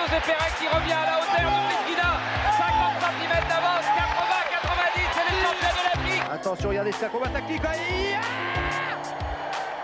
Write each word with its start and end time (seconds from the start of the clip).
José 0.00 0.20
Pérez 0.24 0.52
qui 0.58 0.66
revient 0.68 0.92
à 0.92 1.04
la 1.04 1.16
hauteur 1.20 1.44
de 1.44 1.60
Medina. 1.68 2.16
50 2.56 3.04
cm 3.04 3.32
d'avance, 3.48 3.84
80, 3.84 4.32
90, 4.48 5.04
c'est 5.12 5.26
les 5.28 5.36
champions 5.44 5.76
de 5.76 5.84
l'Afrique. 5.84 6.24
Attention, 6.32 6.68
regardez 6.70 6.92
sa 6.92 7.08
combat 7.08 7.28
tactique. 7.28 7.62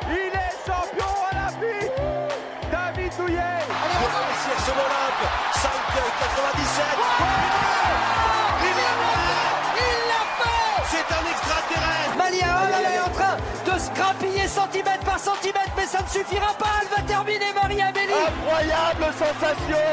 Il 0.09 0.33
est 0.33 0.57
champion 0.65 1.11
olympique 1.33 1.93
David 2.71 3.13
Douillet 3.19 3.59
Pour 3.69 4.09
réussir 4.17 4.57
son 4.65 4.73
Olympe, 4.73 5.25
5 5.53 5.71
97. 5.93 6.85
Il 8.63 8.73
l'a 8.73 8.95
fait 9.03 9.27
Il 9.77 9.99
l'a 10.09 10.23
fait 10.39 10.81
C'est 10.93 11.09
un 11.13 11.25
extraterrestre 11.31 12.17
Malia 12.17 12.55
elle 12.79 12.95
est 12.95 13.01
en 13.01 13.11
train 13.11 13.37
de 13.65 13.79
se 13.79 13.91
grappiller 13.93 14.47
centimètre 14.49 15.05
par 15.05 15.19
centimètre, 15.19 15.56
mais 15.77 15.87
ça 15.87 16.03
ne 16.03 16.09
suffira 16.09 16.55
pas. 16.59 16.81
Elle 16.83 16.89
va 16.89 17.03
terminer 17.03 17.53
Maria 17.55 17.93
Belli. 17.93 18.13
Incroyable 18.13 19.13
sensation 19.13 19.85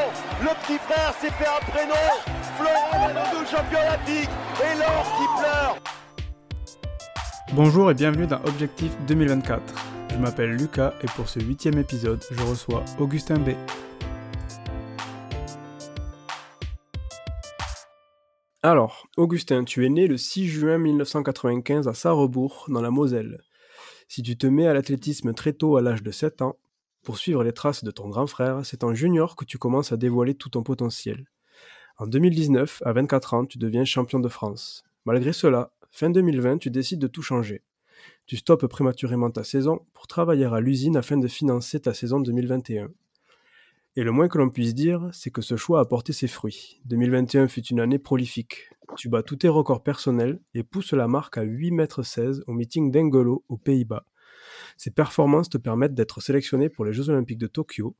Le 0.42 0.48
petit 0.62 0.78
frère 0.78 1.14
s'est 1.20 1.30
fait 1.30 1.46
un 1.46 1.70
prénom 1.70 1.94
Florent 2.56 3.06
Manodou, 3.06 3.46
champion 3.46 3.78
olympique 3.80 4.30
Et 4.62 4.78
l'or 4.78 5.04
qui 5.18 5.40
pleure 5.40 5.76
Bonjour 7.52 7.90
et 7.90 7.94
bienvenue 7.94 8.26
dans 8.26 8.42
Objectif 8.44 8.92
2024. 9.06 9.60
Je 10.10 10.16
m'appelle 10.16 10.50
Lucas 10.50 10.94
et 11.02 11.06
pour 11.06 11.28
ce 11.28 11.40
huitième 11.40 11.78
épisode, 11.78 12.24
je 12.30 12.42
reçois 12.42 12.84
Augustin 12.98 13.38
B. 13.38 13.50
Alors, 18.62 19.06
Augustin, 19.18 19.64
tu 19.64 19.84
es 19.84 19.90
né 19.90 20.06
le 20.06 20.16
6 20.16 20.48
juin 20.48 20.78
1995 20.78 21.86
à 21.86 21.92
Sarrebourg, 21.92 22.64
dans 22.68 22.80
la 22.80 22.90
Moselle. 22.90 23.42
Si 24.08 24.22
tu 24.22 24.36
te 24.36 24.46
mets 24.46 24.66
à 24.66 24.74
l'athlétisme 24.74 25.34
très 25.34 25.52
tôt 25.52 25.76
à 25.76 25.82
l'âge 25.82 26.02
de 26.02 26.10
7 26.10 26.42
ans, 26.42 26.56
pour 27.02 27.18
suivre 27.18 27.44
les 27.44 27.52
traces 27.52 27.84
de 27.84 27.90
ton 27.90 28.08
grand 28.08 28.26
frère, 28.26 28.64
c'est 28.64 28.84
en 28.84 28.94
junior 28.94 29.36
que 29.36 29.44
tu 29.44 29.58
commences 29.58 29.92
à 29.92 29.96
dévoiler 29.96 30.34
tout 30.34 30.48
ton 30.48 30.62
potentiel. 30.62 31.26
En 31.98 32.06
2019, 32.06 32.82
à 32.84 32.92
24 32.92 33.34
ans, 33.34 33.46
tu 33.46 33.58
deviens 33.58 33.84
champion 33.84 34.20
de 34.20 34.28
France. 34.28 34.84
Malgré 35.04 35.32
cela, 35.32 35.70
fin 35.90 36.10
2020, 36.10 36.58
tu 36.58 36.70
décides 36.70 36.98
de 36.98 37.06
tout 37.06 37.22
changer. 37.22 37.62
Tu 38.26 38.36
stoppes 38.36 38.66
prématurément 38.66 39.30
ta 39.30 39.44
saison 39.44 39.84
pour 39.92 40.06
travailler 40.06 40.46
à 40.46 40.60
l'usine 40.60 40.96
afin 40.96 41.18
de 41.18 41.28
financer 41.28 41.80
ta 41.80 41.92
saison 41.94 42.20
2021. 42.20 42.88
Et 43.96 44.02
le 44.02 44.10
moins 44.10 44.26
que 44.26 44.38
l'on 44.38 44.50
puisse 44.50 44.74
dire, 44.74 45.08
c'est 45.12 45.30
que 45.30 45.40
ce 45.40 45.56
choix 45.56 45.78
a 45.78 45.84
porté 45.84 46.12
ses 46.12 46.26
fruits. 46.26 46.80
2021 46.86 47.46
fut 47.46 47.64
une 47.66 47.78
année 47.78 48.00
prolifique. 48.00 48.70
Tu 48.96 49.08
bats 49.08 49.22
tous 49.22 49.36
tes 49.36 49.48
records 49.48 49.84
personnels 49.84 50.40
et 50.52 50.64
pousses 50.64 50.94
la 50.94 51.06
marque 51.06 51.38
à 51.38 51.44
8,16 51.44 52.38
m 52.38 52.42
au 52.48 52.52
meeting 52.54 52.90
d'Engelo 52.90 53.44
aux 53.48 53.56
Pays-Bas. 53.56 54.04
Ces 54.76 54.90
performances 54.90 55.48
te 55.48 55.58
permettent 55.58 55.94
d'être 55.94 56.20
sélectionné 56.20 56.68
pour 56.68 56.84
les 56.84 56.92
Jeux 56.92 57.08
Olympiques 57.08 57.38
de 57.38 57.46
Tokyo, 57.46 57.94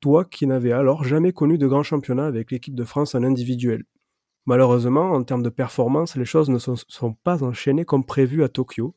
toi 0.00 0.24
qui 0.24 0.46
n'avais 0.46 0.70
alors 0.70 1.02
jamais 1.02 1.32
connu 1.32 1.58
de 1.58 1.66
grand 1.66 1.82
championnat 1.82 2.26
avec 2.26 2.52
l'équipe 2.52 2.76
de 2.76 2.84
France 2.84 3.16
en 3.16 3.24
individuel. 3.24 3.82
Malheureusement, 4.46 5.10
en 5.12 5.24
termes 5.24 5.42
de 5.42 5.48
performance, 5.48 6.16
les 6.16 6.24
choses 6.24 6.48
ne 6.48 6.58
sont, 6.58 6.76
sont 6.76 7.14
pas 7.14 7.42
enchaînées 7.42 7.84
comme 7.84 8.06
prévu 8.06 8.44
à 8.44 8.48
Tokyo, 8.48 8.94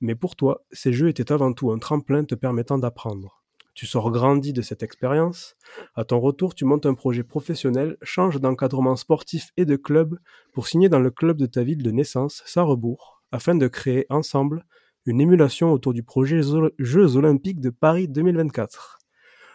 mais 0.00 0.16
pour 0.16 0.34
toi, 0.34 0.64
ces 0.72 0.92
jeux 0.92 1.08
étaient 1.08 1.30
avant 1.30 1.52
tout 1.52 1.70
un 1.70 1.78
tremplin 1.78 2.24
te 2.24 2.34
permettant 2.34 2.78
d'apprendre. 2.78 3.44
Tu 3.78 3.86
sors 3.86 4.10
grandi 4.10 4.52
de 4.52 4.60
cette 4.60 4.82
expérience. 4.82 5.54
À 5.94 6.04
ton 6.04 6.18
retour, 6.18 6.56
tu 6.56 6.64
montes 6.64 6.84
un 6.84 6.94
projet 6.94 7.22
professionnel, 7.22 7.96
changes 8.02 8.40
d'encadrement 8.40 8.96
sportif 8.96 9.52
et 9.56 9.64
de 9.64 9.76
club 9.76 10.18
pour 10.52 10.66
signer 10.66 10.88
dans 10.88 10.98
le 10.98 11.12
club 11.12 11.36
de 11.36 11.46
ta 11.46 11.62
ville 11.62 11.84
de 11.84 11.92
naissance, 11.92 12.42
Sarrebourg, 12.44 13.22
afin 13.30 13.54
de 13.54 13.68
créer 13.68 14.04
ensemble 14.10 14.64
une 15.06 15.20
émulation 15.20 15.72
autour 15.72 15.92
du 15.92 16.02
projet 16.02 16.40
Jeux 16.80 17.16
Olympiques 17.16 17.60
de 17.60 17.70
Paris 17.70 18.08
2024. 18.08 18.98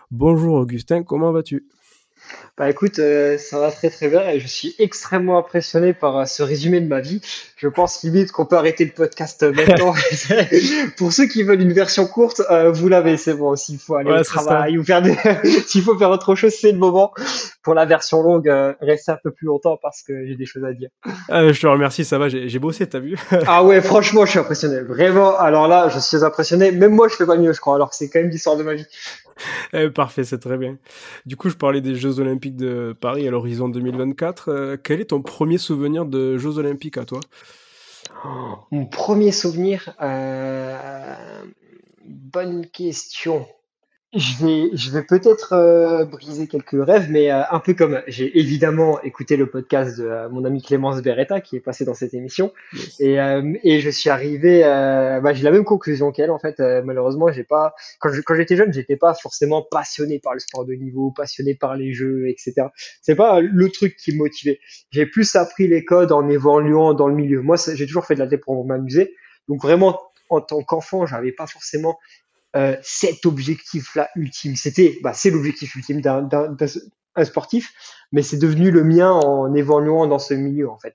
Bonjour 0.10 0.54
Augustin, 0.54 1.04
comment 1.04 1.34
vas-tu? 1.34 1.68
Bah 2.56 2.70
écoute, 2.70 3.00
euh, 3.00 3.40
ça 3.40 3.58
va 3.58 3.72
très 3.72 3.90
très 3.90 4.10
bien 4.10 4.30
et 4.30 4.40
je 4.40 4.46
suis 4.46 4.76
extrêmement 4.78 5.40
impressionné 5.40 5.92
par 5.94 6.18
euh, 6.18 6.26
ce 6.26 6.44
résumé 6.44 6.82
de 6.82 6.88
ma 6.88 7.02
vie. 7.02 7.20
Je 7.58 7.68
pense 7.68 8.04
limite 8.04 8.32
qu'on 8.32 8.46
peut 8.46 8.58
arrêter 8.58 8.86
le 8.86 8.92
podcast 8.92 9.42
euh, 9.42 9.52
maintenant. 9.52 9.96
Pour 10.98 11.14
ceux 11.14 11.26
qui 11.26 11.42
veulent 11.42 11.62
une 11.62 11.74
version 11.74 12.06
courte, 12.06 12.44
euh, 12.52 12.72
vous 12.72 12.90
l'avez, 12.90 13.18
c'est 13.18 13.34
bon. 13.34 13.56
S'il 13.56 13.80
faut 13.80 13.96
aller 13.96 14.12
Ouais, 14.12 14.20
au 14.20 14.24
travail 14.24 14.78
ou 14.78 14.84
faire 14.84 15.02
des... 15.02 15.18
s'il 15.68 15.82
faut 15.82 15.98
faire 15.98 16.12
autre 16.12 16.36
chose, 16.36 16.54
c'est 16.54 16.72
le 16.72 16.78
moment. 16.78 17.12
Pour 17.64 17.74
la 17.74 17.86
version 17.86 18.22
longue, 18.22 18.50
euh, 18.50 18.74
restez 18.82 19.12
un 19.12 19.18
peu 19.24 19.32
plus 19.32 19.48
longtemps 19.48 19.78
parce 19.82 20.04
que 20.04 20.26
j'ai 20.28 20.36
des 20.36 20.46
choses 20.46 20.66
à 20.66 20.74
dire. 20.74 20.90
Ah, 21.30 21.52
Je 21.52 21.60
te 21.60 21.66
remercie, 21.66 22.04
ça 22.04 22.18
va, 22.18 22.28
j'ai 22.28 22.50
j'ai 22.50 22.60
bossé, 22.60 22.88
t'as 22.88 23.00
vu 23.00 23.18
Ah 23.48 23.64
ouais, 23.64 23.82
franchement, 23.82 24.26
je 24.26 24.32
suis 24.32 24.40
impressionné. 24.40 24.82
Vraiment, 24.82 25.38
alors 25.38 25.68
là, 25.68 25.88
je 25.90 26.00
suis 26.00 26.24
impressionné. 26.24 26.72
Même 26.72 26.94
moi, 26.94 27.08
je 27.08 27.16
fais 27.16 27.26
pas 27.26 27.38
mieux, 27.38 27.54
je 27.54 27.62
crois, 27.62 27.76
alors 27.76 27.90
que 27.90 27.96
c'est 27.96 28.10
quand 28.10 28.20
même 28.20 28.30
l'histoire 28.30 28.58
de 28.58 28.64
ma 28.64 28.74
vie. 28.74 28.86
Eh, 29.74 29.90
Parfait, 29.90 30.24
c'est 30.24 30.40
très 30.40 30.58
bien. 30.58 30.78
Du 31.26 31.38
coup, 31.38 31.50
je 31.50 31.56
parlais 31.56 31.82
des 31.82 31.96
Jeux 31.96 32.20
Olympiques 32.20 32.56
de 32.56 32.96
Paris 33.00 33.28
à 33.28 33.32
l'horizon 33.32 33.70
2024. 33.70 34.50
Euh, 34.50 34.78
quel 34.82 35.02
est 35.02 35.06
ton 35.06 35.22
premier 35.22 35.58
souvenir 35.58 36.06
de 36.06 36.38
Jeux 36.38 36.58
Olympiques 36.58 36.98
à 36.98 37.06
toi? 37.06 37.20
Mon 38.72 38.86
premier 38.86 39.32
souvenir, 39.32 39.94
euh, 40.02 40.78
bonne 42.06 42.68
question. 42.68 43.46
Je 44.16 44.46
vais, 44.46 44.70
je 44.78 44.92
vais 44.92 45.02
peut-être 45.02 45.54
euh, 45.54 46.06
briser 46.06 46.48
quelques 46.48 46.76
rêves, 46.86 47.08
mais 47.10 47.32
euh, 47.32 47.42
un 47.50 47.60
peu 47.60 47.74
comme 47.74 48.04
j'ai 48.06 48.38
évidemment 48.40 49.02
écouté 49.02 49.38
le 49.38 49.48
podcast 49.50 49.98
de 49.98 50.06
euh, 50.06 50.30
mon 50.30 50.46
ami 50.46 50.62
Clémence 50.62 51.02
Beretta 51.02 51.42
qui 51.42 51.56
est 51.56 51.60
passé 51.60 51.84
dans 51.84 51.96
cette 51.96 52.14
émission, 52.14 52.54
Yes. 52.74 53.00
et, 53.00 53.20
euh, 53.20 53.42
et 53.64 53.80
je 53.80 53.90
suis 53.90 54.12
arrivé, 54.12 54.64
euh, 54.66 55.20
bah, 55.20 55.34
j'ai 55.34 55.44
la 55.44 55.50
même 55.50 55.64
conclusion 55.64 56.12
qu'elle 56.12 56.30
en 56.30 56.38
fait. 56.38 56.60
Euh, 56.60 56.84
malheureusement, 56.86 57.32
j'ai 57.32 57.44
pas, 57.44 57.74
quand 58.00 58.10
je- 58.14 58.22
quand 58.22 58.36
j'étais 58.36 58.56
jeune, 58.56 58.72
j'étais 58.72 58.98
pas 58.98 59.16
forcément 59.16 59.64
passionné 59.64 60.20
par 60.20 60.36
le 60.36 60.40
sport 60.40 60.64
de 60.66 60.74
niveau, 60.74 61.10
passionné 61.10 61.56
par 61.56 61.76
les 61.76 61.92
jeux, 61.94 62.28
etc. 62.30 62.68
C'est 63.02 63.16
pas 63.16 63.40
le 63.42 63.70
truc 63.70 63.96
qui 63.96 64.12
me 64.14 64.20
motivait. 64.20 64.60
J'ai 64.92 65.08
plus 65.08 65.36
appris 65.36 65.68
les 65.68 65.84
codes 65.86 66.12
en 66.12 66.30
évoluant 66.30 66.94
dans 66.94 67.08
le 67.08 67.16
milieu. 67.16 67.42
Moi, 67.42 67.56
j'ai 67.74 67.88
toujours 67.88 68.06
fait 68.06 68.14
de 68.14 68.20
la 68.20 68.28
télé 68.28 68.38
pour 68.38 68.64
m'amuser. 68.64 69.16
Donc 69.48 69.60
vraiment, 69.64 70.00
en 70.30 70.40
tant 70.42 70.62
qu'enfant, 70.62 71.06
j'avais 71.08 71.32
pas 71.32 71.48
forcément 71.48 71.98
euh, 72.56 72.76
cet 72.84 73.26
objectif-là 73.26 74.10
ultime. 74.16 74.56
C'était, 74.56 75.00
bah, 75.04 75.14
c'est 75.14 75.32
l'objectif 75.32 75.76
ultime 75.76 76.02
d'un, 76.02 76.22
d'un, 76.22 76.50
d'un- 76.52 76.68
un 77.16 77.26
sportif, 77.26 77.74
mais 78.12 78.24
c'est 78.24 78.38
devenu 78.38 78.72
le 78.72 78.84
mien 78.84 79.12
en 79.12 79.54
évoluant 79.54 80.08
dans 80.08 80.20
ce 80.20 80.34
milieu 80.34 80.70
en 80.70 80.78
fait. 80.80 80.94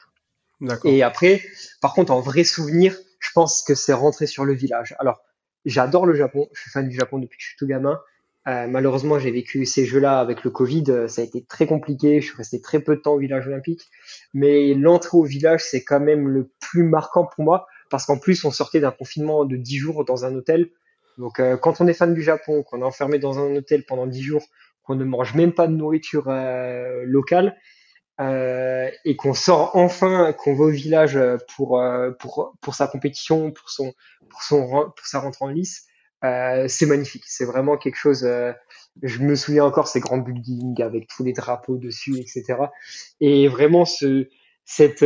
D'accord. 0.60 0.91
Et 0.91 1.02
après, 1.02 1.42
par 1.80 1.94
contre, 1.94 2.12
en 2.12 2.20
vrai 2.20 2.44
souvenir, 2.44 2.96
je 3.20 3.30
pense 3.34 3.62
que 3.62 3.74
c'est 3.74 3.92
rentrer 3.92 4.26
sur 4.26 4.44
le 4.44 4.54
village. 4.54 4.96
Alors, 4.98 5.20
j'adore 5.64 6.06
le 6.06 6.14
Japon. 6.14 6.48
Je 6.52 6.62
suis 6.62 6.70
fan 6.70 6.88
du 6.88 6.96
Japon 6.96 7.19
depuis 7.19 7.36
que 7.38 7.42
je 7.42 7.48
suis 7.48 7.56
tout 7.56 7.66
gamin. 7.66 8.00
Euh, 8.48 8.66
malheureusement, 8.66 9.19
j'ai 9.19 9.30
vécu 9.30 9.64
ces 9.66 9.84
jeux-là 9.84 10.19
avec 10.20 10.42
le 10.42 10.50
Covid. 10.50 10.84
euh, 10.88 11.08
Ça 11.08 11.20
a 11.20 11.25
été 11.25 11.44
très 11.44 11.66
compliqué. 11.66 12.20
Je 12.20 12.26
suis 12.28 12.36
resté 12.36 12.60
très 12.60 12.80
peu 12.80 12.96
de 12.96 13.00
temps 13.00 13.14
au 13.14 13.19
village 13.19 13.46
olympique. 13.46 13.88
Mais 14.34 14.75
l'entrée 14.75 15.16
au 15.19 15.25
village, 15.25 15.62
c'est 15.64 15.84
quand 15.84 16.00
même 16.00 16.28
le 16.28 16.50
plus 16.60 16.82
marquant 16.82 17.26
pour 17.26 17.44
moi 17.44 17.66
parce 17.90 18.04
qu'en 18.06 18.19
plus, 18.19 18.44
on 18.44 18.50
sortait 18.50 18.80
d'un 18.80 18.90
confinement 18.90 19.44
de 19.44 19.56
10 19.56 19.76
jours 19.78 20.04
dans 20.04 20.25
un 20.25 20.34
hôtel. 20.34 20.70
Donc, 21.18 21.40
euh, 21.40 21.56
quand 21.56 21.80
on 21.80 21.86
est 21.86 21.94
fan 21.94 22.14
du 22.14 22.22
Japon, 22.22 22.62
qu'on 22.62 22.80
est 22.80 22.84
enfermé 22.84 23.18
dans 23.18 23.38
un 23.38 23.56
hôtel 23.56 23.84
pendant 23.84 24.06
10 24.06 24.22
jours, 24.22 24.46
qu'on 24.82 24.94
ne 24.94 25.04
mange 25.04 25.34
même 25.34 25.52
pas 25.52 25.66
de 25.66 25.74
nourriture 25.74 26.28
euh, 26.28 27.02
locale, 27.04 27.56
euh, 28.20 28.90
et 29.04 29.16
qu'on 29.16 29.34
sort 29.34 29.76
enfin, 29.76 30.32
qu'on 30.32 30.54
va 30.54 30.64
au 30.64 30.70
village 30.70 31.16
euh, 31.16 31.36
pour 31.56 31.80
euh, 31.80 32.10
pour 32.18 32.56
pour 32.60 32.74
sa 32.74 32.88
compétition, 32.88 33.52
pour 33.52 33.70
son 33.70 33.92
pour 34.28 34.42
son 34.42 34.66
pour 34.96 35.06
sa 35.06 35.20
rentrée 35.20 35.44
en 35.44 35.48
lice, 35.48 35.86
euh, 36.24 36.66
c'est 36.68 36.86
magnifique. 36.86 37.24
C'est 37.26 37.44
vraiment 37.44 37.76
quelque 37.76 37.96
chose. 37.96 38.28
je 39.02 39.18
me 39.20 39.36
souviens 39.36 39.64
encore 39.64 39.88
ces 39.88 40.00
grands 40.00 40.18
buildings 40.18 40.82
avec 40.82 41.06
tous 41.08 41.22
les 41.24 41.32
drapeaux 41.32 41.76
dessus, 41.76 42.18
etc. 42.18 42.56
Et 43.20 43.46
vraiment 43.48 43.84
ce 43.84 44.28
cette 44.64 45.04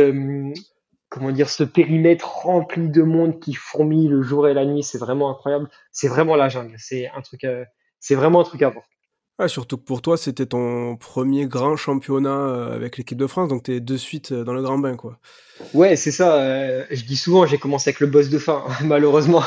comment 1.13 1.31
dire 1.31 1.49
ce 1.49 1.63
périmètre 1.63 2.27
rempli 2.27 2.89
de 2.89 3.03
monde 3.03 3.39
qui 3.39 3.53
fourmille 3.53 4.07
le 4.09 4.21
jour 4.23 4.47
et 4.47 4.53
la 4.53 4.65
nuit, 4.65 4.83
c'est 4.83 4.97
vraiment 4.97 5.29
incroyable. 5.31 5.69
C'est 5.91 6.07
vraiment 6.07 6.35
la 6.35 6.49
jungle. 6.49 6.75
C'est 6.77 7.07
un 7.15 7.21
truc. 7.21 7.43
euh, 7.43 7.63
c'est 7.99 8.15
vraiment 8.15 8.41
un 8.41 8.43
truc 8.43 8.61
à 8.63 8.69
voir. 8.69 8.83
Ah, 9.39 9.47
surtout 9.47 9.77
que 9.77 9.83
pour 9.83 10.01
toi, 10.03 10.15
c'était 10.15 10.45
ton 10.45 10.95
premier 10.95 11.47
grand 11.47 11.75
championnat 11.75 12.29
euh, 12.29 12.75
avec 12.75 12.97
l'équipe 12.97 13.17
de 13.17 13.25
France, 13.25 13.49
donc 13.49 13.63
t'es 13.63 13.79
de 13.79 13.97
suite 13.97 14.31
euh, 14.31 14.43
dans 14.43 14.53
le 14.53 14.61
grand 14.61 14.77
bain, 14.77 14.95
quoi. 14.95 15.17
Ouais, 15.73 15.95
c'est 15.95 16.11
ça. 16.11 16.35
euh, 16.39 16.85
je 16.91 17.03
dis 17.03 17.15
souvent, 17.17 17.45
j'ai 17.47 17.57
commencé 17.57 17.89
avec 17.89 17.99
le 17.99 18.07
boss 18.07 18.29
de 18.29 18.37
fin, 18.37 18.63
malheureusement. 18.83 19.41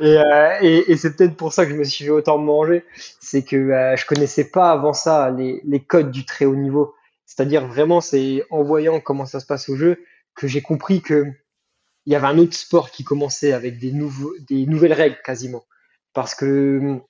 Et, 0.00 0.16
euh, 0.16 0.50
et, 0.62 0.92
et 0.92 0.96
c'est 0.96 1.14
peut-être 1.14 1.36
pour 1.36 1.52
ça 1.52 1.66
que 1.66 1.72
je 1.72 1.76
me 1.76 1.84
suis 1.84 2.06
fait 2.06 2.10
autant 2.10 2.38
manger. 2.38 2.84
C'est 3.20 3.42
que 3.44 3.56
euh, 3.56 3.96
je 3.96 4.06
connaissais 4.06 4.48
pas 4.50 4.70
avant 4.70 4.94
ça 4.94 5.30
les, 5.30 5.60
les 5.64 5.80
codes 5.80 6.10
du 6.10 6.24
très 6.24 6.46
haut 6.46 6.56
niveau. 6.56 6.94
C'est-à-dire 7.26 7.66
vraiment, 7.66 8.00
c'est 8.00 8.44
en 8.50 8.62
voyant 8.62 8.98
comment 9.00 9.26
ça 9.26 9.40
se 9.40 9.46
passe 9.46 9.68
au 9.68 9.76
jeu 9.76 9.98
que 10.38 10.46
j'ai 10.46 10.62
compris 10.62 11.02
que 11.02 11.24
il 12.06 12.12
y 12.12 12.16
avait 12.16 12.28
un 12.28 12.38
autre 12.38 12.54
sport 12.54 12.90
qui 12.90 13.04
commençait 13.04 13.52
avec 13.52 13.78
des 13.78 13.92
nouveaux, 13.92 14.32
des 14.48 14.64
nouvelles 14.64 14.94
règles 14.94 15.18
quasiment. 15.22 15.64
Parce 16.14 16.34
que 16.34 16.78
hum, 16.80 17.02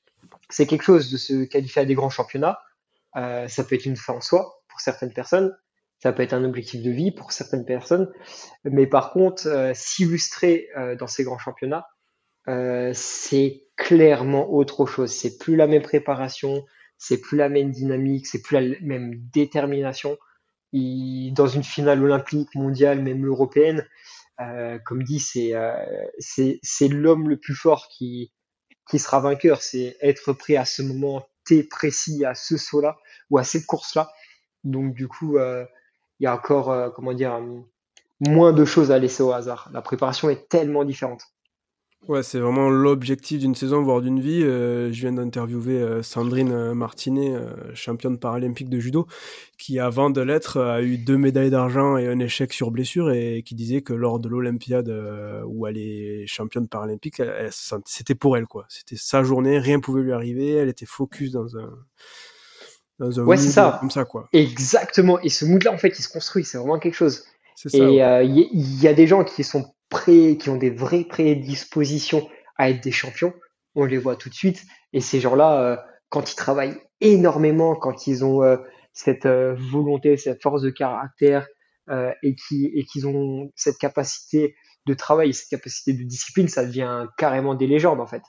c'est 0.49 0.67
quelque 0.67 0.83
chose 0.83 1.13
de 1.13 1.19
se 1.19 1.45
qualifier 1.45 1.83
à 1.83 1.85
des 1.85 1.95
grands 1.95 2.11
championnats. 2.11 2.59
Euh, 3.17 3.47
ça 3.47 3.63
peut 3.65 3.75
être 3.75 3.85
une 3.85 3.97
fin 3.97 4.15
en 4.15 4.21
soi 4.21 4.63
pour 4.69 4.81
certaines 4.81 5.13
personnes. 5.13 5.57
Ça 6.03 6.13
peut 6.13 6.23
être 6.23 6.33
un 6.33 6.43
objectif 6.43 6.83
de 6.83 6.91
vie 6.91 7.11
pour 7.11 7.33
certaines 7.33 7.67
personnes. 7.67 8.11
Mais 8.65 8.87
par 8.87 9.13
contre, 9.13 9.47
euh, 9.47 9.73
s'illustrer 9.75 10.69
euh, 10.77 10.97
dans 10.97 11.07
ces 11.07 11.23
grands 11.23 11.39
championnats, 11.39 11.87
c'est 12.95 13.67
clairement 13.77 14.51
autre 14.51 14.87
chose. 14.87 15.13
C'est 15.13 15.37
plus 15.37 15.55
la 15.55 15.67
même 15.67 15.83
préparation, 15.83 16.65
c'est 16.97 17.21
plus 17.21 17.37
la 17.37 17.51
même 17.51 17.71
dynamique, 17.71 18.27
c'est 18.27 18.41
plus 18.41 18.59
la 18.59 18.79
même 18.81 19.21
détermination. 19.35 20.17
Dans 20.73 21.47
une 21.47 21.65
finale 21.65 22.03
olympique, 22.03 22.55
mondiale, 22.55 23.01
même 23.03 23.27
européenne, 23.27 23.87
euh, 24.41 24.79
comme 24.85 25.03
dit, 25.03 25.21
c'est 25.21 25.55
euh, 25.55 25.75
c'est 26.19 26.61
c'est 26.63 26.89
l'homme 26.89 27.29
le 27.29 27.37
plus 27.37 27.55
fort 27.55 27.89
qui 27.89 28.33
qui 28.89 28.99
sera 28.99 29.21
vainqueur. 29.21 29.63
C'est 29.63 29.97
être 30.01 30.33
prêt 30.33 30.57
à 30.57 30.65
ce 30.65 30.83
moment 30.83 31.27
T 31.45 31.65
précis, 31.65 32.25
à 32.25 32.35
ce 32.35 32.57
saut-là 32.57 32.99
ou 33.31 33.39
à 33.39 33.45
cette 33.45 33.67
course-là. 33.67 34.11
Donc 34.65 34.95
du 34.95 35.09
coup, 35.09 35.39
euh, 35.39 35.65
il 36.21 36.25
y 36.25 36.27
a 36.27 36.35
encore 36.35 36.93
comment 36.95 37.15
dire 37.15 37.41
moins 38.21 38.53
de 38.53 38.65
choses 38.65 38.91
à 38.91 38.99
laisser 38.99 39.23
au 39.23 39.33
hasard. 39.33 39.71
La 39.73 39.83
préparation 39.83 40.31
est 40.31 40.49
tellement 40.49 40.85
différente. 40.85 41.23
Ouais, 42.07 42.23
c'est 42.23 42.39
vraiment 42.39 42.71
l'objectif 42.71 43.41
d'une 43.41 43.55
saison, 43.55 43.83
voire 43.83 44.01
d'une 44.01 44.21
vie. 44.21 44.43
Euh, 44.43 44.91
je 44.93 45.01
viens 45.01 45.13
d'interviewer 45.13 45.79
euh, 45.79 46.03
Sandrine 46.03 46.53
euh, 46.53 46.73
Martinet, 46.73 47.35
championne 47.75 48.19
paralympique 48.19 48.71
de 48.71 48.79
judo, 48.79 49.07
qui 49.59 49.79
avant 49.79 50.09
de 50.09 50.21
l'être 50.23 50.59
a 50.59 50.81
eu 50.81 50.97
deux 50.97 51.19
médailles 51.19 51.51
d'argent 51.51 51.99
et 51.99 52.07
un 52.09 52.19
échec 52.21 52.53
sur 52.53 52.71
blessure 52.71 53.11
et 53.11 53.43
qui 53.45 53.55
disait 53.55 53.83
que 53.83 53.93
lors 53.93 54.21
de 54.21 54.29
l'Olympiade 54.29 54.89
où 55.47 55.67
elle 55.67 55.77
est 55.77 56.27
championne 56.27 56.69
paralympique, 56.69 57.21
c'était 57.85 58.15
pour 58.15 58.37
elle 58.37 58.47
quoi. 58.47 58.65
C'était 58.69 58.97
sa 58.97 59.23
journée, 59.23 59.59
rien 59.59 59.81
pouvait 59.81 60.03
lui 60.03 60.13
arriver, 60.13 60.53
elle 60.53 60.69
était 60.69 60.87
focus 60.87 61.33
dans 61.33 61.59
un 61.59 61.71
dans 62.99 63.21
un 63.21 63.25
ouais, 63.25 63.37
c'est 63.37 63.51
ça. 63.51 63.77
comme 63.81 63.91
ça 63.91 64.05
quoi. 64.05 64.29
Exactement. 64.33 65.21
Et 65.21 65.29
ce 65.29 65.45
mood-là 65.45 65.73
en 65.73 65.79
fait, 65.79 65.99
il 65.99 66.03
se 66.03 66.09
construit. 66.09 66.45
C'est 66.45 66.59
vraiment 66.59 66.79
quelque 66.79 66.95
chose. 66.95 67.25
Et 67.73 67.79
il 67.79 68.83
y, 68.83 68.89
a 68.89 68.95
des 68.95 69.07
gens 69.07 69.25
qui 69.25 69.43
sont 69.43 69.75
pré, 69.89 70.37
qui 70.39 70.51
ont 70.51 70.57
des 70.57 70.71
vraies 70.71 71.05
prédispositions 71.05 72.29
à 72.57 72.71
être 72.71 72.83
des 72.83 72.93
champions, 72.93 73.33
on 73.75 73.85
les 73.85 73.99
voit 73.99 74.17
tout 74.17 74.29
de 74.29 74.35
suite. 74.35 74.63
Et 74.93 75.01
ces 75.01 75.21
gens-là, 75.21 75.63
euh, 75.63 75.77
quand 76.09 76.31
ils 76.31 76.37
travaillent 76.37 76.77
énormément, 77.01 77.77
quand 77.77 78.07
ils 78.07 78.25
ont 78.25 78.43
euh, 78.43 78.57
cette 78.93 79.27
euh, 79.27 79.55
volonté, 79.57 80.17
cette 80.17 80.43
force 80.43 80.63
de 80.63 80.71
caractère 80.71 81.47
et 82.23 82.35
qui 82.35 82.67
et 82.75 82.85
qu'ils 82.85 83.07
ont 83.07 83.51
cette 83.57 83.79
capacité 83.79 84.55
de 84.85 84.93
travail, 84.93 85.33
cette 85.33 85.49
capacité 85.49 85.95
de 85.95 86.03
discipline, 86.03 86.47
ça 86.47 86.67
devient 86.67 87.07
carrément 87.17 87.55
des 87.55 87.67
légendes 87.67 87.99
en 87.99 88.07
fait. 88.07 88.21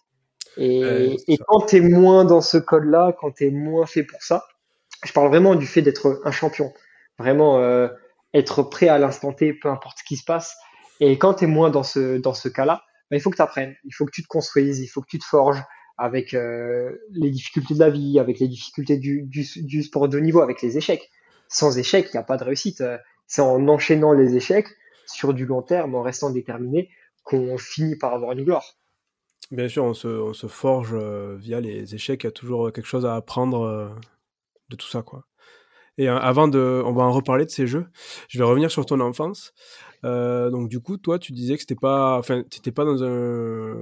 Et, 0.55 1.17
et 1.27 1.37
quand 1.45 1.65
tu 1.65 1.75
es 1.75 1.81
moins 1.81 2.23
dans 2.23 2.39
ce 2.39 2.57
code-là, 2.57 3.13
quand 3.19 3.33
tu 3.33 3.47
es 3.47 3.51
moins 3.51 3.85
fait 3.85 4.03
pour 4.03 4.23
ça, 4.23 4.45
je 5.03 5.11
parle 5.11 5.27
vraiment 5.27 5.55
du 5.55 5.67
fait 5.67 5.81
d'être 5.81 6.21
un 6.23 6.31
champion, 6.31 6.71
vraiment 7.17 7.59
être 8.33 8.63
prêt 8.63 8.87
à 8.87 8.97
l'instant 8.97 9.33
T, 9.33 9.51
peu 9.51 9.67
importe 9.67 9.97
ce 9.99 10.03
qui 10.05 10.15
se 10.15 10.23
passe, 10.23 10.55
et 10.99 11.17
quand 11.17 11.35
tu 11.35 11.45
es 11.45 11.47
moins 11.47 11.69
dans 11.69 11.83
ce, 11.83 12.17
dans 12.17 12.33
ce 12.33 12.49
cas-là, 12.49 12.83
bah, 13.09 13.17
il 13.17 13.21
faut 13.21 13.29
que 13.29 13.35
tu 13.35 13.41
apprennes, 13.41 13.75
il 13.85 13.93
faut 13.93 14.05
que 14.05 14.11
tu 14.11 14.23
te 14.23 14.27
construises, 14.27 14.79
il 14.79 14.87
faut 14.87 15.01
que 15.01 15.07
tu 15.07 15.19
te 15.19 15.25
forges 15.25 15.61
avec 15.97 16.33
euh, 16.33 16.95
les 17.11 17.29
difficultés 17.29 17.73
de 17.73 17.79
la 17.79 17.89
vie, 17.89 18.19
avec 18.19 18.39
les 18.39 18.47
difficultés 18.47 18.97
du, 18.97 19.23
du, 19.23 19.83
sport 19.83 20.07
de 20.07 20.17
haut 20.17 20.21
niveau, 20.21 20.41
avec 20.41 20.61
les 20.61 20.77
échecs. 20.77 21.09
Sans 21.49 21.77
échecs, 21.77 22.09
il 22.13 22.15
n'y 22.15 22.19
a 22.19 22.23
pas 22.23 22.37
de 22.37 22.43
réussite. 22.43 22.83
C'est 23.27 23.41
en 23.41 23.67
enchaînant 23.67 24.13
les 24.13 24.35
échecs 24.35 24.67
sur 25.05 25.33
du 25.33 25.45
long 25.45 25.61
terme, 25.61 25.95
en 25.95 26.01
restant 26.01 26.29
déterminé, 26.29 26.89
qu'on 27.23 27.57
finit 27.57 27.97
par 27.97 28.13
avoir 28.13 28.31
une 28.31 28.45
gloire. 28.45 28.77
Bien 29.51 29.67
sûr, 29.67 29.83
on 29.83 29.93
se, 29.93 30.47
forge 30.47 30.91
euh, 30.93 31.35
via 31.37 31.59
les 31.59 31.95
échecs. 31.95 32.23
Il 32.23 32.27
y 32.27 32.29
a 32.29 32.31
toujours 32.31 32.71
quelque 32.71 32.85
chose 32.85 33.05
à 33.05 33.15
apprendre 33.15 33.63
euh, 33.63 33.89
de 34.69 34.75
tout 34.75 34.87
ça, 34.87 35.01
quoi. 35.01 35.25
Et 35.97 36.07
avant 36.07 36.47
de, 36.47 36.81
on 36.85 36.93
va 36.93 37.03
en 37.03 37.11
reparler 37.11 37.43
de 37.43 37.49
ces 37.49 37.67
jeux. 37.67 37.85
Je 38.29 38.37
vais 38.37 38.45
revenir 38.45 38.71
sur 38.71 38.85
ton 38.85 39.01
enfance. 39.01 39.53
Euh, 40.05 40.49
donc 40.49 40.69
du 40.69 40.79
coup, 40.79 40.97
toi, 40.97 41.19
tu 41.19 41.33
disais 41.33 41.55
que 41.55 41.61
c'était 41.61 41.75
pas, 41.75 42.17
enfin, 42.17 42.43
t'étais 42.49 42.71
pas 42.71 42.85
dans 42.85 43.03
un, 43.03 43.75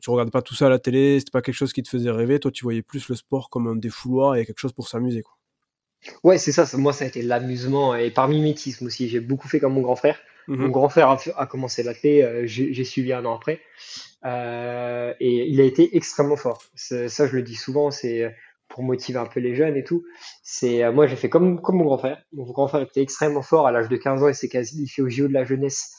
tu 0.00 0.10
regardais 0.10 0.30
pas 0.30 0.42
tout 0.42 0.54
ça 0.54 0.66
à 0.66 0.68
la 0.68 0.78
télé, 0.78 1.20
c'était 1.20 1.30
pas 1.30 1.42
quelque 1.42 1.54
chose 1.54 1.72
qui 1.72 1.82
te 1.82 1.88
faisait 1.88 2.10
rêver. 2.10 2.40
Toi, 2.40 2.50
tu 2.50 2.64
voyais 2.64 2.82
plus 2.82 3.08
le 3.08 3.14
sport 3.14 3.50
comme 3.50 3.68
un 3.68 3.76
défouloir 3.76 4.36
et 4.36 4.44
quelque 4.44 4.58
chose 4.58 4.72
pour 4.72 4.88
s'amuser, 4.88 5.22
quoi. 5.22 5.36
Ouais, 6.22 6.38
c'est 6.38 6.52
ça, 6.52 6.66
Moi, 6.76 6.92
ça 6.92 7.04
a 7.04 7.08
été 7.08 7.22
l'amusement 7.22 7.94
et 7.94 8.10
par 8.10 8.28
mimétisme 8.28 8.86
aussi. 8.86 9.08
J'ai 9.08 9.20
beaucoup 9.20 9.48
fait 9.48 9.58
comme 9.58 9.74
mon 9.74 9.80
grand 9.80 9.96
frère. 9.96 10.18
Mmh 10.46 10.56
mon 10.56 10.68
grand 10.68 10.90
frère 10.90 11.08
a, 11.08 11.46
commencé 11.46 11.82
l'athlé, 11.82 12.20
euh, 12.20 12.42
j'ai 12.46 12.84
suivi 12.84 13.14
un 13.14 13.24
an 13.24 13.34
après. 13.34 13.60
Euh, 14.26 15.14
et 15.18 15.48
il 15.48 15.58
a 15.60 15.64
été 15.64 15.96
extrêmement 15.96 16.36
fort. 16.36 16.62
Ça, 16.74 17.06
je 17.08 17.34
le 17.34 17.42
dis 17.42 17.54
souvent, 17.54 17.90
c'est 17.90 18.34
pour 18.74 18.82
motiver 18.82 19.20
un 19.20 19.26
peu 19.26 19.38
les 19.38 19.54
jeunes 19.54 19.76
et 19.76 19.84
tout. 19.84 20.04
C'est 20.42 20.82
euh, 20.82 20.90
moi 20.90 21.06
j'ai 21.06 21.14
fait 21.14 21.28
comme 21.30 21.62
comme 21.62 21.76
mon 21.76 21.84
grand 21.84 21.98
frère. 21.98 22.20
Mon 22.32 22.42
grand 22.42 22.66
frère 22.66 22.82
était 22.82 23.00
extrêmement 23.00 23.40
fort 23.40 23.68
à 23.68 23.72
l'âge 23.72 23.88
de 23.88 23.96
15 23.96 24.24
ans 24.24 24.28
et 24.28 24.34
s'est 24.34 24.48
qualifié 24.48 25.02
au 25.02 25.08
JO 25.08 25.28
de 25.28 25.32
la 25.32 25.44
jeunesse, 25.44 25.94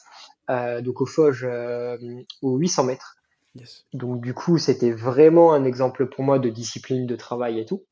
euh, 0.50 0.82
donc 0.82 1.00
au 1.00 1.06
Foge 1.06 1.46
euh, 1.48 1.96
aux 2.42 2.58
800 2.58 2.84
mètres. 2.84 3.16
Donc 3.94 4.20
du 4.20 4.34
coup 4.34 4.58
c'était 4.58 4.92
vraiment 4.92 5.54
un 5.54 5.64
exemple 5.64 6.06
pour 6.06 6.22
moi 6.22 6.38
de 6.38 6.50
discipline, 6.50 7.06
de 7.06 7.16
travail 7.16 7.58
et 7.58 7.64
tout. 7.64 7.86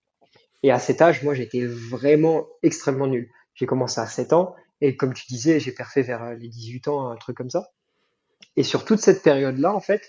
Et 0.63 0.71
à 0.71 0.79
cet 0.79 1.01
âge, 1.01 1.23
moi 1.23 1.33
j'étais 1.33 1.65
vraiment 1.65 2.47
extrêmement 2.63 3.07
nul. 3.07 3.31
J'ai 3.55 3.65
commencé 3.65 4.03
à 4.03 4.07
7 4.07 4.35
ans 4.35 4.55
et 4.83 4.97
comme 4.97 5.15
tu 5.15 5.27
disais, 5.27 5.61
j'ai 5.61 5.73
perfé 5.73 6.03
vers 6.03 6.35
les 6.35 6.49
18 6.49 6.89
ans, 6.89 7.09
un 7.09 7.17
truc 7.17 7.39
comme 7.39 7.49
ça. 7.49 7.71
Et 8.57 8.63
sur 8.63 8.85
toute 8.85 9.01
cette 9.01 9.23
période-là, 9.23 9.75
en 9.75 9.81
fait, 9.81 10.03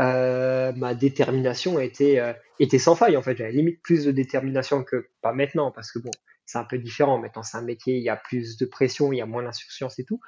euh, 0.00 0.72
ma 0.72 0.94
détermination 0.94 1.78
était, 1.78 2.18
euh, 2.18 2.32
était 2.58 2.78
sans 2.78 2.96
faille 2.96 3.16
en 3.16 3.22
fait. 3.22 3.36
J'avais 3.36 3.52
limite 3.52 3.80
plus 3.82 4.04
de 4.04 4.10
détermination 4.10 4.82
que 4.82 5.08
pas 5.22 5.32
maintenant 5.32 5.70
parce 5.70 5.92
que 5.92 5.98
bon, 5.98 6.10
c'est 6.46 6.58
un 6.58 6.64
peu 6.64 6.78
différent. 6.78 7.18
Maintenant, 7.18 7.42
c'est 7.42 7.56
un 7.56 7.62
métier, 7.62 7.96
il 7.96 8.02
y 8.02 8.08
a 8.08 8.16
plus 8.16 8.56
de 8.56 8.66
pression, 8.66 9.12
il 9.12 9.18
y 9.18 9.22
a 9.22 9.26
moins 9.26 9.42
d'insouciance 9.42 9.98
et 9.98 10.04
tout. 10.04 10.20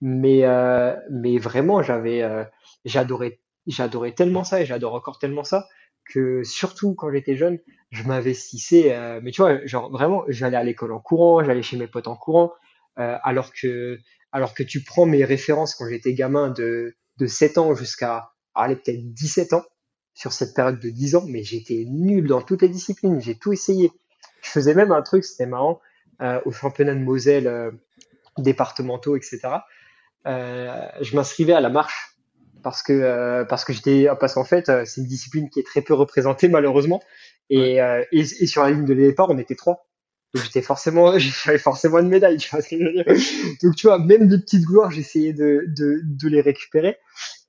Mais, 0.00 0.44
euh, 0.44 0.94
mais 1.10 1.38
vraiment, 1.38 1.82
j'avais, 1.82 2.22
j'adorais, 2.84 3.40
j'adorais 3.66 4.12
tellement 4.12 4.44
ça 4.44 4.60
et 4.60 4.66
j'adore 4.66 4.94
encore 4.94 5.18
tellement 5.18 5.44
ça 5.44 5.66
que 6.04 6.44
surtout 6.44 6.94
quand 6.94 7.10
j'étais 7.10 7.36
jeune, 7.36 7.58
je 7.90 8.04
m'investissais. 8.04 9.20
mais 9.22 9.30
tu 9.32 9.40
vois, 9.40 9.64
genre 9.66 9.90
vraiment, 9.90 10.24
j'allais 10.28 10.56
à 10.56 10.62
l'école 10.62 10.92
en 10.92 11.00
courant, 11.00 11.42
j'allais 11.42 11.62
chez 11.62 11.76
mes 11.76 11.88
potes 11.88 12.06
en 12.06 12.16
courant, 12.16 12.52
alors 12.96 13.52
que, 13.52 13.98
alors 14.30 14.54
que 14.54 14.62
tu 14.62 14.84
prends 14.84 15.06
mes 15.06 15.24
références 15.24 15.74
quand 15.74 15.88
j'étais 15.88 16.12
gamin 16.14 16.50
de, 16.50 16.94
de 17.16 17.26
7 17.26 17.58
ans 17.58 17.74
jusqu'à 17.74 18.30
allez, 18.56 18.76
peut-être 18.76 19.12
17 19.12 19.52
ans 19.52 19.64
sur 20.14 20.32
cette 20.32 20.54
période 20.54 20.80
de 20.80 20.88
10 20.88 21.16
ans, 21.16 21.24
mais 21.28 21.42
j'étais 21.42 21.84
nul 21.86 22.26
dans 22.26 22.40
toutes 22.40 22.62
les 22.62 22.68
disciplines, 22.68 23.20
j'ai 23.20 23.34
tout 23.34 23.52
essayé. 23.52 23.92
Je 24.42 24.50
faisais 24.50 24.74
même 24.74 24.92
un 24.92 25.02
truc, 25.02 25.24
c'était 25.24 25.46
marrant, 25.46 25.80
euh, 26.22 26.40
au 26.46 26.52
championnat 26.52 26.94
de 26.94 27.00
Moselle 27.00 27.46
euh, 27.46 27.70
départementaux, 28.38 29.16
etc. 29.16 29.40
Euh, 30.26 30.88
je 31.00 31.14
m'inscrivais 31.14 31.52
à 31.52 31.60
la 31.60 31.68
marche 31.68 32.16
parce 32.62 32.82
que 32.82 33.44
parce 33.44 33.64
que 33.64 33.72
j'étais 33.72 34.08
parce 34.18 34.34
qu'en 34.34 34.42
fait 34.42 34.72
c'est 34.86 35.00
une 35.00 35.06
discipline 35.06 35.48
qui 35.50 35.60
est 35.60 35.62
très 35.62 35.82
peu 35.82 35.94
représentée 35.94 36.48
malheureusement 36.48 37.00
et, 37.48 37.76
et, 37.76 38.20
et, 38.20 38.46
sur 38.46 38.64
la 38.64 38.70
ligne 38.70 38.84
de 38.84 38.94
départ 38.94 39.30
on 39.30 39.38
était 39.38 39.54
trois 39.54 39.86
donc 40.36 40.44
j'étais 40.44 40.62
forcément, 40.62 41.18
j'avais 41.44 41.58
forcément 41.58 41.98
une 41.98 42.08
médaille, 42.08 42.36
tu 42.36 42.50
vois 42.50 42.60
ce 42.60 42.68
que 42.68 42.78
je 42.78 42.84
veux 42.84 42.92
dire. 42.92 43.04
Donc 43.62 43.74
tu 43.76 43.86
vois, 43.86 43.98
même 43.98 44.28
de 44.28 44.36
petites 44.36 44.64
gloires, 44.64 44.90
j'essayais 44.90 45.32
de, 45.32 45.64
de, 45.68 46.00
de 46.02 46.28
les 46.28 46.40
récupérer. 46.40 46.98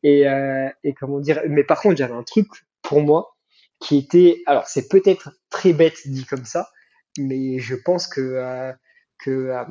Et, 0.03 0.27
euh, 0.27 0.69
et 0.83 0.93
comment 0.93 1.19
dire, 1.19 1.41
mais 1.49 1.63
par 1.63 1.81
contre, 1.81 1.97
j'avais 1.97 2.13
un 2.13 2.23
truc 2.23 2.47
pour 2.81 3.01
moi 3.01 3.35
qui 3.79 3.97
était, 3.97 4.41
alors 4.45 4.67
c'est 4.67 4.87
peut-être 4.87 5.31
très 5.49 5.73
bête 5.73 6.07
dit 6.07 6.25
comme 6.25 6.45
ça, 6.45 6.69
mais 7.17 7.59
je 7.59 7.75
pense 7.75 8.07
que, 8.07 8.21
euh, 8.21 8.71
que 9.19 9.31
euh, 9.31 9.63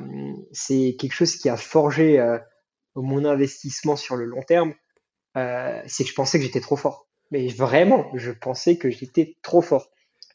c'est 0.51 0.95
quelque 0.99 1.13
chose 1.13 1.35
qui 1.35 1.49
a 1.49 1.57
forgé 1.57 2.19
euh, 2.19 2.37
mon 2.95 3.25
investissement 3.25 3.95
sur 3.95 4.15
le 4.15 4.25
long 4.25 4.43
terme. 4.43 4.73
Euh, 5.37 5.81
c'est 5.87 6.03
que 6.03 6.09
je 6.09 6.15
pensais 6.15 6.39
que 6.39 6.45
j'étais 6.45 6.61
trop 6.61 6.75
fort. 6.75 7.07
Mais 7.31 7.47
vraiment, 7.47 8.09
je 8.15 8.31
pensais 8.31 8.77
que 8.77 8.89
j'étais 8.89 9.37
trop 9.41 9.61
fort 9.61 9.89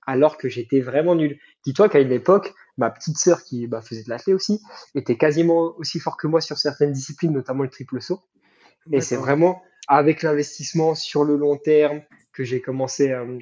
alors 0.07 0.37
que 0.37 0.49
j'étais 0.49 0.81
vraiment 0.81 1.15
nul. 1.15 1.39
Dis-toi 1.65 1.89
qu'à 1.89 2.01
une 2.01 2.13
époque, 2.13 2.53
ma 2.77 2.91
petite 2.91 3.19
sœur 3.19 3.43
qui 3.43 3.67
bah, 3.67 3.81
faisait 3.83 4.03
de 4.03 4.11
l'athlé 4.11 4.35
aussi 4.35 4.61
était 4.95 5.17
quasiment 5.17 5.75
aussi 5.79 6.01
fort 6.01 6.17
que 6.17 6.27
moi 6.27 6.41
sur 6.41 6.59
certaines 6.59 6.93
disciplines, 6.93 7.33
notamment 7.33 7.63
le 7.63 7.71
triple 7.71 8.01
saut. 8.01 8.21
Et 8.91 9.01
c'est 9.01 9.17
vraiment 9.17 9.63
avec 9.93 10.23
l'investissement 10.23 10.95
sur 10.95 11.23
le 11.23 11.37
long 11.37 11.59
terme 11.59 12.01
que 12.33 12.45
j'ai 12.45 12.63
commencé, 12.63 13.11
euh, 13.11 13.39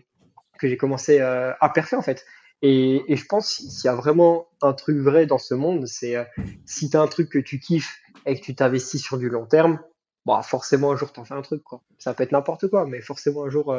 que 0.59 0.67
j'ai 0.67 0.77
commencé 0.77 1.21
euh, 1.21 1.53
à 1.61 1.69
perfer 1.69 1.95
en 1.95 2.03
fait. 2.03 2.27
Et, 2.61 3.05
je 3.09 3.25
pense 3.25 3.59
s'il 3.59 3.85
y 3.85 3.89
a 3.89 3.95
vraiment 3.95 4.49
un 4.61 4.73
truc 4.73 4.97
vrai 4.99 5.27
dans 5.27 5.39
ce 5.39 5.55
monde, 5.55 5.87
c'est 5.87 6.17
euh, 6.17 6.25
si 6.67 6.91
tu 6.91 6.97
as 6.97 7.01
un 7.01 7.07
truc 7.07 7.31
que 7.31 7.39
tu 7.39 7.61
kiffes 7.61 8.01
et 8.27 8.35
que 8.35 8.45
tu 8.45 8.57
t'investis 8.57 9.01
sur 9.01 9.17
du 9.17 9.29
long 9.29 9.47
terme, 9.47 9.79
bah 10.27 10.43
forcément 10.43 10.91
un 10.91 10.97
jour 10.97 11.13
t'en 11.13 11.25
fais 11.25 11.35
un 11.35 11.43
truc. 11.43 11.63
Ça 11.99 12.15
peut 12.15 12.25
être 12.25 12.33
n'importe 12.33 12.67
quoi, 12.67 12.85
mais 12.85 13.01
forcément 13.01 13.45
un 13.45 13.49
jour 13.49 13.73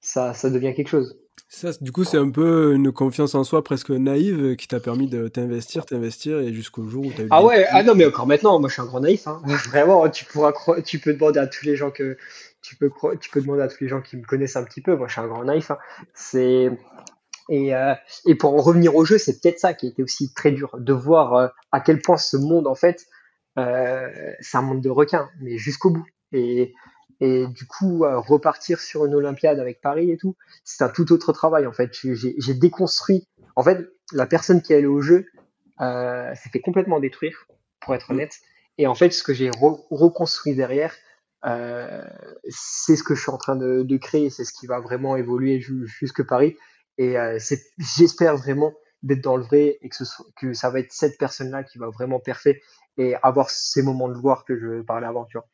ça 0.00 0.32
devient 0.44 0.72
quelque 0.74 0.88
chose. 0.88 1.20
Ça, 1.54 1.70
du 1.80 1.92
coup, 1.92 2.02
c'est 2.02 2.18
un 2.18 2.30
peu 2.30 2.74
une 2.74 2.90
confiance 2.90 3.36
en 3.36 3.44
soi 3.44 3.62
presque 3.62 3.90
naïve 3.90 4.56
qui 4.56 4.66
t'a 4.66 4.80
permis 4.80 5.06
de 5.06 5.28
t'investir, 5.28 5.86
t'investir 5.86 6.40
et 6.40 6.52
jusqu'au 6.52 6.88
jour 6.88 7.06
où 7.06 7.12
tu 7.12 7.20
as 7.20 7.24
eu. 7.24 7.28
Ah 7.30 7.44
ouais, 7.44 7.64
ah 7.70 7.84
non, 7.84 7.94
mais 7.94 8.04
encore 8.06 8.26
maintenant, 8.26 8.58
moi 8.58 8.68
je 8.68 8.72
suis 8.72 8.82
un 8.82 8.86
grand 8.86 8.98
naïf. 8.98 9.28
Hein. 9.28 9.40
Vraiment, 9.68 10.08
tu 10.10 10.24
pourras, 10.24 10.52
tu 10.84 10.98
peux 10.98 11.12
demander 11.12 11.38
à 11.38 11.46
tous 11.46 11.64
les 11.64 11.76
gens 11.76 11.92
que 11.92 12.16
tu 12.60 12.74
peux, 12.74 12.90
tu 13.20 13.30
peux 13.30 13.40
demander 13.40 13.62
à 13.62 13.68
tous 13.68 13.76
les 13.82 13.88
gens 13.88 14.00
qui 14.00 14.16
me 14.16 14.24
connaissent 14.24 14.56
un 14.56 14.64
petit 14.64 14.80
peu. 14.80 14.96
Moi, 14.96 15.06
je 15.06 15.12
suis 15.12 15.20
un 15.20 15.28
grand 15.28 15.44
naïf. 15.44 15.70
Hein. 15.70 15.78
C'est 16.12 16.72
et, 17.48 17.72
euh, 17.72 17.94
et 18.26 18.34
pour 18.34 18.52
en 18.52 18.60
revenir 18.60 18.96
au 18.96 19.04
jeu, 19.04 19.18
c'est 19.18 19.40
peut-être 19.40 19.60
ça 19.60 19.74
qui 19.74 19.86
était 19.86 20.02
aussi 20.02 20.34
très 20.34 20.50
dur 20.50 20.76
de 20.76 20.92
voir 20.92 21.34
euh, 21.34 21.46
à 21.70 21.80
quel 21.80 22.02
point 22.02 22.16
ce 22.16 22.36
monde, 22.36 22.66
en 22.66 22.74
fait, 22.74 23.06
euh, 23.60 24.08
c'est 24.40 24.56
un 24.56 24.62
monde 24.62 24.80
de 24.80 24.90
requins, 24.90 25.28
mais 25.40 25.56
jusqu'au 25.56 25.90
bout. 25.90 26.06
Et 26.32 26.74
et 27.20 27.46
du 27.48 27.66
coup, 27.66 28.04
euh, 28.04 28.18
repartir 28.18 28.80
sur 28.80 29.04
une 29.06 29.14
Olympiade 29.14 29.58
avec 29.60 29.80
Paris 29.80 30.10
et 30.10 30.16
tout, 30.16 30.36
c'est 30.64 30.84
un 30.84 30.88
tout 30.88 31.12
autre 31.12 31.32
travail 31.32 31.66
en 31.66 31.72
fait. 31.72 31.90
J'ai 31.94 32.54
déconstruit 32.54 33.26
En 33.56 33.62
fait, 33.62 33.86
la 34.12 34.26
personne 34.26 34.62
qui 34.62 34.72
est 34.72 34.76
allée 34.76 34.86
au 34.86 35.00
jeu 35.00 35.26
euh, 35.80 36.34
s'est 36.34 36.50
fait 36.50 36.60
complètement 36.60 37.00
détruire, 37.00 37.46
pour 37.80 37.94
être 37.94 38.10
honnête. 38.10 38.32
Et 38.78 38.86
en 38.86 38.94
fait, 38.94 39.10
ce 39.10 39.22
que 39.22 39.32
j'ai 39.34 39.50
re- 39.50 39.84
reconstruit 39.90 40.54
derrière, 40.54 40.94
euh, 41.44 42.02
c'est 42.48 42.96
ce 42.96 43.02
que 43.02 43.14
je 43.14 43.20
suis 43.22 43.30
en 43.30 43.38
train 43.38 43.56
de, 43.56 43.82
de 43.82 43.96
créer, 43.96 44.30
c'est 44.30 44.44
ce 44.44 44.52
qui 44.52 44.66
va 44.66 44.80
vraiment 44.80 45.16
évoluer 45.16 45.60
ju- 45.60 45.86
jusque 45.86 46.26
Paris. 46.26 46.56
Et 46.98 47.18
euh, 47.18 47.38
j'espère 47.78 48.36
vraiment 48.36 48.72
d'être 49.02 49.20
dans 49.22 49.36
le 49.36 49.42
vrai 49.44 49.78
et 49.82 49.88
que, 49.88 49.96
ce 49.96 50.04
soit, 50.04 50.26
que 50.40 50.52
ça 50.54 50.70
va 50.70 50.80
être 50.80 50.92
cette 50.92 51.18
personne-là 51.18 51.62
qui 51.64 51.78
va 51.78 51.88
vraiment 51.90 52.20
parfait 52.20 52.60
et 52.96 53.14
avoir 53.22 53.50
ces 53.50 53.82
moments 53.82 54.08
de 54.08 54.14
gloire 54.14 54.44
que 54.44 54.56
je 54.58 54.80
parlais 54.82 55.06
avant, 55.06 55.24
tu 55.26 55.36
vois. 55.36 55.46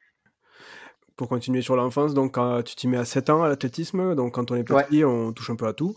Pour 1.20 1.28
continuer 1.28 1.60
sur 1.60 1.76
l'enfance, 1.76 2.14
donc 2.14 2.36
quand 2.36 2.62
tu 2.62 2.74
t'y 2.74 2.88
mets 2.88 2.96
à 2.96 3.04
7 3.04 3.28
ans 3.28 3.42
à 3.42 3.48
l'athlétisme, 3.50 4.14
donc 4.14 4.32
quand 4.32 4.50
on 4.52 4.54
est 4.54 4.70
Ouais. 4.70 4.84
petit, 4.84 5.04
on 5.04 5.34
touche 5.34 5.50
un 5.50 5.54
peu 5.54 5.66
à 5.66 5.74
tout 5.74 5.94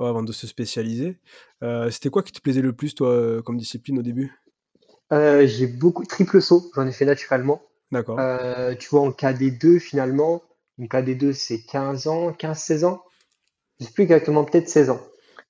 euh, 0.00 0.06
avant 0.08 0.22
de 0.22 0.32
se 0.32 0.46
spécialiser. 0.46 1.20
Euh, 1.62 1.90
c'était 1.90 2.08
quoi 2.08 2.22
qui 2.22 2.32
te 2.32 2.40
plaisait 2.40 2.62
le 2.62 2.72
plus, 2.72 2.94
toi, 2.94 3.10
euh, 3.10 3.42
comme 3.42 3.58
discipline 3.58 3.98
au 3.98 4.02
début? 4.02 4.32
Euh, 5.12 5.46
j'ai 5.46 5.66
beaucoup 5.66 6.06
triple 6.06 6.40
saut, 6.40 6.70
j'en 6.74 6.86
ai 6.86 6.92
fait 6.92 7.04
naturellement. 7.04 7.60
D'accord. 7.92 8.18
Euh, 8.18 8.74
tu 8.74 8.88
vois, 8.88 9.02
en 9.02 9.10
KD2, 9.10 9.78
finalement, 9.78 10.42
en 10.80 10.84
KD2, 10.84 11.34
c'est 11.34 11.60
15 11.60 12.06
ans, 12.06 12.32
15-16 12.32 12.86
ans? 12.86 13.02
Je 13.78 13.84
sais 13.84 13.92
plus 13.92 14.04
exactement, 14.04 14.42
peut-être 14.44 14.70
16 14.70 14.88
ans. 14.88 15.02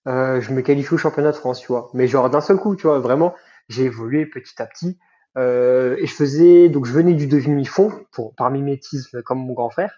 Je 0.07 0.53
me 0.53 0.63
qualifie 0.63 0.95
au 0.95 0.99
championnat 0.99 1.31
de 1.31 1.37
France, 1.37 1.61
tu 1.61 1.69
vois. 1.69 1.91
Mais 1.95 2.09
genre 2.09 2.29
d'un 2.29 2.41
seul 2.41 2.57
coup, 2.57 2.75
tu 2.75 2.89
vois, 2.89 2.99
vraiment, 2.99 3.37
j'ai 3.69 3.85
évolué 3.85 4.27
petit 4.27 4.61
à 4.61 4.67
petit. 4.67 4.99
Euh, 5.37 5.97
et 5.99 6.07
je 6.07 6.15
faisais, 6.15 6.69
donc 6.69 6.87
je 6.87 6.93
venais 6.93 7.15
du 7.15 7.27
demi-fond 7.27 7.93
pour, 8.13 8.35
par 8.35 8.51
mimétisme 8.51 9.23
comme 9.23 9.39
mon 9.39 9.53
grand 9.53 9.71
frère. 9.71 9.95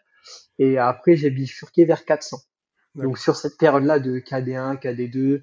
Et 0.59 0.79
après, 0.79 1.17
j'ai 1.17 1.31
bifurqué 1.31 1.85
vers 1.85 2.05
400. 2.05 2.39
D'accord. 2.95 3.11
Donc 3.11 3.19
sur 3.19 3.37
cette 3.37 3.57
période-là 3.57 4.01
de 4.01 4.19
KD1, 4.19 4.79
KD2, 4.79 5.43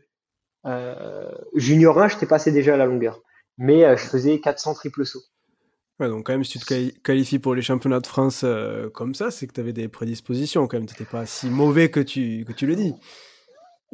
euh, 0.65 1.31
junior 1.55 2.01
1, 2.01 2.09
j'étais 2.09 2.25
passé 2.25 2.51
déjà 2.51 2.73
à 2.73 2.77
la 2.77 2.85
longueur. 2.85 3.21
Mais 3.57 3.85
euh, 3.85 3.95
je 3.95 4.03
faisais 4.03 4.39
400 4.39 4.73
triple 4.73 5.05
saut. 5.05 5.23
Ouais, 5.99 6.09
donc 6.09 6.25
quand 6.25 6.33
même, 6.33 6.43
si 6.43 6.59
tu 6.59 6.59
te 6.59 6.65
quali- 6.65 6.93
qualifies 7.01 7.39
pour 7.39 7.55
les 7.55 7.61
championnats 7.61 8.01
de 8.01 8.07
France 8.07 8.41
euh, 8.43 8.89
comme 8.89 9.15
ça, 9.15 9.31
c'est 9.31 9.47
que 9.47 9.53
tu 9.53 9.61
avais 9.61 9.71
des 9.71 9.87
prédispositions 9.87 10.67
quand 10.67 10.77
même. 10.77 10.87
T'étais 10.87 11.05
pas 11.05 11.25
si 11.25 11.47
mauvais 11.47 11.89
que 11.89 12.01
tu, 12.01 12.43
que 12.45 12.51
tu 12.51 12.67
le 12.67 12.75
dis. 12.75 12.93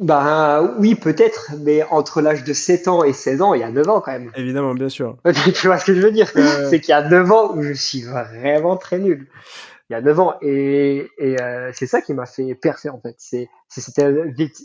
Bah 0.02 0.62
oui, 0.78 0.94
peut-être, 0.96 1.52
mais 1.60 1.84
entre 1.84 2.20
l'âge 2.20 2.42
de 2.44 2.52
7 2.52 2.88
ans 2.88 3.04
et 3.04 3.12
16 3.12 3.40
ans, 3.40 3.54
il 3.54 3.60
y 3.60 3.64
a 3.64 3.70
9 3.70 3.88
ans 3.88 4.00
quand 4.00 4.12
même. 4.12 4.30
Évidemment, 4.34 4.74
bien 4.74 4.88
sûr. 4.88 5.16
Tu 5.54 5.66
vois 5.68 5.78
ce 5.78 5.86
que 5.86 5.94
je 5.94 6.00
veux 6.00 6.10
dire? 6.10 6.30
Euh, 6.36 6.68
C'est 6.68 6.80
qu'il 6.80 6.90
y 6.90 6.94
a 6.94 7.08
9 7.08 7.30
ans 7.30 7.54
où 7.54 7.62
je 7.62 7.72
suis 7.72 8.02
vraiment 8.02 8.76
très 8.76 8.98
nul. 8.98 9.28
Il 9.88 9.92
y 9.92 9.96
a 9.96 10.00
9 10.00 10.20
ans. 10.20 10.34
Et, 10.42 11.08
et 11.18 11.40
euh, 11.40 11.70
c'est 11.72 11.86
ça 11.86 12.00
qui 12.00 12.14
m'a 12.14 12.26
fait 12.26 12.54
percer 12.54 12.88
en 12.88 13.00
fait. 13.00 13.14
C'est 13.18 13.48
c'était 13.68 14.04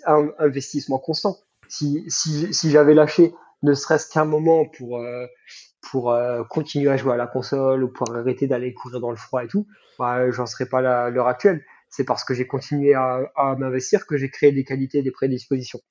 un 0.05 0.29
investissement 0.39 0.97
constant. 0.97 1.37
Si, 1.67 2.03
si, 2.07 2.53
si 2.53 2.71
j'avais 2.71 2.93
lâché 2.93 3.33
ne 3.63 3.73
serait-ce 3.73 4.09
qu'un 4.09 4.25
moment 4.25 4.65
pour, 4.65 4.97
euh, 4.97 5.25
pour 5.91 6.11
euh, 6.11 6.43
continuer 6.49 6.89
à 6.89 6.97
jouer 6.97 7.13
à 7.13 7.17
la 7.17 7.27
console 7.27 7.83
ou 7.83 7.91
pour 7.91 8.13
arrêter 8.15 8.47
d'aller 8.47 8.73
courir 8.73 8.99
dans 8.99 9.11
le 9.11 9.17
froid 9.17 9.43
et 9.43 9.47
tout, 9.47 9.67
bah, 9.99 10.29
j'en 10.31 10.45
serais 10.45 10.67
pas 10.67 10.81
là 10.81 11.05
à 11.05 11.09
l'heure 11.09 11.27
actuelle. 11.27 11.63
C'est 11.89 12.03
parce 12.03 12.23
que 12.23 12.33
j'ai 12.33 12.47
continué 12.47 12.93
à, 12.93 13.31
à 13.35 13.55
m'investir 13.55 14.05
que 14.05 14.17
j'ai 14.17 14.29
créé 14.29 14.51
des 14.51 14.63
qualités 14.63 14.99
et 14.99 15.03
des 15.03 15.11
prédispositions. 15.11 15.81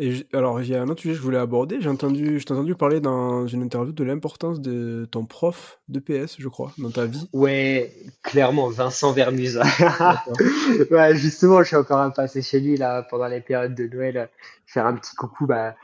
Et 0.00 0.24
alors, 0.32 0.60
il 0.60 0.68
y 0.68 0.76
a 0.76 0.80
un 0.80 0.86
autre 0.86 1.00
sujet 1.00 1.14
que 1.14 1.18
je 1.18 1.24
voulais 1.24 1.38
aborder. 1.38 1.80
J'ai 1.80 1.88
entendu, 1.88 2.38
je 2.38 2.46
t'ai 2.46 2.52
entendu 2.52 2.76
parler 2.76 3.00
dans 3.00 3.48
une 3.48 3.62
interview 3.62 3.92
de 3.92 4.04
l'importance 4.04 4.60
de 4.60 5.08
ton 5.10 5.26
prof 5.26 5.80
de 5.88 5.98
PS, 5.98 6.36
je 6.38 6.46
crois, 6.46 6.70
dans 6.78 6.90
ta 6.90 7.06
vie. 7.06 7.28
Ouais, 7.32 7.92
clairement, 8.22 8.68
Vincent 8.68 9.12
Vermuse. 9.12 9.60
Ouais, 10.90 11.16
justement, 11.16 11.62
je 11.62 11.68
suis 11.68 11.76
encore 11.76 11.98
un 11.98 12.10
passé 12.10 12.42
chez 12.42 12.60
lui 12.60 12.76
là 12.76 13.02
pendant 13.02 13.26
les 13.26 13.40
périodes 13.40 13.74
de 13.74 13.86
Noël, 13.88 14.30
faire 14.66 14.86
un 14.86 14.94
petit 14.94 15.16
coucou. 15.16 15.46
Bah, 15.46 15.74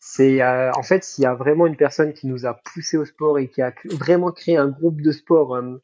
c'est 0.00 0.40
euh, 0.40 0.70
en 0.76 0.82
fait, 0.82 1.02
s'il 1.02 1.24
y 1.24 1.26
a 1.26 1.34
vraiment 1.34 1.66
une 1.66 1.76
personne 1.76 2.12
qui 2.12 2.28
nous 2.28 2.46
a 2.46 2.54
poussé 2.54 2.96
au 2.96 3.04
sport 3.04 3.38
et 3.38 3.48
qui 3.48 3.60
a 3.60 3.72
vraiment 3.90 4.30
créé 4.30 4.56
un 4.56 4.68
groupe 4.68 5.00
de 5.00 5.10
sport 5.10 5.56
euh, 5.56 5.82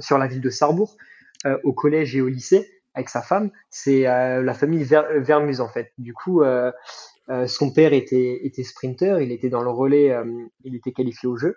sur 0.00 0.18
la 0.18 0.26
ville 0.26 0.42
de 0.42 0.50
Sarrebourg, 0.50 0.96
euh, 1.46 1.58
au 1.64 1.72
collège 1.72 2.16
et 2.16 2.20
au 2.20 2.28
lycée, 2.28 2.68
avec 2.94 3.08
sa 3.08 3.22
femme, 3.22 3.50
c'est 3.70 4.06
euh, 4.06 4.42
la 4.42 4.54
famille 4.54 4.84
Ver- 4.84 5.20
Vermuse 5.20 5.60
en 5.60 5.68
fait. 5.68 5.92
Du 5.98 6.12
coup, 6.14 6.42
euh, 6.42 6.70
euh, 7.30 7.46
son 7.46 7.72
père 7.72 7.92
était 7.92 8.40
était 8.46 8.64
sprinter, 8.64 9.20
il 9.22 9.32
était 9.32 9.48
dans 9.50 9.62
le 9.62 9.70
relais, 9.70 10.10
euh, 10.12 10.24
il 10.64 10.74
était 10.76 10.92
qualifié 10.92 11.28
au 11.28 11.36
jeu. 11.36 11.56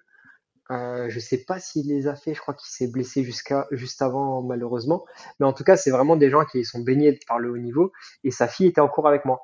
Euh, 0.71 1.09
je 1.09 1.19
sais 1.19 1.43
pas 1.45 1.59
s'il 1.59 1.87
les 1.89 2.07
a 2.07 2.15
fait, 2.15 2.33
je 2.33 2.41
crois 2.41 2.55
qu'il 2.55 2.67
s'est 2.69 2.91
blessé 2.91 3.23
jusqu'à 3.23 3.67
juste 3.71 4.01
avant 4.01 4.41
malheureusement. 4.41 5.05
Mais 5.39 5.45
en 5.45 5.53
tout 5.53 5.63
cas, 5.63 5.77
c'est 5.77 5.91
vraiment 5.91 6.15
des 6.15 6.29
gens 6.29 6.43
qui 6.45 6.65
sont 6.65 6.79
baignés 6.79 7.19
par 7.27 7.37
le 7.39 7.51
haut 7.51 7.57
niveau. 7.57 7.91
Et 8.23 8.31
sa 8.31 8.47
fille 8.47 8.67
était 8.67 8.81
en 8.81 8.87
cours 8.87 9.07
avec 9.07 9.25
moi. 9.25 9.41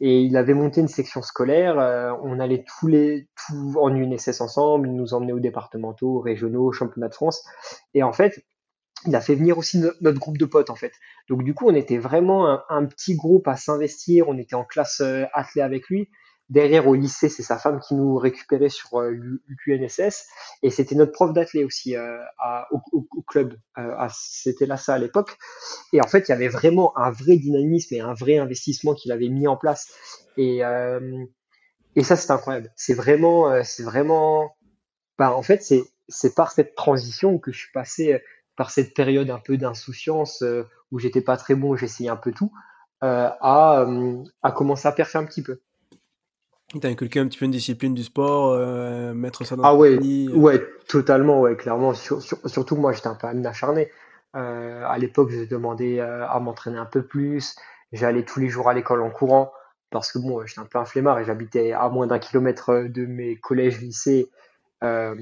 Et 0.00 0.20
il 0.22 0.36
avait 0.36 0.54
monté 0.54 0.80
une 0.80 0.88
section 0.88 1.22
scolaire. 1.22 1.78
euh, 1.78 2.12
on 2.22 2.40
allait 2.40 2.64
tous 2.78 2.86
les 2.88 3.28
tout 3.46 3.74
en 3.78 3.94
UNSS 3.94 4.40
ensemble. 4.40 4.88
Il 4.88 4.94
nous 4.96 5.14
emmenait 5.14 5.32
aux 5.32 5.40
départementaux, 5.40 6.16
aux 6.16 6.20
régionaux, 6.20 6.66
aux 6.68 6.72
championnats 6.72 7.08
de 7.08 7.14
France. 7.14 7.44
Et 7.94 8.02
en 8.02 8.12
fait, 8.12 8.44
il 9.06 9.16
a 9.16 9.20
fait 9.20 9.34
venir 9.34 9.58
aussi 9.58 9.78
no- 9.78 9.92
notre 10.00 10.18
groupe 10.18 10.38
de 10.38 10.44
potes 10.44 10.70
en 10.70 10.76
fait. 10.76 10.92
Donc 11.28 11.44
du 11.44 11.54
coup, 11.54 11.68
on 11.68 11.74
était 11.74 11.98
vraiment 11.98 12.60
un, 12.68 12.86
petit 12.86 13.16
groupe 13.16 13.48
à 13.48 13.56
s'investir. 13.56 14.28
On 14.28 14.38
était 14.38 14.54
en 14.54 14.64
classe 14.64 15.00
euh, 15.00 15.24
athlée 15.32 15.62
avec 15.62 15.88
lui. 15.88 16.08
Derrière 16.52 16.86
au 16.86 16.94
lycée, 16.94 17.30
c'est 17.30 17.42
sa 17.42 17.56
femme 17.56 17.80
qui 17.80 17.94
nous 17.94 18.18
récupérait 18.18 18.68
sur 18.68 19.00
euh, 19.00 19.16
l'UNSS. 19.66 20.26
Et 20.62 20.68
c'était 20.68 20.94
notre 20.94 21.12
prof 21.12 21.32
d'athlé 21.32 21.64
aussi 21.64 21.96
euh, 21.96 22.18
au, 22.70 23.22
club. 23.26 23.56
Euh, 23.78 24.06
c'était 24.12 24.66
là 24.66 24.76
ça 24.76 24.92
à 24.92 24.98
l'époque. 24.98 25.38
Et 25.94 26.02
en 26.02 26.06
fait, 26.06 26.28
il 26.28 26.32
y 26.32 26.34
avait 26.34 26.48
vraiment 26.48 26.96
un 26.98 27.10
vrai 27.10 27.36
dynamisme 27.36 27.94
et 27.94 28.00
un 28.00 28.12
vrai 28.12 28.36
investissement 28.36 28.92
qu'il 28.92 29.12
avait 29.12 29.30
mis 29.30 29.48
en 29.48 29.56
place. 29.56 29.94
Et, 30.36 30.62
euh, 30.62 31.24
ça, 32.02 32.16
c'est 32.16 32.30
incroyable. 32.30 32.70
C'est 32.76 32.94
vraiment, 32.94 33.62
c'est 33.64 33.82
vraiment, 33.82 34.54
bah, 35.18 35.34
en 35.34 35.42
fait, 35.42 35.62
c'est, 35.62 35.84
c'est 36.08 36.34
par 36.34 36.52
cette 36.52 36.74
transition 36.74 37.38
que 37.38 37.50
je 37.50 37.60
suis 37.60 37.72
passé 37.72 38.20
par 38.62 38.70
cette 38.70 38.94
période 38.94 39.28
un 39.28 39.40
peu 39.40 39.56
d'insouciance 39.56 40.40
euh, 40.42 40.62
où 40.92 41.00
j'étais 41.00 41.20
pas 41.20 41.36
très 41.36 41.56
bon, 41.56 41.74
j'essayais 41.74 42.10
un 42.10 42.16
peu 42.16 42.30
tout, 42.30 42.52
euh, 43.02 43.28
à, 43.40 43.80
euh, 43.80 44.22
à 44.40 44.52
commencer 44.52 44.86
à 44.86 44.92
percer 44.92 45.18
un 45.18 45.24
petit 45.24 45.42
peu. 45.42 45.58
T'as 46.80 46.88
inculqué 46.88 47.18
un 47.18 47.26
petit 47.26 47.40
peu 47.40 47.46
une 47.46 47.50
discipline 47.50 47.92
du 47.92 48.04
sport, 48.04 48.52
euh, 48.52 49.14
mettre 49.14 49.44
ça 49.44 49.56
dans 49.56 49.64
Ah 49.64 49.74
ouais, 49.74 49.98
ouais, 50.32 50.64
totalement, 50.86 51.40
ouais, 51.40 51.56
clairement. 51.56 51.92
Sur- 51.92 52.22
sur- 52.22 52.38
surtout 52.48 52.76
moi, 52.76 52.92
j'étais 52.92 53.08
un 53.08 53.16
peu 53.16 53.26
un 53.26 53.44
acharné. 53.44 53.90
À 54.32 54.96
l'époque, 54.96 55.30
je 55.30 55.42
demandais 55.42 55.98
à 55.98 56.38
m'entraîner 56.38 56.78
un 56.78 56.86
peu 56.86 57.02
plus. 57.02 57.56
J'allais 57.90 58.24
tous 58.24 58.38
les 58.38 58.48
jours 58.48 58.68
à 58.68 58.74
l'école 58.74 59.02
en 59.02 59.10
courant 59.10 59.52
parce 59.90 60.12
que 60.12 60.20
bon, 60.20 60.46
j'étais 60.46 60.60
un 60.60 60.66
peu 60.66 60.78
un 60.78 60.84
flemmard 60.84 61.18
et 61.18 61.24
j'habitais 61.24 61.72
à 61.72 61.88
moins 61.88 62.06
d'un 62.06 62.20
kilomètre 62.20 62.84
de 62.88 63.06
mes 63.06 63.34
collèges, 63.36 63.80
lycées. 63.80 64.30
Euh, 64.82 65.14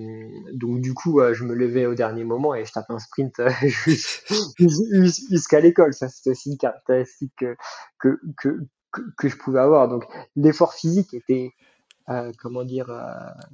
donc 0.54 0.80
du 0.80 0.94
coup, 0.94 1.20
euh, 1.20 1.34
je 1.34 1.44
me 1.44 1.54
levais 1.54 1.86
au 1.86 1.94
dernier 1.94 2.24
moment 2.24 2.54
et 2.54 2.64
je 2.64 2.72
tapais 2.72 2.92
un 2.94 2.98
sprint 2.98 3.40
euh, 3.40 3.50
jus- 3.62 4.22
jus- 4.58 5.26
jusqu'à 5.30 5.60
l'école. 5.60 5.92
Ça, 5.92 6.08
c'était 6.08 6.30
aussi 6.30 6.50
une 6.50 6.58
caractéristique 6.58 7.32
que, 7.36 7.56
que, 7.98 8.18
que, 8.38 8.58
que, 9.18 9.28
je 9.28 9.36
pouvais 9.36 9.60
avoir. 9.60 9.88
Donc 9.88 10.04
l'effort 10.36 10.74
physique 10.74 11.12
était, 11.14 11.52
comment 12.38 12.64
dire, 12.64 12.90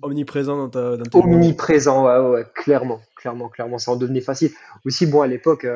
Omniprésent 0.03 0.57
dans 0.57 0.71
ta, 0.71 0.97
dans 0.97 1.05
tes 1.05 1.19
omniprésent, 1.19 2.07
ouais, 2.07 2.31
ouais, 2.31 2.47
clairement, 2.55 3.01
clairement, 3.17 3.49
clairement, 3.49 3.79
ça 3.79 3.91
en 3.91 3.97
devenait 3.97 4.21
facile. 4.21 4.51
Aussi, 4.85 5.07
bon, 5.07 5.23
à 5.23 5.27
l'époque, 5.27 5.67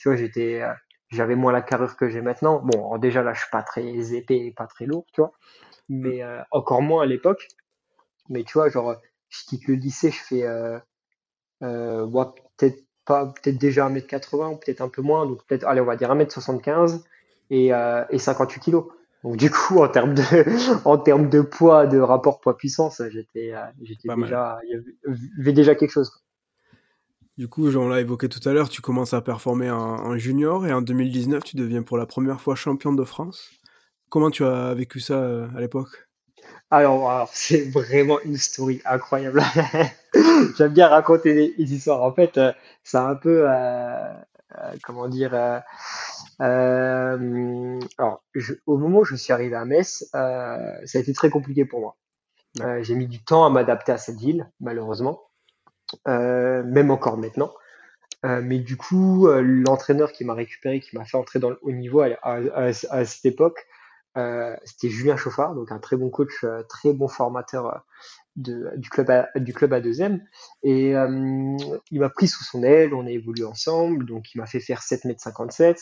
tu 0.00 0.08
vois, 0.08 0.16
j'étais, 0.16 0.62
j'avais 1.10 1.36
moins 1.36 1.52
la 1.52 1.62
carrure 1.62 1.96
que 1.96 2.08
j'ai 2.08 2.22
maintenant. 2.22 2.60
Bon, 2.64 2.96
déjà 2.98 3.22
là, 3.22 3.32
je 3.34 3.40
suis 3.40 3.50
pas 3.52 3.62
très 3.62 4.14
épais, 4.14 4.38
et 4.38 4.52
pas 4.52 4.66
très 4.66 4.86
lourd, 4.86 5.06
tu 5.12 5.20
vois, 5.20 5.32
mais 5.88 6.22
encore 6.50 6.82
moins 6.82 7.02
à 7.02 7.06
l'époque. 7.06 7.46
Mais 8.28 8.42
tu 8.42 8.54
vois, 8.54 8.68
genre, 8.70 8.96
je 9.40 9.46
quitte 9.46 9.66
le 9.68 9.74
lycée, 9.74 10.10
je 10.10 10.22
fais, 10.22 10.42
euh, 10.44 10.78
euh, 11.62 12.04
ouais, 12.06 12.24
peut-être 12.56 12.84
pas, 13.04 13.26
peut-être 13.26 13.58
déjà 13.58 13.88
1m80 13.88 14.54
ou 14.54 14.56
peut-être 14.56 14.80
un 14.80 14.88
peu 14.88 15.02
moins, 15.02 15.26
donc 15.26 15.44
peut-être, 15.46 15.64
allez, 15.66 15.80
on 15.80 15.84
va 15.86 15.96
dire 15.96 16.14
1m75 16.14 17.02
et, 17.50 17.72
euh, 17.72 18.04
et 18.10 18.18
58 18.18 18.60
kilos. 18.60 18.86
Donc 19.22 19.36
du 19.36 19.50
coup, 19.50 19.78
en 19.80 19.88
termes 19.88 20.14
de, 20.14 20.22
en 20.84 20.98
termes 20.98 21.28
de 21.28 21.40
poids, 21.40 21.86
de 21.86 21.98
rapport 21.98 22.40
poids-puissance, 22.40 23.02
j'étais, 23.10 23.52
euh, 23.54 24.14
déjà, 24.16 24.58
avait 25.38 25.52
déjà 25.52 25.74
quelque 25.74 25.90
chose. 25.90 26.12
Du 27.36 27.48
coup, 27.48 27.68
on 27.76 27.88
l'a 27.88 28.00
évoqué 28.00 28.30
tout 28.30 28.46
à 28.48 28.52
l'heure, 28.54 28.70
tu 28.70 28.80
commences 28.80 29.12
à 29.12 29.20
performer 29.20 29.70
en, 29.70 30.16
junior 30.16 30.66
et 30.66 30.72
en 30.72 30.80
2019, 30.80 31.44
tu 31.44 31.56
deviens 31.56 31.82
pour 31.82 31.98
la 31.98 32.06
première 32.06 32.40
fois 32.40 32.54
champion 32.54 32.94
de 32.94 33.04
France. 33.04 33.50
Comment 34.08 34.30
tu 34.30 34.42
as 34.44 34.72
vécu 34.72 35.00
ça 35.00 35.22
euh, 35.22 35.48
à 35.54 35.60
l'époque? 35.60 36.05
Alors, 36.70 37.10
alors, 37.10 37.30
c'est 37.32 37.70
vraiment 37.70 38.20
une 38.22 38.36
story 38.36 38.80
incroyable. 38.84 39.42
J'aime 40.56 40.72
bien 40.72 40.88
raconter 40.88 41.54
des, 41.56 41.74
histoires. 41.74 42.02
En 42.02 42.12
fait, 42.12 42.38
euh, 42.38 42.52
c'est 42.82 42.98
un 42.98 43.14
peu, 43.14 43.48
euh, 43.48 44.12
euh, 44.58 44.74
comment 44.82 45.08
dire, 45.08 45.34
alors, 46.38 48.22
au 48.66 48.78
moment 48.78 49.00
où 49.00 49.04
je 49.04 49.16
suis 49.16 49.32
arrivé 49.32 49.56
à 49.56 49.64
Metz, 49.64 50.08
ça 50.12 50.68
a 50.94 50.98
été 50.98 51.12
très 51.12 51.30
compliqué 51.30 51.64
pour 51.64 51.80
moi. 51.80 51.96
J'ai 52.82 52.94
mis 52.94 53.06
du 53.06 53.22
temps 53.22 53.44
à 53.44 53.50
m'adapter 53.50 53.92
à 53.92 53.98
cette 53.98 54.16
ville, 54.16 54.50
malheureusement, 54.60 55.22
même 56.06 56.90
encore 56.90 57.16
maintenant. 57.16 57.52
Mais 58.22 58.58
du 58.58 58.76
coup, 58.76 59.28
l'entraîneur 59.28 60.12
qui 60.12 60.24
m'a 60.24 60.34
récupéré, 60.34 60.80
qui 60.80 60.96
m'a 60.96 61.04
fait 61.04 61.16
entrer 61.16 61.38
dans 61.38 61.50
le 61.50 61.58
haut 61.62 61.72
niveau 61.72 62.00
à 62.00 62.72
cette 62.72 63.24
époque, 63.24 63.66
c'était 64.64 64.88
Julien 64.88 65.16
Chauffard, 65.16 65.54
donc 65.54 65.70
un 65.72 65.78
très 65.78 65.96
bon 65.96 66.10
coach, 66.10 66.44
très 66.68 66.92
bon 66.92 67.08
formateur 67.08 67.84
de, 68.36 68.70
du 68.76 68.88
club 68.88 69.10
à, 69.10 69.28
du 69.36 69.52
club 69.52 69.72
à 69.72 69.80
deuxième. 69.80 70.22
Et 70.62 70.90
il 70.90 72.00
m'a 72.00 72.08
pris 72.08 72.28
sous 72.28 72.44
son 72.44 72.62
aile, 72.62 72.94
on 72.94 73.06
a 73.06 73.10
évolué 73.10 73.44
ensemble, 73.44 74.06
donc 74.06 74.34
il 74.34 74.38
m'a 74.38 74.46
fait 74.46 74.60
faire 74.60 74.80
7m57. 74.80 75.62
Après, 75.62 75.78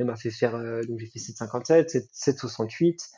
il 0.00 0.06
m'a 0.06 0.16
fait 0.16 0.30
faire, 0.30 0.52
donc 0.86 0.98
j'ai 0.98 1.06
fait 1.06 1.18
7,57, 1.18 2.08
7,68, 2.12 3.08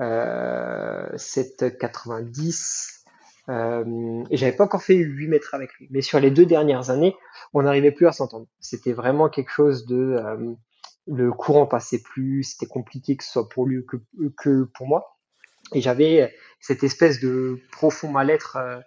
euh, 0.00 1.16
7,90. 1.16 3.04
Euh, 3.50 4.24
et 4.30 4.36
j'avais 4.36 4.56
pas 4.56 4.64
encore 4.64 4.82
fait 4.82 4.94
8 4.94 5.28
mètres 5.28 5.54
avec 5.54 5.72
lui. 5.74 5.88
Mais 5.90 6.00
sur 6.00 6.18
les 6.18 6.30
deux 6.30 6.46
dernières 6.46 6.90
années, 6.90 7.14
on 7.52 7.62
n'arrivait 7.62 7.92
plus 7.92 8.06
à 8.06 8.12
s'entendre. 8.12 8.46
C'était 8.60 8.92
vraiment 8.92 9.28
quelque 9.28 9.50
chose 9.50 9.86
de... 9.86 10.16
Euh, 10.18 10.54
le 11.06 11.32
courant 11.32 11.66
passait 11.66 12.02
plus, 12.02 12.44
c'était 12.44 12.66
compliqué 12.66 13.16
que 13.16 13.24
ce 13.24 13.30
soit 13.30 13.48
pour 13.48 13.66
lui 13.66 13.84
que, 13.86 13.96
que 14.36 14.64
pour 14.74 14.86
moi. 14.86 15.18
Et 15.72 15.80
j'avais 15.80 16.34
cette 16.60 16.84
espèce 16.84 17.20
de 17.20 17.58
profond 17.72 18.10
mal-être 18.10 18.56
euh, 18.56 18.80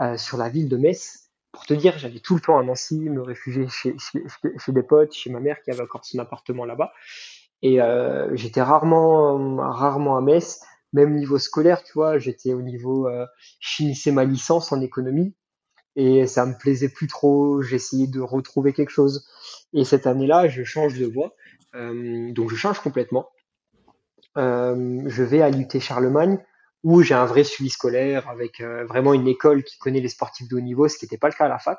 euh, 0.00 0.16
sur 0.16 0.38
la 0.38 0.48
ville 0.48 0.68
de 0.68 0.76
Metz. 0.76 1.30
Pour 1.52 1.66
te 1.66 1.74
dire, 1.74 1.96
j'allais 1.98 2.20
tout 2.20 2.34
le 2.34 2.40
temps 2.40 2.58
à 2.58 2.62
Nancy, 2.62 2.98
me 2.98 3.22
réfugier 3.22 3.66
chez, 3.68 3.94
chez, 3.98 4.22
chez, 4.58 4.72
des 4.72 4.82
potes, 4.82 5.14
chez 5.14 5.30
ma 5.30 5.40
mère 5.40 5.62
qui 5.62 5.70
avait 5.70 5.82
encore 5.82 6.04
son 6.04 6.18
appartement 6.18 6.64
là-bas. 6.64 6.92
Et 7.62 7.80
euh, 7.80 8.34
j'étais 8.36 8.60
rarement, 8.60 9.56
rarement 9.56 10.18
à 10.18 10.20
Metz 10.20 10.60
même 10.92 11.14
niveau 11.14 11.38
scolaire, 11.38 11.82
tu 11.82 11.92
vois, 11.92 12.18
j'étais 12.18 12.52
au 12.52 12.62
niveau, 12.62 13.06
euh, 13.08 13.26
je 13.60 13.76
finissais 13.76 14.12
ma 14.12 14.24
licence 14.24 14.72
en 14.72 14.80
économie 14.80 15.34
et 15.94 16.26
ça 16.26 16.46
me 16.46 16.56
plaisait 16.56 16.88
plus 16.88 17.06
trop. 17.06 17.62
J'essayais 17.62 18.06
de 18.06 18.20
retrouver 18.20 18.72
quelque 18.72 18.90
chose. 18.90 19.26
Et 19.72 19.84
cette 19.84 20.06
année-là, 20.06 20.48
je 20.48 20.62
change 20.62 20.98
de 20.98 21.06
voie, 21.06 21.26
euh, 21.26 21.45
donc 22.32 22.50
je 22.50 22.56
change 22.56 22.80
complètement. 22.80 23.28
Euh, 24.36 25.02
je 25.06 25.22
vais 25.22 25.40
à 25.40 25.50
l'UT 25.50 25.80
Charlemagne 25.80 26.38
où 26.82 27.02
j'ai 27.02 27.14
un 27.14 27.24
vrai 27.24 27.42
suivi 27.42 27.70
scolaire 27.70 28.28
avec 28.28 28.60
euh, 28.60 28.84
vraiment 28.84 29.14
une 29.14 29.26
école 29.26 29.64
qui 29.64 29.78
connaît 29.78 30.00
les 30.00 30.08
sportifs 30.08 30.48
de 30.48 30.56
haut 30.56 30.60
niveau, 30.60 30.88
ce 30.88 30.98
qui 30.98 31.06
n'était 31.06 31.18
pas 31.18 31.28
le 31.28 31.34
cas 31.34 31.46
à 31.46 31.48
la 31.48 31.58
fac. 31.58 31.78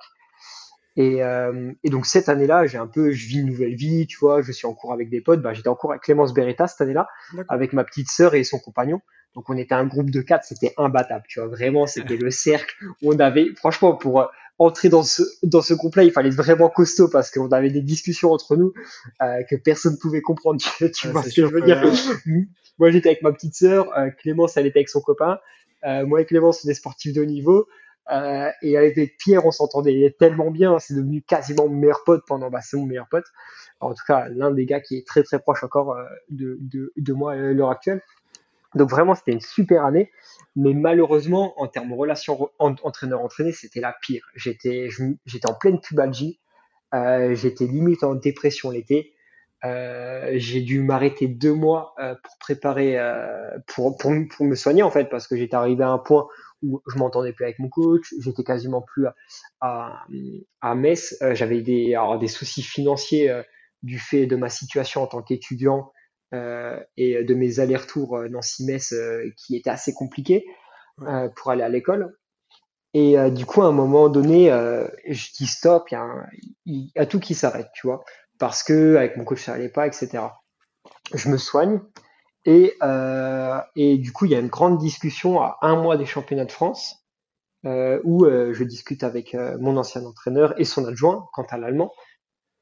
Et, 0.95 1.23
euh, 1.23 1.71
et, 1.83 1.89
donc 1.91 2.07
cette 2.07 2.27
année-là, 2.27 2.65
j'ai 2.65 2.79
un 2.79 2.87
peu, 2.87 3.11
je 3.11 3.27
vis 3.27 3.39
une 3.39 3.45
nouvelle 3.45 3.75
vie, 3.75 4.07
tu 4.07 4.17
vois, 4.17 4.41
je 4.41 4.51
suis 4.51 4.65
en 4.65 4.73
cours 4.73 4.91
avec 4.91 5.11
des 5.11 5.21
potes. 5.21 5.41
Bah, 5.43 5.53
j'étais 5.53 5.67
en 5.67 5.75
cours 5.75 5.91
avec 5.91 6.01
Clémence 6.01 6.33
Beretta 6.33 6.67
cette 6.67 6.81
année-là, 6.81 7.07
avec 7.47 7.73
ma 7.73 7.83
petite 7.83 8.09
sœur 8.09 8.33
et 8.33 8.43
son 8.43 8.57
compagnon. 8.57 8.99
Donc 9.35 9.49
on 9.51 9.57
était 9.57 9.75
un 9.75 9.85
groupe 9.85 10.09
de 10.09 10.21
quatre, 10.21 10.43
c'était 10.43 10.73
imbattable, 10.77 11.23
tu 11.29 11.39
vois. 11.39 11.47
Vraiment, 11.47 11.85
c'était 11.85 12.17
le 12.17 12.31
cercle 12.31 12.75
où 13.03 13.13
on 13.13 13.19
avait, 13.19 13.53
franchement, 13.55 13.95
pour 13.95 14.21
euh, 14.21 14.25
entrer 14.59 14.89
dans 14.89 15.03
ce 15.03 15.23
dans 15.43 15.61
ce 15.61 15.73
groupe-là, 15.73 16.03
il 16.03 16.11
fallait 16.11 16.29
être 16.29 16.35
vraiment 16.35 16.69
costaud 16.69 17.09
parce 17.09 17.31
qu'on 17.31 17.51
avait 17.51 17.69
des 17.69 17.81
discussions 17.81 18.31
entre 18.31 18.55
nous 18.55 18.73
euh, 19.21 19.43
que 19.49 19.55
personne 19.55 19.93
ne 19.93 19.97
pouvait 19.97 20.21
comprendre. 20.21 20.59
Tu, 20.93 21.07
vois 21.09 21.23
ce 21.23 21.29
que 21.29 21.47
je 21.47 21.53
veux 21.53 21.61
dire? 21.61 21.81
Moi, 22.79 22.91
j'étais 22.91 23.09
avec 23.09 23.23
ma 23.23 23.31
petite 23.31 23.55
sœur, 23.55 23.91
euh, 23.97 24.09
Clémence, 24.19 24.55
elle 24.55 24.67
était 24.67 24.79
avec 24.79 24.89
son 24.89 25.01
copain. 25.01 25.39
Euh, 25.85 26.05
moi 26.05 26.21
et 26.21 26.25
Clémence, 26.25 26.63
on 26.65 26.69
est 26.69 26.73
sportifs 26.73 27.13
de 27.13 27.21
haut 27.21 27.25
niveau. 27.25 27.67
Euh, 28.11 28.49
et 28.61 28.77
avec 28.77 29.17
Pierre, 29.17 29.45
on 29.45 29.51
s'entendait 29.51 30.15
tellement 30.17 30.49
bien, 30.49 30.79
c'est 30.79 30.93
devenu 30.93 31.21
quasiment 31.21 31.67
mon 31.67 31.75
meilleur 31.75 32.03
pote 32.05 32.23
pendant, 32.25 32.49
bah, 32.49 32.61
c'est 32.61 32.77
mon 32.77 32.85
meilleur 32.85 33.07
pote. 33.09 33.25
en 33.81 33.93
tout 33.93 34.03
cas, 34.07 34.29
l'un 34.29 34.51
des 34.51 34.65
gars 34.65 34.79
qui 34.79 34.97
est 34.97 35.05
très 35.05 35.23
très 35.23 35.39
proche 35.39 35.63
encore 35.63 35.91
euh, 35.93 36.03
de, 36.29 36.57
de, 36.61 36.93
de, 36.95 37.13
moi 37.13 37.33
à 37.33 37.35
l'heure 37.35 37.69
actuelle. 37.69 38.01
Donc 38.75 38.89
vraiment, 38.89 39.15
c'était 39.15 39.31
une 39.31 39.41
super 39.41 39.85
année, 39.85 40.11
mais 40.55 40.73
malheureusement, 40.73 41.59
en 41.59 41.67
termes 41.67 41.89
de 41.89 41.95
relation 41.95 42.49
entraîneur-entraîné, 42.59 43.51
c'était 43.51 43.79
la 43.79 43.95
pire. 44.01 44.25
J'étais, 44.35 44.89
j'étais 45.25 45.49
en 45.49 45.53
pleine 45.53 45.79
pubalgie, 45.79 46.39
euh, 46.93 47.35
j'étais 47.35 47.65
limite 47.65 48.03
en 48.03 48.15
dépression 48.15 48.69
l'été. 48.69 49.13
Euh, 49.65 50.33
j'ai 50.35 50.61
dû 50.61 50.81
m'arrêter 50.81 51.27
deux 51.27 51.53
mois 51.53 51.95
euh, 51.99 52.13
pour 52.23 52.37
préparer, 52.39 52.99
euh, 52.99 53.57
pour, 53.65 53.97
pour, 53.97 54.11
me 54.11 54.55
soigner 54.55 54.83
en 54.83 54.91
fait, 54.91 55.05
parce 55.05 55.27
que 55.27 55.35
j'étais 55.35 55.55
arrivé 55.55 55.83
à 55.83 55.89
un 55.89 55.97
point 55.97 56.27
où 56.61 56.81
je 56.87 56.97
m'entendais 56.97 57.33
plus 57.33 57.45
avec 57.45 57.57
mon 57.59 57.69
coach, 57.69 58.13
j'étais 58.19 58.43
quasiment 58.43 58.81
plus 58.81 59.07
à, 59.07 59.15
à, 59.61 60.05
à 60.61 60.75
Metz, 60.75 61.17
j'avais 61.33 61.61
des, 61.61 61.95
alors, 61.95 62.19
des 62.19 62.27
soucis 62.27 62.61
financiers 62.61 63.31
du 63.83 63.99
fait 63.99 64.25
de 64.25 64.35
ma 64.35 64.49
situation 64.49 65.03
en 65.03 65.07
tant 65.07 65.21
qu'étudiant 65.21 65.91
et 66.31 67.23
de 67.23 67.33
mes 67.33 67.59
allers-retours 67.59 68.19
Nancy-Metz 68.29 68.93
qui 69.37 69.55
étaient 69.55 69.69
assez 69.69 69.93
compliqués 69.93 70.45
pour 70.97 71.51
aller 71.51 71.63
à 71.63 71.69
l'école. 71.69 72.17
Et 72.93 73.15
du 73.31 73.45
coup, 73.45 73.61
à 73.61 73.67
un 73.67 73.71
moment 73.71 74.09
donné, 74.09 74.49
je 75.07 75.31
dis 75.37 75.47
stop, 75.47 75.87
il 75.91 75.95
y, 75.95 75.97
a 75.97 76.25
il 76.65 76.91
y 76.95 76.99
a 76.99 77.05
tout 77.05 77.19
qui 77.19 77.33
s'arrête, 77.33 77.69
tu 77.73 77.87
vois, 77.87 78.03
parce 78.39 78.63
que 78.63 78.95
avec 78.95 79.15
mon 79.17 79.23
coach 79.23 79.43
ça 79.43 79.53
allait 79.53 79.69
pas, 79.69 79.87
etc. 79.87 80.23
Je 81.13 81.29
me 81.29 81.37
soigne, 81.37 81.79
et, 82.47 82.75
euh, 82.81 83.59
et 83.75 83.97
du 83.97 84.13
coup, 84.13 84.23
il 84.23 84.31
y 84.31 84.35
a 84.35 84.39
une 84.39 84.47
grande 84.47 84.77
discussion 84.77 85.41
à 85.41 85.57
un 85.61 85.75
mois 85.75 85.97
des 85.97 86.05
championnats 86.05 86.45
de 86.45 86.51
France 86.51 87.05
euh, 87.65 87.99
où 88.05 88.23
euh, 88.23 88.53
je 88.53 88.63
discute 88.63 89.03
avec 89.03 89.35
euh, 89.35 89.57
mon 89.59 89.75
ancien 89.75 90.05
entraîneur 90.05 90.57
et 90.57 90.63
son 90.63 90.85
adjoint 90.85 91.27
quant 91.33 91.45
à 91.49 91.57
l'allemand. 91.57 91.91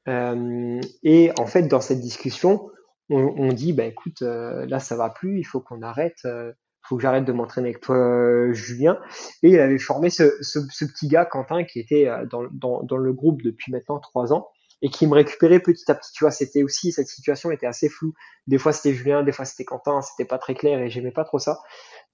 Euh, 0.08 0.80
et 1.04 1.30
en 1.38 1.46
fait, 1.46 1.62
dans 1.68 1.80
cette 1.80 2.00
discussion, 2.00 2.68
on, 3.10 3.34
on 3.36 3.52
dit, 3.52 3.72
bah 3.72 3.84
écoute, 3.84 4.22
euh, 4.22 4.66
là 4.66 4.78
ça 4.80 4.96
va 4.96 5.10
plus, 5.10 5.38
il 5.38 5.44
faut 5.44 5.60
qu'on 5.60 5.82
arrête, 5.82 6.20
il 6.24 6.54
faut 6.82 6.96
que 6.96 7.02
j'arrête 7.02 7.24
de 7.24 7.32
m'entraîner 7.32 7.68
avec 7.68 7.80
toi, 7.80 8.52
Julien. 8.52 8.98
Et 9.42 9.50
il 9.50 9.60
avait 9.60 9.78
formé 9.78 10.10
ce, 10.10 10.36
ce, 10.42 10.60
ce, 10.70 10.84
petit 10.84 11.08
gars, 11.08 11.24
Quentin, 11.24 11.64
qui 11.64 11.80
était 11.80 12.08
dans, 12.30 12.44
dans, 12.52 12.82
dans 12.82 12.96
le 12.96 13.12
groupe 13.12 13.42
depuis 13.42 13.72
maintenant 13.72 13.98
trois 13.98 14.32
ans 14.32 14.48
et 14.82 14.90
qui 14.90 15.06
me 15.06 15.14
récupérait 15.14 15.60
petit 15.60 15.90
à 15.90 15.94
petit. 15.94 16.12
Tu 16.12 16.24
vois, 16.24 16.30
c'était 16.30 16.62
aussi, 16.62 16.92
cette 16.92 17.08
situation 17.08 17.50
était 17.50 17.66
assez 17.66 17.88
floue. 17.88 18.14
Des 18.46 18.58
fois 18.58 18.72
c'était 18.72 18.94
Julien, 18.94 19.22
des 19.22 19.32
fois 19.32 19.44
c'était 19.44 19.64
Quentin, 19.64 20.02
c'était 20.02 20.24
pas 20.24 20.38
très 20.38 20.54
clair 20.54 20.80
et 20.80 20.90
j'aimais 20.90 21.12
pas 21.12 21.24
trop 21.24 21.38
ça. 21.38 21.60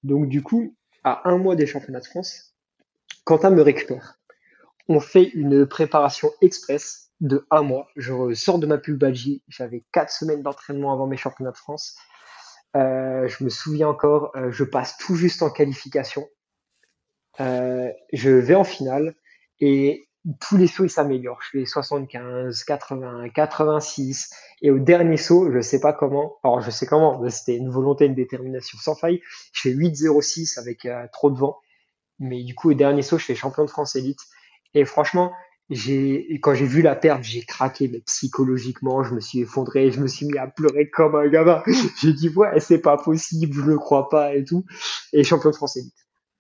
Donc 0.02 0.28
du 0.28 0.42
coup, 0.42 0.76
à 1.04 1.28
un 1.28 1.38
mois 1.38 1.56
des 1.56 1.66
championnats 1.66 2.00
de 2.00 2.06
France, 2.06 2.54
Quentin 3.24 3.50
me 3.50 3.62
récupère. 3.62 4.18
On 4.88 5.00
fait 5.00 5.24
une 5.34 5.66
préparation 5.66 6.30
express 6.40 7.11
de 7.22 7.46
un 7.50 7.62
mois. 7.62 7.88
Je 7.96 8.34
sors 8.34 8.58
de 8.58 8.66
ma 8.66 8.76
pubalgie. 8.76 9.42
J'avais 9.48 9.84
quatre 9.92 10.12
semaines 10.12 10.42
d'entraînement 10.42 10.92
avant 10.92 11.06
mes 11.06 11.16
championnats 11.16 11.52
de 11.52 11.56
France. 11.56 11.96
Euh, 12.76 13.28
je 13.28 13.44
me 13.44 13.48
souviens 13.48 13.88
encore, 13.88 14.32
euh, 14.36 14.50
je 14.50 14.64
passe 14.64 14.96
tout 14.98 15.14
juste 15.14 15.42
en 15.42 15.50
qualification. 15.50 16.28
Euh, 17.40 17.90
je 18.12 18.30
vais 18.30 18.54
en 18.54 18.64
finale 18.64 19.14
et 19.60 20.08
tous 20.40 20.56
les 20.56 20.66
sauts 20.66 20.84
ils 20.84 20.90
s'améliorent. 20.90 21.40
Je 21.42 21.58
fais 21.58 21.64
75, 21.64 22.64
80, 22.64 23.28
86 23.28 24.30
et 24.62 24.70
au 24.70 24.78
dernier 24.78 25.16
saut, 25.16 25.50
je 25.52 25.60
sais 25.60 25.80
pas 25.80 25.92
comment. 25.92 26.38
Alors 26.42 26.60
je 26.60 26.70
sais 26.70 26.86
comment, 26.86 27.28
c'était 27.30 27.56
une 27.56 27.70
volonté, 27.70 28.06
une 28.06 28.14
détermination 28.14 28.78
sans 28.78 28.96
faille. 28.96 29.20
Je 29.52 29.60
fais 29.62 29.74
8,06 29.74 30.58
avec 30.58 30.86
euh, 30.86 31.06
trop 31.12 31.30
de 31.30 31.38
vent. 31.38 31.58
Mais 32.18 32.42
du 32.42 32.54
coup 32.54 32.70
au 32.70 32.74
dernier 32.74 33.02
saut, 33.02 33.18
je 33.18 33.26
fais 33.26 33.34
champion 33.34 33.64
de 33.64 33.70
France 33.70 33.94
élite. 33.94 34.20
Et 34.74 34.84
franchement, 34.84 35.32
j'ai 35.70 36.38
quand 36.42 36.54
j'ai 36.54 36.66
vu 36.66 36.82
la 36.82 36.94
perte, 36.94 37.22
j'ai 37.22 37.42
craqué 37.42 37.88
mais 37.88 38.00
psychologiquement, 38.00 39.02
je 39.02 39.14
me 39.14 39.20
suis 39.20 39.40
effondré, 39.40 39.90
je 39.90 40.00
me 40.00 40.06
suis 40.06 40.26
mis 40.26 40.38
à 40.38 40.46
pleurer 40.46 40.90
comme 40.90 41.14
un 41.14 41.28
gamin. 41.28 41.62
j'ai 42.00 42.12
dit 42.12 42.28
ouais, 42.30 42.60
c'est 42.60 42.80
pas 42.80 42.96
possible, 42.96 43.54
je 43.54 43.62
le 43.62 43.78
crois 43.78 44.08
pas 44.08 44.34
et 44.34 44.44
tout. 44.44 44.64
Et 45.12 45.24
champion 45.24 45.50
de 45.50 45.56
France 45.56 45.76
élite. 45.76 45.94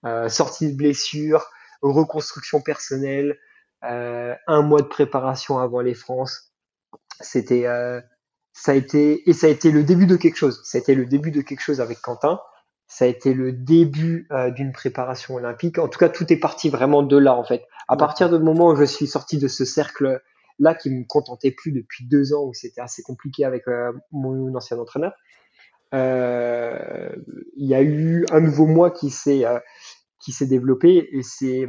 Euh, 0.04 0.28
sortie 0.28 0.72
de 0.72 0.76
blessure, 0.76 1.44
reconstruction 1.80 2.60
personnelle, 2.60 3.38
euh, 3.84 4.34
un 4.46 4.62
mois 4.62 4.82
de 4.82 4.88
préparation 4.88 5.58
avant 5.58 5.80
les 5.80 5.94
France. 5.94 6.52
C'était, 7.20 7.66
euh, 7.66 8.00
ça 8.52 8.72
a 8.72 8.74
été 8.74 9.28
et 9.28 9.32
ça 9.32 9.46
a 9.46 9.50
été 9.50 9.70
le 9.70 9.84
début 9.84 10.06
de 10.06 10.16
quelque 10.16 10.36
chose. 10.36 10.62
Été 10.74 10.94
le 10.94 11.06
début 11.06 11.30
de 11.30 11.40
quelque 11.40 11.60
chose 11.60 11.80
avec 11.80 12.00
Quentin. 12.00 12.40
Ça 12.92 13.06
a 13.06 13.08
été 13.08 13.32
le 13.32 13.52
début 13.52 14.26
euh, 14.32 14.50
d'une 14.50 14.70
préparation 14.70 15.36
olympique. 15.36 15.78
En 15.78 15.88
tout 15.88 15.98
cas, 15.98 16.10
tout 16.10 16.30
est 16.30 16.36
parti 16.36 16.68
vraiment 16.68 17.02
de 17.02 17.16
là 17.16 17.34
en 17.34 17.42
fait. 17.42 17.64
À 17.88 17.96
partir 17.96 18.28
du 18.28 18.44
moment 18.44 18.68
où 18.68 18.76
je 18.76 18.84
suis 18.84 19.06
sorti 19.06 19.38
de 19.38 19.48
ce 19.48 19.64
cercle 19.64 20.20
là 20.58 20.74
qui 20.74 20.90
me 20.90 21.04
contentait 21.06 21.52
plus 21.52 21.72
depuis 21.72 22.06
deux 22.06 22.34
ans 22.34 22.44
où 22.44 22.52
c'était 22.52 22.82
assez 22.82 23.02
compliqué 23.02 23.46
avec 23.46 23.66
euh, 23.66 23.92
mon 24.10 24.54
ancien 24.54 24.78
entraîneur. 24.78 25.14
Euh, 25.94 27.08
il 27.56 27.66
y 27.66 27.74
a 27.74 27.80
eu 27.80 28.26
un 28.30 28.40
nouveau 28.40 28.66
moi 28.66 28.90
qui 28.90 29.08
s'est 29.08 29.44
qui 30.20 30.32
s'est 30.32 30.46
développé 30.46 31.08
et 31.12 31.22
c'est 31.22 31.66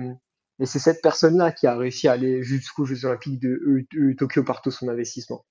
et 0.60 0.66
c'est 0.66 0.80
cette 0.80 1.02
personne-là 1.02 1.54
qui 1.54 1.68
a 1.68 1.78
réussi 1.78 2.10
à 2.10 2.12
aller 2.12 2.44
jusqu'aux 2.44 2.84
Jeux 2.84 3.06
Olympiques 3.06 3.40
de, 3.40 3.86
Tokyo 4.18 4.44
par 4.44 4.62
tout 4.62 4.72
son 4.72 4.90
investissement. 4.90 5.46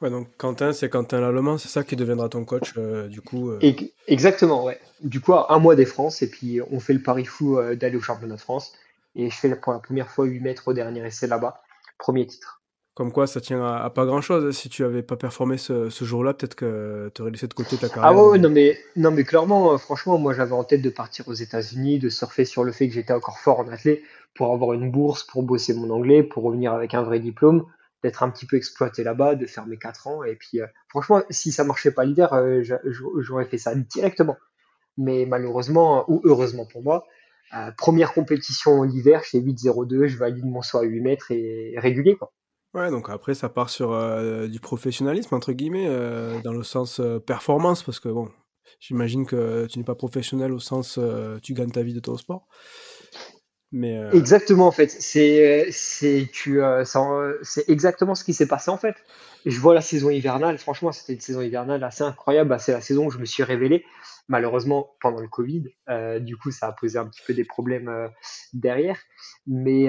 Ouais, 0.00 0.10
donc 0.10 0.28
Quentin, 0.36 0.72
c'est 0.72 0.88
Quentin 0.88 1.20
Lallemand, 1.20 1.58
c'est 1.58 1.68
ça 1.68 1.84
qui 1.84 1.96
deviendra 1.96 2.28
ton 2.28 2.44
coach, 2.44 2.74
euh, 2.76 3.08
du 3.08 3.20
coup. 3.20 3.50
Euh... 3.50 3.60
exactement, 4.06 4.64
ouais. 4.64 4.78
Du 5.02 5.20
coup, 5.20 5.34
un 5.34 5.58
mois 5.58 5.76
des 5.76 5.86
France, 5.86 6.22
et 6.22 6.28
puis 6.28 6.60
on 6.70 6.80
fait 6.80 6.92
le 6.92 7.02
pari 7.02 7.24
fou 7.24 7.58
euh, 7.58 7.74
d'aller 7.74 7.96
au 7.96 8.00
championnat 8.00 8.36
de 8.36 8.40
France. 8.40 8.72
Et 9.16 9.30
je 9.30 9.36
fais 9.36 9.54
pour 9.54 9.72
la 9.72 9.78
première 9.78 10.10
fois 10.10 10.24
8 10.24 10.40
mètres 10.40 10.68
au 10.68 10.72
dernier 10.72 11.06
essai 11.06 11.26
là-bas. 11.26 11.62
Premier 11.98 12.26
titre. 12.26 12.60
Comme 12.94 13.10
quoi, 13.10 13.26
ça 13.26 13.40
tient 13.40 13.64
à, 13.64 13.90
pas 13.90 14.06
grand 14.06 14.20
chose. 14.20 14.56
Si 14.56 14.68
tu 14.68 14.84
avais 14.84 15.02
pas 15.02 15.16
performé 15.16 15.56
ce, 15.56 15.90
ce 15.90 16.04
jour-là, 16.04 16.34
peut-être 16.34 16.54
que 16.54 17.10
tu 17.14 17.22
aurais 17.22 17.32
laissé 17.32 17.48
de 17.48 17.54
côté 17.54 17.76
ta 17.76 17.88
carrière. 17.88 18.04
Ah 18.04 18.14
ouais, 18.14 18.38
non 18.38 18.50
mais, 18.50 18.78
non 18.94 19.10
mais 19.10 19.24
clairement, 19.24 19.76
franchement, 19.78 20.16
moi 20.16 20.32
j'avais 20.32 20.52
en 20.52 20.62
tête 20.62 20.82
de 20.82 20.90
partir 20.90 21.26
aux 21.26 21.34
États-Unis, 21.34 21.98
de 21.98 22.08
surfer 22.08 22.44
sur 22.44 22.62
le 22.62 22.70
fait 22.70 22.86
que 22.86 22.94
j'étais 22.94 23.12
encore 23.12 23.38
fort 23.38 23.60
en 23.60 23.68
athlète 23.68 24.00
pour 24.34 24.52
avoir 24.52 24.74
une 24.74 24.90
bourse, 24.90 25.24
pour 25.24 25.42
bosser 25.42 25.74
mon 25.74 25.90
anglais, 25.90 26.22
pour 26.22 26.44
revenir 26.44 26.72
avec 26.72 26.94
un 26.94 27.02
vrai 27.02 27.18
diplôme. 27.18 27.64
D'être 28.04 28.22
un 28.22 28.28
petit 28.28 28.44
peu 28.44 28.56
exploité 28.56 29.02
là-bas, 29.02 29.34
de 29.34 29.46
faire 29.46 29.66
mes 29.66 29.78
4 29.78 30.06
ans. 30.08 30.24
Et 30.24 30.36
puis, 30.36 30.60
euh, 30.60 30.66
franchement, 30.90 31.22
si 31.30 31.52
ça 31.52 31.64
marchait 31.64 31.90
pas 31.90 32.04
l'hiver, 32.04 32.34
euh, 32.34 32.62
j'aurais 33.16 33.46
fait 33.46 33.56
ça 33.56 33.74
directement. 33.74 34.36
Mais 34.98 35.24
malheureusement, 35.26 36.04
ou 36.08 36.20
heureusement 36.24 36.66
pour 36.66 36.82
moi, 36.82 37.06
euh, 37.56 37.70
première 37.78 38.12
compétition 38.12 38.82
l'hiver, 38.82 39.22
je 39.24 39.30
fais 39.30 39.40
8-0-2, 39.40 40.06
je 40.06 40.18
valide 40.18 40.44
mon 40.44 40.60
saut 40.60 40.78
à 40.78 40.82
8 40.82 41.00
mètres 41.00 41.30
et 41.30 41.74
régulier. 41.78 42.14
Quoi. 42.14 42.30
Ouais, 42.74 42.90
donc 42.90 43.08
après, 43.08 43.32
ça 43.32 43.48
part 43.48 43.70
sur 43.70 43.96
du 44.48 44.60
professionnalisme, 44.60 45.34
entre 45.34 45.52
guillemets, 45.52 45.88
dans 46.42 46.52
le 46.52 46.62
sens 46.62 47.00
performance, 47.24 47.82
parce 47.84 48.00
que 48.00 48.08
bon, 48.08 48.28
j'imagine 48.80 49.24
que 49.24 49.66
tu 49.66 49.78
n'es 49.78 49.84
pas 49.84 49.94
professionnel 49.94 50.52
au 50.52 50.58
sens 50.58 50.98
tu 51.42 51.54
gagnes 51.54 51.70
ta 51.70 51.82
vie 51.82 51.94
de 51.94 52.00
ton 52.00 52.16
sport. 52.16 52.48
Euh, 53.74 54.10
exactement, 54.12 54.66
en 54.66 54.70
fait. 54.70 54.88
C'est, 54.88 55.68
c'est, 55.70 56.28
tu, 56.32 56.62
euh, 56.62 56.84
c'est 57.42 57.68
exactement 57.68 58.14
ce 58.14 58.24
qui 58.24 58.32
s'est 58.32 58.46
passé, 58.46 58.70
en 58.70 58.78
fait. 58.78 58.94
Je 59.46 59.58
vois 59.58 59.74
la 59.74 59.80
saison 59.80 60.10
hivernale. 60.10 60.58
Franchement, 60.58 60.92
c'était 60.92 61.14
une 61.14 61.20
saison 61.20 61.42
hivernale 61.42 61.82
assez 61.82 62.04
incroyable. 62.04 62.56
C'est 62.60 62.72
la 62.72 62.80
saison 62.80 63.06
où 63.06 63.10
je 63.10 63.18
me 63.18 63.24
suis 63.24 63.42
révélé. 63.42 63.84
Malheureusement, 64.28 64.94
pendant 65.00 65.20
le 65.20 65.28
Covid, 65.28 65.64
euh, 65.90 66.18
du 66.18 66.36
coup, 66.36 66.50
ça 66.50 66.68
a 66.68 66.72
posé 66.72 66.98
un 66.98 67.06
petit 67.06 67.20
peu 67.26 67.34
des 67.34 67.44
problèmes 67.44 68.08
derrière. 68.54 68.98
Mais 69.46 69.88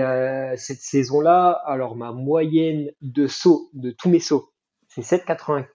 cette 0.57 0.81
saison-là, 0.81 1.51
alors 1.65 1.95
ma 1.95 2.11
moyenne 2.11 2.91
de 3.01 3.27
sauts, 3.27 3.69
de 3.73 3.91
tous 3.91 4.09
mes 4.09 4.19
sauts, 4.19 4.51
c'est 4.89 5.01
7,80, 5.01 5.65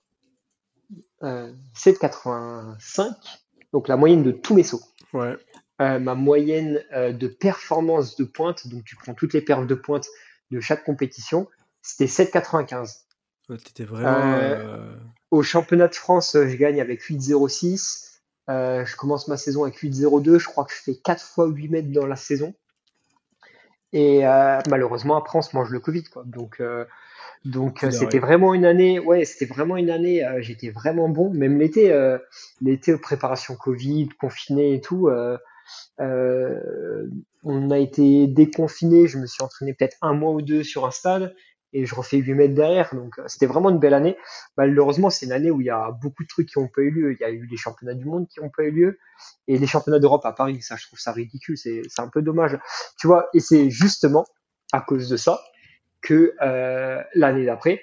7,85. 1.22 3.14
Donc 3.72 3.88
la 3.88 3.96
moyenne 3.96 4.22
de 4.22 4.32
tous 4.32 4.54
mes 4.54 4.64
sauts. 4.64 4.82
Ouais. 5.14 5.36
Euh, 5.80 5.98
ma 5.98 6.14
moyenne 6.14 6.84
euh, 6.92 7.12
de 7.12 7.26
performance 7.26 8.14
de 8.16 8.24
pointe, 8.24 8.68
donc 8.68 8.84
tu 8.84 8.96
prends 8.96 9.14
toutes 9.14 9.32
les 9.32 9.40
perfs 9.40 9.66
de 9.66 9.74
pointe 9.74 10.06
de 10.50 10.60
chaque 10.60 10.84
compétition, 10.84 11.48
c'était 11.80 12.04
7,95. 12.04 12.98
vraiment. 13.84 14.08
Euh, 14.08 14.94
au 15.30 15.42
championnat 15.42 15.88
de 15.88 15.94
France, 15.94 16.32
je 16.34 16.56
gagne 16.56 16.82
avec 16.82 17.00
8,06. 17.00 18.20
je 18.48 18.96
commence 18.96 19.26
ma 19.28 19.38
saison 19.38 19.62
avec 19.62 19.78
8,02. 19.78 20.38
Je 20.38 20.46
crois 20.46 20.64
que 20.64 20.72
je 20.72 20.82
fais 20.82 20.96
4 20.96 21.24
fois 21.24 21.46
8 21.46 21.68
mètres 21.68 21.92
dans 21.92 22.06
la 22.06 22.16
saison. 22.16 22.52
Et 23.92 24.22
malheureusement, 24.68 25.16
après, 25.16 25.38
on 25.38 25.42
se 25.42 25.56
mange 25.56 25.70
le 25.70 25.80
Covid. 25.80 26.04
Quoi. 26.04 26.24
Donc, 26.26 26.62
donc 27.44 27.86
c'était 27.90 28.18
vraiment 28.18 28.54
une 28.54 28.66
année. 28.66 28.98
Ouais, 28.98 29.24
c'était 29.24 29.52
vraiment 29.52 29.76
une 29.76 29.90
année. 29.90 30.28
J'étais 30.40 30.70
vraiment 30.70 31.08
bon. 31.08 31.30
Même 31.30 31.58
l'été, 31.58 31.96
l'été 32.60 32.96
préparation 32.98 33.56
Covid, 33.56 34.10
confiné 34.20 34.74
et 34.74 34.80
tout. 34.80 35.08
Euh, 36.00 37.06
on 37.42 37.70
a 37.70 37.78
été 37.78 38.26
déconfiné, 38.26 39.06
je 39.06 39.18
me 39.18 39.26
suis 39.26 39.42
entraîné 39.42 39.74
peut-être 39.74 39.96
un 40.02 40.14
mois 40.14 40.32
ou 40.32 40.42
deux 40.42 40.62
sur 40.62 40.86
un 40.86 40.90
stade 40.90 41.34
et 41.72 41.86
je 41.86 41.94
refais 41.94 42.16
8 42.16 42.34
mètres 42.34 42.54
derrière. 42.54 42.94
Donc 42.94 43.18
euh, 43.18 43.24
c'était 43.26 43.46
vraiment 43.46 43.70
une 43.70 43.78
belle 43.78 43.94
année. 43.94 44.16
Malheureusement, 44.56 45.10
c'est 45.10 45.26
une 45.26 45.32
année 45.32 45.50
où 45.50 45.60
il 45.60 45.66
y 45.66 45.70
a 45.70 45.90
beaucoup 46.02 46.22
de 46.22 46.28
trucs 46.28 46.48
qui 46.48 46.58
n'ont 46.58 46.68
pas 46.68 46.82
eu 46.82 46.90
lieu. 46.90 47.12
Il 47.12 47.18
y 47.20 47.24
a 47.24 47.30
eu 47.30 47.46
les 47.46 47.56
championnats 47.56 47.94
du 47.94 48.04
monde 48.04 48.26
qui 48.28 48.40
n'ont 48.40 48.50
pas 48.50 48.64
eu 48.64 48.70
lieu 48.70 48.98
et 49.46 49.58
les 49.58 49.66
championnats 49.66 50.00
d'Europe 50.00 50.24
à 50.24 50.32
Paris. 50.32 50.60
Ça, 50.62 50.76
je 50.76 50.86
trouve 50.86 50.98
ça 50.98 51.12
ridicule. 51.12 51.56
C'est 51.56 51.82
un 51.98 52.08
peu 52.08 52.22
dommage. 52.22 52.58
Tu 52.98 53.06
vois, 53.06 53.28
et 53.34 53.40
c'est 53.40 53.70
justement 53.70 54.24
à 54.72 54.80
cause 54.80 55.08
de 55.08 55.16
ça 55.16 55.40
que 56.02 56.34
euh, 56.42 57.02
l'année 57.14 57.44
d'après, 57.44 57.82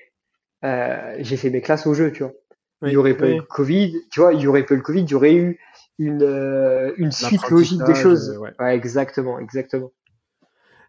j'ai 0.63 1.37
fait 1.37 1.49
mes 1.49 1.61
classes 1.61 1.87
au 1.87 1.93
jeu, 1.93 2.11
tu 2.11 2.23
vois. 2.23 2.33
Il 2.85 2.91
y 2.91 2.97
aurait 2.97 3.17
pas 3.17 3.29
eu 3.29 3.37
le 3.37 3.41
Covid, 3.41 3.95
tu 4.11 4.19
vois, 4.19 4.33
il 4.33 4.41
y 4.41 4.47
aurait 4.47 4.65
pas 4.65 4.75
eu 4.75 4.77
le 4.77 4.83
Covid, 4.83 5.01
il 5.01 5.09
y 5.09 5.15
aurait 5.15 5.33
eu 5.33 5.59
une, 5.99 6.21
euh, 6.21 6.93
une 6.97 7.11
suite 7.11 7.49
logique 7.49 7.83
des 7.83 7.95
choses. 7.95 8.37
Ouais. 8.37 8.75
exactement, 8.75 9.39
exactement. 9.39 9.91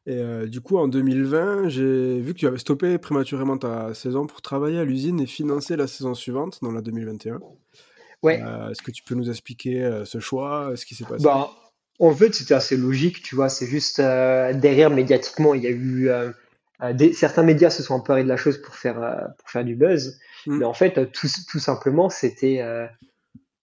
Et 0.06 0.16
euh, 0.16 0.46
du 0.46 0.60
coup, 0.60 0.78
en 0.78 0.88
2020, 0.88 1.68
j'ai 1.68 2.20
vu 2.20 2.32
que 2.32 2.38
tu 2.38 2.46
avais 2.46 2.58
stoppé 2.58 2.96
prématurément 2.98 3.58
ta 3.58 3.92
saison 3.92 4.26
pour 4.26 4.40
travailler 4.40 4.78
à 4.78 4.84
l'usine 4.84 5.20
et 5.20 5.26
financer 5.26 5.76
la 5.76 5.86
saison 5.86 6.14
suivante, 6.14 6.60
dans 6.62 6.72
la 6.72 6.80
2021. 6.80 7.40
Ouais. 8.22 8.42
Euh, 8.42 8.70
est-ce 8.70 8.82
que 8.82 8.90
tu 8.90 9.02
peux 9.02 9.14
nous 9.14 9.28
expliquer 9.28 10.02
ce 10.04 10.18
choix, 10.18 10.72
ce 10.76 10.86
qui 10.86 10.94
s'est 10.94 11.04
passé? 11.04 11.22
Bah, 11.24 11.50
En 11.98 12.14
fait, 12.14 12.34
c'était 12.34 12.54
assez 12.54 12.76
logique, 12.76 13.22
tu 13.22 13.34
vois. 13.34 13.48
C'est 13.48 13.66
juste 13.66 14.00
derrière, 14.00 14.90
médiatiquement, 14.90 15.54
il 15.54 15.62
y 15.62 15.66
a 15.66 15.70
eu. 15.70 16.10
Des, 16.92 17.12
certains 17.12 17.42
médias 17.42 17.70
se 17.70 17.82
sont 17.82 17.94
emparés 17.94 18.22
de 18.22 18.28
la 18.28 18.36
chose 18.36 18.62
pour 18.62 18.76
faire, 18.76 18.94
pour 19.38 19.50
faire 19.50 19.64
du 19.64 19.74
buzz. 19.74 20.20
Mmh. 20.46 20.58
Mais 20.58 20.64
en 20.64 20.74
fait, 20.74 21.10
tout, 21.10 21.26
tout 21.50 21.58
simplement, 21.58 22.08
c'était 22.08 22.62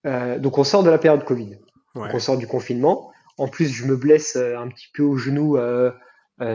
euh, 0.06 0.38
donc 0.40 0.58
on 0.58 0.64
sort 0.64 0.84
de 0.84 0.90
la 0.90 0.98
période 0.98 1.24
Covid. 1.24 1.58
on 1.96 2.20
sort 2.20 2.38
du 2.38 2.48
confinement. 2.48 3.12
En 3.38 3.48
plus, 3.48 3.70
je 3.70 3.86
me 3.86 3.96
blesse 3.96 4.36
euh, 4.36 4.58
un 4.58 4.68
petit 4.70 4.88
peu 4.94 5.04
au 5.04 5.18
genou, 5.18 5.58
euh, 5.58 5.92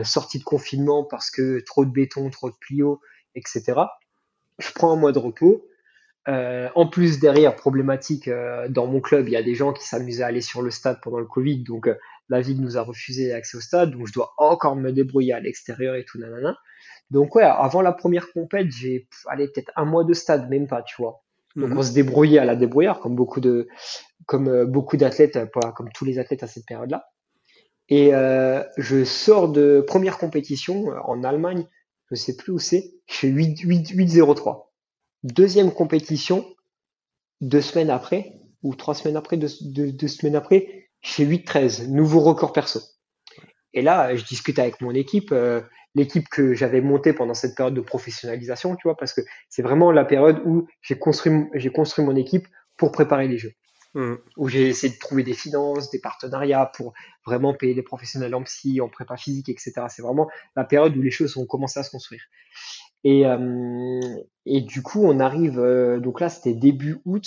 sortie 0.04 0.38
de 0.38 0.44
confinement 0.44 1.04
parce 1.04 1.30
que 1.30 1.60
trop 1.60 1.84
de 1.84 1.90
béton, 1.90 2.30
trop 2.30 2.50
de 2.50 2.56
plio, 2.60 3.00
etc. 3.34 3.74
Je 4.58 4.70
prends 4.74 4.92
un 4.92 4.96
mois 4.96 5.12
de 5.12 5.18
repos. 5.18 5.66
en 6.26 6.86
plus, 6.86 7.18
derrière, 7.18 7.56
problématique, 7.56 8.30
dans 8.68 8.86
mon 8.86 9.00
club, 9.00 9.28
il 9.28 9.32
y 9.32 9.36
a 9.36 9.42
des 9.42 9.54
gens 9.54 9.72
qui 9.72 9.86
s'amusaient 9.86 10.22
à 10.22 10.26
aller 10.26 10.42
sur 10.42 10.62
le 10.62 10.70
stade 10.70 11.00
pendant 11.02 11.18
le 11.18 11.26
Covid. 11.26 11.62
Donc, 11.62 11.88
la 12.30 12.40
ville 12.40 12.60
nous 12.60 12.78
a 12.78 12.82
refusé 12.82 13.28
l'accès 13.28 13.58
au 13.58 13.60
stade. 13.60 13.90
Donc, 13.90 14.06
je 14.06 14.12
dois 14.12 14.32
encore 14.38 14.76
me 14.76 14.90
débrouiller 14.90 15.34
à 15.34 15.40
l'extérieur 15.40 15.94
et 15.94 16.04
tout, 16.04 16.18
nanana. 16.18 16.56
Donc, 17.10 17.34
ouais, 17.34 17.42
avant 17.42 17.82
la 17.82 17.92
première 17.92 18.32
compète, 18.32 18.70
j'ai 18.70 19.08
allé 19.28 19.48
peut-être 19.48 19.72
un 19.76 19.84
mois 19.84 20.04
de 20.04 20.14
stade, 20.14 20.48
même 20.48 20.66
pas, 20.66 20.82
tu 20.82 20.94
vois. 21.02 21.22
Donc 21.56 21.70
mhm. 21.70 21.78
on 21.78 21.82
se 21.82 21.92
débrouillait 21.92 22.38
à 22.38 22.44
la 22.44 22.56
débrouillard, 22.56 23.00
comme 23.00 23.16
beaucoup 23.16 23.40
de, 23.40 23.68
comme 24.26 24.48
euh, 24.48 24.66
beaucoup 24.66 24.96
d'athlètes, 24.96 25.36
euh, 25.36 25.46
comme 25.46 25.90
tous 25.92 26.04
les 26.04 26.18
athlètes 26.18 26.42
à 26.42 26.46
cette 26.46 26.66
période-là. 26.66 27.08
Et 27.88 28.14
euh, 28.14 28.62
je 28.76 29.04
sors 29.04 29.50
de 29.50 29.84
première 29.84 30.18
compétition 30.18 30.90
en 31.04 31.24
Allemagne, 31.24 31.66
je 32.10 32.14
sais 32.14 32.36
plus 32.36 32.52
où 32.52 32.58
c'est, 32.58 32.92
je 33.08 33.14
fais 33.14 33.28
8, 33.28 33.60
8, 33.60 33.88
8 33.88 34.34
3 34.36 34.72
Deuxième 35.24 35.72
compétition, 35.72 36.46
deux 37.40 37.60
semaines 37.60 37.90
après, 37.90 38.40
ou 38.62 38.74
trois 38.74 38.94
semaines 38.94 39.16
après, 39.16 39.36
deux, 39.36 39.48
deux, 39.92 40.08
semaines 40.08 40.36
après, 40.36 40.79
je 41.00 41.12
fais 41.12 41.24
8-13, 41.24 41.88
nouveau 41.90 42.20
record 42.20 42.52
perso. 42.52 42.80
Et 43.72 43.82
là, 43.82 44.14
je 44.16 44.24
discute 44.24 44.58
avec 44.58 44.80
mon 44.80 44.92
équipe 44.92 45.32
l'équipe 45.94 46.28
que 46.28 46.54
j'avais 46.54 46.80
montée 46.80 47.12
pendant 47.12 47.34
cette 47.34 47.56
période 47.56 47.74
de 47.74 47.80
professionnalisation, 47.80 48.76
tu 48.76 48.82
vois, 48.84 48.96
parce 48.96 49.12
que 49.12 49.20
c'est 49.48 49.62
vraiment 49.62 49.90
la 49.92 50.04
période 50.04 50.40
où 50.44 50.66
j'ai 50.82 50.98
construit, 50.98 51.32
j'ai 51.54 51.70
construit 51.70 52.04
mon 52.04 52.16
équipe 52.16 52.46
pour 52.76 52.92
préparer 52.92 53.28
les 53.28 53.38
jeux. 53.38 53.52
Mmh. 53.94 54.14
Où 54.36 54.48
j'ai 54.48 54.68
essayé 54.68 54.92
de 54.92 54.98
trouver 55.00 55.24
des 55.24 55.32
finances, 55.32 55.90
des 55.90 55.98
partenariats 55.98 56.70
pour 56.76 56.92
vraiment 57.26 57.54
payer 57.54 57.74
des 57.74 57.82
professionnels 57.82 58.36
en 58.36 58.44
psy, 58.44 58.80
en 58.80 58.88
prépa 58.88 59.16
physique, 59.16 59.48
etc. 59.48 59.72
C'est 59.88 60.02
vraiment 60.02 60.28
la 60.54 60.62
période 60.62 60.96
où 60.96 61.02
les 61.02 61.10
choses 61.10 61.36
ont 61.36 61.44
commencé 61.44 61.80
à 61.80 61.82
se 61.82 61.90
construire. 61.90 62.22
Et, 63.02 63.26
euh, 63.26 64.00
et 64.46 64.60
du 64.60 64.82
coup, 64.82 65.02
on 65.04 65.18
arrive, 65.18 65.58
euh, 65.58 65.98
donc 65.98 66.20
là, 66.20 66.28
c'était 66.28 66.54
début 66.54 67.00
août, 67.04 67.26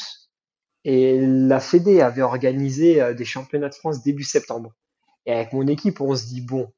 et 0.85 1.19
la 1.21 1.59
Fédé 1.59 2.01
avait 2.01 2.21
organisé 2.21 3.01
euh, 3.01 3.13
des 3.13 3.25
championnats 3.25 3.69
de 3.69 3.75
France 3.75 4.03
début 4.03 4.23
septembre. 4.23 4.73
Et 5.25 5.33
avec 5.33 5.53
mon 5.53 5.67
équipe, 5.67 6.01
on 6.01 6.15
se 6.15 6.25
dit, 6.25 6.41
bon, 6.41 6.71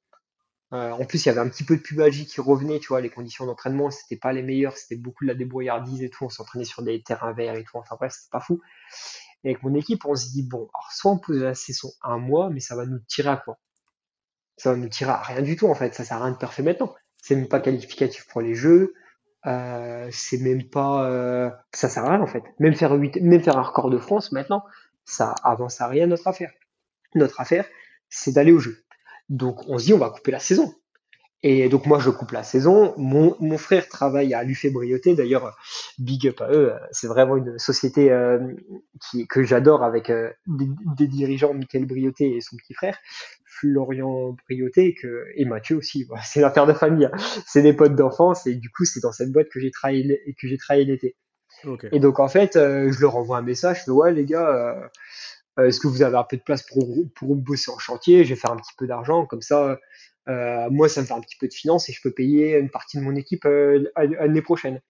euh, 0.73 0.91
en 0.91 1.05
plus, 1.05 1.25
il 1.25 1.27
y 1.27 1.31
avait 1.31 1.39
un 1.39 1.49
petit 1.49 1.63
peu 1.63 1.77
de 1.77 1.81
pubalgie 1.81 2.25
qui 2.25 2.41
revenait, 2.41 2.79
tu 2.79 2.87
vois, 2.87 3.01
les 3.01 3.09
conditions 3.09 3.45
d'entraînement, 3.45 3.91
c'était 3.91 4.17
pas 4.17 4.33
les 4.33 4.43
meilleures, 4.43 4.77
c'était 4.77 4.95
beaucoup 4.95 5.23
de 5.23 5.29
la 5.29 5.35
débrouillardise 5.35 6.03
et 6.03 6.09
tout, 6.09 6.25
on 6.25 6.29
s'entraînait 6.29 6.65
sur 6.65 6.83
des 6.83 7.01
terrains 7.01 7.33
verts 7.33 7.55
et 7.55 7.63
tout, 7.63 7.77
enfin 7.77 7.95
bref, 7.97 8.13
c'était 8.13 8.31
pas 8.31 8.39
fou. 8.39 8.61
Et 9.43 9.49
avec 9.49 9.63
mon 9.63 9.73
équipe, 9.75 10.05
on 10.05 10.15
se 10.15 10.29
dit, 10.29 10.43
bon, 10.43 10.69
alors 10.73 10.91
soit 10.91 11.11
on 11.11 11.19
peut 11.19 11.37
la 11.37 11.53
saison 11.53 11.91
un 12.01 12.17
mois, 12.17 12.49
mais 12.49 12.59
ça 12.59 12.75
va 12.75 12.85
nous 12.85 12.99
tirer 13.07 13.29
à 13.29 13.37
quoi? 13.37 13.59
Ça 14.57 14.71
va 14.71 14.77
nous 14.77 14.89
tirer 14.89 15.11
à 15.11 15.21
rien 15.21 15.41
du 15.41 15.55
tout, 15.55 15.67
en 15.67 15.75
fait, 15.75 15.93
ça 15.93 16.03
sert 16.03 16.17
à 16.17 16.25
rien 16.25 16.33
de 16.33 16.37
parfait 16.37 16.63
maintenant. 16.63 16.93
C'est 17.17 17.35
même 17.35 17.47
pas 17.47 17.59
qualificatif 17.59 18.27
pour 18.27 18.41
les 18.41 18.55
jeux, 18.55 18.93
euh, 19.45 20.07
c'est 20.11 20.37
même 20.37 20.63
pas... 20.63 21.09
Euh, 21.09 21.49
ça 21.71 21.89
sert 21.89 22.05
à 22.05 22.11
rien, 22.11 22.21
en 22.21 22.27
fait. 22.27 22.43
Même 22.59 22.75
faire, 22.75 22.91
8, 22.93 23.21
même 23.21 23.41
faire 23.41 23.57
un 23.57 23.61
record 23.61 23.89
de 23.89 23.97
France, 23.97 24.31
maintenant, 24.31 24.63
ça 25.05 25.35
avance 25.43 25.81
à 25.81 25.87
rien 25.87 26.07
notre 26.07 26.27
affaire. 26.27 26.51
Notre 27.13 27.39
affaire, 27.39 27.65
c'est 28.09 28.31
d'aller 28.31 28.51
au 28.51 28.59
jeu. 28.59 28.85
Donc 29.29 29.67
on 29.67 29.77
se 29.77 29.85
dit 29.85 29.93
on 29.93 29.97
va 29.97 30.09
couper 30.09 30.31
la 30.31 30.39
saison. 30.39 30.73
Et 31.43 31.69
donc 31.69 31.85
moi 31.85 31.99
je 31.99 32.09
coupe 32.09 32.31
la 32.31 32.43
saison. 32.43 32.93
Mon, 32.97 33.35
mon 33.39 33.57
frère 33.57 33.87
travaille 33.87 34.33
à 34.33 34.43
l'UFE 34.43 34.71
Brioté. 34.71 35.15
D'ailleurs, 35.15 35.55
big 35.99 36.27
up 36.27 36.41
à 36.41 36.51
eux. 36.51 36.73
C'est 36.91 37.07
vraiment 37.07 37.37
une 37.37 37.59
société 37.59 38.11
euh, 38.11 38.39
qui, 38.99 39.27
que 39.27 39.43
j'adore 39.43 39.83
avec 39.83 40.09
euh, 40.09 40.31
des, 40.47 41.07
dirigeants, 41.07 41.53
Michael 41.53 41.85
Brioté 41.85 42.35
et 42.35 42.41
son 42.41 42.55
petit 42.57 42.73
frère, 42.73 42.97
Florian 43.45 44.35
Brioté 44.47 44.95
que, 44.95 45.25
et 45.35 45.45
Mathieu 45.45 45.77
aussi. 45.77 46.07
c'est 46.25 46.41
l'affaire 46.41 46.65
de 46.65 46.73
famille. 46.73 47.05
Hein. 47.05 47.17
C'est 47.45 47.61
des 47.61 47.73
potes 47.73 47.95
d'enfance 47.95 48.47
et 48.47 48.55
du 48.55 48.69
coup 48.69 48.85
c'est 48.85 49.01
dans 49.01 49.11
cette 49.11 49.31
boîte 49.31 49.49
que 49.49 49.59
j'ai 49.59 49.71
travaillé 49.71 50.21
que 50.41 50.47
j'ai 50.47 50.57
travaillé 50.57 50.85
l'été. 50.85 51.15
Et 51.91 51.99
donc 51.99 52.19
en 52.19 52.27
fait, 52.27 52.55
euh, 52.57 52.91
je 52.91 53.01
leur 53.01 53.15
envoie 53.15 53.37
un 53.37 53.41
message. 53.41 53.79
Je 53.79 53.83
fais 53.85 53.91
ouais 53.91 54.11
les 54.11 54.25
gars 54.25 54.89
est-ce 55.57 55.79
que 55.79 55.87
vous 55.87 56.01
avez 56.01 56.17
un 56.17 56.23
peu 56.23 56.37
de 56.37 56.41
place 56.41 56.63
pour, 56.63 56.95
pour 57.15 57.35
bosser 57.35 57.71
en 57.71 57.79
chantier? 57.79 58.23
Je 58.23 58.29
vais 58.29 58.39
faire 58.39 58.51
un 58.51 58.57
petit 58.57 58.73
peu 58.77 58.87
d'argent, 58.87 59.25
comme 59.25 59.41
ça, 59.41 59.79
euh, 60.27 60.69
moi, 60.69 60.89
ça 60.89 61.01
me 61.01 61.05
fait 61.05 61.13
un 61.13 61.21
petit 61.21 61.37
peu 61.37 61.47
de 61.47 61.53
finances 61.53 61.89
et 61.89 61.93
je 61.93 62.01
peux 62.01 62.11
payer 62.11 62.57
une 62.57 62.69
partie 62.69 62.97
de 62.97 63.03
mon 63.03 63.15
équipe 63.15 63.45
euh, 63.45 63.89
l'année 63.95 64.41
prochaine. 64.41 64.81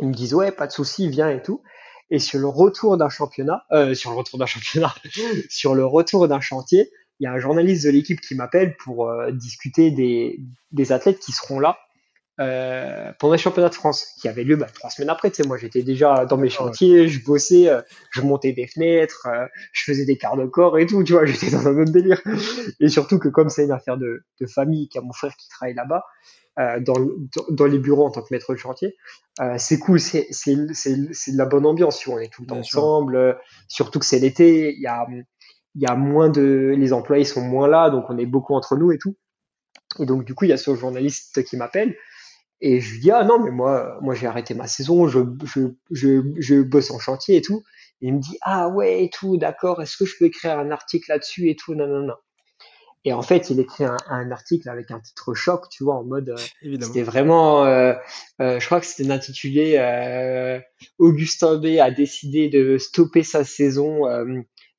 Ils 0.00 0.08
me 0.08 0.14
disent, 0.14 0.34
ouais, 0.34 0.52
pas 0.52 0.66
de 0.66 0.72
souci, 0.72 1.08
viens 1.08 1.30
et 1.30 1.42
tout. 1.42 1.62
Et 2.10 2.18
sur 2.18 2.38
le 2.38 2.46
retour 2.48 2.96
d'un 2.96 3.08
championnat, 3.08 3.64
euh, 3.72 3.94
sur 3.94 4.10
le 4.10 4.16
retour 4.16 4.38
d'un 4.38 4.46
championnat, 4.46 4.94
sur 5.48 5.74
le 5.74 5.84
retour 5.84 6.28
d'un 6.28 6.40
chantier, 6.40 6.90
il 7.20 7.24
y 7.24 7.26
a 7.26 7.32
un 7.32 7.38
journaliste 7.38 7.84
de 7.84 7.90
l'équipe 7.90 8.20
qui 8.20 8.34
m'appelle 8.34 8.76
pour 8.76 9.08
euh, 9.08 9.30
discuter 9.30 9.90
des, 9.90 10.40
des 10.72 10.92
athlètes 10.92 11.20
qui 11.20 11.32
seront 11.32 11.60
là 11.60 11.78
euh, 12.40 13.12
pendant 13.18 13.34
les 13.34 13.38
championnats 13.38 13.68
de 13.68 13.74
France 13.74 14.06
qui 14.20 14.26
avaient 14.26 14.44
lieu 14.44 14.56
bah, 14.56 14.66
trois 14.72 14.90
semaines 14.90 15.10
après. 15.10 15.30
Tu 15.30 15.42
sais, 15.42 15.48
moi 15.48 15.58
j'étais 15.58 15.82
déjà 15.82 16.24
dans 16.24 16.38
mes 16.38 16.48
chantiers, 16.48 17.08
je 17.08 17.22
bossais, 17.22 17.68
euh, 17.68 17.82
je 18.10 18.22
montais 18.22 18.52
des 18.52 18.66
fenêtres, 18.66 19.26
euh, 19.26 19.46
je 19.72 19.84
faisais 19.84 20.06
des 20.06 20.16
quarts 20.16 20.36
de 20.36 20.46
corps 20.46 20.78
et 20.78 20.86
tout. 20.86 21.04
Tu 21.04 21.12
vois, 21.12 21.24
j'étais 21.26 21.50
dans 21.50 21.66
un 21.68 21.78
autre 21.78 21.92
délire. 21.92 22.20
Et 22.80 22.88
surtout 22.88 23.18
que 23.18 23.28
comme 23.28 23.50
c'est 23.50 23.64
une 23.64 23.72
affaire 23.72 23.98
de, 23.98 24.24
de 24.40 24.46
famille, 24.46 24.88
qu'il 24.88 25.00
y 25.00 25.04
a 25.04 25.06
mon 25.06 25.12
frère 25.12 25.36
qui 25.36 25.48
travaille 25.48 25.74
là-bas. 25.74 26.04
Dans, 26.80 26.96
dans 27.48 27.64
les 27.64 27.78
bureaux 27.78 28.04
en 28.04 28.10
tant 28.10 28.20
que 28.20 28.26
maître 28.30 28.52
de 28.52 28.58
chantier, 28.58 28.94
c'est 29.56 29.78
cool, 29.78 29.98
c'est 29.98 30.26
de 30.28 31.38
la 31.38 31.46
bonne 31.46 31.64
ambiance. 31.64 31.98
Tu 31.98 32.10
vois, 32.10 32.18
on 32.18 32.22
est 32.22 32.30
tout 32.30 32.42
le 32.42 32.48
temps 32.48 32.58
ensemble, 32.58 33.38
surtout 33.68 33.98
que 33.98 34.04
c'est 34.04 34.18
l'été, 34.18 34.74
il 34.74 34.82
y 34.82 34.86
a 34.86 35.06
il 35.74 35.82
y 35.82 35.86
a 35.86 35.94
moins 35.94 36.28
de 36.28 36.74
les 36.76 36.92
employés 36.92 37.24
sont 37.24 37.40
moins 37.40 37.68
là, 37.68 37.90
donc 37.90 38.04
on 38.10 38.18
est 38.18 38.26
beaucoup 38.26 38.54
entre 38.54 38.76
nous 38.76 38.92
et 38.92 38.98
tout. 38.98 39.16
Et 39.98 40.06
donc 40.06 40.24
du 40.24 40.34
coup, 40.34 40.44
il 40.44 40.48
y 40.48 40.52
a 40.52 40.56
ce 40.58 40.74
journaliste 40.74 41.42
qui 41.44 41.56
m'appelle 41.56 41.96
et 42.64 42.80
je 42.80 42.92
lui 42.92 43.00
dis, 43.00 43.10
ah 43.10 43.24
non, 43.24 43.42
mais 43.42 43.50
moi, 43.50 43.98
moi 44.02 44.14
j'ai 44.14 44.28
arrêté 44.28 44.54
ma 44.54 44.68
saison, 44.68 45.08
je, 45.08 45.18
je, 45.44 45.62
je, 45.90 46.22
je 46.38 46.62
bosse 46.62 46.92
en 46.92 47.00
chantier 47.00 47.36
et 47.36 47.42
tout. 47.42 47.64
Et 48.00 48.06
il 48.06 48.14
me 48.14 48.20
dit, 48.20 48.38
ah 48.40 48.68
ouais, 48.68 49.02
et 49.02 49.10
tout, 49.10 49.36
d'accord, 49.36 49.82
est-ce 49.82 49.96
que 49.96 50.04
je 50.06 50.16
peux 50.16 50.26
écrire 50.26 50.58
un 50.60 50.70
article 50.70 51.10
là-dessus 51.10 51.50
et 51.50 51.56
tout, 51.56 51.74
non, 51.74 51.88
non, 51.88 52.06
non. 52.06 52.14
Et 53.04 53.12
en 53.12 53.22
fait, 53.22 53.50
il 53.50 53.58
écrit 53.58 53.84
un, 53.84 53.96
un, 54.08 54.30
article 54.30 54.68
avec 54.68 54.92
un 54.92 55.00
titre 55.00 55.34
choc, 55.34 55.68
tu 55.70 55.82
vois, 55.82 55.96
en 55.96 56.04
mode, 56.04 56.28
euh, 56.28 56.76
c'était 56.80 57.02
vraiment, 57.02 57.64
euh, 57.64 57.94
euh, 58.40 58.60
je 58.60 58.66
crois 58.66 58.78
que 58.78 58.86
c'était 58.86 59.10
intitulé 59.10 59.76
Augustin 60.98 61.58
B 61.58 61.78
a 61.80 61.90
décidé 61.90 62.48
de 62.48 62.78
stopper 62.78 63.24
sa 63.24 63.42
saison, 63.42 64.02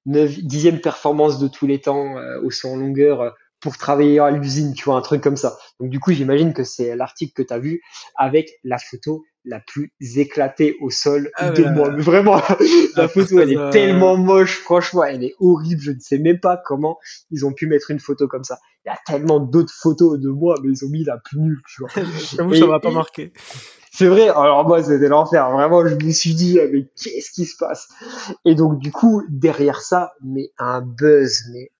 dixième 0.05 0.79
performance 0.79 1.37
de 1.37 1.49
tous 1.49 1.67
les 1.67 1.81
temps 1.81 2.15
au 2.43 2.49
son 2.49 2.77
longueur 2.77 3.35
pour 3.63 3.78
travailler 3.78 4.19
à 4.19 4.30
l'usine, 4.30 4.73
tu 4.73 4.84
vois, 4.84 4.97
un 4.97 5.02
truc 5.02 5.23
comme 5.23 5.38
ça. 5.38 5.58
Donc 5.80 5.89
du 5.89 5.99
coup, 5.99 6.12
j'imagine 6.12 6.54
que 6.54 6.65
c'est 6.65 6.95
l'article 6.95 7.34
que 7.34 7.47
tu 7.47 7.54
as 7.54 7.60
vu 7.60 7.82
avec 8.17 8.52
la 8.63 8.78
photo 8.78 9.23
la 9.45 9.60
plus 9.60 9.91
éclatée 10.17 10.78
au 10.82 10.89
sol 10.89 11.32
ah 11.36 11.49
de 11.49 11.63
moi. 11.63 11.89
Mais 11.91 12.02
vraiment, 12.02 12.41
la 12.95 13.08
photo, 13.08 13.39
elle 13.39 13.54
est 13.54 13.69
tellement 13.71 14.17
moche, 14.17 14.60
franchement, 14.60 15.04
elle 15.06 15.23
est 15.23 15.34
horrible. 15.39 15.82
Je 15.82 15.91
ne 15.91 15.99
sais 15.99 16.17
même 16.17 16.39
pas 16.39 16.62
comment 16.63 16.97
ils 17.32 17.45
ont 17.45 17.54
pu 17.54 17.67
mettre 17.67 17.91
une 17.91 17.99
photo 17.99 18.28
comme 18.28 18.43
ça. 18.43 18.60
Il 18.86 18.89
y 18.89 18.91
a 18.91 18.97
tellement 19.06 19.39
d'autres 19.39 19.73
photos 19.73 20.19
de 20.19 20.30
moi, 20.30 20.56
mais 20.62 20.69
ils 20.71 20.86
ont 20.86 20.89
mis 20.89 21.06
la 21.06 21.17
plus 21.17 21.39
nulle, 21.39 21.62
tu 21.67 21.82
vois. 21.82 21.89
J'avoue, 22.36 22.54
ça 22.54 22.67
m'a 22.67 22.80
pas 22.82 22.91
marqué. 22.91 23.32
C'est 23.91 24.08
vrai. 24.08 24.28
Alors 24.30 24.67
moi, 24.67 24.84
c'était 24.84 25.08
l'enfer. 25.08 25.49
Vraiment, 25.52 25.88
je 25.88 25.95
me 25.95 26.12
suis 26.12 26.34
dit, 26.34 26.60
mais 26.71 26.89
qu'est-ce 27.02 27.32
qui 27.32 27.45
se 27.45 27.56
passe? 27.58 27.88
Et 28.43 28.56
donc, 28.56 28.80
du 28.80 28.91
coup, 28.91 29.23
derrière 29.30 29.82
ça, 29.82 30.12
mais 30.21 30.52
un 30.58 30.82
buzz, 30.82 31.43
mais 31.54 31.71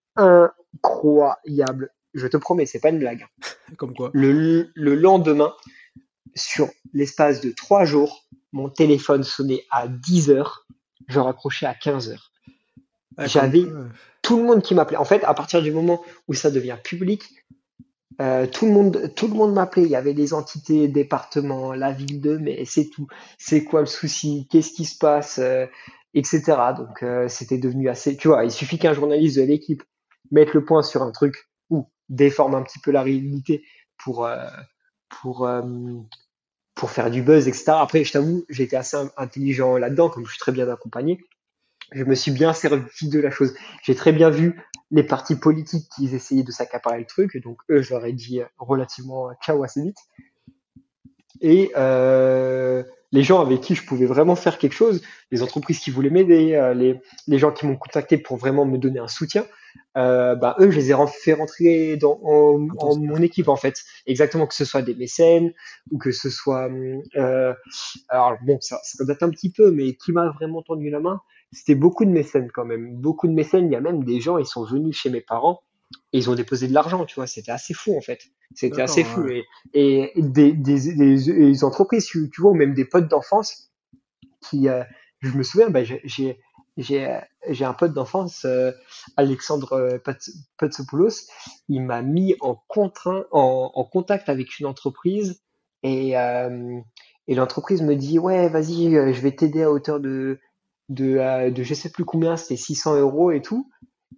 incroyable. 0.76 1.92
Je 2.14 2.28
te 2.28 2.38
promets, 2.38 2.66
c'est 2.66 2.80
pas 2.80 2.90
une 2.90 3.00
blague. 3.00 3.26
Comme 3.78 3.96
quoi 3.96 4.12
le, 4.14 4.72
le 4.76 4.96
lendemain, 4.96 5.54
sur 6.36 6.70
l'espace 6.94 7.42
de 7.42 7.52
trois 7.52 7.86
jours, 7.86 8.26
mon 8.52 8.70
téléphone 8.70 9.24
sonnait 9.24 9.64
à 9.72 9.88
10 9.88 10.30
heures, 10.30 10.68
je 11.08 11.20
raccrochais 11.20 11.66
à 11.66 11.74
15 11.74 12.10
heures. 12.10 12.32
Ah, 13.18 13.28
J'avais 13.28 13.64
tout 14.22 14.38
le 14.38 14.44
monde 14.44 14.62
qui 14.62 14.74
m'appelait. 14.74 14.98
En 14.98 15.06
fait, 15.06 15.24
à 15.24 15.34
partir 15.34 15.62
du 15.62 15.72
moment 15.72 16.04
où 16.28 16.34
ça 16.34 16.50
devient 16.50 16.78
public, 16.84 17.24
euh, 18.22 18.48
tout 18.48 18.66
le 18.66 18.72
monde, 18.72 19.12
tout 19.16 19.28
le 19.28 19.34
monde 19.34 19.54
m'appelait. 19.54 19.84
Il 19.84 19.90
y 19.90 19.96
avait 19.96 20.14
des 20.14 20.34
entités, 20.34 20.88
départements, 20.88 21.74
la 21.74 21.92
ville 21.92 22.22
de, 22.22 22.38
mais 22.38 22.64
c'est 22.66 22.90
tout. 22.90 23.08
C'est 23.38 23.64
quoi 23.64 23.82
le 23.82 23.86
souci? 23.88 24.48
Qu'est-ce 24.52 24.72
qui 24.74 24.86
se 24.86 24.98
passe? 24.98 25.40
Euh, 25.40 25.66
Etc. 26.16 26.44
Donc 26.78 27.02
euh, 27.02 27.28
c'était 27.28 27.58
devenu 27.58 27.90
assez. 27.90 28.16
Tu 28.16 28.28
vois, 28.28 28.46
il 28.46 28.52
suffit 28.52 28.78
qu'un 28.78 28.94
journaliste 28.94 29.38
de 29.38 29.42
l'équipe 29.44 29.82
mettre 30.32 30.52
le 30.54 30.66
point 30.66 30.84
sur 30.84 31.04
un 31.04 31.12
truc 31.12 31.50
ou 31.70 31.88
déforme 32.10 32.56
un 32.56 32.64
petit 32.64 32.80
peu 32.80 32.92
la 32.92 33.04
réalité 33.04 33.64
pour 33.98 34.26
euh, 34.26 34.48
pour 35.10 35.46
euh, 35.46 35.62
pour 36.76 36.92
faire 36.92 37.12
du 37.12 37.22
buzz, 37.22 37.48
etc. 37.48 37.66
Après, 37.76 38.04
je 38.04 38.12
t'avoue, 38.12 38.46
j'ai 38.50 38.64
été 38.64 38.76
assez 38.76 38.98
intelligent 39.18 39.78
là-dedans, 39.78 40.10
comme 40.10 40.26
je 40.26 40.32
suis 40.32 40.40
très 40.40 40.52
bien 40.52 40.68
accompagné. 40.70 41.24
Je 41.92 42.04
me 42.04 42.16
suis 42.16 42.32
bien 42.32 42.54
servi 42.54 43.10
de 43.10 43.20
la 43.20 43.30
chose. 43.30 43.54
J'ai 43.84 43.94
très 43.94 44.12
bien 44.12 44.30
vu 44.30 44.60
les 44.90 45.04
partis 45.04 45.36
politiques 45.36 45.88
qui 45.96 46.14
essayaient 46.14 46.44
de 46.44 46.52
s'accaparer 46.52 47.00
le 47.00 47.06
truc, 47.06 47.38
donc 47.44 47.60
eux, 47.70 47.82
je 47.82 47.94
leur 47.94 48.06
ai 48.06 48.14
dit 48.14 48.42
relativement 48.58 49.32
ciao 49.44 49.64
assez 49.64 49.82
vite. 49.82 49.98
Et 51.42 51.72
euh, 51.76 52.84
les 53.14 53.22
gens 53.22 53.40
avec 53.40 53.62
qui 53.62 53.76
je 53.76 53.86
pouvais 53.86 54.08
vraiment 54.08 54.36
faire 54.36 54.58
quelque 54.58 54.74
chose, 54.74 55.02
les 55.32 55.44
entreprises 55.44 55.80
qui 55.80 55.92
voulaient 55.92 56.10
m'aider, 56.10 56.56
euh, 56.56 56.74
les, 56.74 57.00
les, 57.28 57.38
gens 57.38 57.52
qui 57.52 57.68
m'ont 57.68 57.78
contacté 57.78 58.18
pour 58.18 58.38
vraiment 58.38 58.66
me 58.66 58.78
donner 58.78 59.00
un 59.00 59.08
soutien, 59.08 59.46
euh, 59.98 60.36
bah, 60.36 60.56
eux, 60.60 60.72
je 60.72 60.78
les 60.78 60.92
ai 60.92 60.96
fait 61.22 61.34
rentrer 61.34 61.96
dans 61.96 62.20
en, 62.24 62.98
mon 62.98 63.22
équipe 63.22 63.48
en 63.48 63.56
fait. 63.56 63.76
Exactement 64.08 64.48
que 64.48 64.56
ce 64.56 64.66
soit 64.66 64.82
des 64.82 64.96
mécènes 64.96 65.54
ou 65.92 66.00
que 66.00 66.12
ce 66.12 66.32
soit, 66.32 66.70
euh, 67.16 67.54
alors 68.10 68.38
bon, 68.42 68.58
ça, 68.62 68.80
ça 68.84 69.06
date 69.06 69.22
un 69.22 69.30
petit 69.30 69.52
peu, 69.52 69.72
mais 69.72 69.94
qui 69.94 70.12
m'a 70.12 70.32
vraiment 70.32 70.64
tendu 70.64 70.90
la 70.90 71.00
main, 71.00 71.22
c'était 71.52 71.76
beaucoup 71.76 72.06
de 72.06 72.10
mécènes 72.10 72.50
quand 72.52 72.66
même, 72.66 72.96
beaucoup 72.96 73.28
de 73.28 73.34
mécènes. 73.34 73.68
Il 73.68 73.74
y 73.74 73.78
a 73.78 73.82
même 73.82 74.04
des 74.04 74.20
gens, 74.22 74.40
ils 74.40 74.46
sont 74.48 74.66
venus 74.66 74.98
chez 74.98 75.12
mes 75.12 75.22
parents 75.22 75.62
et 76.14 76.20
ils 76.20 76.30
ont 76.30 76.36
déposé 76.36 76.68
de 76.68 76.74
l'argent, 76.74 77.06
tu 77.06 77.16
vois. 77.16 77.28
C'était 77.28 77.52
assez 77.52 77.74
fou 77.74 77.98
en 77.98 78.02
fait. 78.02 78.22
C'était 78.56 78.82
assez 78.82 79.04
fou. 79.04 79.28
Et, 79.28 79.44
et 79.74 80.22
des, 80.22 80.54
des, 80.54 80.94
des, 80.94 81.64
entreprises, 81.64 82.06
tu, 82.06 82.30
vois, 82.38 82.52
ou 82.52 82.56
même 82.56 82.74
des 82.74 82.86
potes 82.86 83.08
d'enfance 83.08 83.72
qui, 84.40 84.70
euh, 84.70 84.84
je 85.22 85.36
me 85.36 85.44
souviens, 85.44 85.70
bah, 85.70 85.84
j'ai 85.84 86.38
j'ai 86.78 87.66
un 87.66 87.74
pote 87.74 87.94
d'enfance, 87.94 88.46
euh, 88.46 88.72
Alexandre 89.18 89.74
euh, 89.74 89.98
Patsopoulos, 90.58 91.28
il 91.70 91.82
m'a 91.82 92.02
mis 92.02 92.36
en, 92.42 92.56
contraint, 92.68 93.26
en, 93.32 93.72
en, 93.74 93.84
contact 93.84 94.30
avec 94.30 94.60
une 94.60 94.66
entreprise 94.66 95.42
et, 95.84 96.18
euh, 96.18 96.80
et 97.28 97.36
l'entreprise 97.36 97.82
me 97.82 97.96
dit 97.96 98.18
ouais 98.18 98.50
vas-y 98.50 98.92
je 98.92 99.22
vais 99.22 99.36
t'aider 99.36 99.64
à 99.64 99.72
hauteur 99.72 100.00
de 100.00 100.40
de, 100.90 101.50
de 101.50 101.64
je 101.64 101.74
sais 101.74 101.92
plus 101.92 102.06
combien 102.06 102.38
c'était 102.38 102.58
600 102.58 102.96
euros 103.00 103.32
et 103.32 103.42
tout 103.42 103.70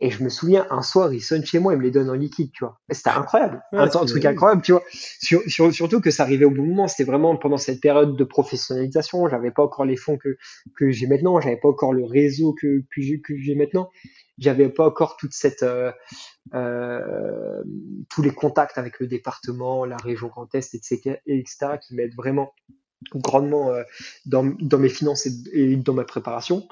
et 0.01 0.10
je 0.10 0.23
me 0.23 0.29
souviens, 0.29 0.67
un 0.69 0.81
soir, 0.81 1.13
il 1.13 1.21
sonne 1.21 1.45
chez 1.45 1.60
moi, 1.60 1.73
il 1.73 1.77
me 1.77 1.84
les 1.84 1.91
donne 1.91 2.10
en 2.10 2.13
liquide, 2.13 2.51
tu 2.51 2.63
vois. 2.63 2.79
C'était 2.89 3.12
incroyable. 3.12 3.63
un, 3.71 3.88
truc 3.88 4.25
incroyable, 4.25 4.62
tu 4.62 4.71
vois. 4.73 4.84
Sur, 4.91 5.41
surtout 5.73 6.01
que 6.01 6.12
ça 6.12 6.23
arrivait 6.23 6.45
au 6.45 6.51
bon 6.51 6.65
moment. 6.65 6.88
C'était 6.88 7.03
vraiment 7.10 7.36
pendant 7.38 7.58
cette 7.58 7.81
période 7.81 8.15
de 8.15 8.23
professionnalisation. 8.23 9.27
J'avais 9.29 9.51
pas 9.51 9.63
encore 9.63 9.86
les 9.86 9.95
fonds 9.95 10.17
que, 10.17 10.38
que 10.75 10.91
j'ai 10.91 11.08
maintenant. 11.08 11.39
J'avais 11.39 11.58
pas 11.58 11.69
encore 11.69 11.93
le 11.93 12.03
réseau 12.03 12.53
que, 12.53 12.84
que 12.93 13.38
j'ai 13.38 13.55
maintenant. 13.55 13.89
J'avais 14.38 14.69
pas 14.69 14.86
encore 14.86 15.15
toute 15.17 15.34
cette, 15.34 15.63
euh, 15.63 15.91
euh, 16.53 17.63
tous 18.10 18.21
les 18.21 18.31
contacts 18.31 18.77
avec 18.77 18.99
le 18.99 19.08
département, 19.08 19.86
la 19.86 19.97
région 19.97 20.27
Grand 20.27 20.53
Est, 20.53 20.75
etc., 20.75 21.19
etc., 21.25 21.77
qui 21.81 21.95
m'aident 21.95 22.15
vraiment 22.15 22.51
grandement 23.13 23.71
euh, 23.71 23.84
dans, 24.25 24.45
dans, 24.60 24.77
mes 24.77 24.89
finances 24.89 25.27
et, 25.53 25.75
dans 25.77 25.93
ma 25.93 26.03
préparation. 26.03 26.67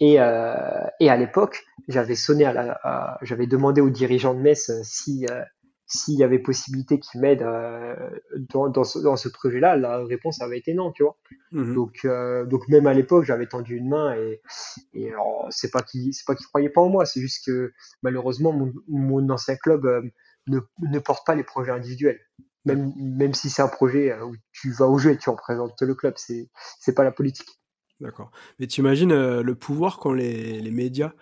Et, 0.00 0.20
euh, 0.20 0.54
et 1.00 1.10
à 1.10 1.16
l'époque, 1.16 1.64
j'avais 1.88 2.14
sonné 2.14 2.44
à 2.44 2.52
la, 2.52 3.18
j'avais 3.22 3.46
demandé 3.46 3.80
aux 3.80 3.90
dirigeants 3.90 4.34
de 4.34 4.40
Metz 4.40 4.70
euh, 4.70 4.80
si 4.82 5.26
s'il 5.88 6.18
y 6.18 6.24
avait 6.24 6.40
possibilité 6.40 6.98
qu'ils 6.98 7.20
m'aident 7.20 7.44
euh, 7.44 7.94
dans, 8.52 8.68
dans, 8.68 8.82
ce, 8.82 8.98
dans 8.98 9.14
ce 9.14 9.28
projet-là. 9.28 9.76
La 9.76 10.04
réponse 10.04 10.40
avait 10.40 10.58
été 10.58 10.74
non, 10.74 10.90
tu 10.90 11.04
vois. 11.04 11.16
Mmh 11.52 11.74
donc 11.74 12.06
donc 12.50 12.68
même 12.68 12.88
à 12.88 12.94
l'époque, 12.94 13.24
j'avais 13.24 13.46
tendu 13.46 13.76
une 13.76 13.88
main 13.88 14.16
et 14.16 14.40
et 14.94 15.12
c'est 15.50 15.70
pas 15.70 15.82
qui 15.82 16.12
c'est 16.12 16.26
pas 16.26 16.34
qu'ils 16.34 16.46
croyaient 16.46 16.70
pas 16.70 16.80
en 16.80 16.88
moi, 16.88 17.06
c'est 17.06 17.20
juste 17.20 17.46
que 17.46 17.72
malheureusement 18.02 18.52
mon, 18.52 18.72
mon 18.88 19.28
ancien 19.30 19.54
club 19.54 19.86
ne, 20.48 20.58
ne 20.80 20.98
porte 20.98 21.24
pas 21.24 21.36
les 21.36 21.44
projets 21.44 21.70
individuels 21.70 22.20
même, 22.66 22.92
même 22.96 23.32
si 23.32 23.48
c'est 23.48 23.62
un 23.62 23.68
projet 23.68 24.12
euh, 24.12 24.24
où 24.24 24.34
tu 24.52 24.72
vas 24.72 24.86
au 24.86 24.98
jeu 24.98 25.12
et 25.12 25.16
tu 25.16 25.30
représentes 25.30 25.80
le 25.80 25.94
club, 25.94 26.14
c'est, 26.16 26.50
c'est 26.80 26.94
pas 26.94 27.04
la 27.04 27.12
politique. 27.12 27.48
D'accord. 28.00 28.30
Mais 28.58 28.66
tu 28.66 28.80
imagines 28.80 29.12
euh, 29.12 29.42
le 29.42 29.54
pouvoir 29.54 29.98
qu'ont 29.98 30.12
les, 30.12 30.60
les 30.60 30.70
médias 30.70 31.12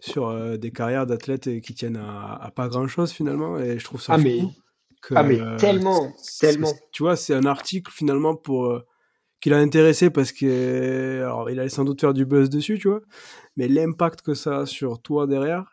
sur 0.00 0.28
euh, 0.28 0.56
des 0.56 0.72
carrières 0.72 1.06
d'athlètes 1.06 1.60
qui 1.60 1.74
tiennent 1.74 1.96
à, 1.96 2.50
pas 2.56 2.68
grand 2.68 2.88
chose 2.88 3.12
finalement, 3.12 3.58
et 3.58 3.78
je 3.78 3.84
trouve 3.84 4.02
ça 4.02 4.14
ah, 4.14 4.18
mais, 4.18 4.40
ah, 5.14 5.22
mais 5.22 5.38
tellement, 5.58 6.12
tellement. 6.40 6.72
Tu 6.90 7.04
vois, 7.04 7.14
c'est 7.14 7.34
un 7.34 7.46
article 7.46 7.92
finalement 7.92 8.34
pour 8.34 8.82
qu'il 9.40 9.52
a 9.52 9.58
intéressé 9.58 10.10
parce 10.10 10.32
que 10.32 11.20
alors 11.22 11.50
il 11.50 11.60
allait 11.60 11.68
sans 11.68 11.84
doute 11.84 12.00
faire 12.00 12.14
du 12.14 12.24
buzz 12.24 12.50
dessus, 12.50 12.78
tu 12.80 12.88
vois, 12.88 13.02
mais 13.56 13.68
l'impact 13.68 14.22
que 14.22 14.34
ça 14.34 14.60
a 14.60 14.66
sur 14.66 15.00
toi 15.02 15.28
derrière, 15.28 15.70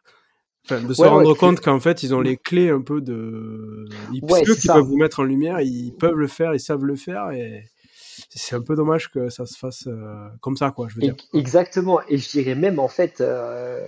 de 0.70 0.94
se 0.94 1.02
rendre 1.02 1.34
compte 1.36 1.60
qu'en 1.62 1.80
fait, 1.80 2.04
ils 2.04 2.14
ont 2.14 2.22
les 2.22 2.38
clés 2.38 2.70
un 2.70 2.82
peu 2.82 3.02
de. 3.02 3.86
Ils, 4.14 4.24
ouais, 4.24 4.44
qui 4.44 4.68
peuvent 4.68 4.86
vous 4.86 4.98
mettre 4.98 5.22
en 5.22 5.24
lumière, 5.24 5.62
ils 5.62 5.94
peuvent 5.94 6.16
le 6.16 6.28
faire, 6.28 6.54
ils 6.54 6.60
savent 6.60 6.86
le 6.86 6.96
faire, 6.96 7.32
et 7.32 7.64
c'est 8.30 8.56
un 8.56 8.62
peu 8.62 8.76
dommage 8.76 9.12
que 9.12 9.30
ça 9.30 9.46
se 9.46 9.58
fasse 9.58 9.88
euh, 9.88 10.28
comme 10.42 10.58
ça, 10.58 10.72
quoi, 10.72 10.88
je 10.88 10.96
veux 10.96 11.02
dire. 11.02 11.16
Exactement, 11.34 12.02
et 12.08 12.18
je 12.18 12.30
dirais 12.30 12.56
même, 12.56 12.80
en 12.80 12.88
fait, 12.88 13.22
euh, 13.22 13.88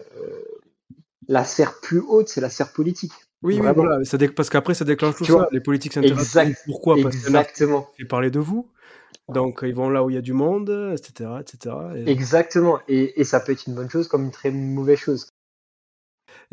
la 1.28 1.44
sphère 1.46 1.80
plus 1.82 2.00
haute, 2.00 2.30
c'est 2.30 2.42
la 2.42 2.50
sphère 2.50 2.74
politique. 2.74 3.14
Oui, 3.42 3.60
oui, 3.62 3.68
voilà, 3.76 4.04
ça 4.06 4.18
parce 4.36 4.50
qu'après, 4.50 4.74
ça 4.74 4.86
déclenche 4.86 5.16
tout 5.18 5.26
ça. 5.26 5.48
Les 5.52 5.60
politiques 5.60 5.94
s'intéressent. 5.94 6.56
Pourquoi? 6.66 6.96
Parce 7.02 7.16
Exactement. 7.16 7.90
Et 8.00 8.06
parler 8.06 8.32
de 8.32 8.40
vous. 8.40 8.70
Donc, 9.30 9.60
ils 9.64 9.76
vont 9.76 9.90
là 9.90 10.04
où 10.04 10.10
il 10.10 10.16
y 10.16 10.18
a 10.18 10.22
du 10.22 10.34
monde, 10.34 10.94
etc. 10.94 11.30
etc. 11.42 11.76
Exactement. 12.06 12.80
Et, 12.88 13.20
et 13.20 13.24
ça 13.24 13.40
peut 13.40 13.52
être 13.52 13.68
une 13.68 13.76
bonne 13.76 13.90
chose 13.90 14.08
comme 14.08 14.26
une 14.26 14.32
très 14.32 14.52
mauvaise 14.52 15.00
chose. 15.00 15.28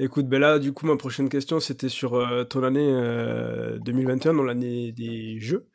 Écoute, 0.03 0.29
ben 0.29 0.41
là, 0.41 0.59
du 0.59 0.73
coup, 0.73 0.87
ma 0.87 0.97
prochaine 0.97 1.29
question, 1.29 1.61
c'était 1.61 1.91
sur 1.91 2.15
euh, 2.15 2.45
ton 2.45 2.63
année 2.63 2.91
2021, 3.85 4.33
euh, 4.33 4.37
dans 4.39 4.43
l'année 4.43 4.93
des 4.93 5.39
Jeux. 5.41 5.69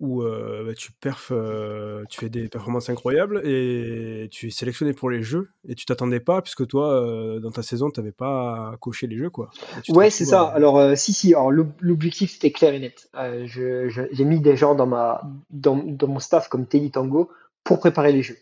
où 0.00 0.22
euh, 0.22 0.64
bah, 0.66 0.74
tu 0.74 0.90
perfs, 0.90 1.30
euh, 1.30 2.02
tu 2.10 2.18
fais 2.18 2.28
des 2.28 2.48
performances 2.48 2.90
incroyables 2.90 3.40
et 3.46 4.26
tu 4.32 4.48
es 4.48 4.50
sélectionné 4.50 4.94
pour 4.94 5.10
les 5.10 5.22
jeux 5.22 5.50
et 5.68 5.76
tu 5.76 5.84
t'attendais 5.86 6.18
pas 6.18 6.42
puisque 6.42 6.66
toi 6.66 7.06
dans 7.40 7.50
ta 7.52 7.62
saison 7.62 7.90
tu 7.90 8.00
n'avais 8.00 8.10
pas 8.10 8.76
coché 8.80 9.06
les 9.06 9.18
jeux 9.18 9.30
quoi. 9.30 9.50
Ouais 9.90 10.10
c'est 10.10 10.24
ça. 10.24 10.42
Alors 10.42 10.96
si 10.96 11.12
si. 11.12 11.34
Alors 11.34 11.52
l'objectif 11.52 12.32
c'était 12.32 12.50
clair 12.50 12.72
et 12.74 12.80
net. 12.80 13.10
j'ai 13.44 14.24
mis 14.24 14.40
des 14.40 14.56
gens 14.56 14.74
dans 14.74 14.86
ma 14.86 15.22
dans, 15.50 15.76
dans 15.76 16.08
mon 16.08 16.18
staff 16.18 16.48
comme 16.48 16.66
Teddy 16.66 16.90
Tango 16.90 17.30
pour 17.62 17.78
préparer 17.78 18.12
les 18.12 18.22
jeux. 18.22 18.38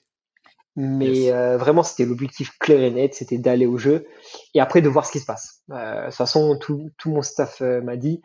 Mais 0.81 1.31
vraiment, 1.57 1.83
c'était 1.83 2.05
l'objectif 2.05 2.57
clair 2.59 2.81
et 2.81 2.91
net, 2.91 3.15
c'était 3.15 3.39
d'aller 3.39 3.67
au 3.67 3.79
jeu 3.79 4.07
et 4.55 4.61
après 4.61 4.81
de 4.81 4.89
voir 4.89 5.05
ce 5.07 5.13
qui 5.13 5.19
se 5.19 5.27
passe. 5.27 5.63
de 5.69 6.05
toute 6.07 6.15
façon, 6.15 6.57
tout, 6.61 6.91
tout 6.99 7.11
mon 7.11 7.23
staff 7.23 7.61
m'a 7.61 7.97
dit, 7.97 8.23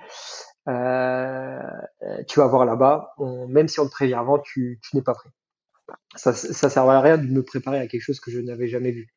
euh, 0.70 1.60
tu 2.28 2.40
vas 2.40 2.48
voir 2.48 2.66
là-bas, 2.66 3.16
même 3.50 3.68
si 3.68 3.80
on 3.80 3.86
te 3.86 3.92
prévient 3.92 4.14
avant, 4.14 4.40
tu, 4.40 4.80
tu 4.82 4.96
n'es 4.96 5.02
pas 5.02 5.14
prêt. 5.14 5.30
Ça, 6.16 6.34
ça 6.34 6.70
servait 6.70 6.94
à 6.94 7.02
rien 7.02 7.18
de 7.18 7.28
me 7.28 7.44
préparer 7.44 7.80
à 7.80 7.88
quelque 7.88 8.02
chose 8.02 8.20
que 8.20 8.32
je 8.32 8.40
n'avais 8.40 8.68
jamais 8.68 8.92
vu. 8.92 9.08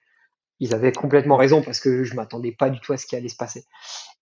Ils 0.58 0.74
avaient 0.74 0.92
complètement 0.92 1.36
raison 1.36 1.62
parce 1.62 1.80
que 1.80 2.02
je 2.02 2.14
m'attendais 2.14 2.52
pas 2.52 2.70
du 2.70 2.80
tout 2.80 2.92
à 2.92 2.96
ce 2.96 3.06
qui 3.06 3.14
allait 3.14 3.28
se 3.28 3.36
passer. 3.36 3.64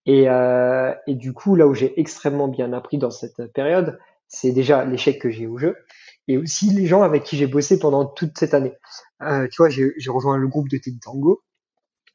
Et, 0.05 0.29
euh, 0.29 0.93
et 1.07 1.15
du 1.15 1.33
coup, 1.33 1.55
là 1.55 1.65
où 1.65 1.73
j'ai 1.73 1.99
extrêmement 1.99 2.47
bien 2.47 2.73
appris 2.73 2.97
dans 2.97 3.09
cette 3.09 3.51
période, 3.53 3.99
c'est 4.27 4.51
déjà 4.51 4.85
l'échec 4.85 5.19
que 5.19 5.29
j'ai 5.29 5.47
au 5.47 5.57
jeu 5.57 5.77
et 6.27 6.37
aussi 6.37 6.69
les 6.71 6.87
gens 6.87 7.01
avec 7.01 7.23
qui 7.23 7.37
j'ai 7.37 7.47
bossé 7.47 7.79
pendant 7.79 8.05
toute 8.05 8.37
cette 8.37 8.53
année. 8.53 8.73
Euh, 9.21 9.47
tu 9.47 9.57
vois, 9.57 9.69
j'ai 9.69 9.93
rejoint 10.09 10.37
le 10.37 10.47
groupe 10.47 10.69
de 10.69 10.77
Teddy 10.77 10.99
Tango. 10.99 11.43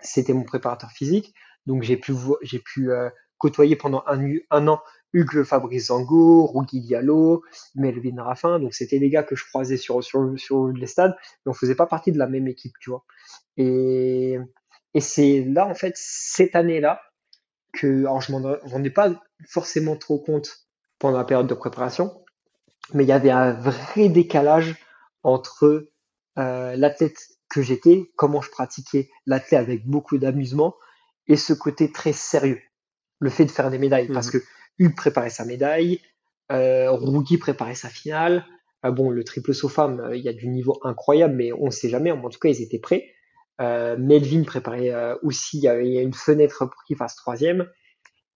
C'était 0.00 0.32
mon 0.32 0.44
préparateur 0.44 0.90
physique. 0.90 1.34
Donc 1.66 1.82
j'ai 1.82 1.96
pu, 1.96 2.14
j'ai 2.42 2.58
pu 2.58 2.90
euh, 2.90 3.10
côtoyer 3.38 3.76
pendant 3.76 4.02
un, 4.06 4.20
un 4.50 4.68
an 4.68 4.80
Hugues 5.12 5.42
Fabrice 5.42 5.86
Zango, 5.86 6.46
Rougui 6.46 6.80
Diallo, 6.80 7.42
Melvin 7.74 8.22
Raffin. 8.22 8.58
Donc 8.58 8.74
c'était 8.74 8.98
les 8.98 9.10
gars 9.10 9.22
que 9.22 9.36
je 9.36 9.44
croisais 9.46 9.76
sur, 9.76 10.02
sur, 10.02 10.32
sur 10.36 10.68
les 10.68 10.86
stades, 10.86 11.16
mais 11.44 11.50
on 11.50 11.54
faisait 11.54 11.74
pas 11.74 11.86
partie 11.86 12.12
de 12.12 12.18
la 12.18 12.26
même 12.26 12.48
équipe, 12.48 12.74
tu 12.80 12.90
vois. 12.90 13.04
Et, 13.56 14.38
et 14.94 15.00
c'est 15.00 15.44
là, 15.44 15.66
en 15.66 15.74
fait, 15.74 15.94
cette 15.96 16.54
année-là, 16.56 17.00
que, 17.72 18.00
alors 18.00 18.20
je 18.20 18.32
m'en 18.32 18.56
rendais 18.64 18.90
pas 18.90 19.12
forcément 19.48 19.96
trop 19.96 20.18
compte 20.18 20.66
pendant 20.98 21.18
la 21.18 21.24
période 21.24 21.46
de 21.46 21.54
préparation, 21.54 22.24
mais 22.94 23.04
il 23.04 23.08
y 23.08 23.12
avait 23.12 23.30
un 23.30 23.52
vrai 23.52 24.08
décalage 24.08 24.76
entre 25.22 25.88
euh, 26.38 26.76
l'athlète 26.76 27.18
que 27.50 27.62
j'étais, 27.62 28.10
comment 28.16 28.40
je 28.40 28.50
pratiquais 28.50 29.10
l'athlète 29.26 29.60
avec 29.60 29.86
beaucoup 29.86 30.18
d'amusement, 30.18 30.74
et 31.26 31.36
ce 31.36 31.52
côté 31.52 31.92
très 31.92 32.12
sérieux, 32.12 32.60
le 33.18 33.30
fait 33.30 33.44
de 33.44 33.50
faire 33.50 33.70
des 33.70 33.78
médailles. 33.78 34.08
Parce 34.12 34.28
mmh 34.28 34.38
que 34.38 34.44
Hugues 34.78 34.96
préparait 34.96 35.30
sa 35.30 35.44
médaille, 35.44 36.00
euh, 36.50 36.96
préparait 37.38 37.74
sa 37.74 37.88
finale. 37.88 38.44
Euh, 38.84 38.90
bon, 38.90 39.10
le 39.10 39.22
triple 39.24 39.52
saut 39.52 39.68
femme, 39.68 40.00
euh, 40.00 40.16
il 40.16 40.24
y 40.24 40.28
a 40.28 40.32
du 40.32 40.48
niveau 40.48 40.80
incroyable, 40.82 41.34
mais 41.34 41.52
on 41.52 41.66
ne 41.66 41.70
sait 41.70 41.88
jamais. 41.88 42.10
En 42.10 42.28
tout 42.28 42.38
cas, 42.38 42.48
ils 42.48 42.62
étaient 42.62 42.78
prêts. 42.78 43.12
Melvin 43.58 44.42
préparait 44.44 44.90
aussi, 45.22 45.58
il 45.58 45.64
y, 45.64 45.68
a, 45.68 45.78
une 45.78 46.14
fenêtre 46.14 46.64
pour 46.64 46.82
qu'il 46.84 46.96
fasse 46.96 47.14
troisième. 47.14 47.68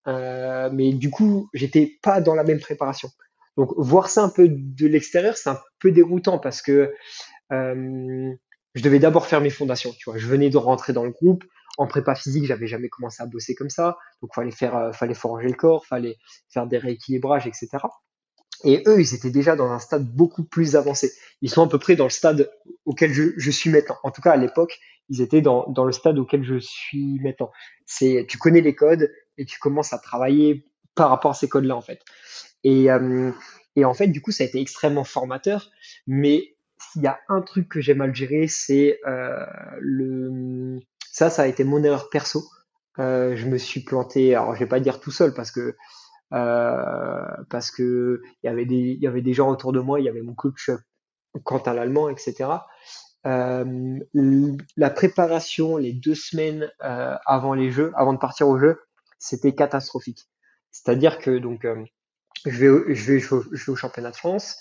mais 0.07 0.93
du 0.93 1.11
coup, 1.11 1.49
j'étais 1.55 1.99
pas 2.03 2.21
dans 2.21 2.35
la 2.35 2.45
même 2.45 2.61
préparation. 2.61 3.09
Donc, 3.57 3.73
voir 3.77 4.09
ça 4.09 4.23
un 4.23 4.29
peu 4.29 4.49
de 4.49 4.87
l'extérieur, 4.87 5.37
c'est 5.37 5.51
un 5.51 5.61
peu 5.79 5.93
déroutant 5.93 6.39
parce 6.39 6.61
que 6.61 6.93
je 7.51 8.83
devais 8.83 8.99
d'abord 8.99 9.27
faire 9.27 9.41
mes 9.41 9.51
fondations. 9.51 9.93
Tu 9.97 10.11
vois, 10.11 10.19
je 10.19 10.27
venais 10.27 10.51
de 10.51 10.57
rentrer 10.57 10.93
dans 10.93 11.05
le 11.05 11.11
groupe 11.11 11.45
en 11.79 11.87
prépa 11.87 12.15
physique, 12.15 12.45
j'avais 12.45 12.67
jamais 12.67 12.89
commencé 12.89 13.23
à 13.23 13.27
bosser 13.27 13.55
comme 13.55 13.71
ça. 13.71 13.97
Donc, 14.23 14.35
fallait 14.35 14.51
faire, 14.51 14.77
euh, 14.77 14.93
fallait 14.93 15.15
forger 15.15 15.49
le 15.49 15.55
corps, 15.55 15.87
fallait 15.87 16.17
faire 16.49 16.67
des 16.67 16.79
rééquilibrages, 16.79 17.47
etc. 17.47 17.69
Et 18.63 18.83
eux, 18.87 19.01
ils 19.01 19.15
étaient 19.15 19.31
déjà 19.31 19.57
dans 19.57 19.71
un 19.71 19.79
stade 19.79 20.07
beaucoup 20.07 20.45
plus 20.45 20.77
avancé. 20.77 21.13
Ils 21.43 21.51
sont 21.51 21.67
à 21.67 21.69
peu 21.69 21.79
près 21.79 21.97
dans 21.97 22.05
le 22.05 22.11
stade 22.11 22.51
auquel 22.85 23.13
je, 23.13 23.51
suis 23.51 23.71
maintenant. 23.71 23.97
En 24.05 24.11
tout 24.11 24.23
cas, 24.23 24.33
à 24.33 24.37
l'époque, 24.37 24.79
ils 25.09 25.21
étaient 25.21 25.43
dans, 25.43 25.67
le 25.85 25.93
stade 25.93 26.19
auquel 26.19 26.45
je 26.45 26.59
suis 26.59 27.19
maintenant. 27.21 27.51
C'est, 27.85 28.25
tu 28.29 28.39
connais 28.39 28.61
les 28.61 28.75
codes 28.75 29.13
et 29.37 29.45
tu 29.45 29.59
commences 29.59 29.93
à 29.93 29.99
travailler 29.99 30.65
par 30.95 31.11
rapport 31.11 31.33
à 31.33 31.35
ces 31.35 31.49
codes-là, 31.49 31.77
en 31.77 31.81
fait. 31.81 32.01
Et, 32.63 32.91
euh, 32.91 33.31
et 33.77 33.85
en 33.85 33.95
fait, 33.95 34.09
du 34.09 34.21
coup, 34.21 34.31
ça 34.31 34.45
a 34.45 34.47
été 34.47 34.61
extrêmement 34.61 35.05
formateur. 35.05 35.71
Mais 36.07 36.57
s'il 36.79 37.03
y 37.03 37.07
a 37.07 37.19
un 37.29 37.43
truc 37.43 37.69
que 37.69 37.81
j'ai 37.81 37.95
mal 37.95 38.15
géré, 38.15 38.47
c'est 38.49 39.01
euh, 39.07 39.45
le 39.81 40.81
ça, 41.11 41.31
ça 41.31 41.43
a 41.43 41.47
été 41.47 41.65
mon 41.65 41.83
erreur 41.85 42.11
perso. 42.11 42.45
Euh, 42.99 43.37
je 43.37 43.47
me 43.47 43.59
suis 43.59 43.81
planté, 43.81 44.35
alors 44.35 44.55
je 44.55 44.61
vais 44.61 44.67
pas 44.67 44.81
dire 44.81 45.01
tout 45.01 45.11
seul 45.11 45.35
parce 45.35 45.51
que 45.51 45.77
euh, 46.33 47.25
parce 47.51 47.71
que 47.71 48.23
il 48.43 48.47
y 48.47 48.49
avait 48.49 48.67
des 48.67 48.97
il 48.97 49.01
y 49.01 49.07
avait 49.07 49.23
des 49.23 49.35
gens 49.35 49.49
autour 49.51 49.73
de 49.73 49.81
moi, 49.81 50.01
il 50.01 50.07
y 50.07 50.09
avait 50.09 50.23
mon 50.23 50.35
coach 50.35 50.71
Quentin 51.45 51.75
l'allemand, 51.75 52.09
etc. 52.09 52.51
Euh, 53.27 53.99
la 54.77 54.91
préparation, 54.91 55.77
les 55.77 55.93
deux 55.93 56.15
semaines 56.15 56.71
euh, 56.85 57.17
avant 57.27 57.55
les 57.55 57.71
jeux, 57.71 57.93
avant 57.97 58.13
de 58.13 58.19
partir 58.19 58.49
au 58.49 58.59
jeu, 58.59 58.81
c'était 59.19 59.55
catastrophique. 59.55 60.29
C'est-à-dire 60.75 61.19
que 61.19 61.39
donc 61.39 61.65
euh, 61.65 61.83
je 62.45 62.67
vais 62.67 62.95
je 62.95 63.13
vais 63.13 63.21
je 63.21 63.65
vais 63.65 63.73
au 63.73 63.77
championnat 63.77 64.11
de 64.11 64.17
France, 64.17 64.59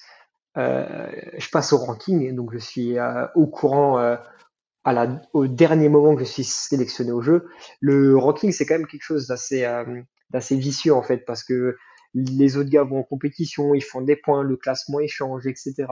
euh, 0.58 1.12
je 1.38 1.50
passe 1.50 1.74
au 1.74 1.78
ranking, 1.78 2.34
donc 2.36 2.54
je 2.54 2.60
suis 2.60 2.98
au 3.36 3.48
courant 3.48 3.98
à 4.84 4.94
la, 4.94 5.22
au 5.34 5.48
dernier 5.48 5.90
moment 5.90 6.16
que 6.16 6.24
je 6.24 6.30
suis 6.30 6.44
sélectionné 6.44 7.12
au 7.12 7.22
jeu. 7.22 7.48
Le 7.80 8.18
ranking, 8.18 8.52
c'est 8.52 8.66
quand 8.66 8.76
même 8.78 8.88
quelque 8.88 9.04
chose 9.04 9.28
d'assez 9.28 9.64
euh, 9.64 10.02
d'assez 10.30 10.56
vicieux 10.56 10.94
en 10.94 11.04
fait, 11.04 11.26
parce 11.26 11.44
que 11.44 11.78
les 12.14 12.58
autres 12.58 12.70
gars 12.70 12.84
vont 12.84 13.00
en 13.00 13.04
compétition, 13.04 13.74
ils 13.74 13.84
font 13.84 14.02
des 14.02 14.16
points, 14.16 14.44
le 14.44 14.56
classement 14.58 15.00
échange, 15.00 15.48
etc. 15.48 15.86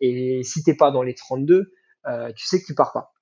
Et 0.00 0.42
si 0.44 0.62
t'es 0.62 0.74
pas 0.74 0.92
dans 0.92 1.02
les 1.02 1.14
32, 1.14 1.72
euh, 2.06 2.32
tu 2.36 2.46
sais 2.46 2.60
que 2.60 2.66
tu 2.66 2.74
pars 2.74 2.92
pas. 2.92 3.12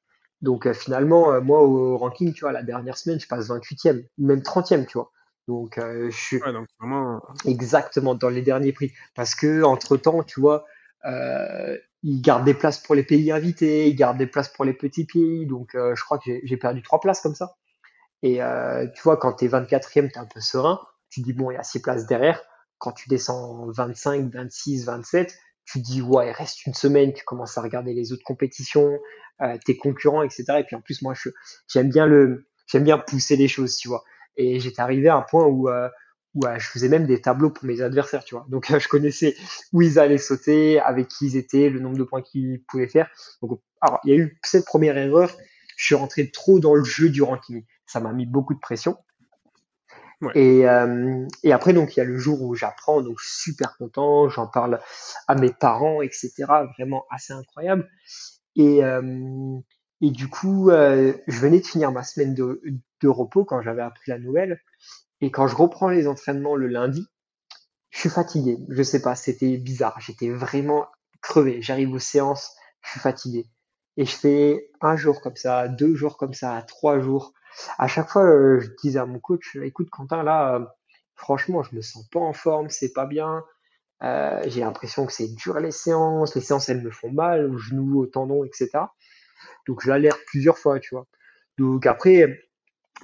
Donc 0.42 0.66
euh, 0.66 0.74
finalement, 0.74 1.40
moi 1.40 1.62
au 1.62 1.96
ranking, 1.96 2.34
tu 2.34 2.40
vois, 2.40 2.52
la 2.52 2.62
dernière 2.62 2.98
semaine, 2.98 3.20
je 3.20 3.26
passe 3.26 3.48
28e, 3.48 4.04
même 4.18 4.40
30e, 4.40 4.86
tu 4.86 4.98
vois. 4.98 5.12
Donc 5.48 5.78
je 5.78 6.11
suis 6.11 6.40
exactement 7.44 8.14
dans 8.14 8.28
les 8.28 8.42
derniers 8.42 8.72
prix. 8.72 8.92
Parce 9.14 9.35
que 9.35 9.62
entre 9.62 9.96
temps, 9.96 10.22
tu 10.22 10.40
vois, 10.40 10.64
euh, 11.05 11.76
ils 12.02 12.20
gardent 12.20 12.44
des 12.44 12.55
places 12.55 12.78
pour 12.78 12.94
les 12.94 13.05
pays 13.05 13.31
invités, 13.31 13.88
ils 13.88 13.94
gardent 13.94 14.18
des 14.18 14.26
places 14.26 14.48
pour 14.48 14.64
les 14.64 14.72
petits 14.72 15.05
pays. 15.05 15.46
Donc, 15.46 15.74
euh, 15.74 15.94
je 15.94 16.05
crois 16.05 16.18
que 16.18 16.31
j'ai 16.42 16.57
perdu 16.57 16.83
trois 16.83 17.00
places 17.00 17.20
comme 17.20 17.35
ça. 17.35 17.57
Et 18.22 18.42
euh, 18.42 18.87
tu 18.94 19.02
vois, 19.02 19.16
quand 19.16 19.35
tu 19.35 19.46
es 19.46 19.48
24e, 19.48 20.11
tu 20.11 20.14
es 20.14 20.18
un 20.18 20.26
peu 20.26 20.40
serein. 20.40 20.81
Tu 21.11 21.20
dis, 21.20 21.33
bon, 21.33 21.50
il 21.50 21.55
y 21.55 21.59
a 21.59 21.62
six 21.62 21.81
places 21.81 22.07
derrière. 22.07 22.42
Quand 22.78 22.92
tu 22.92 23.09
descends 23.09 23.66
25, 23.70 24.33
26, 24.33 24.87
27, 24.87 25.38
tu 25.64 25.81
dis, 25.81 26.02
ouais, 26.02 26.28
il 26.28 26.33
reste 26.33 26.66
une 26.66 26.74
semaine. 26.74 27.12
Tu 27.12 27.24
commences 27.24 27.57
à 27.59 27.62
regarder 27.62 27.94
les 27.94 28.12
autres 28.12 28.24
compétitions, 28.24 28.98
euh, 29.42 29.57
tes 29.64 29.76
concurrents, 29.76 30.22
etc. 30.22 30.44
Et 30.59 30.64
puis 30.64 30.76
en 30.76 30.81
plus, 30.81 31.02
moi, 31.02 31.14
j'aime 31.68 31.90
bien 31.90 32.07
le, 32.07 32.46
bien 32.74 32.98
pousser 32.98 33.37
les 33.37 33.48
choses, 33.48 33.76
tu 33.76 33.88
vois. 33.88 34.02
Et 34.36 34.60
j'étais 34.60 34.80
arrivé 34.80 35.08
à 35.08 35.16
un 35.16 35.22
point 35.22 35.46
où 35.46 35.68
euh, 35.68 35.88
où 36.34 36.42
je 36.58 36.66
faisais 36.66 36.88
même 36.88 37.06
des 37.06 37.20
tableaux 37.20 37.50
pour 37.50 37.66
mes 37.66 37.82
adversaires, 37.82 38.24
tu 38.24 38.34
vois. 38.34 38.46
Donc 38.48 38.66
je 38.78 38.88
connaissais 38.88 39.36
où 39.72 39.82
ils 39.82 39.98
allaient 39.98 40.18
sauter, 40.18 40.80
avec 40.80 41.08
qui 41.08 41.26
ils 41.26 41.36
étaient, 41.36 41.68
le 41.68 41.80
nombre 41.80 41.98
de 41.98 42.04
points 42.04 42.22
qu'ils 42.22 42.62
pouvaient 42.64 42.88
faire. 42.88 43.10
Donc 43.42 43.60
alors 43.80 44.00
il 44.04 44.10
y 44.10 44.12
a 44.14 44.16
eu 44.16 44.38
cette 44.42 44.64
première 44.64 44.96
erreur, 44.96 45.30
je 45.76 45.84
suis 45.84 45.94
rentré 45.94 46.30
trop 46.30 46.58
dans 46.58 46.74
le 46.74 46.84
jeu 46.84 47.08
du 47.10 47.22
ranking. 47.22 47.64
Ça 47.86 48.00
m'a 48.00 48.12
mis 48.12 48.26
beaucoup 48.26 48.54
de 48.54 48.60
pression. 48.60 48.96
Et, 50.36 50.68
euh, 50.68 51.26
et 51.42 51.52
après 51.52 51.72
donc 51.72 51.96
il 51.96 51.98
y 51.98 52.00
a 52.00 52.04
le 52.04 52.16
jour 52.16 52.42
où 52.42 52.54
j'apprends, 52.54 53.02
donc 53.02 53.20
super 53.20 53.76
content, 53.76 54.28
j'en 54.28 54.46
parle 54.46 54.78
à 55.26 55.34
mes 55.34 55.52
parents, 55.52 56.00
etc. 56.00 56.30
Vraiment 56.78 57.04
assez 57.10 57.32
incroyable. 57.32 57.88
Et 58.54 58.84
euh, 58.84 59.58
et 60.02 60.10
du 60.10 60.28
coup, 60.28 60.70
euh, 60.70 61.12
je 61.28 61.38
venais 61.38 61.60
de 61.60 61.66
finir 61.66 61.92
ma 61.92 62.02
semaine 62.02 62.34
de, 62.34 62.60
de 63.02 63.08
repos 63.08 63.44
quand 63.44 63.60
j'avais 63.62 63.82
appris 63.82 64.10
la 64.10 64.18
nouvelle. 64.18 64.60
Et 65.20 65.30
quand 65.30 65.46
je 65.46 65.56
reprends 65.56 65.88
les 65.88 66.08
entraînements 66.08 66.56
le 66.56 66.66
lundi, 66.66 67.06
je 67.90 68.00
suis 68.00 68.08
fatigué. 68.08 68.58
Je 68.68 68.82
sais 68.82 69.02
pas, 69.02 69.14
c'était 69.14 69.56
bizarre. 69.58 70.00
J'étais 70.00 70.31
vraiment 70.31 70.87
crevé. 71.20 71.62
J'arrive 71.62 71.92
aux 71.92 71.98
séances, 71.98 72.56
je 72.83 72.90
suis 72.90 73.00
fatigué. 73.00 73.46
Et 73.96 74.04
je 74.06 74.16
fais 74.16 74.70
un 74.81 74.96
jour 74.96 75.20
comme 75.20 75.37
ça, 75.37 75.68
deux 75.68 75.94
jours 75.94 76.16
comme 76.16 76.33
ça, 76.33 76.62
trois 76.66 76.98
jours. 76.98 77.33
À 77.79 77.87
chaque 77.87 78.08
fois, 78.08 78.24
euh, 78.24 78.60
je 78.60 78.68
disais 78.83 78.98
à 78.98 79.06
mon 79.06 79.20
coach, 79.20 79.56
écoute 79.56 79.90
Quentin, 79.90 80.22
là, 80.22 80.56
euh, 80.56 80.64
franchement, 81.14 81.62
je 81.62 81.77
me 81.77 81.83
sens 81.83 82.08
pas 82.08 82.20
en 82.20 82.33
forme, 82.33 82.70
c'est 82.70 82.92
pas 82.92 83.04
bien. 83.04 83.44
Euh, 84.02 84.42
j'ai 84.46 84.60
l'impression 84.60 85.06
que 85.06 85.12
c'est 85.12 85.29
dur 85.35 85.60
les 85.60 85.70
séances. 85.70 86.35
Les 86.35 86.40
séances, 86.40 86.68
elles 86.68 86.83
me 86.83 86.90
font 86.90 87.12
mal, 87.12 87.50
aux 87.50 87.58
genoux, 87.58 88.00
aux 88.00 88.06
tendons, 88.06 88.44
etc. 88.44 88.70
Donc 89.66 89.83
je 89.83 90.10
plusieurs 90.27 90.58
fois, 90.58 90.81
tu 90.81 90.94
vois. 90.94 91.06
Donc 91.58 91.87
après, 91.87 92.42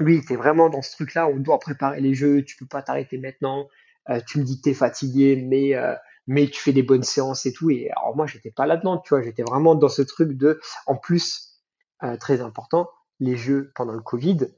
lui, 0.01 0.23
il 0.29 0.37
vraiment 0.37 0.69
dans 0.69 0.83
ce 0.83 0.93
truc-là, 0.93 1.29
on 1.29 1.37
doit 1.37 1.59
préparer 1.59 2.01
les 2.01 2.15
jeux, 2.15 2.45
tu 2.45 2.57
peux 2.57 2.67
pas 2.67 2.83
t'arrêter 2.83 3.19
maintenant, 3.19 3.69
euh, 4.11 4.21
tu 4.27 4.39
me 4.39 4.45
dis 4.45 4.59
que 4.59 4.63
tu 4.63 4.71
es 4.71 4.75
fatigué, 4.75 5.37
mais, 5.37 5.75
euh, 5.75 5.95
mais 6.27 6.49
tu 6.49 6.61
fais 6.61 6.73
des 6.73 6.83
bonnes 6.83 7.03
séances 7.03 7.47
et 7.47 7.53
tout. 7.53 7.71
Et 7.71 7.91
alors 7.91 8.17
moi, 8.17 8.27
j'étais 8.27 8.51
pas 8.51 8.67
là-dedans, 8.67 8.99
tu 8.99 9.11
vois, 9.11 9.23
j'étais 9.23 9.43
vraiment 9.43 9.75
dans 9.75 9.89
ce 9.89 10.03
truc 10.03 10.37
de, 10.37 10.61
en 10.87 10.97
plus, 10.97 11.63
euh, 12.03 12.17
très 12.17 12.41
important, 12.41 12.89
les 13.21 13.37
jeux 13.37 13.73
pendant 13.75 13.93
le 13.93 14.03
Covid, 14.03 14.49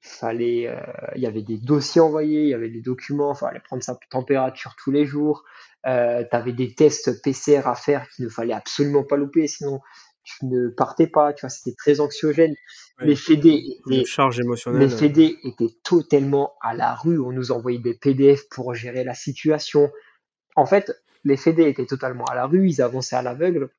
fallait, 0.00 0.70
il 1.16 1.22
y 1.22 1.26
avait 1.26 1.40
des 1.40 1.56
dossiers 1.56 2.02
envoyés, 2.02 2.42
il 2.42 2.48
y 2.50 2.54
avait 2.54 2.68
des 2.68 2.82
documents, 2.82 3.34
fallait 3.34 3.60
prendre 3.60 3.82
sa 3.82 3.98
température 4.10 4.76
tous 4.76 4.90
les 4.90 5.06
jours, 5.06 5.44
tu 5.82 5.90
avais 5.90 6.52
des 6.52 6.74
tests 6.74 7.22
PCR 7.22 7.62
à 7.64 7.74
faire 7.74 8.06
qu'il 8.10 8.26
ne 8.26 8.30
fallait 8.30 8.52
absolument 8.52 9.02
pas 9.02 9.16
louper, 9.16 9.46
sinon 9.46 9.80
tu 10.24 10.46
ne 10.46 10.68
partais 10.68 11.06
pas. 11.06 11.32
Tu 11.32 11.42
vois, 11.42 11.50
c'était 11.50 11.76
très 11.76 12.00
anxiogène. 12.00 12.54
les 13.00 13.16
fédés 13.16 13.78
étaient, 13.86 14.04
charge 14.04 14.40
émotionnelle. 14.40 14.82
les 14.82 14.88
fédés 14.88 15.38
étaient 15.44 15.74
totalement 15.82 16.54
à 16.60 16.74
la 16.74 16.94
rue. 16.94 17.20
On 17.20 17.32
nous 17.32 17.52
envoyait 17.52 17.78
des 17.78 17.94
PDF 17.94 18.48
pour 18.48 18.74
gérer 18.74 19.04
la 19.04 19.14
situation. 19.14 19.90
En 20.56 20.66
fait, 20.66 20.92
les 21.24 21.36
fédés 21.36 21.68
étaient 21.68 21.86
totalement 21.86 22.24
à 22.24 22.34
la 22.34 22.46
rue. 22.46 22.68
Ils 22.68 22.82
avançaient 22.82 23.16
à 23.16 23.22
l'aveugle. 23.22 23.70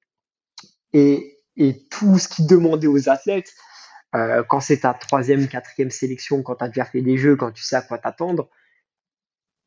Et, 0.93 1.39
et 1.57 1.87
tout 1.89 2.19
ce 2.19 2.27
qu'ils 2.27 2.47
demandaient 2.47 2.87
aux 2.87 3.09
athlètes, 3.09 3.53
euh, 4.15 4.43
quand 4.47 4.61
c'est 4.61 4.79
ta 4.79 4.93
troisième, 4.93 5.47
quatrième 5.47 5.91
sélection, 5.91 6.41
quand 6.41 6.55
tu 6.55 6.63
as 6.63 6.67
déjà 6.69 6.85
fait 6.85 7.01
des 7.01 7.17
jeux, 7.17 7.35
quand 7.35 7.51
tu 7.51 7.63
sais 7.63 7.75
à 7.75 7.81
quoi 7.81 7.97
t'attendre, 7.97 8.49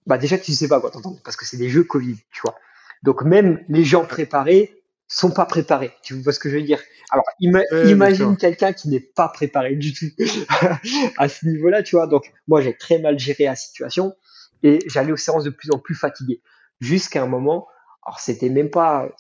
bah 0.07 0.17
déjà 0.17 0.39
tu 0.39 0.53
sais 0.53 0.69
pas 0.69 0.77
à 0.77 0.81
quoi 0.81 0.91
t'attendre 0.91 1.21
parce 1.23 1.37
que 1.37 1.45
c'est 1.45 1.59
des 1.59 1.69
jeux 1.69 1.85
Covid, 1.85 2.17
tu 2.31 2.41
vois. 2.43 2.57
Donc 3.03 3.23
même 3.23 3.63
les 3.69 3.85
gens 3.85 4.07
préparés 4.07 4.78
sont 5.09 5.31
pas 5.31 5.47
préparés. 5.47 5.93
Tu 6.03 6.15
vois 6.15 6.33
ce 6.33 6.39
que 6.39 6.51
je 6.51 6.57
veux 6.57 6.63
dire? 6.63 6.81
Alors 7.11 7.25
imagine 7.41 8.37
quelqu'un 8.37 8.73
qui 8.73 8.89
n'est 8.91 9.01
pas 9.01 9.29
préparé 9.29 9.75
du 9.75 9.95
tout 9.95 10.07
à 11.17 11.29
ce 11.29 11.47
niveau-là, 11.47 11.83
tu 11.83 11.97
vois. 11.97 12.07
Donc 12.07 12.31
moi 12.47 12.61
j'ai 12.61 12.77
très 12.77 12.99
mal 12.99 13.19
géré 13.19 13.45
la 13.45 13.57
situation 13.57 14.15
et 14.63 14.79
j'allais 14.87 15.13
aux 15.13 15.17
séances 15.17 15.45
de 15.45 15.51
plus 15.51 15.71
en 15.71 15.79
plus 15.79 15.95
fatigué 15.95 16.43
jusqu'à 16.81 17.23
un 17.23 17.27
moment. 17.27 17.67
Alors 18.07 18.21
c'était 18.21 18.51
même 18.51 18.71
pas, 18.71 19.11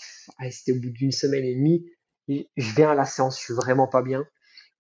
c'était 0.51 0.73
au 0.73 0.81
bout 0.81 0.91
d'une 0.91 1.13
semaine 1.13 1.45
et 1.45 1.55
demie. 1.55 1.87
Je 2.29 2.75
viens 2.75 2.91
à 2.91 2.95
la 2.95 3.07
séance, 3.07 3.39
je 3.39 3.45
suis 3.45 3.55
vraiment 3.55 3.87
pas 3.87 4.03
bien. 4.03 4.27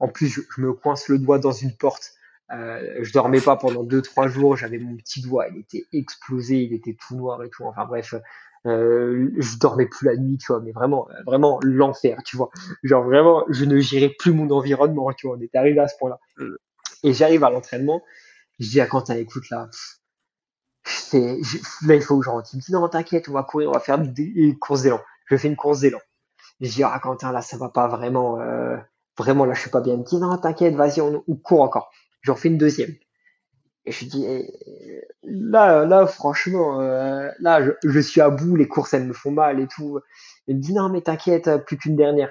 En 0.01 0.09
plus, 0.09 0.29
je, 0.29 0.41
me 0.61 0.73
coince 0.75 1.09
le 1.09 1.19
doigt 1.19 1.39
dans 1.39 1.53
une 1.53 1.75
porte. 1.77 2.13
Euh, 2.51 3.01
je 3.03 3.13
dormais 3.13 3.41
pas 3.41 3.57
pendant 3.57 3.83
deux 3.83 4.01
trois 4.01 4.29
jours. 4.29 4.57
J'avais 4.57 4.79
mon 4.79 4.97
petit 4.97 5.23
doigt, 5.23 5.49
il 5.49 5.61
était 5.61 5.87
explosé, 5.93 6.57
il 6.57 6.75
était 6.75 6.95
tout 6.95 7.17
noir 7.17 7.43
et 7.43 7.51
tout. 7.51 7.65
Enfin 7.65 7.85
bref, 7.87 8.15
euh, 8.67 9.31
je 9.37 9.59
dormais 9.59 9.87
plus 9.87 10.07
la 10.07 10.17
nuit, 10.17 10.39
tu 10.39 10.53
vois. 10.53 10.61
Mais 10.61 10.73
vraiment, 10.73 11.09
vraiment 11.27 11.59
l'enfer, 11.63 12.19
tu 12.25 12.37
vois. 12.37 12.51
Genre 12.83 13.05
vraiment, 13.05 13.45
je 13.49 13.65
ne 13.65 13.79
gérais 13.79 14.15
plus 14.19 14.33
mon 14.33 14.51
environnement, 14.51 15.13
tu 15.13 15.27
vois. 15.27 15.37
On 15.37 15.41
était 15.41 15.59
arrivé 15.59 15.79
à 15.81 15.89
ce 15.89 15.97
point-là. 15.99 16.19
Mm. 16.39 16.55
Et 17.05 17.13
j'arrive 17.13 17.45
à 17.45 17.51
l'entraînement. 17.51 18.03
Je 18.59 18.69
dis 18.69 18.81
à 18.81 18.87
Quentin, 18.87 19.15
écoute 19.15 19.49
là, 19.51 19.69
fais, 20.85 21.39
là 21.87 21.95
il 21.95 22.03
faut 22.03 22.19
que 22.19 22.25
je 22.25 22.31
rentre. 22.31 22.49
Il 22.53 22.57
me 22.57 22.63
dit 22.63 22.73
non, 22.73 22.89
t'inquiète, 22.89 23.29
on 23.29 23.33
va 23.33 23.43
courir, 23.43 23.71
on 23.71 23.73
va 23.73 23.81
faire 23.81 23.99
des 23.99 24.57
courses 24.61 24.83
d'élan. 24.83 25.01
Je 25.27 25.37
fais 25.37 25.49
une 25.49 25.57
course 25.57 25.81
d'élan. 25.81 25.99
Je 26.61 26.71
dis 26.71 26.83
ah 26.83 26.99
Quentin 27.03 27.33
là, 27.33 27.43
ça 27.43 27.57
va 27.57 27.69
pas 27.69 27.89
vraiment. 27.89 28.41
Euh, 28.41 28.77
vraiment 29.17 29.45
là 29.45 29.55
je 29.55 29.61
suis 29.61 29.71
pas 29.71 29.81
bien. 29.81 29.95
Il 29.95 30.01
me 30.01 30.05
dit 30.05 30.17
non 30.19 30.37
t'inquiète, 30.39 30.75
vas-y 30.75 31.01
on, 31.01 31.23
court 31.43 31.63
encore. 31.63 31.91
J'en 32.23 32.37
fais 32.37 32.49
une 32.49 32.59
deuxième. 32.59 32.95
Et 33.89 33.91
je 33.91 34.05
dis 34.05 34.26
eh, 34.26 35.03
là 35.22 35.86
là 35.86 36.07
franchement 36.07 36.82
euh, 36.82 37.30
là 37.41 37.66
je, 37.82 38.01
suis 38.01 38.20
à 38.20 38.28
bout, 38.28 38.55
les 38.55 38.68
courses 38.68 38.93
elles 38.93 39.07
me 39.07 39.14
font 39.14 39.30
mal 39.30 39.61
et 39.61 39.66
tout. 39.66 39.99
Il 40.47 40.57
me 40.57 40.61
dit 40.61 40.74
non 40.74 40.91
mais 40.91 41.01
t'inquiète, 41.01 41.49
plus 41.64 41.78
qu'une 41.78 41.97
dernière. 41.97 42.30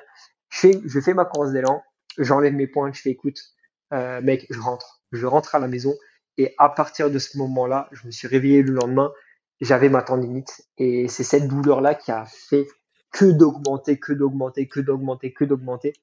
Je 0.49 0.59
fais 0.59 0.79
je 0.85 0.99
fais 0.99 1.15
ma 1.15 1.25
course 1.25 1.51
d'élan, 1.51 1.81
j'enlève 2.19 2.53
mes 2.53 2.67
points, 2.67 2.93
je 2.93 3.01
fais 3.01 3.09
écoute 3.09 3.39
euh, 3.91 4.21
mec 4.21 4.45
je 4.51 4.59
rentre, 4.59 5.01
je 5.11 5.25
rentre 5.25 5.55
à 5.55 5.59
la 5.59 5.67
maison 5.67 5.95
et 6.37 6.53
à 6.59 6.69
partir 6.69 7.09
de 7.09 7.17
ce 7.17 7.39
moment-là 7.39 7.89
je 7.91 8.05
me 8.05 8.11
suis 8.11 8.27
réveillé 8.27 8.61
le 8.61 8.73
lendemain, 8.73 9.11
j'avais 9.59 9.89
ma 9.89 10.03
tendinite 10.03 10.61
et 10.77 11.07
c'est 11.07 11.23
cette 11.23 11.47
douleur 11.47 11.81
là 11.81 11.95
qui 11.95 12.11
a 12.11 12.25
fait 12.27 12.67
que 13.11 13.25
d'augmenter, 13.25 13.97
que 13.97 14.13
d'augmenter, 14.13 14.67
que 14.67 14.79
d'augmenter, 14.79 15.33
que 15.33 15.43
d'augmenter 15.43 15.93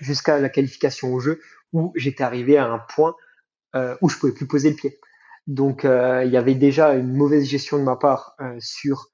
jusqu'à 0.00 0.38
la 0.38 0.50
qualification 0.50 1.12
au 1.12 1.18
jeu 1.18 1.40
où 1.72 1.92
j'étais 1.96 2.22
arrivé 2.22 2.58
à 2.58 2.66
un 2.66 2.78
point 2.78 3.16
euh, 3.74 3.96
où 4.00 4.08
je 4.08 4.18
pouvais 4.18 4.32
plus 4.32 4.46
poser 4.46 4.70
le 4.70 4.76
pied. 4.76 4.98
Donc 5.46 5.84
euh, 5.84 6.24
il 6.24 6.32
y 6.32 6.36
avait 6.36 6.54
déjà 6.54 6.94
une 6.94 7.14
mauvaise 7.14 7.44
gestion 7.44 7.78
de 7.78 7.82
ma 7.82 7.96
part 7.96 8.34
euh, 8.40 8.56
sur 8.60 9.10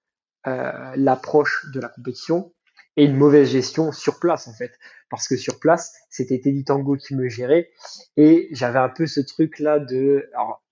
l'approche 0.96 1.66
de 1.74 1.80
la 1.80 1.88
compétition 1.88 2.54
et 2.96 3.04
une 3.04 3.14
mauvaise 3.14 3.50
gestion 3.50 3.92
sur 3.92 4.18
place 4.18 4.48
en 4.48 4.54
fait 4.54 4.72
parce 5.10 5.28
que 5.28 5.36
sur 5.36 5.60
place 5.60 5.92
c'était 6.08 6.40
Teddy 6.40 6.64
Tango 6.64 6.96
qui 6.96 7.14
me 7.14 7.28
gérait 7.28 7.70
et 8.16 8.48
j'avais 8.52 8.78
un 8.78 8.88
peu 8.88 9.06
ce 9.06 9.20
truc 9.20 9.58
là 9.58 9.78
de 9.78 10.30
alors 10.32 10.64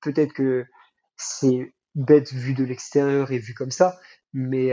peut-être 0.00 0.32
que 0.32 0.66
c'est 1.16 1.72
bête 1.94 2.32
vu 2.32 2.52
de 2.52 2.64
l'extérieur 2.64 3.30
et 3.30 3.38
vu 3.38 3.54
comme 3.54 3.70
ça 3.70 3.96
mais 4.32 4.72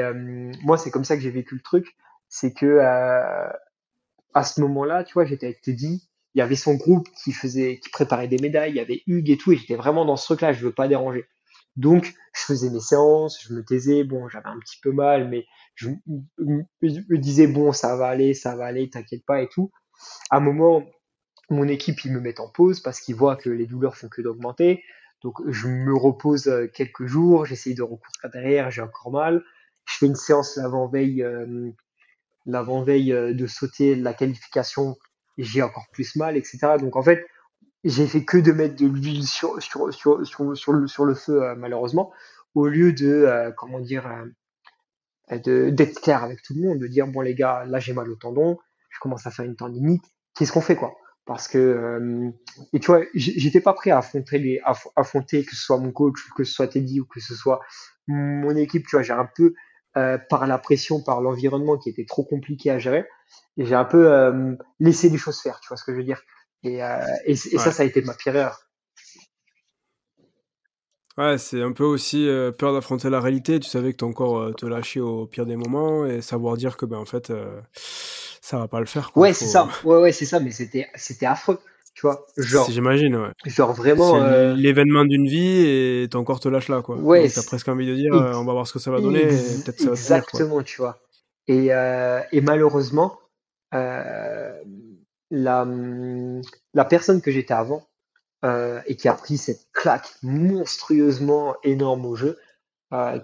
moi 0.63 0.79
c'est 0.79 0.89
comme 0.89 1.05
ça 1.05 1.15
que 1.15 1.21
j'ai 1.21 1.29
vécu 1.29 1.53
le 1.53 1.61
truc 1.61 1.95
c'est 2.27 2.53
que 2.53 2.79
à 4.33 4.43
ce 4.43 4.61
moment-là, 4.61 5.03
tu 5.03 5.13
vois, 5.13 5.25
j'étais 5.25 5.47
avec 5.47 5.61
Teddy, 5.61 6.09
il 6.35 6.39
y 6.39 6.41
avait 6.41 6.55
son 6.55 6.75
groupe 6.75 7.07
qui 7.23 7.31
faisait, 7.31 7.79
qui 7.79 7.89
préparait 7.89 8.27
des 8.27 8.37
médailles, 8.37 8.71
il 8.71 8.77
y 8.77 8.79
avait 8.79 9.03
Hugues 9.07 9.29
et 9.29 9.37
tout, 9.37 9.51
et 9.51 9.57
j'étais 9.57 9.75
vraiment 9.75 10.05
dans 10.05 10.17
ce 10.17 10.25
truc-là, 10.25 10.53
je 10.53 10.65
veux 10.65 10.73
pas 10.73 10.87
déranger. 10.87 11.25
Donc, 11.75 12.13
je 12.35 12.41
faisais 12.41 12.69
mes 12.69 12.79
séances, 12.79 13.39
je 13.41 13.53
me 13.53 13.63
taisais, 13.63 14.03
bon, 14.03 14.27
j'avais 14.29 14.49
un 14.49 14.59
petit 14.59 14.79
peu 14.81 14.91
mal, 14.91 15.29
mais 15.29 15.45
je 15.75 15.89
me 16.07 17.17
disais, 17.17 17.47
bon, 17.47 17.71
ça 17.71 17.95
va 17.95 18.07
aller, 18.07 18.33
ça 18.33 18.55
va 18.55 18.65
aller, 18.65 18.89
t'inquiète 18.89 19.25
pas 19.25 19.41
et 19.41 19.49
tout. 19.49 19.71
À 20.29 20.37
un 20.37 20.39
moment, 20.39 20.85
mon 21.49 21.67
équipe, 21.67 22.03
ils 22.05 22.11
me 22.11 22.19
mettent 22.19 22.39
en 22.39 22.49
pause 22.49 22.79
parce 22.79 22.99
qu'ils 22.99 23.15
voient 23.15 23.35
que 23.35 23.49
les 23.49 23.65
douleurs 23.65 23.95
font 23.95 24.09
que 24.09 24.21
d'augmenter. 24.21 24.83
Donc, 25.23 25.35
je 25.49 25.67
me 25.67 25.95
repose 25.95 26.47
euh, 26.47 26.67
quelques 26.67 27.05
jours, 27.05 27.45
j'essaye 27.45 27.75
de 27.75 27.81
recourir 27.81 28.29
derrière, 28.31 28.71
j'ai 28.71 28.81
encore 28.81 29.11
mal. 29.11 29.43
Je 29.85 29.97
fais 29.97 30.05
une 30.05 30.15
séance 30.15 30.57
l'avant-veille 30.57 31.23
euh, 31.23 31.71
l'avant-veille 32.45 33.13
euh, 33.13 33.33
de 33.33 33.47
sauter 33.47 33.95
la 33.95 34.13
qualification, 34.13 34.97
j'ai 35.37 35.61
encore 35.61 35.87
plus 35.91 36.15
mal, 36.15 36.37
etc. 36.37 36.59
Donc 36.79 36.95
en 36.95 37.03
fait, 37.03 37.25
j'ai 37.83 38.07
fait 38.07 38.23
que 38.23 38.37
de 38.37 38.51
mettre 38.51 38.75
de 38.75 38.87
l'huile 38.87 39.25
sur, 39.27 39.61
sur, 39.61 39.93
sur, 39.93 40.25
sur, 40.25 40.73
le, 40.73 40.87
sur 40.87 41.05
le 41.05 41.13
feu, 41.15 41.43
euh, 41.43 41.55
malheureusement, 41.55 42.11
au 42.55 42.67
lieu 42.67 42.93
de, 42.93 43.07
euh, 43.07 43.51
comment 43.51 43.79
dire, 43.79 44.09
de, 45.31 45.69
d'être 45.69 46.01
clair 46.01 46.23
avec 46.23 46.41
tout 46.41 46.53
le 46.53 46.61
monde, 46.61 46.79
de 46.79 46.87
dire, 46.87 47.07
bon 47.07 47.21
les 47.21 47.35
gars, 47.35 47.65
là 47.67 47.79
j'ai 47.79 47.93
mal 47.93 48.09
au 48.09 48.15
tendon, 48.15 48.59
je 48.89 48.99
commence 48.99 49.25
à 49.25 49.31
faire 49.31 49.45
une 49.45 49.55
tendinite, 49.55 50.03
qu'est-ce 50.35 50.51
qu'on 50.51 50.61
fait 50.61 50.75
quoi? 50.75 50.93
Parce 51.25 51.47
que 51.47 52.31
et 52.73 52.79
tu 52.81 52.87
vois 52.87 53.01
j'étais 53.13 53.61
pas 53.61 53.73
prêt 53.73 53.91
à 53.91 53.99
affronter 53.99 54.39
les 54.39 54.61
affronter 54.97 55.45
que 55.45 55.55
ce 55.55 55.61
soit 55.61 55.77
mon 55.77 55.93
coach 55.93 56.19
que 56.35 56.43
ce 56.43 56.51
soit 56.51 56.67
Teddy 56.67 56.99
ou 56.99 57.05
que 57.05 57.21
ce 57.21 57.33
soit 57.33 57.61
mon 58.07 58.53
équipe 58.57 58.85
tu 58.85 58.97
vois 58.97 59.03
j'ai 59.03 59.13
un 59.13 59.29
peu 59.33 59.53
euh, 59.97 60.17
par 60.17 60.47
la 60.47 60.57
pression, 60.57 61.01
par 61.01 61.21
l'environnement 61.21 61.77
qui 61.77 61.89
était 61.89 62.05
trop 62.05 62.23
compliqué 62.23 62.71
à 62.71 62.79
gérer. 62.79 63.05
Et 63.57 63.65
j'ai 63.65 63.75
un 63.75 63.85
peu 63.85 64.11
euh, 64.11 64.55
laissé 64.79 65.09
les 65.09 65.17
choses 65.17 65.39
faire, 65.39 65.59
tu 65.59 65.67
vois 65.67 65.77
ce 65.77 65.83
que 65.83 65.91
je 65.91 65.97
veux 65.97 66.03
dire. 66.03 66.21
Et, 66.63 66.83
euh, 66.83 66.97
et, 67.25 67.35
ça, 67.35 67.71
ça 67.71 67.83
a 67.83 67.85
été 67.85 68.01
ma 68.01 68.13
pire 68.13 68.35
erreur. 68.35 68.59
Ouais, 71.17 71.37
c'est 71.37 71.61
un 71.61 71.73
peu 71.73 71.83
aussi 71.83 72.27
peur 72.57 72.73
d'affronter 72.73 73.11
la 73.11 73.19
réalité. 73.19 73.59
Tu 73.59 73.69
savais 73.69 73.91
que 73.91 73.97
ton 73.97 74.13
corps 74.13 74.55
te 74.55 74.65
lâchait 74.65 74.99
au 74.99 75.27
pire 75.27 75.45
des 75.45 75.57
moments 75.57 76.07
et 76.07 76.21
savoir 76.21 76.57
dire 76.57 76.75
que 76.75 76.87
ben 76.87 76.97
en 76.97 77.05
fait 77.05 77.31
ça 77.73 78.57
va 78.57 78.67
pas 78.67 78.79
le 78.79 78.87
faire. 78.87 79.11
Ouais, 79.15 79.31
c'est 79.31 79.45
ça. 79.45 79.69
Ouais, 79.83 79.97
ouais, 79.97 80.11
c'est 80.11 80.25
ça. 80.25 80.39
Mais 80.39 80.49
c'était 80.49 80.89
c'était 80.95 81.27
affreux. 81.27 81.59
Tu 81.93 82.01
vois, 82.01 82.25
genre. 82.37 82.69
J'imagine, 82.71 83.15
ouais. 83.15 83.29
Genre 83.45 83.71
vraiment. 83.71 84.15
Euh, 84.15 84.55
l'événement 84.55 85.05
d'une 85.05 85.27
vie 85.27 85.65
et 85.67 86.07
ton 86.09 86.23
corps 86.23 86.39
te 86.39 86.49
lâche 86.49 86.67
là, 86.67 86.81
quoi. 86.81 86.97
Ouais. 86.97 87.29
T'as 87.29 87.43
presque 87.43 87.67
envie 87.67 87.85
de 87.85 87.93
dire, 87.93 88.13
euh, 88.15 88.33
on 88.33 88.45
va 88.45 88.53
voir 88.53 88.65
ce 88.65 88.73
que 88.73 88.79
ça 88.79 88.89
va 88.89 88.99
donner. 88.99 89.27
Exactement, 89.67 90.63
tu 90.63 90.77
vois. 90.77 90.99
Et, 91.47 91.73
euh, 91.73 92.19
et 92.31 92.41
malheureusement, 92.41 93.19
la, 93.71 94.55
la 95.31 96.85
personne 96.85 97.21
que 97.21 97.31
j'étais 97.31 97.53
avant 97.53 97.87
et 98.43 98.95
qui 98.95 99.07
a 99.07 99.13
pris 99.13 99.37
cette 99.37 99.67
claque 99.71 100.09
monstrueusement 100.23 101.55
énorme 101.63 102.05
au 102.05 102.15
jeu, 102.15 102.39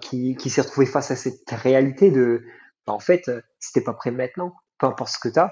qui, 0.00 0.36
qui 0.36 0.48
s'est 0.48 0.60
retrouvée 0.60 0.86
face 0.86 1.10
à 1.10 1.16
cette 1.16 1.50
réalité 1.50 2.10
de, 2.10 2.42
bah, 2.86 2.92
en 2.92 3.00
fait, 3.00 3.30
c'était 3.58 3.82
pas 3.82 3.94
prêt 3.94 4.12
maintenant, 4.12 4.54
peu 4.78 4.86
importe 4.86 5.10
ce 5.10 5.18
que 5.18 5.28
t'as, 5.28 5.50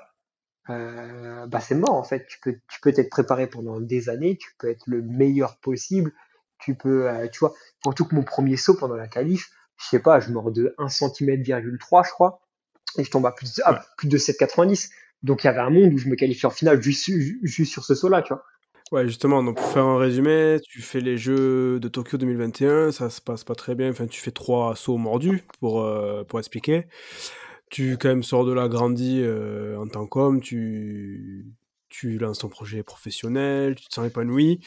euh, 0.70 1.46
bah 1.46 1.60
c'est 1.60 1.74
mort 1.74 1.94
en 1.94 2.04
fait. 2.04 2.26
Tu 2.28 2.38
peux, 2.40 2.56
tu 2.68 2.80
peux 2.80 2.92
t'être 2.92 3.10
préparé 3.10 3.46
pendant 3.46 3.80
des 3.80 4.08
années, 4.08 4.36
tu 4.36 4.50
peux 4.58 4.68
être 4.68 4.84
le 4.86 5.02
meilleur 5.02 5.56
possible, 5.58 6.12
tu 6.58 6.74
peux, 6.74 7.08
euh, 7.08 7.28
tu 7.28 7.40
vois, 7.40 7.54
tout 7.94 8.04
que 8.04 8.14
mon 8.14 8.22
premier 8.22 8.56
saut 8.56 8.74
pendant 8.74 8.96
la 8.96 9.08
qualif, 9.08 9.50
je 9.76 9.86
sais 9.86 10.00
pas, 10.00 10.20
je 10.20 10.30
mords 10.30 10.50
de 10.50 10.74
1 10.78 10.88
cm, 10.88 11.44
je 11.44 12.10
crois, 12.10 12.40
et 12.96 13.04
je 13.04 13.10
tombe 13.10 13.26
à 13.26 13.32
plus, 13.32 13.60
à 13.64 13.84
plus 13.96 14.08
de 14.08 14.18
7,90. 14.18 14.90
Donc 15.22 15.44
il 15.44 15.46
y 15.46 15.50
avait 15.50 15.60
un 15.60 15.70
monde 15.70 15.92
où 15.92 15.98
je 15.98 16.08
me 16.08 16.16
qualifie 16.16 16.46
en 16.46 16.50
finale 16.50 16.80
juste, 16.82 17.10
juste 17.42 17.72
sur 17.72 17.84
ce 17.84 17.94
saut-là, 17.94 18.22
tu 18.22 18.32
vois. 18.32 18.44
Ouais, 18.90 19.06
justement, 19.06 19.42
donc 19.42 19.56
pour 19.56 19.66
faire 19.66 19.84
un 19.84 19.98
résumé, 19.98 20.58
tu 20.64 20.80
fais 20.80 21.00
les 21.00 21.18
Jeux 21.18 21.78
de 21.78 21.88
Tokyo 21.88 22.16
2021, 22.16 22.90
ça 22.90 23.10
se 23.10 23.20
passe 23.20 23.44
pas 23.44 23.54
très 23.54 23.74
bien, 23.74 23.90
enfin 23.90 24.06
tu 24.06 24.18
fais 24.18 24.30
trois 24.30 24.74
sauts 24.76 24.96
mordus 24.96 25.42
pour, 25.60 25.82
euh, 25.82 26.24
pour 26.24 26.38
expliquer 26.38 26.86
tu 27.70 27.96
quand 27.98 28.08
même 28.08 28.22
sors 28.22 28.44
de 28.44 28.52
là 28.52 28.68
grandi 28.68 29.20
euh, 29.20 29.78
en 29.78 29.86
tant 29.88 30.06
qu'homme, 30.06 30.40
tu, 30.40 31.46
tu 31.88 32.18
lances 32.18 32.38
ton 32.38 32.48
projet 32.48 32.82
professionnel, 32.82 33.74
tu 33.74 33.86
te 33.88 33.94
sens 33.94 34.06
épanoui. 34.06 34.60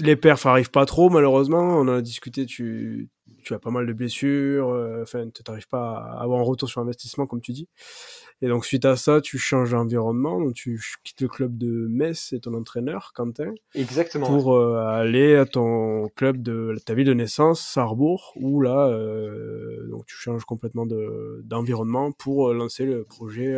Les 0.00 0.16
perfs 0.16 0.46
arrivent 0.46 0.70
pas 0.70 0.86
trop, 0.86 1.10
malheureusement. 1.10 1.60
On 1.60 1.82
en 1.82 1.88
a 1.88 2.02
discuté, 2.02 2.46
tu, 2.46 3.08
tu 3.44 3.54
as 3.54 3.58
pas 3.58 3.70
mal 3.70 3.86
de 3.86 3.92
blessures. 3.92 4.68
euh, 4.68 5.02
Enfin, 5.02 5.28
tu 5.32 5.42
n'arrives 5.46 5.68
pas 5.68 5.98
à 5.98 6.22
avoir 6.22 6.40
un 6.40 6.44
retour 6.44 6.68
sur 6.68 6.80
investissement, 6.80 7.26
comme 7.26 7.40
tu 7.40 7.52
dis. 7.52 7.68
Et 8.42 8.48
donc, 8.48 8.66
suite 8.66 8.84
à 8.84 8.96
ça, 8.96 9.22
tu 9.22 9.38
changes 9.38 9.70
d'environnement. 9.70 10.38
Donc, 10.40 10.52
tu 10.52 10.78
quittes 11.04 11.22
le 11.22 11.28
club 11.28 11.56
de 11.56 11.86
Metz 11.88 12.34
et 12.34 12.40
ton 12.40 12.52
entraîneur, 12.52 13.12
Quentin, 13.14 13.54
Exactement. 13.74 14.26
pour 14.26 14.54
euh, 14.54 14.76
aller 14.86 15.36
à 15.36 15.46
ton 15.46 16.08
club 16.16 16.42
de 16.42 16.74
ta 16.84 16.92
ville 16.92 17.06
de 17.06 17.14
naissance, 17.14 17.62
Sarrebourg, 17.62 18.32
où 18.36 18.60
là, 18.60 18.88
euh, 18.88 19.88
donc, 19.88 20.04
tu 20.04 20.16
changes 20.16 20.44
complètement 20.44 20.84
de- 20.84 21.40
d'environnement 21.44 22.12
pour 22.12 22.52
lancer 22.52 22.84
le 22.84 23.04
projet 23.04 23.54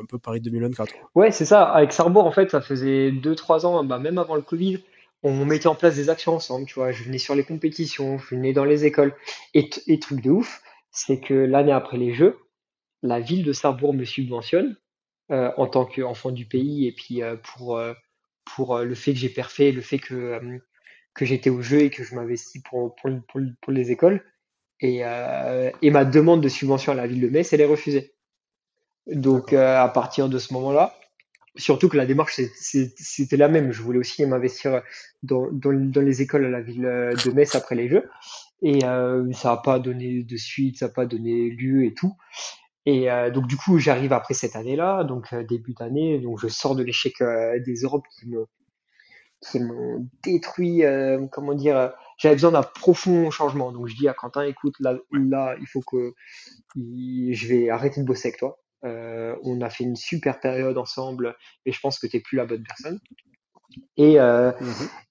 un 0.00 0.04
peu 0.06 0.18
Paris 0.18 0.40
2024. 0.40 0.90
Ouais, 1.14 1.30
c'est 1.30 1.44
ça. 1.44 1.64
Avec 1.64 1.92
Sarrebourg, 1.92 2.24
en 2.24 2.32
fait, 2.32 2.50
ça 2.50 2.62
faisait 2.62 3.12
deux, 3.12 3.34
trois 3.34 3.66
ans, 3.66 3.84
bah, 3.84 3.98
même 3.98 4.16
avant 4.16 4.36
le 4.36 4.42
Covid, 4.42 4.82
on 5.22 5.44
mettait 5.44 5.68
en 5.68 5.74
place 5.74 5.96
des 5.96 6.10
actions 6.10 6.34
ensemble, 6.34 6.66
tu 6.66 6.74
vois. 6.74 6.92
Je 6.92 7.04
venais 7.04 7.18
sur 7.18 7.34
les 7.34 7.44
compétitions, 7.44 8.18
je 8.18 8.34
venais 8.34 8.52
dans 8.52 8.64
les 8.64 8.84
écoles. 8.84 9.14
Et, 9.54 9.68
truc 10.00 10.20
de 10.20 10.30
ouf, 10.30 10.62
c'est 10.90 11.20
que 11.20 11.34
l'année 11.34 11.72
après 11.72 11.96
les 11.96 12.12
Jeux, 12.12 12.38
la 13.02 13.20
ville 13.20 13.44
de 13.44 13.52
Sarrebourg 13.52 13.94
me 13.94 14.04
subventionne 14.04 14.76
euh, 15.30 15.50
en 15.56 15.66
tant 15.66 15.84
qu'enfant 15.84 16.30
du 16.30 16.46
pays 16.46 16.86
et 16.86 16.92
puis 16.92 17.22
euh, 17.22 17.36
pour, 17.36 17.76
euh, 17.76 17.94
pour 18.44 18.76
euh, 18.76 18.84
le 18.84 18.94
fait 18.94 19.12
que 19.12 19.18
j'ai 19.18 19.28
perfé, 19.28 19.72
le 19.72 19.80
fait 19.80 19.98
que, 19.98 20.14
euh, 20.14 20.58
que 21.14 21.24
j'étais 21.24 21.50
au 21.50 21.62
jeu 21.62 21.80
et 21.80 21.90
que 21.90 22.04
je 22.04 22.14
m'investis 22.14 22.62
pour, 22.62 22.94
pour, 22.96 23.10
pour, 23.28 23.40
pour 23.60 23.72
les 23.72 23.90
écoles. 23.90 24.24
Et, 24.80 25.04
euh, 25.04 25.70
et 25.80 25.90
ma 25.90 26.04
demande 26.04 26.42
de 26.42 26.48
subvention 26.48 26.92
à 26.92 26.94
la 26.96 27.06
ville 27.06 27.20
de 27.20 27.28
Metz, 27.28 27.52
elle 27.52 27.60
est 27.60 27.66
refusée. 27.66 28.14
Donc, 29.06 29.52
euh, 29.52 29.80
à 29.80 29.88
partir 29.88 30.28
de 30.28 30.38
ce 30.38 30.52
moment-là, 30.54 30.98
surtout 31.56 31.88
que 31.88 31.96
la 31.96 32.06
démarche, 32.06 32.40
c'était 32.54 33.36
la 33.36 33.48
même. 33.48 33.72
Je 33.72 33.82
voulais 33.82 33.98
aussi 33.98 34.24
m'investir 34.26 34.82
dans, 35.22 35.48
dans, 35.52 35.72
dans 35.72 36.00
les 36.00 36.22
écoles 36.22 36.46
à 36.46 36.50
la 36.50 36.60
ville 36.60 36.86
euh, 36.86 37.14
de 37.24 37.30
Metz 37.32 37.54
après 37.54 37.74
les 37.74 37.88
Jeux. 37.88 38.08
Et 38.62 38.84
euh, 38.84 39.30
ça 39.32 39.50
n'a 39.50 39.56
pas 39.56 39.78
donné 39.78 40.22
de 40.22 40.36
suite, 40.36 40.78
ça 40.78 40.86
n'a 40.86 40.92
pas 40.92 41.06
donné 41.06 41.50
lieu 41.50 41.84
et 41.84 41.94
tout. 41.94 42.14
Et 42.86 43.10
euh, 43.10 43.30
donc, 43.30 43.46
du 43.46 43.56
coup, 43.56 43.78
j'arrive 43.78 44.12
après 44.12 44.34
cette 44.34 44.56
année-là, 44.56 45.04
donc 45.04 45.32
euh, 45.32 45.44
début 45.44 45.74
d'année, 45.74 46.18
donc 46.18 46.40
je 46.40 46.48
sors 46.48 46.74
de 46.74 46.82
l'échec 46.82 47.20
euh, 47.20 47.58
des 47.60 47.74
Europes 47.82 48.06
qui 48.18 48.28
me 48.28 48.46
qui 49.40 49.58
m'ont 49.58 50.08
détruit, 50.22 50.84
euh, 50.84 51.26
comment 51.32 51.54
dire, 51.54 51.92
j'avais 52.16 52.36
besoin 52.36 52.52
d'un 52.52 52.62
profond 52.62 53.28
changement. 53.32 53.72
Donc 53.72 53.88
je 53.88 53.96
dis 53.96 54.06
à 54.06 54.14
Quentin, 54.14 54.44
écoute, 54.44 54.74
là, 54.78 54.96
là 55.10 55.56
il 55.60 55.66
faut 55.66 55.80
que 55.80 56.14
je 56.76 57.48
vais 57.48 57.68
arrêter 57.68 58.00
de 58.00 58.06
bosser 58.06 58.28
avec 58.28 58.38
toi. 58.38 58.61
Euh, 58.84 59.36
on 59.44 59.60
a 59.60 59.70
fait 59.70 59.84
une 59.84 59.96
super 59.96 60.40
période 60.40 60.78
ensemble, 60.78 61.36
et 61.66 61.72
je 61.72 61.80
pense 61.80 61.98
que 61.98 62.06
tu 62.06 62.16
n'es 62.16 62.22
plus 62.22 62.36
la 62.36 62.46
bonne 62.46 62.64
personne. 62.64 63.00
Et, 63.96 64.20
euh, 64.20 64.52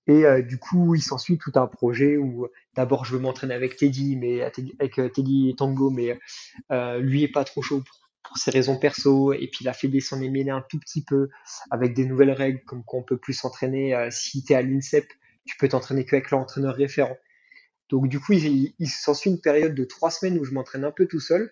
et 0.08 0.26
euh, 0.26 0.42
du 0.42 0.58
coup, 0.58 0.94
il 0.94 1.02
s'ensuit 1.02 1.38
tout 1.38 1.54
un 1.56 1.68
projet 1.68 2.18
où 2.18 2.48
d'abord 2.76 3.06
je 3.06 3.14
veux 3.16 3.22
m'entraîner 3.22 3.54
avec 3.54 3.76
Teddy, 3.76 4.18
mais 4.18 4.42
avec 4.42 5.14
Teddy 5.14 5.56
Tango, 5.58 5.90
mais 5.90 6.20
lui 7.00 7.24
est 7.24 7.32
pas 7.32 7.44
trop 7.44 7.62
chaud 7.62 7.82
pour, 7.82 8.10
pour 8.24 8.38
ses 8.38 8.52
raisons 8.52 8.78
perso, 8.78 9.34
et 9.34 9.48
puis 9.52 9.66
la 9.66 9.74
Fédé 9.74 10.00
s'en 10.00 10.22
est 10.22 10.30
mêlée 10.30 10.52
un 10.52 10.64
tout 10.70 10.80
petit 10.80 11.04
peu 11.04 11.30
avec 11.72 11.94
des 11.94 12.06
nouvelles 12.06 12.32
règles, 12.32 12.64
comme 12.66 12.84
qu'on 12.84 13.04
peut 13.04 13.18
plus 13.18 13.34
s'entraîner 13.34 14.08
si 14.12 14.44
tu 14.44 14.54
es 14.54 14.56
à 14.56 14.62
l'INSEP, 14.62 15.08
tu 15.46 15.58
peux 15.58 15.68
t'entraîner 15.68 16.06
qu'avec 16.06 16.30
l'entraîneur 16.30 16.76
référent. 16.76 17.18
Donc 17.92 18.08
du 18.08 18.20
coup, 18.20 18.34
il, 18.34 18.74
s'ensuit 18.88 19.30
une 19.30 19.42
période 19.42 19.76
de 19.76 19.84
trois 19.84 20.10
semaines 20.10 20.40
où 20.40 20.46
je 20.46 20.54
m'entraîne 20.54 20.86
un 20.86 20.92
peu 20.92 21.06
tout 21.06 21.20
seul. 21.20 21.52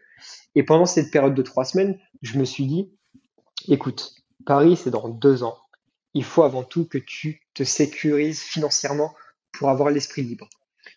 Et 0.56 0.64
pendant 0.64 0.86
cette 0.86 1.12
période 1.12 1.36
de 1.36 1.42
trois 1.42 1.66
semaines, 1.66 2.00
je 2.22 2.40
me 2.40 2.46
suis 2.46 2.66
dit, 2.66 2.92
écoute, 3.68 4.14
Paris, 4.46 4.78
c'est 4.78 4.90
dans 4.90 5.10
deux 5.10 5.44
ans. 5.44 5.58
Il 6.14 6.24
faut 6.24 6.44
avant 6.44 6.64
tout 6.64 6.88
que 6.88 6.98
tu 6.98 7.42
te 7.54 7.64
sécurises 7.64 8.42
financièrement 8.42 9.14
pour 9.52 9.70
avoir 9.70 9.92
l'esprit 9.92 10.24
libre. 10.24 10.50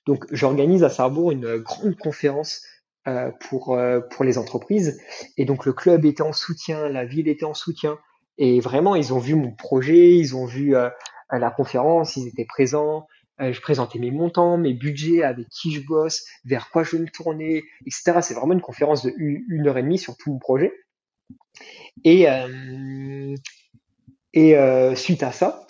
Donc 0.06 0.24
j'organise 0.30 0.84
à 0.84 0.90
Sarrebourg 0.90 1.32
une 1.32 1.58
grande 1.58 1.96
conférence 1.96 2.62
euh, 3.08 3.32
pour, 3.48 3.76
euh, 3.76 4.00
pour 4.00 4.24
les 4.24 4.38
entreprises. 4.38 5.00
Et 5.36 5.44
donc 5.44 5.66
le 5.66 5.72
club 5.72 6.04
était 6.04 6.22
en 6.22 6.32
soutien, 6.32 6.88
la 6.88 7.04
ville 7.04 7.26
était 7.26 7.44
en 7.44 7.54
soutien. 7.54 7.98
Et 8.38 8.60
vraiment, 8.60 8.94
ils 8.94 9.12
ont 9.12 9.18
vu 9.18 9.34
mon 9.34 9.52
projet, 9.52 10.16
ils 10.16 10.36
ont 10.36 10.46
vu 10.46 10.76
euh, 10.76 10.88
la 11.32 11.50
conférence, 11.50 12.16
ils 12.16 12.28
étaient 12.28 12.44
présents. 12.44 13.08
Euh, 13.40 13.52
je 13.52 13.60
présentais 13.60 13.98
mes 13.98 14.10
montants, 14.10 14.58
mes 14.58 14.74
budgets, 14.74 15.22
avec 15.22 15.48
qui 15.48 15.72
je 15.72 15.80
bosse, 15.80 16.24
vers 16.44 16.70
quoi 16.70 16.84
je 16.84 16.96
veux 16.96 17.02
me 17.02 17.08
tourner, 17.08 17.64
etc. 17.86 18.20
C'est 18.20 18.34
vraiment 18.34 18.52
une 18.52 18.60
conférence 18.60 19.04
de 19.04 19.12
une 19.16 19.66
heure 19.66 19.78
et 19.78 19.82
demie 19.82 19.98
sur 19.98 20.16
tout 20.16 20.32
mon 20.32 20.38
projet. 20.38 20.72
Et, 22.04 22.28
euh, 22.28 23.34
euh, 24.36 24.94
suite 24.94 25.22
à 25.22 25.32
ça, 25.32 25.66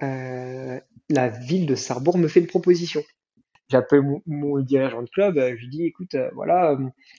la 0.00 1.28
ville 1.28 1.66
de 1.66 1.74
Sarrebourg 1.74 2.18
me 2.18 2.28
fait 2.28 2.40
une 2.40 2.46
proposition. 2.46 3.02
J'appelle 3.70 4.02
mon, 4.26 4.60
dirigeant 4.60 5.02
de 5.02 5.08
club, 5.08 5.36
je 5.36 5.60
lui 5.60 5.68
dis, 5.68 5.84
écoute, 5.84 6.16
voilà, 6.34 6.76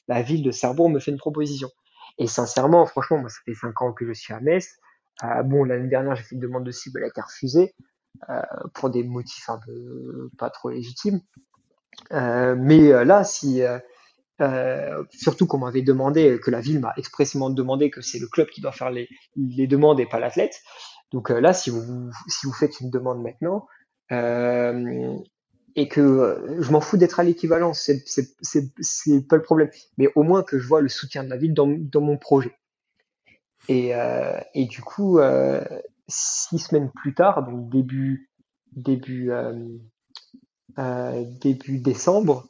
la 0.07 0.21
ville 0.21 0.43
de 0.43 0.51
Sarrebourg 0.51 0.89
me 0.89 0.99
fait 0.99 1.11
une 1.11 1.17
proposition. 1.17 1.69
Et 2.17 2.27
sincèrement, 2.27 2.85
franchement, 2.85 3.17
moi, 3.17 3.29
ça 3.29 3.39
fait 3.45 3.55
cinq 3.55 3.81
ans 3.81 3.93
que 3.93 4.05
je 4.05 4.13
suis 4.13 4.33
à 4.33 4.39
Metz. 4.39 4.77
Bon, 5.45 5.63
l'année 5.63 5.87
dernière, 5.87 6.15
j'ai 6.15 6.23
fait 6.23 6.35
une 6.35 6.41
demande 6.41 6.65
de 6.65 6.71
cible, 6.71 6.99
elle 6.99 7.05
a 7.05 7.07
été 7.07 7.21
refusée 7.21 7.73
pour 8.74 8.89
des 8.89 9.03
motifs 9.03 9.49
un 9.49 9.59
peu 9.66 10.30
pas 10.38 10.49
trop 10.49 10.70
légitimes. 10.70 11.22
Euh, 12.11 12.55
mais 12.57 12.91
euh, 12.91 13.03
là, 13.03 13.24
si 13.24 13.61
euh, 13.61 13.80
euh, 14.41 15.03
surtout 15.11 15.47
qu'on 15.47 15.59
m'avait 15.59 15.82
demandé, 15.82 16.39
que 16.43 16.51
la 16.51 16.59
ville 16.59 16.80
m'a 16.80 16.93
expressément 16.97 17.49
demandé 17.49 17.89
que 17.89 18.01
c'est 18.01 18.20
le 18.20 18.28
club 18.28 18.47
qui 18.49 18.61
doit 18.61 18.72
faire 18.72 18.89
les, 18.89 19.07
demandes 19.68 19.99
et 19.99 20.05
pas 20.05 20.20
l'athlète. 20.20 20.61
Donc 21.11 21.32
euh, 21.32 21.39
là, 21.39 21.53
si 21.53 21.70
vous 21.70 22.53
faites 22.57 22.80
une 22.82 22.89
demande 22.89 23.22
maintenant 23.22 23.68
euh, 24.11 25.18
et 25.76 25.88
que 25.88 26.01
euh, 26.01 26.61
je 26.61 26.72
m'en 26.72 26.82
fous 26.82 26.97
d'être 26.97 27.20
à 27.20 27.24
l'équivalence, 27.24 27.89
c'est 28.05 29.28
pas 29.28 29.36
le 29.38 29.41
problème. 29.41 29.70
Mais 29.97 30.09
au 30.16 30.24
moins 30.24 30.43
que 30.43 30.59
je 30.59 30.68
vois 30.68 30.82
le 30.82 30.89
soutien 30.89 31.24
de 31.24 31.30
la 31.30 31.38
ville 31.38 31.53
dans 31.53 32.01
mon 32.01 32.18
projet. 32.18 32.55
Et 33.68 33.95
euh, 33.95 34.38
du 34.53 34.82
coup, 34.82 35.20
euh, 35.20 35.63
six 36.07 36.59
semaines 36.59 36.91
plus 36.91 37.13
tard, 37.13 37.43
donc 37.43 37.69
début 37.69 38.29
début 38.75 39.31
euh, 39.31 39.77
euh, 40.77 41.23
début 41.41 41.79
décembre, 41.79 42.47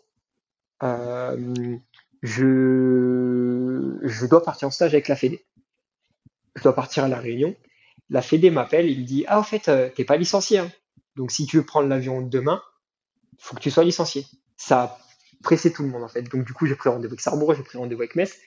euh, 0.83 1.77
je, 2.21 3.99
je 4.03 4.25
dois 4.25 4.43
partir 4.43 4.67
en 4.67 4.71
stage 4.71 4.93
avec 4.93 5.07
la 5.07 5.15
Fédé. 5.15 5.45
Je 6.55 6.63
dois 6.63 6.73
partir 6.73 7.03
à 7.03 7.07
La 7.07 7.19
Réunion. 7.19 7.55
La 8.09 8.21
Fédé 8.21 8.49
m'appelle, 8.49 8.89
il 8.89 9.01
me 9.01 9.05
dit 9.05 9.25
Ah, 9.27 9.39
en 9.39 9.43
fait, 9.43 9.69
t'es 9.93 10.05
pas 10.05 10.17
licencié. 10.17 10.59
hein. 10.59 10.71
Donc, 11.15 11.31
si 11.31 11.45
tu 11.45 11.57
veux 11.57 11.65
prendre 11.65 11.87
l'avion 11.87 12.21
demain, 12.21 12.61
faut 13.39 13.55
que 13.55 13.61
tu 13.61 13.71
sois 13.71 13.83
licencié. 13.83 14.25
Ça 14.57 14.83
a 14.83 14.99
pressé 15.43 15.71
tout 15.71 15.83
le 15.83 15.89
monde, 15.89 16.03
en 16.03 16.07
fait. 16.07 16.23
Donc, 16.23 16.45
du 16.45 16.53
coup, 16.53 16.65
j'ai 16.65 16.75
pris 16.75 16.89
rendez-vous 16.89 17.13
avec 17.13 17.21
Sarrebourg, 17.21 17.53
j'ai 17.53 17.63
pris 17.63 17.77
rendez-vous 17.77 18.01
avec 18.01 18.15
Metz. 18.15 18.37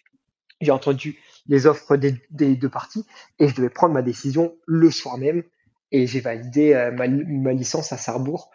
J'ai 0.61 0.71
entendu 0.73 1.19
les 1.49 1.67
offres 1.67 1.97
des, 1.97 2.15
des 2.31 2.57
deux 2.57 2.69
parties 2.69 3.05
et 3.39 3.49
je 3.49 3.55
devais 3.55 3.71
prendre 3.71 3.95
ma 3.95 4.03
décision 4.03 4.55
le 4.67 4.91
soir 4.91 5.19
même. 5.19 5.43
Et 5.91 6.07
j'ai 6.07 6.21
validé 6.21 6.75
euh, 6.75 6.91
ma, 6.93 7.09
ma 7.09 7.53
licence 7.53 7.93
à 7.93 7.97
Sarrebourg 7.97 8.51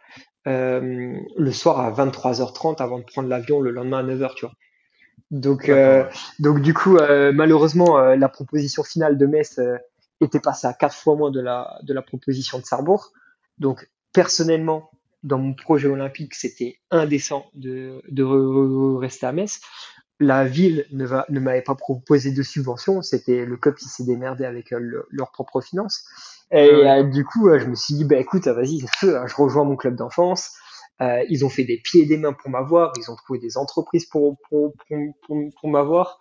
euh, 0.48 1.16
le 1.38 1.52
soir 1.52 1.80
à 1.80 1.92
23h30 1.92 2.82
avant 2.82 3.00
de 3.00 3.04
prendre 3.06 3.30
l'avion 3.30 3.60
le 3.62 3.72
lendemain 3.72 4.00
à 4.00 4.04
9h, 4.04 4.36
tu 4.36 4.46
vois. 4.46 4.54
Donc, 5.32 5.70
euh, 5.70 6.04
donc 6.40 6.62
du 6.62 6.74
coup, 6.74 6.98
euh, 6.98 7.32
malheureusement, 7.34 7.98
euh, 7.98 8.16
la 8.16 8.30
proposition 8.30 8.84
finale 8.84 9.18
de 9.18 9.26
Metz 9.26 9.58
euh, 9.58 9.78
était 10.22 10.40
passée 10.40 10.68
à 10.68 10.74
quatre 10.74 10.96
fois 10.96 11.16
moins 11.16 11.32
de 11.32 11.42
la, 11.42 11.80
de 11.84 11.94
la 11.94 12.02
proposition 12.02 12.60
de 12.60 12.66
Sarrebourg. 12.66 13.12
Donc, 13.58 13.90
personnellement, 14.14 14.92
dans 15.24 15.40
mon 15.40 15.54
projet 15.54 15.88
olympique, 15.88 16.36
c'était 16.36 16.78
indécent 16.92 17.46
de, 17.56 18.02
de 18.10 18.24
re- 18.24 18.98
rester 19.00 19.26
à 19.26 19.32
Metz. 19.32 19.60
La 20.20 20.46
ville 20.46 20.86
ne, 20.92 21.06
va, 21.06 21.26
ne 21.30 21.40
m'avait 21.40 21.62
pas 21.62 21.76
proposé 21.76 22.32
de 22.32 22.44
subvention, 22.44 23.02
c'était 23.02 23.46
le 23.46 23.58
club 23.58 23.76
qui 23.76 23.86
s'est 23.90 24.06
démerdé 24.06 24.46
avec 24.46 24.72
euh, 24.72 24.80
le- 24.80 25.08
leurs 25.12 25.32
propres 25.32 25.60
finances. 25.62 26.06
Et 26.52 26.88
euh, 26.88 27.04
du 27.04 27.26
coup, 27.26 27.50
euh, 27.50 27.60
je 27.60 27.66
me 27.66 27.76
suis 27.76 27.96
dit, 27.96 28.06
bah 28.06 28.18
écoute, 28.18 28.48
euh, 28.48 28.54
vas-y, 28.54 28.84
hein, 29.04 29.26
je 29.28 29.36
rejoins 29.36 29.64
mon 29.66 29.76
club 29.76 29.96
d'enfance. 29.96 30.52
Ils 31.28 31.44
ont 31.44 31.50
fait 31.50 31.66
des 31.66 31.80
pieds 31.84 32.04
et 32.04 32.06
des 32.06 32.16
mains 32.16 32.32
pour 32.32 32.50
m'avoir, 32.50 32.94
ils 32.98 33.12
ont 33.12 33.16
trouvé 33.18 33.38
des 33.38 33.58
entreprises 33.58 34.06
pour, 34.06 34.38
pour, 34.48 34.72
pour, 34.88 34.98
pour, 35.28 35.38
pour 35.60 35.70
m'avoir. 35.70 36.18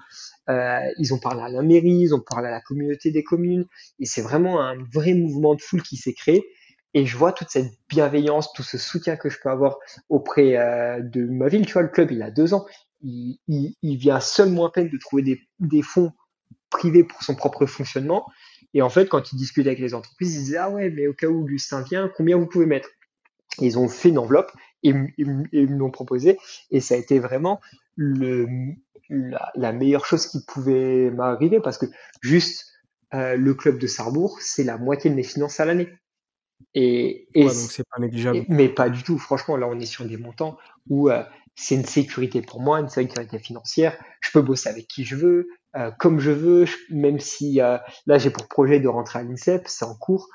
Ils 0.49 1.15
ont 1.15 1.19
parlé 1.19 1.43
à 1.43 1.49
la 1.49 1.63
mairie, 1.63 2.01
ils 2.01 2.15
ont 2.15 2.21
parlé 2.21 2.49
à 2.49 2.51
la 2.51 2.61
communauté 2.61 3.11
des 3.11 3.23
communes. 3.25 3.67
Et 4.01 4.07
c'est 4.07 4.23
vraiment 4.23 4.61
un 4.61 4.77
vrai 4.93 5.15
mouvement 5.15 5.55
de 5.55 5.61
foule 5.63 5.83
qui 5.83 5.97
s'est 5.97 6.15
créé. 6.15 6.45
Et 6.95 7.07
je 7.07 7.17
vois 7.17 7.33
toute 7.33 7.49
cette 7.49 7.73
bienveillance, 7.89 8.53
tout 8.53 8.63
ce 8.63 8.77
soutien 8.77 9.17
que 9.17 9.31
je 9.31 9.39
peux 9.43 9.49
avoir 9.51 9.79
auprès 10.09 10.57
euh, 10.57 11.01
de 11.01 11.25
ma 11.27 11.49
ville. 11.49 11.65
Tu 11.65 11.73
vois, 11.73 11.83
le 11.83 11.89
club, 11.89 12.11
il 12.11 12.23
a 12.23 12.31
deux 12.31 12.53
ans. 12.53 12.67
Il, 13.03 13.39
il, 13.49 13.75
il 13.83 13.97
vient 13.97 14.21
seulement 14.21 14.67
à 14.67 14.71
peine 14.73 14.89
de 14.89 14.99
trouver 14.99 15.23
des, 15.23 15.41
des 15.61 15.83
fonds 15.83 16.13
privés 16.71 17.05
pour 17.05 17.23
son 17.23 17.35
propre 17.35 17.67
fonctionnement. 17.67 18.27
Et 18.75 18.83
en 18.83 18.91
fait, 18.91 19.09
quand 19.09 19.33
il 19.33 19.37
discute 19.37 19.67
avec 19.67 19.79
les 19.79 19.95
entreprises, 19.95 20.35
ils 20.35 20.41
disaient 20.45 20.57
Ah 20.59 20.71
ouais, 20.71 20.91
mais 20.91 21.07
au 21.07 21.15
cas 21.15 21.29
où 21.29 21.43
Augustin 21.43 21.83
vient, 21.83 22.11
combien 22.17 22.37
vous 22.39 22.47
pouvez 22.47 22.67
mettre? 22.67 22.89
Et 23.61 23.67
Ils 23.67 23.79
ont 23.79 23.89
fait 23.89 24.09
une 24.11 24.19
enveloppe 24.19 24.53
et 24.83 24.91
m- 24.91 25.11
ils 25.19 25.69
me 25.69 25.77
l'ont 25.79 25.91
proposé. 25.91 26.39
Et 26.71 26.81
ça 26.81 26.95
a 26.95 26.99
été 26.99 27.19
vraiment 27.19 27.61
le, 27.97 28.47
la, 29.11 29.53
la 29.55 29.73
meilleure 29.73 30.07
chose 30.07 30.27
qui 30.27 30.39
pouvait 30.47 31.11
m'arriver 31.11 31.61
parce 31.61 31.79
que 31.79 31.87
juste 32.23 32.67
euh, 33.15 33.37
le 33.37 33.55
club 33.55 33.79
de 33.79 33.87
Sarrebourg, 33.87 34.41
c'est 34.41 34.65
la 34.65 34.79
moitié 34.79 35.11
de 35.11 35.15
mes 35.15 35.23
finances 35.23 35.61
à 35.61 35.65
l'année. 35.67 35.89
Et, 36.75 37.29
et 37.35 37.45
donc 37.45 37.53
c'est 37.53 37.85
pas 37.89 38.01
négligeable. 38.01 38.45
mais 38.49 38.69
pas 38.69 38.89
du 38.89 39.03
tout. 39.03 39.19
Franchement, 39.19 39.57
là, 39.57 39.67
on 39.69 39.79
est 39.79 39.87
sur 39.87 40.07
des 40.07 40.17
montants 40.17 40.57
où 40.89 41.11
euh, 41.11 41.23
c'est 41.55 41.75
une 41.75 41.85
sécurité 41.85 42.43
pour 42.43 42.61
moi, 42.61 42.81
une 42.81 42.89
sécurité 42.89 43.39
financière. 43.39 43.97
Je 44.21 44.31
peux 44.33 44.43
bosser 44.43 44.69
avec 44.69 44.87
qui 44.89 45.05
je 45.05 45.17
veux, 45.17 45.49
euh, 45.77 45.91
comme 45.99 46.19
je 46.21 46.31
veux, 46.31 46.65
même 46.91 47.21
si 47.21 47.61
euh, 47.61 47.79
là 48.07 48.19
j'ai 48.19 48.31
pour 48.31 48.49
projet 48.49 48.81
de 48.81 48.89
rentrer 48.89 49.21
à 49.21 49.23
l'INSEP, 49.23 49.69
c'est 49.69 49.85
en 49.85 49.95
cours. 49.95 50.29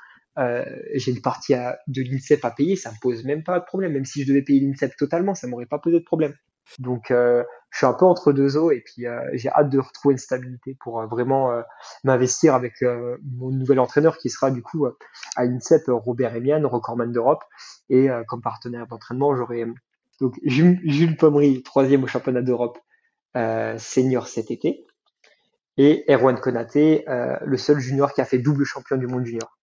j'ai 0.94 1.10
une 1.12 1.22
partie 1.22 1.54
de 1.88 2.02
l'INSEP 2.02 2.44
à 2.44 2.50
payer, 2.52 2.76
ça 2.76 2.90
me 2.92 2.96
pose 3.00 3.24
même 3.24 3.42
pas 3.42 3.58
de 3.58 3.64
problème. 3.64 3.92
Même 3.92 4.04
si 4.04 4.22
je 4.22 4.28
devais 4.28 4.42
payer 4.42 4.60
l'INSEP 4.60 4.96
totalement, 4.96 5.34
ça 5.34 5.48
m'aurait 5.48 5.66
pas 5.66 5.78
posé 5.78 5.98
de 5.98 6.04
problème. 6.04 6.34
Donc, 6.78 7.10
euh, 7.10 7.42
je 7.70 7.78
suis 7.78 7.86
un 7.86 7.92
peu 7.92 8.04
entre 8.04 8.32
deux 8.32 8.56
eaux 8.56 8.70
et 8.70 8.80
puis 8.80 9.06
euh, 9.06 9.20
j'ai 9.32 9.48
hâte 9.50 9.70
de 9.70 9.78
retrouver 9.78 10.12
une 10.12 10.18
stabilité 10.18 10.76
pour 10.80 11.00
euh, 11.00 11.06
vraiment 11.06 11.50
m'investir 12.04 12.54
avec 12.54 12.82
mon 12.82 13.50
nouvel 13.50 13.80
entraîneur 13.80 14.18
qui 14.18 14.30
sera 14.30 14.50
du 14.50 14.62
coup 14.62 14.86
à 15.36 15.44
l'INSEP, 15.44 15.82
Robert 15.88 16.34
Emian, 16.34 16.66
recordman 16.68 17.10
d'Europe. 17.12 17.42
Et 17.88 18.08
comme 18.26 18.42
partenaire 18.42 18.86
d'entraînement, 18.86 19.34
j'aurai 19.34 19.66
donc 20.20 20.38
Jules, 20.44 21.16
Pommery, 21.16 21.62
troisième 21.62 22.04
au 22.04 22.06
championnat 22.06 22.42
d'Europe 22.42 22.78
senior 23.78 24.26
cet 24.26 24.50
été. 24.50 24.84
Et 25.76 26.04
Erwan 26.08 26.40
Konaté, 26.40 27.04
le 27.06 27.56
seul 27.56 27.78
junior 27.78 28.12
qui 28.12 28.20
a 28.20 28.24
fait 28.24 28.38
double 28.38 28.64
champion 28.64 28.96
du 28.96 29.06
monde 29.06 29.24
junior. 29.24 29.56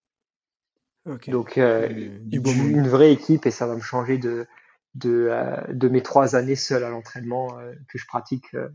Donc, 1.27 1.57
une 1.57 2.87
vraie 2.87 3.11
équipe 3.11 3.45
et 3.45 3.51
ça 3.51 3.67
va 3.67 3.75
me 3.75 3.81
changer 3.81 4.17
de, 4.17 4.47
de, 4.95 5.27
euh, 5.29 5.61
de 5.69 5.87
mes 5.89 6.01
trois 6.01 6.35
années 6.35 6.55
seul 6.55 6.83
à 6.83 6.89
l'entraînement 6.89 7.59
euh, 7.59 7.73
que 7.89 7.97
je 7.97 8.07
pratique 8.07 8.53
euh, 8.55 8.69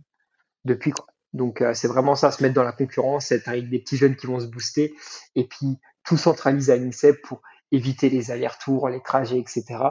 depuis. 0.65 0.93
Quoi. 0.93 1.07
Donc 1.33 1.63
c'est 1.75 1.87
vraiment 1.87 2.17
ça, 2.17 2.33
se 2.33 2.43
mettre 2.43 2.57
dans 2.57 2.65
la 2.65 2.73
concurrence, 2.73 3.31
être 3.31 3.49
avec 3.49 3.71
des 3.71 3.79
petits 3.79 3.97
jeunes 3.97 4.17
qui 4.17 4.27
vont 4.27 4.41
se 4.41 4.47
booster, 4.47 4.93
et 5.37 5.47
puis 5.47 5.79
tout 6.03 6.17
centraliser 6.17 6.73
à 6.73 6.77
l'INSEP 6.77 7.23
pour 7.23 7.41
éviter 7.71 8.11
les 8.11 8.33
allers-retours, 8.33 8.89
les 8.89 9.01
trajets, 9.01 9.39
etc. 9.39 9.85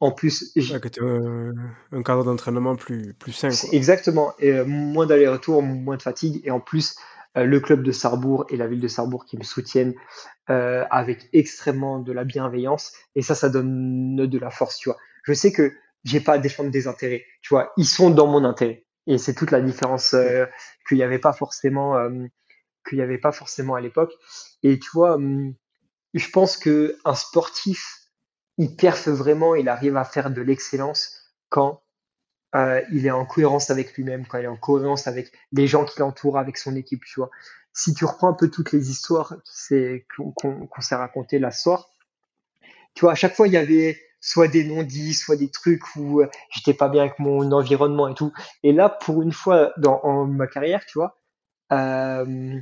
En 0.00 0.12
plus, 0.12 0.52
j'ai 0.56 0.74
un 0.74 2.02
cadre 2.02 2.24
d'entraînement 2.24 2.76
plus 2.76 3.14
plus 3.14 3.32
sain. 3.32 3.48
Exactement, 3.72 4.34
et 4.38 4.62
moins 4.62 5.06
d'allers-retours, 5.06 5.62
moins 5.62 5.96
de 5.96 6.02
fatigue, 6.02 6.40
et 6.44 6.50
en 6.50 6.60
plus 6.60 6.96
le 7.34 7.60
club 7.60 7.82
de 7.82 7.92
Sarrebourg 7.92 8.46
et 8.50 8.56
la 8.56 8.66
ville 8.66 8.80
de 8.80 8.88
Sarrebourg 8.88 9.26
qui 9.26 9.36
me 9.36 9.42
soutiennent 9.42 9.94
euh, 10.48 10.84
avec 10.90 11.28
extrêmement 11.32 11.98
de 11.98 12.12
la 12.12 12.24
bienveillance, 12.24 12.92
et 13.14 13.22
ça, 13.22 13.34
ça 13.34 13.48
donne 13.48 14.16
de 14.16 14.38
la 14.38 14.50
force, 14.50 14.78
tu 14.78 14.88
vois 14.88 14.98
je 15.26 15.32
sais 15.32 15.52
que 15.52 15.74
j'ai 16.04 16.20
pas 16.20 16.34
à 16.34 16.38
défendre 16.38 16.70
des 16.70 16.86
intérêts. 16.86 17.26
Tu 17.42 17.48
vois, 17.50 17.72
ils 17.76 17.86
sont 17.86 18.10
dans 18.10 18.26
mon 18.26 18.44
intérêt. 18.44 18.84
Et 19.06 19.18
c'est 19.18 19.34
toute 19.34 19.50
la 19.50 19.60
différence 19.60 20.14
euh, 20.14 20.46
qu'il 20.88 20.96
n'y 20.98 21.02
avait 21.02 21.18
pas 21.18 21.32
forcément, 21.32 21.96
euh, 21.96 22.26
qu'il 22.88 22.98
y 22.98 23.02
avait 23.02 23.18
pas 23.18 23.32
forcément 23.32 23.74
à 23.74 23.80
l'époque. 23.80 24.12
Et 24.62 24.78
tu 24.78 24.88
vois, 24.92 25.14
hum, 25.14 25.54
je 26.14 26.28
pense 26.30 26.56
que 26.56 26.96
un 27.04 27.14
sportif, 27.14 27.95
il 28.58 28.76
perfe 28.76 29.08
vraiment, 29.08 29.54
il 29.54 29.68
arrive 29.68 29.96
à 29.96 30.04
faire 30.04 30.30
de 30.30 30.40
l'excellence 30.42 31.32
quand 31.48 31.82
euh, 32.54 32.80
il 32.92 33.06
est 33.06 33.10
en 33.10 33.26
cohérence 33.26 33.70
avec 33.70 33.94
lui-même, 33.94 34.26
quand 34.26 34.38
il 34.38 34.44
est 34.44 34.48
en 34.48 34.56
cohérence 34.56 35.06
avec 35.06 35.32
les 35.52 35.66
gens 35.66 35.84
qui 35.84 36.00
l'entourent, 36.00 36.38
avec 36.38 36.56
son 36.56 36.74
équipe, 36.74 37.04
tu 37.04 37.20
vois. 37.20 37.30
Si 37.72 37.92
tu 37.92 38.04
reprends 38.06 38.28
un 38.28 38.34
peu 38.34 38.50
toutes 38.50 38.72
les 38.72 38.90
histoires 38.90 39.34
qu'on 39.68 40.80
s'est 40.80 40.94
racontées 40.94 41.38
la 41.38 41.50
soir, 41.50 41.90
tu 42.94 43.02
vois, 43.02 43.12
à 43.12 43.14
chaque 43.14 43.34
fois, 43.34 43.46
il 43.46 43.52
y 43.52 43.58
avait 43.58 44.00
soit 44.20 44.48
des 44.48 44.64
non-dits, 44.64 45.12
soit 45.12 45.36
des 45.36 45.50
trucs 45.50 45.94
où 45.96 46.22
euh, 46.22 46.28
j'étais 46.50 46.72
pas 46.72 46.88
bien 46.88 47.02
avec 47.02 47.18
mon 47.18 47.52
environnement 47.52 48.08
et 48.08 48.14
tout. 48.14 48.32
Et 48.62 48.72
là, 48.72 48.88
pour 48.88 49.20
une 49.22 49.32
fois 49.32 49.72
dans 49.76 50.24
ma 50.24 50.46
carrière, 50.46 50.86
tu 50.86 50.98
vois, 50.98 51.18
euh, 51.72 52.58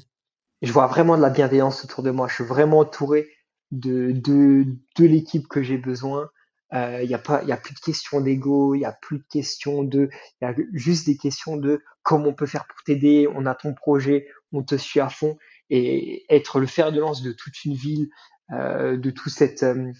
je 0.60 0.72
vois 0.72 0.86
vraiment 0.88 1.16
de 1.16 1.22
la 1.22 1.30
bienveillance 1.30 1.84
autour 1.84 2.02
de 2.02 2.10
moi. 2.10 2.26
Je 2.26 2.34
suis 2.34 2.44
vraiment 2.44 2.80
entouré 2.80 3.28
de, 3.70 4.12
de, 4.12 4.66
de 4.96 5.04
l'équipe 5.04 5.48
que 5.48 5.62
j'ai 5.62 5.78
besoin. 5.78 6.30
Il 6.72 6.78
euh, 6.78 7.06
n'y 7.06 7.14
a 7.14 7.18
pas, 7.18 7.42
a 7.48 7.56
plus 7.56 7.74
de 7.74 7.80
questions 7.80 8.20
d'ego, 8.20 8.74
il 8.74 8.80
y 8.80 8.84
a 8.84 8.92
plus 8.92 9.18
de 9.18 9.24
questions 9.30 9.84
de, 9.84 10.08
il 10.40 10.44
y 10.44 10.48
a 10.48 10.54
juste 10.72 11.06
des 11.06 11.16
questions 11.16 11.56
de 11.56 11.82
comment 12.02 12.28
on 12.28 12.34
peut 12.34 12.46
faire 12.46 12.66
pour 12.66 12.82
t'aider. 12.84 13.28
On 13.32 13.46
a 13.46 13.54
ton 13.54 13.74
projet, 13.74 14.26
on 14.52 14.62
te 14.62 14.76
suit 14.76 15.00
à 15.00 15.08
fond 15.08 15.36
et 15.70 16.24
être 16.34 16.58
le 16.58 16.66
fer 16.66 16.92
de 16.92 17.00
lance 17.00 17.22
de 17.22 17.32
toute 17.32 17.64
une 17.64 17.74
ville, 17.74 18.08
euh, 18.50 18.96
de 18.96 19.10
tout 19.10 19.30
cette, 19.30 19.62
euh, 19.62 19.92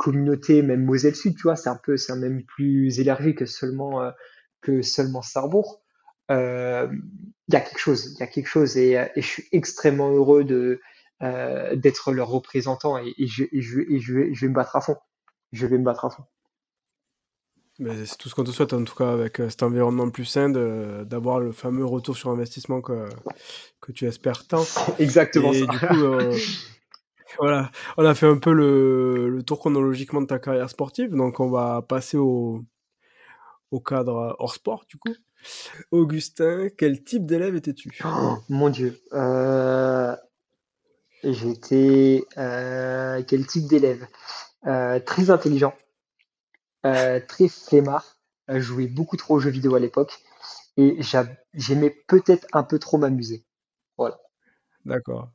communauté, 0.00 0.62
même 0.62 0.82
Moselle 0.82 1.14
Sud, 1.14 1.36
tu 1.36 1.42
vois, 1.42 1.56
c'est 1.56 1.68
un 1.68 1.76
peu, 1.76 1.98
c'est 1.98 2.16
même 2.16 2.42
plus 2.42 3.00
élargi 3.00 3.34
que 3.34 3.44
seulement 3.44 4.00
euh, 4.00 4.10
que 4.62 4.80
seulement 4.80 5.20
Sarrebourg. 5.20 5.82
Euh, 6.30 6.88
il 7.48 7.52
y 7.52 7.56
a 7.56 7.60
quelque 7.60 7.78
chose, 7.78 8.14
il 8.14 8.20
y 8.20 8.22
a 8.22 8.26
quelque 8.26 8.46
chose, 8.46 8.78
et, 8.78 8.98
euh, 8.98 9.04
et, 9.14 9.20
je 9.20 9.26
suis 9.26 9.44
extrêmement 9.52 10.10
heureux 10.10 10.44
de 10.44 10.80
d'être 11.20 12.12
leur 12.12 12.28
représentant, 12.28 12.98
et, 12.98 13.14
je, 13.26 13.44
et, 13.52 13.60
je, 13.60 13.80
et 13.80 13.98
je, 13.98 14.14
vais, 14.14 14.34
je 14.34 14.40
vais 14.42 14.48
me 14.48 14.54
battre 14.54 14.76
à 14.76 14.80
fond. 14.80 14.96
Je 15.52 15.66
vais 15.66 15.78
me 15.78 15.84
battre 15.84 16.04
à 16.04 16.10
fond. 16.10 16.24
C'est 18.06 18.18
tout 18.18 18.28
ce 18.28 18.34
qu'on 18.34 18.44
te 18.44 18.50
souhaite, 18.50 18.74
en 18.74 18.84
tout 18.84 18.94
cas, 18.94 19.10
avec 19.10 19.36
cet 19.36 19.62
environnement 19.62 20.10
plus 20.10 20.26
sain, 20.26 20.50
d'avoir 20.50 21.40
le 21.40 21.52
fameux 21.52 21.84
retour 21.84 22.16
sur 22.16 22.30
investissement 22.30 22.82
que, 22.82 23.08
que 23.80 23.92
tu 23.92 24.06
espères 24.06 24.46
tant. 24.46 24.64
Exactement 24.98 25.52
et 25.52 25.66
Du 25.66 25.78
coup, 25.78 26.04
voilà, 27.38 27.70
on 27.96 28.04
a 28.04 28.14
fait 28.14 28.26
un 28.26 28.36
peu 28.36 28.52
le, 28.52 29.42
tour 29.46 29.58
chronologiquement 29.58 30.20
de 30.20 30.26
ta 30.26 30.38
carrière 30.38 30.68
sportive, 30.68 31.14
donc 31.14 31.40
on 31.40 31.48
va 31.48 31.80
passer 31.80 32.18
au, 32.18 32.62
au 33.70 33.80
cadre 33.80 34.36
hors 34.38 34.54
sport 34.54 34.84
du 34.88 34.98
coup. 34.98 35.14
Augustin, 35.90 36.68
quel 36.76 37.02
type 37.02 37.24
d'élève 37.24 37.56
étais-tu? 37.56 37.98
Oh, 38.04 38.36
Mon 38.50 38.68
Dieu, 38.68 39.00
euh, 39.14 40.14
j'étais 41.24 42.24
euh, 42.38 43.22
quel 43.26 43.46
type 43.46 43.66
d'élève? 43.66 44.06
Euh, 44.66 45.00
Très 45.00 45.30
intelligent, 45.30 45.74
très 46.82 47.48
flemmard, 47.48 48.18
jouais 48.48 48.86
beaucoup 48.86 49.16
trop 49.16 49.36
aux 49.36 49.40
jeux 49.40 49.50
vidéo 49.50 49.74
à 49.74 49.80
l'époque 49.80 50.20
et 50.76 50.98
j'aimais 51.54 51.96
peut-être 52.06 52.46
un 52.52 52.62
peu 52.62 52.78
trop 52.78 52.98
m'amuser. 52.98 53.44
Voilà. 53.96 54.18
D'accord. 54.84 55.30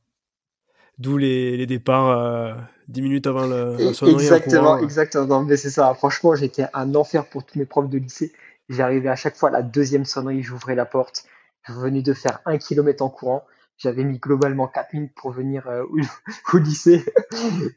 D'où 0.97 1.17
les, 1.17 1.57
les, 1.57 1.65
départs 1.65 2.57
10 2.88 2.99
euh, 2.99 3.03
minutes 3.03 3.27
avant 3.27 3.47
le, 3.47 3.93
sonnerie. 3.93 4.13
Exactement, 4.13 4.77
exactement. 4.79 5.43
mais 5.43 5.57
c'est 5.57 5.69
ça. 5.69 5.93
Franchement, 5.93 6.36
j'étais 6.36 6.65
un 6.73 6.95
enfer 6.95 7.25
pour 7.25 7.43
tous 7.43 7.59
mes 7.59 7.65
profs 7.65 7.89
de 7.89 7.97
lycée. 7.97 8.31
J'arrivais 8.69 9.09
à 9.09 9.15
chaque 9.15 9.36
fois 9.36 9.49
à 9.49 9.51
la 9.51 9.61
deuxième 9.61 10.05
sonnerie, 10.05 10.41
j'ouvrais 10.41 10.75
la 10.75 10.86
porte. 10.86 11.25
Je 11.63 11.73
venais 11.73 12.01
de 12.01 12.13
faire 12.13 12.39
un 12.45 12.57
kilomètre 12.57 13.03
en 13.03 13.09
courant. 13.09 13.43
J'avais 13.78 14.03
mis 14.03 14.19
globalement 14.19 14.67
4 14.67 14.93
minutes 14.93 15.13
pour 15.15 15.32
venir 15.32 15.67
euh, 15.67 15.84
au, 16.53 16.57
lycée. 16.57 17.03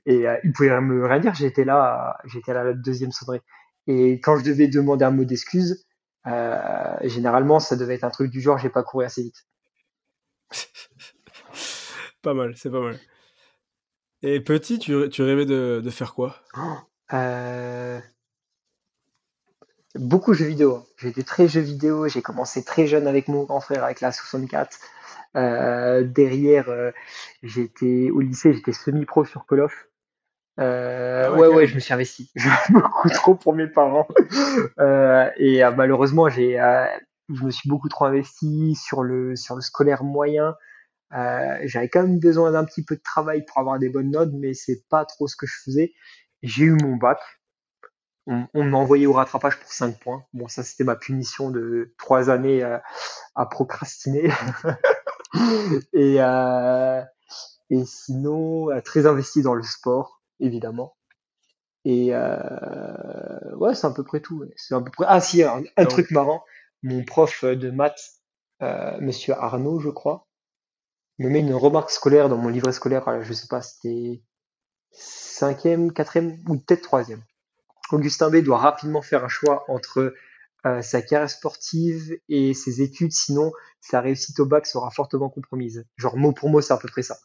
Et 0.07 0.29
euh, 0.29 0.39
ils 0.45 0.53
pouvaient 0.53 0.81
me 0.81 1.07
rien 1.07 1.19
dire. 1.19 1.35
J'étais 1.35 1.65
là, 1.65 2.19
j'étais 2.25 2.55
là 2.55 2.65
la 2.65 2.73
deuxième 2.73 3.13
sonnerie. 3.13 3.41
Et 3.87 4.21
quand 4.21 4.39
je 4.39 4.45
devais 4.45 4.69
demander 4.69 5.05
un 5.05 5.11
mot 5.11 5.25
d'excuse, 5.25 5.87
euh, 6.27 6.97
généralement, 7.03 7.59
ça 7.59 7.77
devait 7.77 7.95
être 7.95 8.05
un 8.05 8.11
truc 8.11 8.31
du 8.31 8.41
genre, 8.41 8.59
j'ai 8.59 8.69
pas 8.69 8.83
couru 8.83 9.05
assez 9.05 9.23
vite. 9.23 9.47
pas 12.23 12.35
mal, 12.35 12.55
c'est 12.57 12.71
pas 12.71 12.81
mal. 12.81 12.99
Et 14.23 14.41
petit, 14.41 14.79
tu, 14.79 15.09
tu 15.09 15.23
rêvais 15.23 15.47
de, 15.47 15.81
de 15.83 15.91
faire 15.91 16.15
quoi? 16.15 16.37
Euh... 17.15 17.99
Beaucoup 19.95 20.33
de 20.33 20.37
jeux 20.37 20.47
vidéo. 20.47 20.87
J'ai 20.99 21.09
été 21.09 21.25
très 21.25 21.49
jeux 21.49 21.63
vidéo. 21.63 22.07
J'ai 22.07 22.21
commencé 22.21 22.63
très 22.63 22.87
jeune 22.87 23.07
avec 23.07 23.29
mon 23.29 23.45
grand 23.45 23.61
frère, 23.61 23.83
avec 23.83 24.03
la 24.03 24.13
64. 24.13 24.79
Euh, 25.37 26.03
derrière, 26.03 26.69
euh, 26.69 26.91
j'étais 27.43 28.11
au 28.11 28.21
lycée, 28.21 28.53
j'étais 28.53 28.73
semi-pro 28.73 29.25
sur 29.25 29.47
Call 29.47 29.61
of. 29.61 29.89
Euh, 30.59 31.25
ah 31.27 31.33
ouais, 31.35 31.47
ouais, 31.49 31.67
je 31.67 31.75
me 31.75 31.81
suis 31.81 31.95
investi. 31.95 32.33
beaucoup 32.71 33.09
trop 33.11 33.35
pour 33.35 33.55
mes 33.55 33.69
parents. 33.69 34.09
Euh, 34.81 35.31
et 35.37 35.63
euh, 35.65 35.71
malheureusement, 35.73 36.29
j'ai, 36.29 36.57
je 37.33 37.45
me 37.45 37.51
suis 37.51 37.69
beaucoup 37.69 37.89
trop 37.89 38.07
investi 38.07 38.75
sur 38.75 39.03
le 39.03 39.37
sur 39.37 39.55
le 39.55 39.61
scolaire 39.61 40.03
moyen. 40.03 40.55
Euh, 41.15 41.59
j'avais 41.65 41.89
quand 41.89 42.03
même 42.03 42.19
besoin 42.19 42.53
d'un 42.53 42.65
petit 42.65 42.85
peu 42.85 42.97
de 42.97 43.03
travail 43.03 43.45
pour 43.45 43.59
avoir 43.59 43.79
des 43.79 43.89
bonnes 43.89 44.11
notes, 44.11 44.33
mais 44.33 44.55
c'est 44.55 44.83
pas 44.89 45.05
trop 45.05 45.27
ce 45.27 45.37
que 45.37 45.47
je 45.47 45.55
faisais. 45.65 45.93
J'ai 46.43 46.65
eu 46.65 46.73
mon 46.73 46.97
bac. 46.97 47.19
On, 48.27 48.63
m'a 48.63 48.77
envoyé 48.77 49.07
au 49.07 49.15
rattrapage 49.15 49.59
pour 49.59 49.73
5 49.73 49.99
points. 50.01 50.23
Bon, 50.35 50.49
ça 50.49 50.63
c'était 50.63 50.85
ma 50.85 50.97
punition 50.97 51.49
de 51.51 51.95
3 51.97 52.29
années 52.29 52.63
euh, 52.63 52.77
à 53.35 53.47
procrastiner. 53.47 54.31
et, 55.93 56.17
euh, 56.21 57.03
et 57.71 57.85
sinon, 57.85 58.71
euh, 58.71 58.81
très 58.81 59.07
investi 59.07 59.43
dans 59.43 59.55
le 59.55 59.63
sport, 59.63 60.23
évidemment. 60.41 60.97
Et 61.85 62.09
euh, 62.13 63.57
ouais, 63.57 63.75
c'est 63.75 63.87
à 63.87 63.91
peu 63.91 64.05
près 64.05 64.21
tout. 64.21 64.45
C'est 64.57 64.75
à 64.75 64.81
peu 64.81 64.91
près. 64.91 65.07
Ah 65.09 65.21
si, 65.21 65.43
un, 65.43 65.63
un 65.77 65.85
truc 65.87 66.11
marrant. 66.11 66.45
Mon 66.83 67.05
prof 67.05 67.45
de 67.45 67.71
maths, 67.71 68.21
euh, 68.63 68.97
Monsieur 69.01 69.35
Arnaud, 69.35 69.81
je 69.81 69.91
crois, 69.91 70.29
me 71.19 71.29
met 71.29 71.41
une 71.41 71.55
remarque 71.55 71.91
scolaire 71.91 72.29
dans 72.29 72.37
mon 72.37 72.49
livret 72.49 72.73
scolaire, 72.73 73.23
je 73.23 73.33
sais 73.33 73.49
pas, 73.49 73.63
c'était 73.63 74.23
cinquième, 74.93 75.93
quatrième 75.93 76.39
ou 76.49 76.59
peut-être 76.59 76.83
troisième. 76.83 77.23
Augustin 77.91 78.31
B 78.31 78.37
doit 78.37 78.59
rapidement 78.59 79.03
faire 79.03 79.25
un 79.25 79.29
choix 79.29 79.65
entre 79.69 80.15
euh, 80.67 80.83
sa 80.83 81.03
carrière 81.03 81.31
sportive 81.31 82.19
et 82.29 82.53
ses 82.53 82.83
études, 82.83 83.13
sinon 83.13 83.53
sa 83.81 84.01
réussite 84.01 84.39
au 84.41 84.47
bac 84.47 84.67
sera 84.67 84.91
fortement 84.91 85.29
compromise. 85.29 85.87
Genre 85.97 86.17
mot 86.17 86.33
pour 86.33 86.51
mot, 86.51 86.61
c'est 86.61 86.73
à 86.73 86.79
peu 86.79 86.89
près 86.89 87.03
ça. 87.03 87.17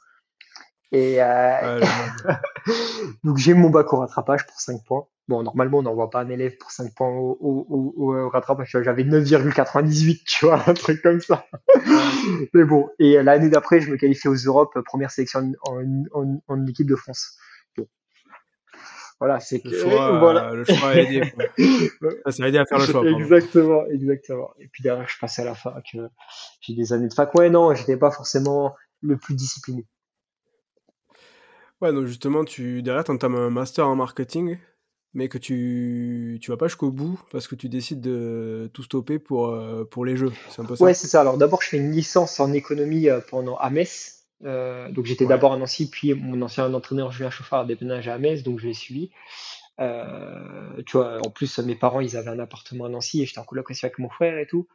Et 0.91 1.15
euh, 1.19 1.81
donc 3.23 3.37
j'ai 3.37 3.55
mon 3.55 3.71
bac 3.71 3.91
au 3.91 3.97
rattrapage 3.97 4.45
pour 4.45 4.59
5 4.59 4.83
points. 4.85 5.07
Bon, 5.27 5.41
normalement, 5.41 5.79
on 5.79 5.83
n'envoie 5.83 6.09
pas 6.09 6.19
un 6.19 6.29
élève 6.29 6.57
pour 6.57 6.69
5 6.69 6.93
points 6.93 7.07
au, 7.09 7.37
au, 7.39 7.93
au, 7.97 8.29
rattrapage. 8.29 8.77
J'avais 8.83 9.03
9,98, 9.03 10.23
tu 10.25 10.45
vois, 10.45 10.61
un 10.69 10.73
truc 10.73 11.01
comme 11.01 11.21
ça. 11.21 11.47
Mais 12.53 12.65
bon, 12.65 12.89
et 12.99 13.23
l'année 13.23 13.49
d'après, 13.49 13.79
je 13.79 13.89
me 13.89 13.95
qualifie 13.95 14.27
aux 14.27 14.35
Europes, 14.35 14.77
première 14.85 15.11
sélection 15.11 15.53
en, 15.65 16.03
en, 16.13 16.41
en 16.47 16.67
équipe 16.67 16.87
de 16.87 16.95
France. 16.95 17.37
Voilà, 19.23 19.39
c'est 19.39 19.61
que 19.61 19.69
le 19.69 19.79
choix, 19.79 20.19
voilà. 20.19 20.53
le 20.53 20.65
choix 20.65 20.89
a 20.89 20.95
aidé. 20.97 21.21
Ça 22.29 22.43
a 22.43 22.47
aidé 22.49 22.57
à 22.57 22.65
faire 22.65 22.77
le 22.77 22.85
choix. 22.85 23.07
Exactement, 23.09 23.85
exactement. 23.85 24.51
Et 24.59 24.67
puis 24.67 24.83
derrière, 24.83 25.07
je 25.07 25.17
passais 25.17 25.43
à 25.43 25.45
la 25.45 25.55
fac. 25.55 25.81
Euh, 25.95 26.09
j'ai 26.59 26.73
des 26.73 26.91
années 26.91 27.07
de 27.07 27.13
fac. 27.13 27.33
Ouais, 27.33 27.49
non, 27.49 27.73
j'étais 27.73 27.95
pas 27.95 28.11
forcément 28.11 28.75
le 29.01 29.15
plus 29.15 29.33
discipliné. 29.33 29.87
Ouais, 31.79 31.93
donc 31.93 32.05
justement, 32.05 32.43
tu 32.43 32.83
derrière, 32.83 33.05
tu 33.05 33.11
entames 33.11 33.35
un 33.35 33.49
master 33.49 33.87
en 33.87 33.95
marketing, 33.95 34.57
mais 35.13 35.29
que 35.29 35.37
tu 35.37 36.37
tu 36.41 36.51
vas 36.51 36.57
pas 36.57 36.67
jusqu'au 36.67 36.91
bout 36.91 37.17
parce 37.31 37.47
que 37.47 37.55
tu 37.55 37.69
décides 37.69 38.01
de 38.01 38.69
tout 38.73 38.83
stopper 38.83 39.19
pour, 39.19 39.51
euh, 39.51 39.85
pour 39.85 40.03
les 40.03 40.17
jeux. 40.17 40.33
C'est 40.49 40.61
un 40.61 40.65
peu 40.65 40.75
ça 40.75 40.83
Ouais, 40.83 40.93
c'est 40.93 41.07
ça. 41.07 41.21
Alors 41.21 41.37
d'abord, 41.37 41.61
je 41.61 41.69
fais 41.69 41.77
une 41.77 41.93
licence 41.93 42.41
en 42.41 42.51
économie 42.51 43.07
euh, 43.07 43.21
pendant 43.29 43.55
à 43.55 43.69
Metz. 43.69 44.22
Euh, 44.45 44.91
donc 44.91 45.05
j'étais 45.05 45.25
d'abord 45.25 45.53
à 45.53 45.57
Nancy, 45.57 45.89
puis 45.89 46.13
mon 46.13 46.41
ancien 46.41 46.71
entraîneur 46.73 47.11
Julien 47.11 47.29
Chauffard 47.29 47.61
a 47.61 47.65
déménagé 47.65 48.11
à 48.11 48.17
Metz, 48.17 48.43
donc 48.43 48.59
je 48.59 48.67
l'ai 48.67 48.73
suivi. 48.73 49.11
Euh, 49.79 50.81
tu 50.85 50.97
vois, 50.97 51.19
en 51.25 51.29
plus 51.29 51.57
mes 51.59 51.75
parents 51.75 52.01
ils 52.01 52.17
avaient 52.17 52.29
un 52.29 52.39
appartement 52.39 52.85
à 52.85 52.89
Nancy 52.89 53.21
et 53.21 53.25
j'étais 53.25 53.39
en 53.39 53.43
colocation 53.45 53.87
avec 53.87 53.99
mon 53.99 54.09
frère 54.09 54.37
et 54.37 54.47
tout. 54.47 54.67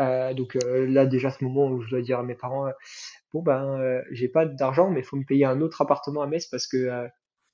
Euh, 0.00 0.32
donc 0.34 0.56
là 0.64 1.06
déjà 1.06 1.30
ce 1.30 1.44
moment 1.44 1.66
où 1.68 1.82
je 1.82 1.90
dois 1.90 2.02
dire 2.02 2.20
à 2.20 2.22
mes 2.22 2.36
parents 2.36 2.70
bon 3.32 3.42
ben 3.42 4.00
j'ai 4.12 4.28
pas 4.28 4.46
d'argent 4.46 4.90
mais 4.90 5.00
il 5.00 5.04
faut 5.04 5.16
me 5.16 5.24
payer 5.24 5.44
un 5.44 5.60
autre 5.60 5.82
appartement 5.82 6.22
à 6.22 6.28
Metz 6.28 6.46
parce 6.46 6.68
que 6.68 7.08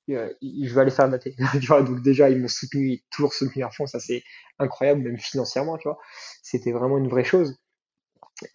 je 0.07 0.73
vais 0.73 0.81
aller 0.81 0.91
faire 0.91 1.07
ma 1.07 1.17
tu 1.19 1.33
vois, 1.67 1.81
donc 1.81 2.01
déjà 2.01 2.29
ils 2.29 2.39
m'ont 2.39 2.47
soutenu, 2.47 3.01
toujours 3.09 3.33
soutenu 3.33 3.63
à 3.63 3.71
fond, 3.71 3.87
ça 3.87 3.99
c'est 3.99 4.23
incroyable 4.59 5.01
même 5.01 5.17
financièrement, 5.17 5.77
tu 5.77 5.87
vois. 5.87 5.97
C'était 6.43 6.71
vraiment 6.71 6.97
une 6.97 7.07
vraie 7.07 7.23
chose. 7.23 7.59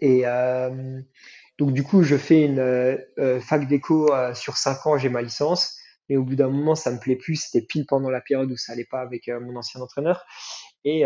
Et 0.00 0.24
donc 1.60 1.74
du 1.74 1.82
coup, 1.82 2.02
je 2.02 2.16
fais 2.16 2.42
une 2.42 2.58
euh, 2.58 2.96
euh, 3.18 3.38
fac 3.38 3.68
d'éco 3.68 4.10
euh, 4.14 4.32
sur 4.32 4.56
5 4.56 4.86
ans, 4.86 4.96
j'ai 4.96 5.10
ma 5.10 5.20
licence. 5.20 5.76
Mais 6.08 6.16
au 6.16 6.24
bout 6.24 6.34
d'un 6.34 6.48
moment, 6.48 6.74
ça 6.74 6.90
me 6.90 6.98
plaît 6.98 7.16
plus. 7.16 7.36
C'était 7.36 7.64
pile 7.64 7.84
pendant 7.86 8.08
la 8.08 8.22
période 8.22 8.50
où 8.50 8.56
ça 8.56 8.72
allait 8.72 8.86
pas 8.90 9.02
avec 9.02 9.28
mon 9.28 9.54
ancien 9.56 9.80
entraîneur. 9.80 10.24
Et, 10.84 11.04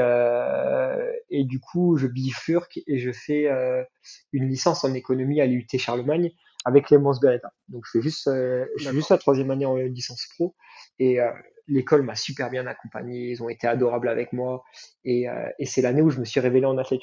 et 1.29 1.45
du 1.45 1.61
coup, 1.61 1.99
je 1.99 2.07
bifurque 2.07 2.81
et 2.87 2.99
je 2.99 3.13
fais 3.13 3.47
une 4.33 4.49
licence 4.49 4.83
en 4.83 4.95
économie 4.95 5.43
à 5.43 5.47
l'UT 5.47 5.67
Charlemagne 5.77 6.31
avec 6.65 6.87
Clémence 6.87 7.21
Beretta. 7.21 7.53
Donc 7.69 7.83
je 7.85 7.99
fais 7.99 8.03
juste, 8.03 8.31
la 8.31 9.19
troisième 9.19 9.51
année 9.51 9.67
en 9.67 9.77
licence 9.77 10.27
pro. 10.35 10.55
Et 10.99 11.19
l'école 11.67 12.01
m'a 12.01 12.15
super 12.15 12.49
bien 12.49 12.67
accompagné. 12.67 13.29
Ils 13.29 13.43
ont 13.43 13.51
été 13.51 13.67
adorables 13.67 14.09
avec 14.09 14.33
moi. 14.33 14.65
Et, 15.05 15.27
et 15.59 15.67
c'est 15.67 15.83
l'année 15.83 16.01
où 16.01 16.09
je 16.09 16.19
me 16.19 16.25
suis 16.25 16.41
révélé 16.41 16.65
en 16.65 16.79
athlète. 16.79 17.03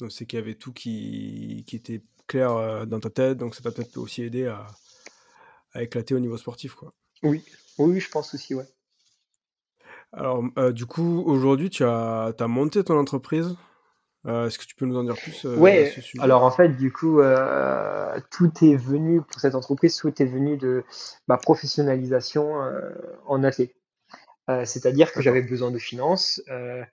Donc 0.00 0.12
c'est 0.12 0.26
qu'il 0.26 0.38
y 0.38 0.42
avait 0.42 0.54
tout 0.54 0.72
qui, 0.72 1.64
qui 1.66 1.76
était 1.76 2.02
clair 2.26 2.52
euh, 2.52 2.86
dans 2.86 3.00
ta 3.00 3.10
tête, 3.10 3.38
donc 3.38 3.54
ça 3.54 3.62
t'a 3.62 3.70
peut-être 3.70 3.96
aussi 3.96 4.22
aidé 4.22 4.46
à, 4.46 4.66
à, 5.72 5.82
éclater 5.82 6.14
au 6.14 6.20
niveau 6.20 6.36
sportif. 6.36 6.74
Quoi. 6.74 6.92
Oui, 7.22 7.44
oui, 7.78 8.00
je 8.00 8.10
pense 8.10 8.34
aussi, 8.34 8.54
ouais. 8.54 8.66
Alors, 10.12 10.44
euh, 10.58 10.72
du 10.72 10.86
coup, 10.86 11.22
aujourd'hui, 11.26 11.70
tu 11.70 11.84
as, 11.84 12.32
as, 12.38 12.48
monté 12.48 12.82
ton 12.84 12.98
entreprise. 12.98 13.56
Euh, 14.26 14.48
est-ce 14.48 14.58
que 14.58 14.64
tu 14.64 14.74
peux 14.74 14.86
nous 14.86 14.96
en 14.96 15.04
dire 15.04 15.14
plus 15.14 15.44
Ouais, 15.44 15.94
alors 16.18 16.42
en 16.42 16.50
fait, 16.50 16.70
du 16.70 16.92
coup, 16.92 17.20
tout 18.30 18.52
est 18.64 18.76
venu, 18.76 19.22
pour 19.22 19.40
cette 19.40 19.54
entreprise, 19.54 19.96
tout 19.96 20.20
est 20.20 20.26
venu 20.26 20.56
de 20.56 20.84
ma 21.28 21.36
professionnalisation 21.36 22.54
en 23.26 23.44
athlète. 23.44 23.74
Euh, 24.48 24.64
c'est-à-dire 24.64 25.12
que 25.12 25.20
j'avais 25.20 25.42
besoin 25.42 25.72
de 25.72 25.78
finances 25.78 26.40
euh, 26.50 26.84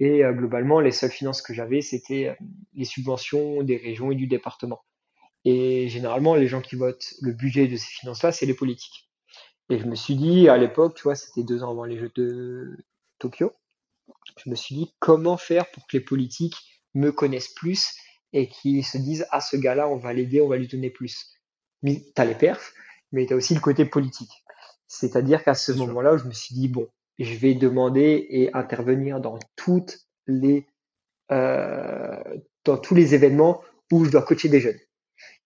et 0.00 0.24
euh, 0.24 0.32
globalement 0.32 0.80
les 0.80 0.92
seules 0.92 1.10
finances 1.10 1.42
que 1.42 1.52
j'avais 1.52 1.82
c'était 1.82 2.34
les 2.72 2.86
subventions 2.86 3.62
des 3.62 3.76
régions 3.76 4.10
et 4.10 4.14
du 4.14 4.26
département. 4.26 4.82
Et 5.44 5.88
généralement 5.88 6.34
les 6.34 6.48
gens 6.48 6.62
qui 6.62 6.76
votent 6.76 7.14
le 7.20 7.32
budget 7.32 7.68
de 7.68 7.76
ces 7.76 7.88
finances-là 7.88 8.32
c'est 8.32 8.46
les 8.46 8.54
politiques. 8.54 9.10
Et 9.68 9.78
je 9.78 9.84
me 9.84 9.94
suis 9.94 10.16
dit 10.16 10.48
à 10.48 10.56
l'époque, 10.56 10.96
tu 10.96 11.02
vois, 11.02 11.14
c'était 11.14 11.42
deux 11.42 11.62
ans 11.62 11.70
avant 11.70 11.84
les 11.84 11.98
Jeux 11.98 12.12
de 12.14 12.76
Tokyo, 13.18 13.52
je 14.42 14.50
me 14.50 14.54
suis 14.54 14.74
dit 14.74 14.94
comment 14.98 15.36
faire 15.36 15.70
pour 15.70 15.86
que 15.86 15.96
les 15.96 16.02
politiques 16.02 16.56
me 16.94 17.12
connaissent 17.12 17.52
plus 17.54 17.94
et 18.32 18.48
qu'ils 18.48 18.84
se 18.84 18.98
disent 18.98 19.26
ah 19.30 19.40
ce 19.40 19.56
gars-là 19.56 19.88
on 19.88 19.96
va 19.96 20.14
l'aider, 20.14 20.40
on 20.40 20.48
va 20.48 20.56
lui 20.56 20.68
donner 20.68 20.90
plus. 20.90 21.26
Mais 21.82 22.02
t'as 22.14 22.24
les 22.24 22.34
perfs, 22.34 22.72
mais 23.12 23.26
t'as 23.26 23.34
aussi 23.34 23.54
le 23.54 23.60
côté 23.60 23.84
politique. 23.84 24.32
C'est-à-dire 24.86 25.42
qu'à 25.44 25.54
ce 25.54 25.72
moment-là, 25.72 26.16
je 26.16 26.24
me 26.24 26.32
suis 26.32 26.54
dit 26.54 26.68
bon, 26.68 26.88
je 27.22 27.36
vais 27.36 27.54
demander 27.54 28.26
et 28.30 28.54
intervenir 28.54 29.20
dans 29.20 29.38
toutes 29.56 29.98
les 30.26 30.66
euh, 31.30 32.22
dans 32.64 32.76
tous 32.76 32.94
les 32.94 33.14
événements 33.14 33.62
où 33.90 34.04
je 34.04 34.10
dois 34.10 34.22
coacher 34.22 34.48
des 34.48 34.60
jeunes. 34.60 34.78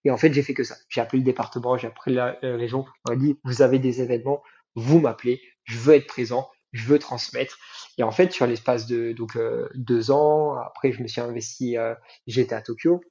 Et 0.05 0.11
en 0.11 0.17
fait, 0.17 0.33
j'ai 0.33 0.43
fait 0.43 0.55
que 0.55 0.65
ça. 0.65 0.77
J'ai 0.89 1.01
appelé 1.01 1.21
le 1.21 1.25
département, 1.25 1.77
j'ai 1.77 1.89
appelé 1.89 2.15
la 2.15 2.39
euh, 2.45 2.57
région, 2.57 2.87
on 3.07 3.13
m'a 3.13 3.17
dit 3.17 3.39
vous 3.45 3.63
avez 3.63 3.79
des 3.79 4.01
événements, 4.01 4.43
vous 4.75 5.01
m'appelez, 5.01 5.41
je 5.65 5.79
veux 5.79 5.95
être 5.95 6.07
présent, 6.07 6.49
je 6.73 6.87
veux 6.87 6.99
transmettre. 6.99 7.59
Et 7.99 8.03
en 8.03 8.11
fait, 8.11 8.33
sur 8.33 8.47
l'espace 8.47 8.87
de 8.87 9.13
donc 9.13 9.37
euh, 9.37 9.69
deux 9.75 10.11
ans, 10.11 10.57
après 10.57 10.93
je 10.93 11.03
me 11.03 11.09
suis 11.09 11.21
investi, 11.21 11.77
j'étais 12.27 12.55
à 12.55 12.63
Tokyo. 12.63 13.03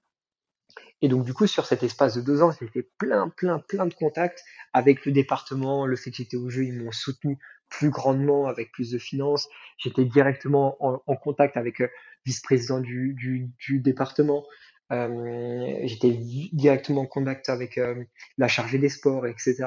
Et 1.01 1.07
donc 1.07 1.24
du 1.24 1.34
coup, 1.34 1.45
sur 1.45 1.66
cet 1.66 1.84
espace 1.84 2.16
de 2.16 2.22
deux 2.22 2.41
ans, 2.41 2.51
j'ai 2.59 2.68
fait 2.68 2.89
plein, 2.97 3.30
plein, 3.30 3.59
plein 3.59 3.86
de 3.86 3.93
contacts 3.93 4.43
avec 4.74 5.05
le 5.05 5.11
département. 5.11 5.86
Le 5.86 5.95
fait 5.95 6.09
que 6.09 6.18
j'étais 6.18 6.38
au 6.38 6.49
jeu, 6.49 6.63
ils 6.63 6.82
m'ont 6.82 6.91
soutenu 6.91 7.38
plus 7.70 7.89
grandement, 7.89 8.47
avec 8.47 8.72
plus 8.72 8.91
de 8.91 8.97
finances. 8.97 9.47
J'étais 9.78 10.05
directement 10.05 10.78
en, 10.80 11.16
contact 11.16 11.57
avec 11.57 11.80
le 11.80 11.86
euh, 11.86 11.89
vice-président 12.26 12.80
du, 12.80 13.51
département. 13.70 14.45
Euh, 14.91 15.80
j'étais 15.84 16.11
directement 16.53 17.01
en 17.01 17.05
contact 17.05 17.49
avec 17.49 17.78
euh, 17.78 18.03
la 18.38 18.47
chargée 18.47 18.78
des 18.78 18.89
sports, 18.89 19.26
etc. 19.28 19.66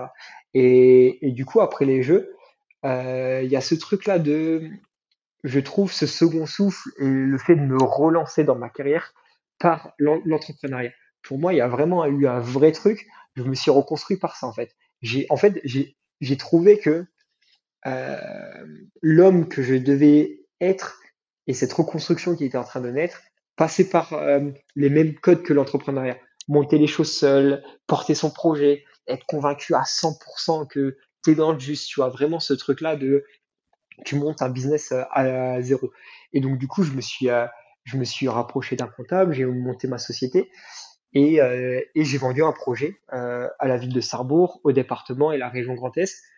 Et, 0.55 1.19
du 1.23 1.45
coup, 1.45 1.61
après 1.61 1.85
les 1.85 2.03
Jeux, 2.03 2.35
il 2.85 3.49
y 3.49 3.57
a 3.57 3.61
ce 3.61 3.75
truc-là 3.75 4.19
de, 4.19 4.71
je 5.45 5.61
trouve, 5.61 5.93
ce 5.93 6.07
second 6.07 6.47
souffle 6.47 6.89
et 6.99 7.05
le 7.05 7.39
fait 7.39 7.57
de 7.57 7.61
me 7.61 7.83
relancer 7.83 8.45
dans 8.45 8.57
ma 8.57 8.69
carrière 8.69 9.13
par 9.59 9.93
l'entrepreneuriat. 9.99 10.93
Pour 11.23 11.39
moi, 11.39 11.53
il 11.53 11.57
y 11.57 11.61
a 11.61 11.69
vraiment 11.69 12.07
eu 12.07 12.27
un 12.27 12.41
vrai 12.41 12.73
truc. 12.73 13.07
Je 13.35 13.43
me 13.43 13.55
suis 13.55 13.71
reconstruit 13.71 14.17
par 14.17 14.37
ça, 14.37 14.47
en 14.47 14.53
fait. 14.53 14.75
En 15.31 15.37
fait, 15.37 15.61
j'ai 15.65 16.37
trouvé 16.37 16.79
que 16.79 17.07
l'homme 17.85 19.49
que 19.49 19.63
je 19.63 19.75
devais 19.75 20.45
être 20.61 20.99
et 21.49 21.55
cette 21.55 21.73
reconstruction 21.73 22.37
qui 22.37 22.45
était 22.45 22.59
en 22.59 22.65
train 22.65 22.81
de 22.81 22.91
naître 22.91 23.23
passait 23.57 23.89
par 23.89 24.13
euh, 24.13 24.51
les 24.77 24.91
mêmes 24.91 25.15
codes 25.15 25.43
que 25.43 25.53
l'entrepreneuriat. 25.53 26.19
Monter 26.47 26.79
les 26.79 26.87
choses 26.87 27.13
seul, 27.13 27.63
porter 27.87 28.15
son 28.15 28.31
projet, 28.31 28.85
être 29.07 29.27
convaincu 29.27 29.75
à 29.75 29.83
100% 29.83 30.69
que 30.69 30.97
tu 31.25 31.33
es 31.33 31.35
dans 31.35 31.53
le 31.53 31.59
juste, 31.59 31.89
tu 31.89 32.01
vois, 32.01 32.11
vraiment 32.11 32.39
ce 32.39 32.55
truc-là 32.55 32.97
de 32.97 33.25
tu 34.05 34.15
montes 34.15 34.43
un 34.43 34.49
business 34.49 34.93
euh, 34.93 35.03
à, 35.11 35.61
zéro. 35.61 35.91
Et 36.33 36.41
donc, 36.41 36.59
du 36.59 36.69
coup, 36.69 36.85
je 36.85 36.93
me 36.93 37.01
suis, 37.01 37.29
je 37.85 37.97
me 37.97 38.05
suis 38.05 38.29
rapproché 38.29 38.77
d'un 38.77 38.87
comptable, 38.87 39.33
j'ai 39.33 39.45
monté 39.45 39.89
ma 39.89 39.99
société 39.99 40.51
et, 41.15 41.41
j'ai 41.97 42.19
vendu 42.19 42.45
un 42.45 42.53
projet 42.53 43.01
à 43.09 43.67
la 43.67 43.77
ville 43.77 43.93
de 43.93 44.01
Sarrebourg, 44.01 44.61
au 44.63 44.73
département 44.73 45.33
et 45.33 45.39
la 45.39 45.49
région 45.49 45.75
Grand 45.75 45.97
Est 45.97 46.15
euh, 46.15 46.38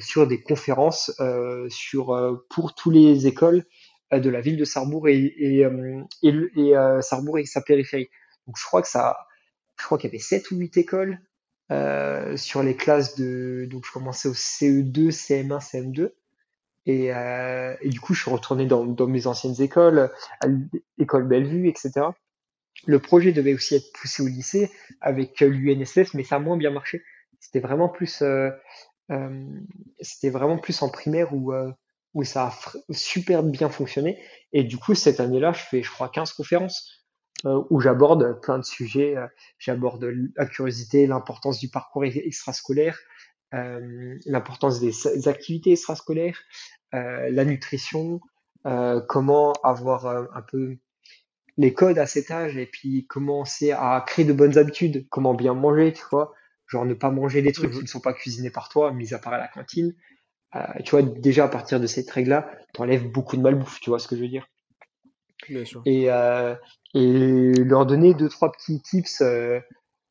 sur 0.00 0.26
des 0.26 0.40
conférences 0.42 1.12
euh, 1.20 1.68
sur 1.68 2.12
euh, 2.14 2.46
pour 2.50 2.74
tous 2.74 2.90
les 2.90 3.26
écoles 3.26 3.64
de 4.12 4.28
la 4.28 4.40
ville 4.40 4.56
de 4.56 4.64
Sarrebourg 4.64 5.08
et, 5.08 5.18
et, 5.18 5.64
et, 6.22 6.74
Sarrebourg 7.00 7.38
et 7.38 7.46
sa 7.46 7.60
périphérie. 7.60 8.10
Donc 8.46 8.56
je 8.58 8.64
crois 8.64 8.82
que 8.82 8.88
ça, 8.88 9.16
je 9.78 9.84
crois 9.84 9.98
qu'il 9.98 10.08
y 10.08 10.10
avait 10.10 10.18
7 10.18 10.50
ou 10.50 10.56
8 10.56 10.76
écoles 10.78 11.20
euh, 11.70 12.36
sur 12.36 12.62
les 12.62 12.76
classes 12.76 13.14
de. 13.16 13.66
Donc 13.70 13.86
je 13.86 13.92
commençais 13.92 14.28
au 14.28 14.34
CE2, 14.34 15.10
CM1, 15.10 15.60
CM2. 15.60 16.12
Et, 16.86 17.14
euh, 17.14 17.76
et 17.80 17.88
du 17.88 18.00
coup, 18.00 18.14
je 18.14 18.22
suis 18.22 18.30
retourné 18.30 18.66
dans, 18.66 18.84
dans 18.84 19.06
mes 19.06 19.26
anciennes 19.26 19.60
écoles, 19.60 20.10
à 20.40 20.46
l'école 20.98 21.28
Bellevue, 21.28 21.68
etc. 21.68 22.06
Le 22.86 22.98
projet 22.98 23.32
devait 23.32 23.54
aussi 23.54 23.76
être 23.76 23.92
poussé 23.92 24.22
au 24.22 24.26
lycée 24.26 24.70
avec 25.00 25.40
l'UNSF, 25.40 26.14
mais 26.14 26.24
ça 26.24 26.36
a 26.36 26.38
moins 26.38 26.56
bien 26.56 26.70
marché. 26.70 27.04
C'était 27.38 27.60
vraiment 27.60 27.88
plus 27.88 28.22
euh, 28.22 28.50
euh, 28.50 28.52
c'était 30.00 30.30
vraiment 30.30 30.58
plus 30.58 30.82
en 30.82 30.88
primaire 30.88 31.34
où, 31.34 31.52
euh, 31.52 31.70
où 32.14 32.24
ça 32.24 32.46
a 32.46 32.92
super 32.92 33.42
bien 33.42 33.68
fonctionné. 33.68 34.22
Et 34.52 34.64
du 34.64 34.76
coup, 34.76 34.94
cette 34.94 35.20
année-là, 35.20 35.52
je 35.52 35.62
fais, 35.62 35.82
je 35.82 35.90
crois, 35.90 36.08
15 36.08 36.32
conférences 36.32 37.06
euh, 37.44 37.62
où 37.70 37.80
j'aborde 37.80 38.40
plein 38.40 38.58
de 38.58 38.64
sujets. 38.64 39.16
j'aborde 39.58 40.04
la 40.36 40.46
curiosité, 40.46 41.06
l'importance 41.06 41.58
du 41.58 41.68
parcours 41.68 42.04
extrascolaire, 42.04 42.98
l'importance 43.52 44.80
des, 44.80 45.28
activités 45.28 45.72
extrascolaires, 45.72 46.38
la 46.92 47.44
nutrition, 47.44 48.20
comment 49.08 49.52
avoir 49.64 50.06
un 50.06 50.42
peu 50.42 50.76
les 51.56 51.74
codes 51.74 51.98
à 51.98 52.06
cet 52.06 52.30
âge 52.30 52.56
et 52.56 52.66
puis 52.66 53.06
commencer 53.06 53.72
à 53.72 54.02
créer 54.06 54.24
de 54.24 54.32
bonnes 54.32 54.56
habitudes, 54.56 55.06
comment 55.10 55.34
bien 55.34 55.54
manger, 55.54 55.92
tu 55.92 56.04
vois, 56.10 56.32
Genre 56.70 56.86
ne 56.86 56.94
pas 56.94 57.10
manger 57.10 57.42
des 57.42 57.52
trucs 57.52 57.72
qui 57.72 57.82
ne 57.82 57.86
sont 57.86 58.00
pas 58.00 58.12
cuisinés 58.12 58.50
par 58.50 58.68
toi, 58.68 58.92
mis 58.92 59.12
à 59.12 59.18
part 59.18 59.32
à 59.32 59.38
la 59.38 59.48
cantine. 59.48 59.94
Euh, 60.54 60.60
tu 60.84 60.92
vois, 60.92 61.02
déjà 61.02 61.44
à 61.44 61.48
partir 61.48 61.80
de 61.80 61.86
cette 61.86 62.10
règle-là, 62.10 62.50
t'enlèves 62.72 63.08
beaucoup 63.10 63.36
de 63.36 63.42
malbouffe, 63.42 63.80
tu 63.80 63.90
vois 63.90 63.98
ce 63.98 64.08
que 64.08 64.16
je 64.16 64.22
veux 64.22 64.28
dire. 64.28 64.46
Bien 65.48 65.64
sûr. 65.64 65.82
Et, 65.84 66.10
euh, 66.10 66.54
et 66.94 67.52
leur 67.54 67.86
donner 67.86 68.14
deux, 68.14 68.28
trois 68.28 68.52
petits 68.52 68.80
tips, 68.82 69.20
euh, 69.20 69.60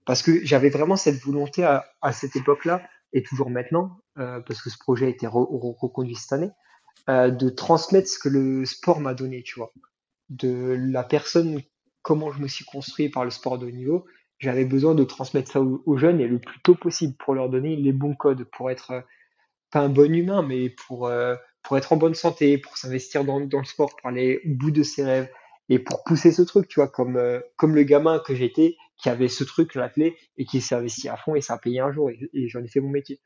parce 0.05 0.21
que 0.21 0.43
j'avais 0.45 0.69
vraiment 0.69 0.95
cette 0.95 1.21
volonté 1.21 1.63
à, 1.63 1.85
à 2.01 2.11
cette 2.11 2.35
époque-là, 2.35 2.81
et 3.13 3.23
toujours 3.23 3.49
maintenant, 3.49 3.99
parce 4.15 4.61
que 4.61 4.69
ce 4.69 4.77
projet 4.77 5.05
a 5.05 5.09
été 5.09 5.25
re- 5.27 5.49
re- 5.49 5.77
reconduit 5.79 6.15
cette 6.15 6.33
année, 6.33 6.51
de 7.07 7.49
transmettre 7.49 8.07
ce 8.07 8.19
que 8.19 8.29
le 8.29 8.65
sport 8.65 8.99
m'a 8.99 9.13
donné, 9.13 9.43
tu 9.43 9.55
vois. 9.55 9.71
De 10.29 10.75
la 10.77 11.03
personne, 11.03 11.61
comment 12.01 12.31
je 12.31 12.39
me 12.39 12.47
suis 12.47 12.65
construit 12.65 13.09
par 13.09 13.23
le 13.23 13.31
sport 13.31 13.57
de 13.57 13.65
haut 13.65 13.71
niveau, 13.71 14.05
j'avais 14.39 14.65
besoin 14.65 14.95
de 14.95 15.03
transmettre 15.03 15.51
ça 15.51 15.61
aux, 15.61 15.97
jeunes 15.97 16.21
et 16.21 16.27
le 16.27 16.39
plus 16.39 16.59
tôt 16.61 16.75
possible 16.75 17.13
pour 17.17 17.35
leur 17.35 17.49
donner 17.49 17.75
les 17.75 17.91
bons 17.91 18.15
codes, 18.15 18.45
pour 18.45 18.71
être 18.71 18.91
euh, 18.91 19.01
pas 19.69 19.81
un 19.81 19.89
bon 19.89 20.13
humain, 20.13 20.41
mais 20.41 20.69
pour, 20.69 21.07
euh, 21.07 21.35
pour 21.61 21.77
être 21.77 21.93
en 21.93 21.97
bonne 21.97 22.15
santé, 22.15 22.57
pour 22.57 22.77
s'investir 22.77 23.25
dans, 23.25 23.39
le 23.39 23.65
sport, 23.65 23.95
pour 23.97 24.09
aller 24.09 24.41
au 24.45 24.55
bout 24.55 24.71
de 24.71 24.81
ses 24.81 25.03
rêves 25.03 25.29
et 25.67 25.77
pour 25.77 26.03
pousser 26.03 26.31
ce 26.31 26.41
truc, 26.41 26.67
tu 26.67 26.79
vois, 26.79 26.87
comme, 26.87 27.17
euh, 27.17 27.41
comme 27.57 27.75
le 27.75 27.83
gamin 27.83 28.19
que 28.19 28.33
j'étais, 28.33 28.77
qui 28.97 29.09
avait 29.09 29.27
ce 29.27 29.43
truc, 29.43 29.75
la 29.75 29.89
clé, 29.89 30.17
et 30.37 30.45
qui 30.45 30.61
s'est 30.61 30.75
investi 30.75 31.09
à 31.09 31.17
fond 31.17 31.35
et 31.35 31.41
ça 31.41 31.55
a 31.55 31.57
payé 31.57 31.81
un 31.81 31.91
jour, 31.91 32.09
et, 32.09 32.29
et 32.33 32.47
j'en 32.47 32.63
ai 32.63 32.67
fait 32.67 32.79
mon 32.79 32.89
métier. 32.89 33.19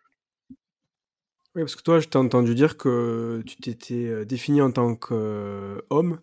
Oui, 1.55 1.61
parce 1.61 1.75
que 1.75 1.83
toi, 1.83 1.99
je 1.99 2.07
t'ai 2.07 2.17
entendu 2.17 2.55
dire 2.55 2.77
que 2.77 3.43
tu 3.45 3.57
t'étais 3.57 4.25
défini 4.25 4.61
en 4.61 4.71
tant 4.71 4.95
qu'homme, 4.95 6.19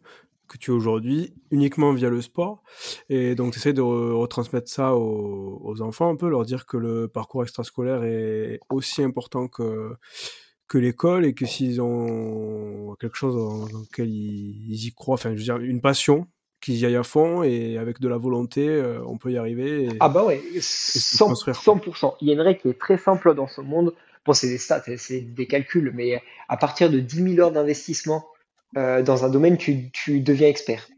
que 0.51 0.59
tu 0.59 0.71
es 0.73 0.75
aujourd'hui, 0.75 1.33
uniquement 1.53 1.93
via 1.93 2.11
le 2.11 2.21
sport. 2.21 2.63
Et 3.09 3.35
donc, 3.35 3.53
tu 3.53 3.59
essaies 3.61 3.73
de 3.73 3.81
re- 3.83 4.13
retransmettre 4.13 4.69
ça 4.69 4.95
aux, 4.97 5.61
aux 5.65 5.81
enfants 5.81 6.11
un 6.11 6.17
peu, 6.17 6.29
leur 6.29 6.45
dire 6.45 6.67
que 6.67 6.77
le 6.77 7.07
parcours 7.09 7.43
extrascolaire 7.45 8.03
est 8.05 8.59
aussi 8.69 9.03
important 9.03 9.47
que, 9.49 9.93
que 10.69 10.77
l'école 10.79 11.25
et 11.25 11.35
que 11.35 11.47
s'ils 11.47 11.81
ont 11.81 12.97
quelque 13.01 13.17
chose 13.17 13.35
dans, 13.37 13.67
dans 13.69 13.79
lequel 13.81 14.09
ils, 14.11 14.67
ils 14.73 14.87
y 14.89 14.93
croient, 14.93 15.15
enfin, 15.15 15.31
je 15.31 15.37
veux 15.39 15.45
dire, 15.45 15.59
une 15.59 15.81
passion, 15.81 16.27
qu'ils 16.61 16.77
y 16.77 16.85
aillent 16.85 16.97
à 16.97 17.03
fond 17.03 17.43
et 17.43 17.79
avec 17.79 18.01
de 18.01 18.09
la 18.09 18.19
volonté, 18.19 18.69
euh, 18.69 19.01
on 19.07 19.17
peut 19.17 19.33
y 19.33 19.39
arriver. 19.39 19.85
et- 19.85 19.89
Ah 20.01 20.09
bah 20.11 20.25
ouais, 20.27 20.43
se 20.61 20.99
100%, 21.17 21.29
construire, 21.29 21.57
quoi. 21.63 21.75
100%. 21.77 22.17
Il 22.21 22.29
y 22.29 22.31
a 22.33 22.35
une 22.35 22.41
règle 22.41 22.61
qui 22.61 22.69
est 22.69 22.79
très 22.79 22.99
simple 22.99 23.35
dans 23.35 23.47
ce 23.49 23.61
monde. 23.63 23.95
Bon, 24.27 24.35
c'est 24.35 24.49
des 24.49 24.59
stats, 24.59 24.83
c'est 24.99 25.21
des 25.23 25.47
calculs, 25.47 25.91
mais 25.95 26.23
à 26.49 26.59
partir 26.59 26.91
de 26.91 27.01
10 27.01 27.35
000 27.35 27.41
heures 27.41 27.53
d'investissement 27.53 28.27
euh, 28.77 29.03
dans 29.03 29.25
un 29.25 29.29
domaine, 29.29 29.57
tu, 29.57 29.91
tu 29.93 30.21
deviens 30.21 30.49
expert. 30.49 30.89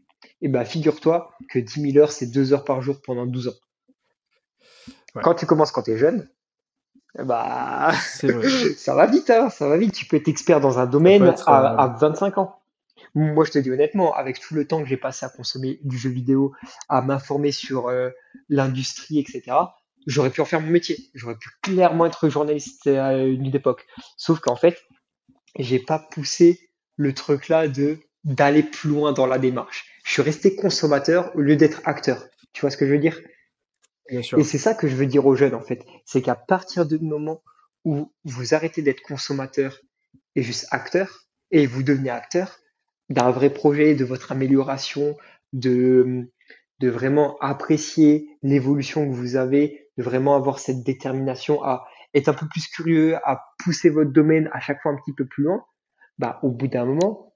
Et 0.41 0.47
ben, 0.47 0.65
figure-toi 0.65 1.31
que 1.49 1.59
10 1.59 1.93
000 1.93 1.97
heures, 1.97 2.11
c'est 2.11 2.27
2 2.27 2.53
heures 2.53 2.65
par 2.65 2.81
jour 2.81 3.01
pendant 3.03 3.25
12 3.25 3.47
ans. 3.47 3.53
Ouais. 5.15 5.21
Quand 5.23 5.35
tu 5.35 5.45
commences 5.45 5.71
quand 5.71 5.83
tu 5.83 5.91
es 5.91 5.97
jeune, 5.97 6.29
eh 7.19 7.23
bah, 7.23 7.91
vrai. 8.23 8.49
ça 8.77 8.95
va 8.95 9.05
vite, 9.05 9.29
hein, 9.29 9.49
ça 9.49 9.67
va 9.67 9.77
vite. 9.77 9.93
Tu 9.93 10.05
peux 10.05 10.17
être 10.17 10.27
expert 10.27 10.59
dans 10.59 10.79
un 10.79 10.85
domaine 10.85 11.23
être, 11.23 11.47
à, 11.47 11.73
euh, 11.73 11.77
à 11.77 11.87
25 11.87 12.37
ans. 12.39 12.59
Moi, 13.15 13.45
je 13.45 13.51
te 13.51 13.59
dis 13.59 13.69
honnêtement, 13.69 14.13
avec 14.13 14.39
tout 14.39 14.55
le 14.55 14.67
temps 14.67 14.81
que 14.81 14.89
j'ai 14.89 14.97
passé 14.97 15.25
à 15.25 15.29
consommer 15.29 15.79
du 15.83 15.97
jeu 15.97 16.09
vidéo, 16.09 16.53
à 16.89 17.01
m'informer 17.01 17.51
sur 17.51 17.87
euh, 17.87 18.09
l'industrie, 18.49 19.19
etc., 19.19 19.55
j'aurais 20.07 20.31
pu 20.31 20.41
en 20.41 20.45
faire 20.45 20.61
mon 20.61 20.69
métier. 20.69 20.97
J'aurais 21.13 21.35
pu 21.35 21.49
clairement 21.61 22.05
être 22.05 22.27
journaliste 22.27 22.87
à 22.87 23.17
une 23.17 23.45
époque. 23.55 23.85
Sauf 24.17 24.39
qu'en 24.39 24.55
fait, 24.55 24.81
j'ai 25.57 25.79
pas 25.79 25.99
poussé 25.99 26.71
le 26.97 27.13
truc 27.13 27.49
là 27.49 27.67
de 27.67 27.97
d'aller 28.23 28.63
plus 28.63 28.89
loin 28.89 29.11
dans 29.11 29.25
la 29.25 29.37
démarche. 29.37 29.85
Je 30.05 30.11
suis 30.13 30.21
resté 30.21 30.55
consommateur 30.55 31.35
au 31.35 31.41
lieu 31.41 31.55
d'être 31.55 31.81
acteur. 31.85 32.25
Tu 32.53 32.61
vois 32.61 32.69
ce 32.69 32.77
que 32.77 32.85
je 32.87 32.91
veux 32.91 32.99
dire? 32.99 33.19
Bien 34.09 34.21
sûr. 34.21 34.39
Et 34.39 34.43
c'est 34.43 34.57
ça 34.57 34.73
que 34.73 34.87
je 34.87 34.95
veux 34.95 35.05
dire 35.05 35.25
aux 35.25 35.35
jeunes, 35.35 35.55
en 35.55 35.61
fait. 35.61 35.85
C'est 36.05 36.21
qu'à 36.21 36.35
partir 36.35 36.85
du 36.85 36.99
moment 36.99 37.41
où 37.83 38.13
vous 38.23 38.53
arrêtez 38.53 38.81
d'être 38.81 39.01
consommateur 39.01 39.79
et 40.35 40.41
juste 40.41 40.67
acteur, 40.71 41.25
et 41.51 41.65
vous 41.65 41.83
devenez 41.83 42.09
acteur 42.09 42.59
d'un 43.09 43.31
vrai 43.31 43.49
projet, 43.49 43.95
de 43.95 44.05
votre 44.05 44.31
amélioration, 44.31 45.17
de, 45.51 46.29
de 46.79 46.89
vraiment 46.89 47.37
apprécier 47.39 48.27
l'évolution 48.41 49.07
que 49.07 49.13
vous 49.13 49.35
avez, 49.35 49.89
de 49.97 50.03
vraiment 50.03 50.35
avoir 50.35 50.59
cette 50.59 50.83
détermination 50.83 51.63
à 51.63 51.85
être 52.13 52.29
un 52.29 52.33
peu 52.33 52.47
plus 52.47 52.67
curieux, 52.67 53.15
à 53.23 53.43
pousser 53.63 53.89
votre 53.89 54.11
domaine 54.11 54.49
à 54.53 54.59
chaque 54.59 54.81
fois 54.81 54.91
un 54.91 54.97
petit 54.97 55.13
peu 55.13 55.25
plus 55.25 55.43
loin, 55.43 55.63
bah, 56.19 56.39
au 56.43 56.49
bout 56.51 56.67
d'un 56.67 56.85
moment, 56.85 57.35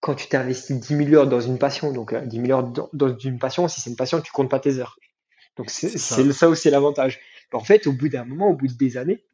quand 0.00 0.14
tu 0.14 0.28
t'es 0.28 0.36
investi 0.36 0.78
10 0.78 0.96
000 0.96 1.14
heures 1.14 1.28
dans 1.28 1.40
une 1.40 1.58
passion, 1.58 1.92
donc 1.92 2.12
euh, 2.12 2.24
10 2.26 2.36
000 2.46 2.50
heures 2.52 2.64
dans, 2.64 2.88
dans 2.92 3.16
une 3.18 3.38
passion, 3.38 3.68
si 3.68 3.80
c'est 3.80 3.90
une 3.90 3.96
passion, 3.96 4.20
tu 4.20 4.32
comptes 4.32 4.50
pas 4.50 4.60
tes 4.60 4.78
heures. 4.78 4.98
Donc 5.56 5.70
c'est 5.70 5.98
ça. 5.98 6.48
aussi 6.48 6.70
l'avantage. 6.70 7.20
En 7.52 7.60
fait, 7.60 7.86
au 7.86 7.92
bout 7.92 8.08
d'un 8.08 8.24
moment, 8.24 8.48
au 8.50 8.54
bout 8.54 8.68
de 8.68 8.74
des 8.74 8.96
années, 8.96 9.24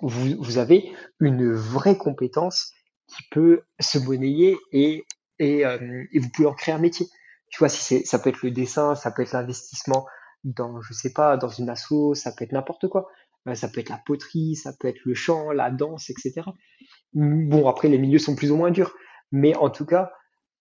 vous, 0.00 0.36
vous 0.38 0.58
avez 0.58 0.92
une 1.20 1.52
vraie 1.52 1.96
compétence 1.96 2.72
qui 3.08 3.22
peut 3.30 3.62
se 3.80 3.98
monnayer 3.98 4.56
et, 4.72 5.04
et, 5.38 5.66
euh, 5.66 6.04
et 6.12 6.18
vous 6.18 6.28
pouvez 6.30 6.48
en 6.48 6.54
créer 6.54 6.74
un 6.74 6.78
métier. 6.78 7.06
Tu 7.50 7.58
vois, 7.58 7.68
si 7.68 7.82
c'est, 7.82 8.04
ça 8.04 8.18
peut 8.18 8.30
être 8.30 8.42
le 8.42 8.50
dessin, 8.50 8.94
ça 8.94 9.10
peut 9.10 9.22
être 9.22 9.32
l'investissement 9.32 10.06
dans, 10.44 10.80
je 10.82 10.92
sais 10.92 11.12
pas, 11.12 11.36
dans 11.36 11.48
une 11.48 11.68
asso, 11.70 12.14
ça 12.14 12.32
peut 12.32 12.44
être 12.44 12.52
n'importe 12.52 12.88
quoi. 12.88 13.08
Euh, 13.48 13.54
Ça 13.54 13.68
peut 13.68 13.80
être 13.80 13.88
la 13.88 14.00
poterie, 14.04 14.56
ça 14.56 14.72
peut 14.78 14.88
être 14.88 15.00
le 15.04 15.14
chant, 15.14 15.50
la 15.50 15.70
danse, 15.70 16.10
etc. 16.10 16.42
Bon, 17.14 17.68
après, 17.68 17.88
les 17.88 17.98
milieux 17.98 18.18
sont 18.18 18.36
plus 18.36 18.50
ou 18.50 18.56
moins 18.56 18.70
durs. 18.70 18.94
Mais 19.32 19.54
en 19.56 19.70
tout 19.70 19.86
cas, 19.86 20.12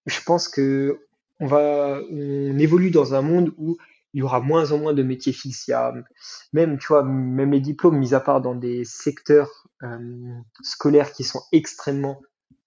je 0.06 0.20
pense 0.26 0.48
que 0.48 1.02
on 1.40 1.46
va, 1.46 2.00
on 2.12 2.58
évolue 2.58 2.92
dans 2.92 3.14
un 3.14 3.22
monde 3.22 3.54
où 3.58 3.78
il 4.14 4.22
y 4.22 4.24
aura 4.24 4.40
moins 4.40 4.72
en 4.72 4.80
moins 4.80 4.94
de 4.94 5.04
métiers 5.04 5.34
fixes. 5.34 5.68
Il 5.68 5.72
y 5.72 5.74
a 5.74 5.94
même, 6.54 6.80
tu 6.80 6.88
vois, 6.88 7.04
même 7.04 7.52
les 7.52 7.60
diplômes, 7.60 7.98
mis 7.98 8.14
à 8.14 8.20
part 8.20 8.42
dans 8.42 8.56
des 8.56 8.84
secteurs 8.86 9.68
euh, 9.84 10.34
scolaires 10.64 11.12
qui 11.12 11.24
sont 11.24 11.42
extrêmement 11.52 12.22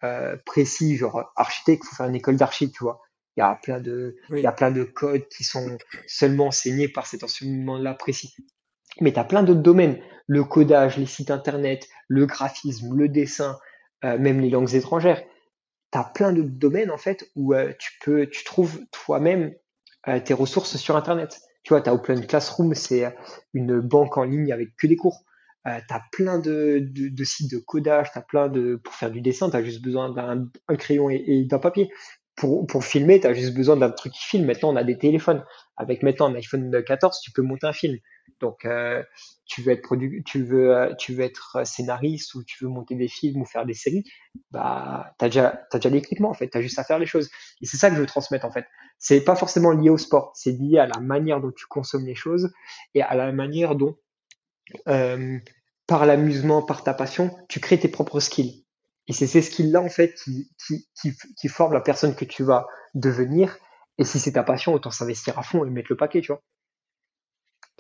euh, 0.04 0.36
précis, 0.46 0.96
genre 0.96 1.32
architecte, 1.36 1.82
il 1.84 1.88
faut 1.88 1.96
faire 1.96 2.06
une 2.06 2.14
école 2.14 2.36
d'archi, 2.36 2.70
tu 2.70 2.84
vois. 2.84 3.00
Il 3.36 3.40
y 3.40 3.42
a 3.42 3.58
plein 3.62 3.80
de, 3.80 4.16
il 4.30 4.40
y 4.40 4.46
a 4.46 4.52
plein 4.52 4.70
de 4.70 4.84
codes 4.84 5.26
qui 5.28 5.44
sont 5.44 5.76
seulement 6.06 6.48
enseignés 6.48 6.88
par 6.88 7.06
cet 7.06 7.24
enseignement-là 7.24 7.94
précis. 7.94 8.34
Mais 9.00 9.12
tu 9.12 9.18
as 9.18 9.24
plein 9.24 9.42
d'autres 9.42 9.62
domaines, 9.62 10.00
le 10.26 10.44
codage, 10.44 10.98
les 10.98 11.06
sites 11.06 11.30
internet, 11.30 11.88
le 12.08 12.26
graphisme, 12.26 12.94
le 12.96 13.08
dessin, 13.08 13.58
euh, 14.05 14.18
même 14.18 14.40
les 14.40 14.51
langues 14.51 14.74
étrangères. 14.74 15.22
Tu 15.92 15.98
as 15.98 16.05
plein 16.05 16.32
d'autres 16.32 16.48
domaines 16.48 16.90
en 16.90 16.96
fait 16.96 17.30
où 17.36 17.55
euh, 17.55 17.72
tu 17.78 17.92
peux, 18.03 18.26
tu 18.26 18.44
trouves 18.44 18.80
toi-même 18.92 19.55
euh, 20.09 20.20
tes 20.20 20.34
ressources 20.34 20.76
sur 20.76 20.96
internet. 20.96 21.40
Tu 21.62 21.74
vois, 21.74 21.82
tu 21.82 21.90
as 21.90 21.94
Open 21.94 22.26
Classroom, 22.26 22.74
c'est 22.74 23.14
une 23.53 23.80
banque 23.80 24.16
en 24.16 24.24
ligne 24.24 24.53
avec 24.53 24.74
que 24.76 24.86
des 24.86 24.96
cours. 24.96 25.24
Tu 25.66 25.70
as 25.70 26.03
plein 26.12 26.38
de, 26.38 26.78
de, 26.80 27.09
de 27.09 27.24
sites 27.24 27.51
de 27.51 27.59
codage, 27.59 28.11
tu 28.12 28.18
plein 28.26 28.48
de. 28.48 28.76
Pour 28.82 28.94
faire 28.94 29.11
du 29.11 29.20
dessin, 29.20 29.51
tu 29.51 29.57
as 29.57 29.62
juste 29.62 29.82
besoin 29.82 30.09
d'un 30.09 30.48
un 30.68 30.76
crayon 30.76 31.11
et, 31.11 31.22
et 31.26 31.44
d'un 31.44 31.59
papier. 31.59 31.90
Pour, 32.34 32.66
pour 32.66 32.82
filmer, 32.82 33.20
tu 33.20 33.26
as 33.26 33.34
juste 33.34 33.55
besoin 33.55 33.76
d'un 33.76 33.90
truc 33.90 34.14
qui 34.14 34.24
filme. 34.24 34.46
Maintenant, 34.46 34.72
on 34.72 34.76
a 34.76 34.84
des 34.84 34.96
téléphones. 34.96 35.44
Avec 35.76 36.03
maintenant 36.03 36.30
un 36.30 36.34
iPhone 36.34 36.82
14, 36.82 37.20
tu 37.20 37.30
peux 37.30 37.42
monter 37.42 37.66
un 37.66 37.74
film. 37.74 37.98
Donc, 38.40 38.64
euh, 38.64 39.02
tu 39.46 39.62
veux 39.62 39.72
être 39.72 39.82
produ 39.82 40.22
tu 40.24 40.42
veux, 40.44 40.76
euh, 40.76 40.94
être 41.18 41.66
scénariste 41.66 42.34
ou 42.34 42.44
tu 42.44 42.64
veux 42.64 42.70
monter 42.70 42.94
des 42.94 43.08
films 43.08 43.42
ou 43.42 43.44
faire 43.44 43.66
des 43.66 43.74
séries, 43.74 44.04
bah, 44.50 45.14
t'as 45.18 45.26
déjà, 45.26 45.66
t'as 45.70 45.78
déjà 45.78 45.90
l'équipement 45.90 46.30
en 46.30 46.34
fait. 46.34 46.48
T'as 46.48 46.60
juste 46.60 46.78
à 46.78 46.84
faire 46.84 46.98
les 46.98 47.06
choses. 47.06 47.30
Et 47.60 47.66
c'est 47.66 47.76
ça 47.76 47.90
que 47.90 47.96
je 47.96 48.00
veux 48.00 48.06
transmettre 48.06 48.44
en 48.44 48.52
fait. 48.52 48.66
C'est 48.98 49.22
pas 49.22 49.36
forcément 49.36 49.72
lié 49.72 49.90
au 49.90 49.98
sport. 49.98 50.32
C'est 50.34 50.52
lié 50.52 50.78
à 50.78 50.86
la 50.86 51.00
manière 51.00 51.40
dont 51.40 51.52
tu 51.52 51.66
consommes 51.66 52.06
les 52.06 52.14
choses 52.14 52.52
et 52.94 53.02
à 53.02 53.14
la 53.14 53.32
manière 53.32 53.74
dont, 53.74 53.96
euh, 54.88 55.38
par 55.86 56.06
l'amusement, 56.06 56.62
par 56.62 56.84
ta 56.84 56.94
passion, 56.94 57.36
tu 57.48 57.60
crées 57.60 57.78
tes 57.80 57.88
propres 57.88 58.20
skills. 58.20 58.64
Et 59.08 59.12
c'est 59.12 59.26
ces 59.26 59.42
skills-là, 59.42 59.80
en 59.80 59.88
fait, 59.88 60.14
qui, 60.14 60.50
qui, 60.64 60.88
qui, 60.94 61.12
qui 61.36 61.48
forment 61.48 61.72
la 61.72 61.80
personne 61.80 62.14
que 62.14 62.24
tu 62.24 62.44
vas 62.44 62.66
devenir. 62.94 63.58
Et 63.98 64.04
si 64.04 64.20
c'est 64.20 64.32
ta 64.32 64.44
passion, 64.44 64.72
autant 64.72 64.90
s'investir 64.92 65.38
à 65.38 65.42
fond 65.42 65.64
et 65.64 65.70
mettre 65.70 65.88
le 65.90 65.96
paquet, 65.96 66.20
tu 66.20 66.28
vois. 66.28 66.42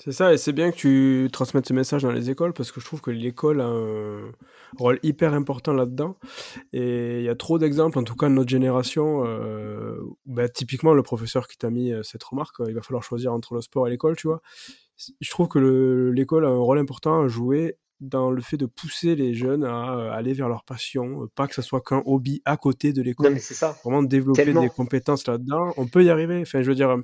C'est 0.02 0.12
ça, 0.12 0.32
et 0.32 0.38
c'est 0.38 0.52
bien 0.54 0.70
que 0.70 0.76
tu 0.76 1.28
transmettes 1.30 1.66
ce 1.68 1.74
message 1.74 2.02
dans 2.02 2.10
les 2.10 2.30
écoles 2.30 2.54
parce 2.54 2.72
que 2.72 2.80
je 2.80 2.86
trouve 2.86 3.02
que 3.02 3.10
l'école 3.10 3.60
a 3.60 3.66
un 3.66 4.32
rôle 4.78 4.98
hyper 5.02 5.34
important 5.34 5.74
là-dedans. 5.74 6.16
Et 6.72 7.18
il 7.18 7.24
y 7.24 7.28
a 7.28 7.34
trop 7.34 7.58
d'exemples, 7.58 7.98
en 7.98 8.02
tout 8.04 8.16
cas 8.16 8.28
de 8.28 8.32
notre 8.34 8.48
génération. 8.48 9.24
Euh, 9.26 10.00
bah, 10.24 10.48
typiquement, 10.48 10.94
le 10.94 11.02
professeur 11.02 11.46
qui 11.48 11.58
t'a 11.58 11.68
mis 11.68 11.92
euh, 11.92 12.02
cette 12.02 12.24
remarque, 12.24 12.60
euh, 12.60 12.66
il 12.68 12.74
va 12.74 12.80
falloir 12.80 13.02
choisir 13.02 13.32
entre 13.34 13.54
le 13.54 13.60
sport 13.60 13.86
et 13.88 13.90
l'école, 13.90 14.16
tu 14.16 14.26
vois. 14.26 14.40
Je 15.20 15.30
trouve 15.30 15.48
que 15.48 15.58
le- 15.58 16.12
l'école 16.12 16.46
a 16.46 16.48
un 16.48 16.56
rôle 16.58 16.78
important 16.78 17.22
à 17.22 17.28
jouer 17.28 17.76
dans 18.00 18.30
le 18.30 18.40
fait 18.40 18.56
de 18.56 18.64
pousser 18.64 19.14
les 19.16 19.34
jeunes 19.34 19.64
à 19.64 19.92
euh, 19.98 20.10
aller 20.12 20.32
vers 20.32 20.48
leur 20.48 20.64
passion, 20.64 21.28
pas 21.34 21.46
que 21.46 21.54
ça 21.54 21.60
soit 21.60 21.82
qu'un 21.82 22.02
hobby 22.06 22.40
à 22.46 22.56
côté 22.56 22.94
de 22.94 23.00
Non, 23.00 23.04
l'école. 23.04 23.32
mais 23.34 23.38
c'est 23.38 23.52
ça. 23.52 23.76
Vraiment 23.84 24.02
développer 24.02 24.44
Tellement. 24.44 24.62
des 24.62 24.70
compétences 24.70 25.26
là-dedans. 25.26 25.74
On 25.76 25.86
peut 25.86 26.02
y 26.02 26.08
arriver. 26.08 26.40
Enfin, 26.40 26.62
je 26.62 26.68
veux 26.70 26.74
dire, 26.74 26.96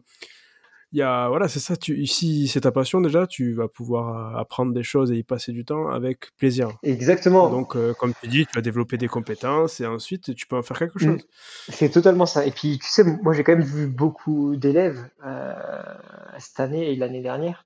il 0.92 0.98
y 1.00 1.02
a, 1.02 1.28
voilà, 1.28 1.48
c'est 1.48 1.58
ça. 1.58 1.76
Tu, 1.76 2.06
si 2.06 2.46
c'est 2.48 2.60
ta 2.62 2.70
passion 2.72 3.00
déjà, 3.00 3.26
tu 3.26 3.52
vas 3.54 3.68
pouvoir 3.68 4.36
euh, 4.36 4.40
apprendre 4.40 4.72
des 4.72 4.82
choses 4.84 5.10
et 5.10 5.16
y 5.16 5.22
passer 5.22 5.52
du 5.52 5.64
temps 5.64 5.88
avec 5.88 6.34
plaisir. 6.36 6.68
Exactement. 6.82 7.50
Donc, 7.50 7.76
euh, 7.76 7.92
comme 7.94 8.12
tu 8.22 8.28
dis, 8.28 8.46
tu 8.46 8.52
vas 8.54 8.62
développer 8.62 8.96
des 8.96 9.08
compétences 9.08 9.80
et 9.80 9.86
ensuite 9.86 10.34
tu 10.34 10.46
peux 10.46 10.56
en 10.56 10.62
faire 10.62 10.78
quelque 10.78 11.02
Mm. 11.02 11.18
chose. 11.18 11.26
C'est 11.68 11.90
totalement 11.90 12.24
ça. 12.26 12.46
Et 12.46 12.50
puis, 12.52 12.78
tu 12.78 12.88
sais, 12.88 13.04
moi, 13.04 13.32
j'ai 13.34 13.42
quand 13.42 13.52
même 13.56 13.64
vu 13.66 13.88
beaucoup 13.88 14.56
d'élèves 14.56 15.08
euh, 15.24 15.52
cette 16.38 16.60
année 16.60 16.92
et 16.92 16.96
l'année 16.96 17.22
dernière. 17.22 17.64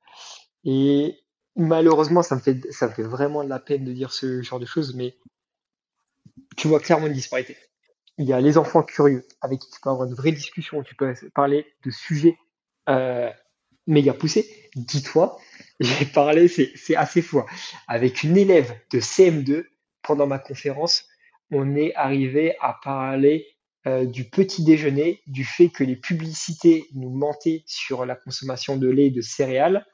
Et 0.65 1.17
malheureusement, 1.57 2.23
ça 2.23 2.37
me 2.37 2.41
fait, 2.41 2.61
ça 2.73 2.89
me 2.89 2.93
fait 2.93 3.03
vraiment 3.03 3.45
de 3.45 3.49
la 3.49 3.59
peine 3.59 3.85
de 3.85 3.93
dire 3.93 4.13
ce 4.13 4.41
genre 4.43 4.61
de 4.61 4.67
choses, 4.67 4.95
mais 4.95 5.15
tu 6.57 6.69
vois 6.69 6.81
clairement 6.81 7.07
une 7.07 7.13
disparité. 7.13 7.57
Il 8.19 8.27
y 8.27 8.33
a 8.33 8.41
les 8.41 8.59
enfants 8.59 8.83
curieux 8.83 9.25
avec 9.41 9.61
qui 9.61 9.71
tu 9.71 9.81
peux 9.81 9.91
avoir 9.91 10.07
une 10.09 10.15
vraie 10.15 10.33
discussion, 10.33 10.83
tu 10.83 10.95
peux 10.95 11.15
parler 11.35 11.67
de 11.85 11.91
sujets 11.91 12.37
euh, 12.89 13.31
méga 13.87 14.13
poussés. 14.15 14.49
Dis-toi, 14.77 15.39
j'ai 15.81 16.05
parlé, 16.07 16.49
c'est 16.49 16.97
assez 16.97 17.23
fou, 17.23 17.41
hein, 17.41 17.47
avec 17.89 18.23
une 18.23 18.37
élève 18.37 18.73
de 18.93 19.01
CM2 19.01 19.65
pendant 20.03 20.27
ma 20.27 20.39
conférence, 20.39 21.07
on 21.51 21.77
est 21.77 21.95
arrivé 21.95 22.55
à 22.61 22.79
parler 22.83 23.47
euh, 23.87 24.05
du 24.05 24.25
petit 24.29 24.63
déjeuner, 24.65 25.21
du 25.27 25.45
fait 25.45 25.69
que 25.69 25.85
les 25.85 25.97
publicités 25.97 26.87
nous 26.95 27.11
mentaient 27.11 27.63
sur 27.67 28.07
la 28.07 28.15
consommation 28.15 28.77
de 28.77 28.89
lait 28.89 29.07
et 29.07 29.11
de 29.11 29.21
céréales, 29.21 29.87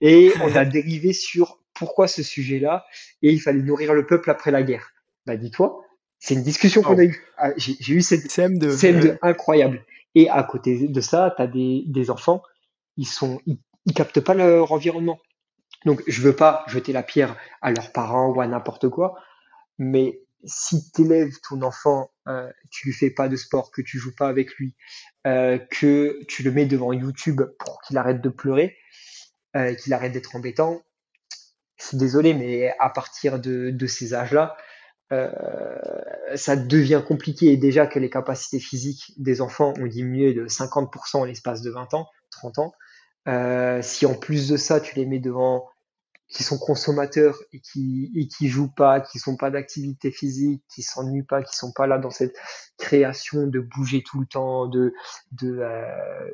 et 0.00 0.32
on 0.42 0.54
a 0.56 0.64
dérivé 0.64 1.12
sur 1.12 1.60
pourquoi 1.74 2.08
ce 2.08 2.22
sujet-là, 2.22 2.84
et 3.22 3.30
il 3.30 3.40
fallait 3.40 3.62
nourrir 3.62 3.94
le 3.94 4.06
peuple 4.06 4.30
après 4.30 4.50
la 4.50 4.62
guerre. 4.62 4.90
Bah 5.26 5.36
dis-toi, 5.36 5.82
c'est 6.18 6.34
une 6.34 6.42
discussion 6.42 6.82
qu'on 6.82 6.94
Oh. 6.96 7.00
a 7.00 7.04
eue. 7.04 7.22
Ah, 7.36 7.50
J'ai 7.56 7.92
eu 7.92 8.00
cette 8.02 8.30
CM2. 8.30 8.70
scène 8.76 9.00
de 9.00 9.08
ouais. 9.10 9.18
incroyable. 9.22 9.84
Et 10.14 10.28
à 10.28 10.42
côté 10.42 10.88
de 10.88 11.00
ça, 11.00 11.34
tu 11.36 11.42
as 11.42 11.46
des, 11.46 12.10
enfants, 12.10 12.42
ils 12.96 13.06
sont, 13.06 13.40
ils, 13.46 13.58
ils 13.86 13.94
captent 13.94 14.20
pas 14.20 14.34
leur 14.34 14.72
environnement. 14.72 15.18
Donc, 15.84 16.02
je 16.06 16.22
veux 16.22 16.36
pas 16.36 16.64
jeter 16.68 16.92
la 16.92 17.02
pierre 17.02 17.36
à 17.60 17.70
leurs 17.70 17.92
parents 17.92 18.28
ou 18.28 18.40
à 18.40 18.46
n'importe 18.46 18.88
quoi, 18.88 19.18
mais 19.78 20.20
si 20.44 20.90
tu 20.92 21.02
élèves 21.02 21.32
ton 21.48 21.62
enfant, 21.62 22.10
euh, 22.28 22.50
tu 22.70 22.88
lui 22.88 22.94
fais 22.94 23.10
pas 23.10 23.28
de 23.28 23.36
sport, 23.36 23.70
que 23.70 23.82
tu 23.82 23.98
joues 23.98 24.14
pas 24.14 24.28
avec 24.28 24.54
lui, 24.54 24.74
euh, 25.26 25.58
que 25.58 26.22
tu 26.28 26.42
le 26.42 26.52
mets 26.52 26.66
devant 26.66 26.92
YouTube 26.92 27.42
pour 27.58 27.80
qu'il 27.82 27.96
arrête 27.98 28.20
de 28.20 28.28
pleurer, 28.28 28.76
euh, 29.56 29.74
qu'il 29.74 29.92
arrête 29.92 30.12
d'être 30.12 30.36
embêtant, 30.36 30.82
je 31.76 31.86
suis 31.86 31.96
désolé, 31.96 32.34
mais 32.34 32.74
à 32.78 32.88
partir 32.90 33.40
de, 33.40 33.70
de 33.70 33.86
ces 33.86 34.14
âges-là, 34.14 34.56
euh, 35.12 35.28
ça 36.34 36.56
devient 36.56 37.02
compliqué. 37.06 37.52
Et 37.52 37.56
déjà 37.56 37.86
que 37.86 37.98
les 37.98 38.10
capacités 38.10 38.58
physiques 38.58 39.12
des 39.16 39.40
enfants 39.40 39.74
ont 39.78 39.86
diminué 39.86 40.34
de 40.34 40.46
50% 40.46 41.16
en 41.18 41.24
l'espace 41.24 41.62
de 41.62 41.70
20 41.70 41.94
ans, 41.94 42.08
30 42.30 42.58
ans, 42.58 42.72
euh, 43.28 43.80
si 43.82 44.06
en 44.06 44.14
plus 44.14 44.48
de 44.48 44.56
ça, 44.56 44.80
tu 44.80 44.96
les 44.96 45.06
mets 45.06 45.20
devant 45.20 45.68
qui 46.28 46.42
sont 46.42 46.58
consommateurs 46.58 47.38
et 47.52 47.60
qui 47.60 48.10
et 48.16 48.26
qui 48.26 48.48
jouent 48.48 48.72
pas, 48.72 49.00
qui 49.00 49.18
sont 49.18 49.36
pas 49.36 49.50
d'activité 49.50 50.10
physique, 50.10 50.64
qui 50.74 50.82
s'ennuient 50.82 51.22
pas, 51.22 51.42
qui 51.42 51.54
sont 51.56 51.72
pas 51.72 51.86
là 51.86 51.98
dans 51.98 52.10
cette 52.10 52.36
création 52.78 53.46
de 53.46 53.60
bouger 53.60 54.02
tout 54.02 54.20
le 54.20 54.26
temps, 54.26 54.66
de 54.66 54.94
de 55.32 55.58
euh, 55.60 56.30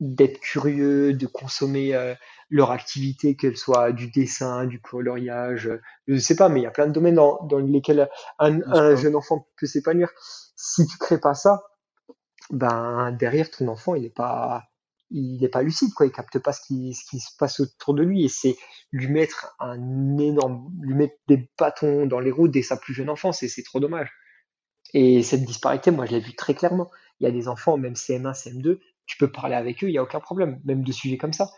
d'être 0.00 0.40
curieux, 0.40 1.12
de 1.12 1.26
consommer 1.26 1.94
euh, 1.94 2.14
leur 2.50 2.70
activité, 2.70 3.36
qu'elle 3.36 3.56
soit 3.56 3.92
du 3.92 4.10
dessin, 4.10 4.64
du 4.64 4.80
coloriage, 4.80 5.66
euh, 5.68 5.80
je 6.06 6.16
sais 6.18 6.36
pas, 6.36 6.48
mais 6.48 6.60
il 6.60 6.62
y 6.64 6.66
a 6.66 6.70
plein 6.70 6.86
de 6.86 6.92
domaines 6.92 7.16
dans, 7.16 7.42
dans 7.44 7.58
lesquels 7.58 8.08
un, 8.38 8.60
un 8.72 8.94
jeune 8.96 9.16
enfant 9.16 9.48
peut 9.56 9.66
s'épanouir. 9.66 10.10
Si 10.56 10.86
tu 10.86 10.98
crées 10.98 11.20
pas 11.20 11.34
ça, 11.34 11.62
ben 12.50 13.12
derrière 13.12 13.50
ton 13.50 13.68
enfant, 13.68 13.94
il 13.94 14.04
est 14.04 14.14
pas 14.14 14.64
il 15.10 15.42
est 15.42 15.48
pas 15.48 15.62
lucide 15.62 15.92
quoi, 15.94 16.06
il 16.06 16.12
capte 16.12 16.38
pas 16.38 16.52
ce 16.52 16.60
qui 16.60 16.94
ce 16.94 17.04
qui 17.08 17.20
se 17.20 17.30
passe 17.38 17.60
autour 17.60 17.94
de 17.94 18.02
lui 18.02 18.24
et 18.24 18.28
c'est 18.28 18.56
lui 18.92 19.08
mettre 19.08 19.54
un 19.58 20.18
énorme 20.18 20.70
lui 20.80 20.94
mettre 20.94 21.16
des 21.28 21.48
bâtons 21.58 22.06
dans 22.06 22.20
les 22.20 22.30
roues 22.30 22.48
dès 22.48 22.62
sa 22.62 22.76
plus 22.76 22.94
jeune 22.94 23.10
enfance 23.10 23.42
et 23.42 23.48
c'est 23.48 23.62
trop 23.62 23.80
dommage. 23.80 24.12
Et 24.94 25.22
cette 25.22 25.44
disparité, 25.44 25.90
moi 25.90 26.06
je 26.06 26.12
l'ai 26.12 26.20
vu 26.20 26.34
très 26.34 26.54
clairement. 26.54 26.90
Il 27.20 27.24
y 27.24 27.26
a 27.26 27.32
des 27.32 27.48
enfants, 27.48 27.76
même 27.76 27.94
CM1, 27.94 28.32
CM2, 28.32 28.78
tu 29.08 29.16
peux 29.16 29.30
parler 29.30 29.56
avec 29.56 29.82
eux, 29.82 29.88
il 29.88 29.94
y 29.94 29.98
a 29.98 30.02
aucun 30.02 30.20
problème, 30.20 30.60
même 30.64 30.84
de 30.84 30.92
sujets 30.92 31.16
comme 31.16 31.32
ça. 31.32 31.50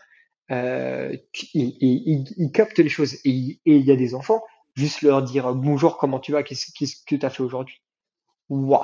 Euh, 0.49 1.15
ils, 1.53 2.51
captent 2.53 2.79
les 2.79 2.89
choses 2.89 3.13
et 3.25 3.59
il 3.65 3.85
y 3.85 3.91
a 3.91 3.95
des 3.95 4.15
enfants, 4.15 4.41
juste 4.73 5.03
leur 5.03 5.21
dire 5.21 5.53
bonjour, 5.53 5.97
comment 5.97 6.19
tu 6.19 6.31
vas, 6.31 6.41
qu'est-ce 6.43 6.95
que 7.05 7.15
tu 7.15 7.25
as 7.25 7.29
fait 7.29 7.43
aujourd'hui? 7.43 7.81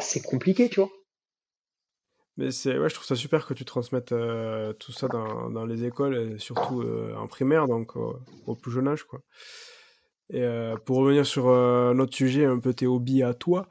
C'est 0.02 0.22
compliqué, 0.22 0.70
tu 0.70 0.80
vois. 0.80 0.90
Mais 2.38 2.46
ouais, 2.46 2.90
je 2.90 2.94
trouve 2.94 3.08
ça 3.08 3.16
super 3.16 3.48
que 3.48 3.56
tu 3.56 3.66
transmettes 3.66 4.12
euh, 4.12 4.72
tout 4.74 4.92
ça 4.92 5.08
dans, 5.08 5.50
dans 5.50 5.66
les 5.66 5.86
écoles, 5.86 6.40
surtout 6.40 6.82
euh, 6.82 7.16
en 7.16 7.28
primaire, 7.28 7.68
donc 7.68 7.96
au, 7.96 8.56
plus 8.56 8.72
jeune 8.72 8.88
âge, 8.88 9.04
quoi. 9.04 9.22
Et 10.30 10.42
euh, 10.42 10.76
pour 10.76 10.98
revenir 10.98 11.26
sur 11.26 11.48
euh, 11.48 11.94
notre 11.94 12.16
sujet, 12.16 12.46
un 12.46 12.60
peu 12.60 12.74
tes 12.74 12.86
hobbies 12.86 13.24
à 13.24 13.34
toi, 13.34 13.68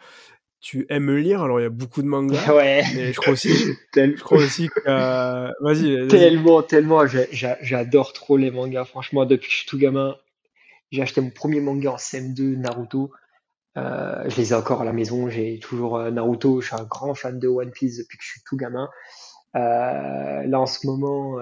tu 0.61 0.87
aimes 0.89 1.15
lire, 1.17 1.43
alors 1.43 1.61
il 1.61 1.65
y 1.65 1.67
a 1.67 1.71
beaucoup 1.71 2.03
de 2.03 2.07
mangas, 2.09 2.53
Ouais. 2.55 2.83
mais 2.95 3.13
je 3.13 3.21
crois 3.21 3.33
aussi, 3.35 3.51
Tel- 3.93 4.17
je 4.17 4.23
crois 4.23 4.39
aussi 4.39 4.69
que... 4.69 4.81
euh, 4.87 5.51
Vas-y. 5.61 6.09
Tellement, 6.09 6.63
tellement, 6.63 7.03
j'adore 7.07 8.13
trop 8.13 8.37
les 8.37 8.51
mangas. 8.51 8.85
Franchement, 8.87 9.25
depuis 9.27 9.47
que 9.49 9.53
je 9.53 9.59
suis 9.59 9.67
tout 9.69 9.79
gamin, 9.79 10.17
j'ai 10.91 11.03
acheté 11.03 11.21
mon 11.21 11.31
premier 11.31 11.61
manga 11.61 11.93
en 11.93 11.97
CM2, 11.97 12.57
Naruto. 12.57 13.13
Euh, 13.77 14.25
je 14.29 14.37
les 14.37 14.53
ai 14.53 14.55
encore 14.55 14.81
à 14.81 14.85
la 14.85 14.93
maison. 14.95 15.29
J'ai 15.29 15.59
toujours 15.61 15.97
euh, 15.99 16.11
Naruto. 16.11 16.61
Je 16.63 16.69
suis 16.69 16.77
un 16.77 16.85
grand 16.85 17.15
fan 17.15 17.39
de 17.39 17.47
One 17.49 17.71
Piece 17.71 17.99
depuis 17.99 18.17
que 18.19 18.25
je 18.25 18.31
suis 18.31 18.41
tout 18.47 18.57
gamin. 18.57 18.89
Euh, 19.55 20.43
là, 20.47 20.61
en 20.61 20.67
ce 20.67 20.87
moment, 20.87 21.39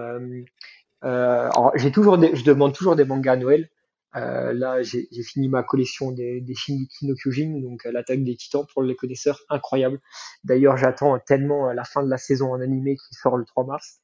j'ai 1.76 1.92
toujours 1.92 2.18
des- 2.18 2.34
je 2.34 2.44
demande 2.44 2.74
toujours 2.74 2.96
des 2.96 3.04
mangas 3.04 3.32
à 3.32 3.36
Noël. 3.36 3.68
Euh, 4.16 4.52
là, 4.52 4.82
j'ai 4.82 5.08
j'ai 5.10 5.22
fini 5.22 5.48
ma 5.48 5.62
collection 5.62 6.12
des, 6.12 6.40
des 6.40 6.54
Shingeki 6.54 7.06
no 7.06 7.14
Kyojin, 7.14 7.60
donc 7.60 7.84
euh, 7.84 7.92
l'attaque 7.92 8.22
des 8.22 8.36
Titans 8.36 8.64
pour 8.72 8.82
les 8.82 8.94
connaisseurs, 8.94 9.40
incroyable. 9.48 10.00
D'ailleurs, 10.44 10.76
j'attends 10.76 11.18
tellement 11.18 11.68
euh, 11.68 11.74
la 11.74 11.84
fin 11.84 12.02
de 12.02 12.08
la 12.08 12.18
saison 12.18 12.52
en 12.52 12.60
animé 12.60 12.96
qui 12.96 13.14
sort 13.14 13.36
le 13.36 13.44
3 13.44 13.64
mars. 13.66 14.00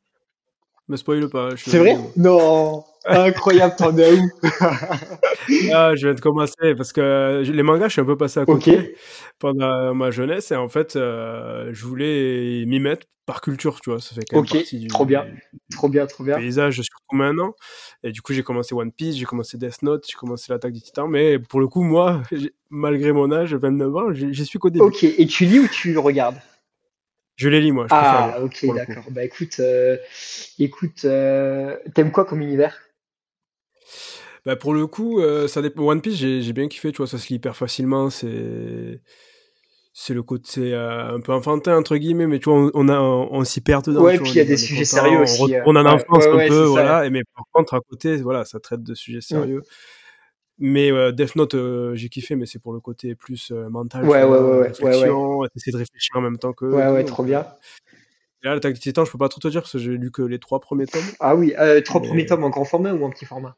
Me 0.88 0.96
spoil 0.96 1.28
pas. 1.28 1.54
je 1.54 1.70
C'est 1.70 1.78
vrai? 1.78 1.96
Non 2.16 2.84
Incroyable, 3.07 3.74
t'en 3.76 3.96
es 3.96 4.12
où 4.12 4.30
Ah, 5.72 5.94
je 5.96 6.07
viens 6.07 6.14
de 6.14 6.20
commencer 6.20 6.74
parce 6.76 6.92
que 6.92 7.42
les 7.44 7.62
mangas, 7.62 7.88
je 7.88 7.92
suis 7.92 8.01
un 8.01 8.05
peu 8.05 8.16
passé 8.16 8.40
à 8.40 8.44
côté 8.44 8.94
pendant 9.38 9.94
ma 9.94 10.11
jeunesse 10.11 10.51
et 10.51 10.57
en 10.57 10.68
fait, 10.68 10.96
euh, 10.96 11.70
je 11.72 11.84
voulais 11.84 12.64
m'y 12.66 12.78
mettre 12.78 13.07
par 13.26 13.40
culture, 13.40 13.80
tu 13.80 13.90
vois. 13.90 14.01
Ça 14.01 14.14
fait 14.14 14.22
quand 14.28 14.36
même 14.36 14.44
Ok, 14.44 14.53
partie 14.53 14.78
du, 14.78 14.88
trop 14.88 15.05
bien. 15.05 15.24
Trop 15.72 15.88
bien, 15.88 16.07
trop 16.07 16.24
bien. 16.24 16.36
paysage, 16.36 16.80
surtout 16.82 17.14
maintenant. 17.16 17.55
Et 18.03 18.12
du 18.12 18.22
coup, 18.22 18.32
j'ai 18.32 18.42
commencé 18.42 18.74
One 18.74 18.92
Piece, 18.92 19.16
j'ai 19.16 19.24
commencé 19.24 19.57
Death 19.57 19.82
Note, 19.82 20.05
j'ai 20.09 20.16
commencé 20.16 20.53
l'Attaque 20.53 20.72
des 20.72 20.80
Titans. 20.80 21.09
Mais 21.09 21.38
pour 21.38 21.61
le 21.61 21.68
coup, 21.68 21.82
moi, 21.82 22.22
malgré 22.70 23.12
mon 23.12 23.30
âge, 23.32 23.55
29 23.55 23.96
ans, 23.96 24.12
j'y 24.12 24.44
suis 24.46 24.59
qu'au 24.59 24.70
début. 24.70 24.84
Ok, 24.84 25.05
et 25.05 25.26
tu 25.26 25.44
lis 25.44 25.61
ou 25.61 25.68
tu 25.68 25.96
regardes? 25.96 26.40
Je 27.36 27.48
les 27.48 27.61
lis, 27.61 27.72
moi. 27.72 27.86
Je 27.88 27.94
Ah, 27.94 28.38
ok, 28.42 28.66
d'accord. 28.74 29.05
Bah 29.11 29.24
écoute, 29.24 29.61
euh, 29.61 29.96
écoute, 30.59 31.05
euh, 31.05 31.76
t'aimes 31.94 32.12
quoi 32.12 32.24
comme 32.26 32.42
univers? 32.42 32.89
Bah, 34.47 34.57
pour 34.57 34.74
le 34.74 34.86
coup, 34.86 35.20
euh, 35.20 35.49
ça 35.49 35.62
dépend. 35.62 35.84
One 35.84 36.01
Piece, 36.01 36.16
j'ai 36.16 36.53
bien 36.53 36.68
kiffé, 36.68 36.93
tu 36.93 36.99
vois, 36.99 37.07
ça 37.07 37.18
se 37.18 37.28
lit 37.28 37.34
hyper 37.34 37.57
facilement. 37.57 38.11
C'est. 38.11 39.01
C'est 39.93 40.14
le 40.14 40.22
côté 40.22 40.72
euh, 40.72 41.16
un 41.16 41.20
peu 41.20 41.32
enfantin, 41.32 41.76
entre 41.76 41.97
guillemets, 41.97 42.28
mais 42.28 42.38
tu 42.38 42.49
vois, 42.49 42.59
on, 42.59 42.70
on, 42.74 42.88
a, 42.88 42.99
on, 43.01 43.43
s'y 43.45 43.61
perd 43.61 43.84
dedans. 43.84 44.05
Ouais, 44.05 44.18
puis 44.18 44.30
il 44.30 44.36
y 44.36 44.41
a 44.41 44.45
on 44.45 44.47
des 44.47 44.55
on 44.55 44.57
sujets 44.57 44.84
sérieux 44.84 45.18
on 45.18 45.22
aussi, 45.22 45.55
euh, 45.55 45.59
retourne 45.59 45.76
en 45.78 45.84
ouais, 45.84 45.91
enfance 45.91 46.26
ouais, 46.26 46.45
un 46.45 46.49
peu. 46.49 46.64
Mm. 46.64 46.68
voilà. 46.68 47.07
Et 47.07 47.11
mais 47.11 47.22
par 47.34 47.45
contre, 47.53 47.74
à 47.74 47.80
côté, 47.80 48.16
voilà, 48.18 48.45
ça 48.45 48.61
traite 48.61 48.84
de 48.84 48.95
sujets 48.95 49.20
sérieux. 49.20 49.62
Mais 50.59 50.93
euh, 50.93 51.11
Death 51.11 51.34
Note, 51.34 51.55
euh, 51.55 51.95
j'ai 51.97 52.09
kiffé, 52.09 52.36
mais 52.36 52.47
c'est 52.47 52.61
pour 52.61 52.72
le 52.72 52.80
côté 52.80 53.16
plus 53.16 53.51
mental. 53.51 54.05
Ouais, 54.05 54.22
ouais, 54.22 54.38
ouais, 54.38 54.38
ouais, 54.38 54.68
réflexion, 54.68 55.43
t'essaies 55.53 55.72
de 55.72 55.76
réfléchir 55.78 56.14
en 56.16 56.20
même 56.20 56.38
temps 56.38 56.53
que. 56.53 56.66
Ouais, 56.66 56.88
ouais, 56.88 57.05
trop 57.05 57.24
bien. 57.24 57.47
Et 58.43 58.47
là, 58.47 58.55
l'Attaque 58.55 58.74
des 58.74 58.80
Titans, 58.80 59.05
je 59.05 59.11
peux 59.11 59.18
pas 59.18 59.28
trop 59.28 59.41
te 59.41 59.49
dire 59.49 59.62
parce 59.62 59.72
que 59.72 59.78
j'ai 59.78 59.91
lu 59.91 60.12
que 60.12 60.22
les 60.22 60.38
trois 60.38 60.61
premiers 60.61 60.86
tomes. 60.86 61.03
Ah 61.18 61.34
oui, 61.34 61.53
trois 61.84 62.01
premiers 62.01 62.26
tomes 62.26 62.45
en 62.45 62.51
grand 62.51 62.64
format 62.64 62.93
ou 62.93 63.05
en 63.05 63.11
petit 63.11 63.26
format? 63.26 63.57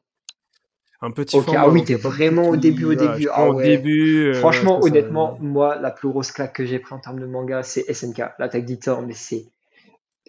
Un 1.05 1.11
petit 1.11 1.37
Ok, 1.37 1.47
format. 1.47 1.61
ah 1.63 1.69
oui, 1.69 1.85
t'es 1.85 1.95
vraiment 1.97 2.49
au 2.49 2.57
début, 2.57 2.85
au 2.85 2.95
début. 2.95 3.29
Ah 3.33 3.51
ouais. 3.51 3.65
début. 3.65 4.27
euh, 4.29 4.35
Franchement, 4.35 4.81
ça- 4.81 4.87
honnêtement, 4.87 5.37
moi, 5.41 5.77
la 5.81 5.91
plus 5.91 6.09
grosse 6.09 6.31
claque 6.31 6.53
que 6.55 6.65
j'ai 6.65 6.79
pris 6.79 6.95
en 6.95 7.01
termes 7.01 7.19
de 7.21 7.27
manga, 7.27 7.63
c'est 7.65 7.85
SNK, 7.93 8.23
l'attaque 8.39 8.65
Titans, 8.67 9.05
mais 9.05 9.15
c'est, 9.15 9.47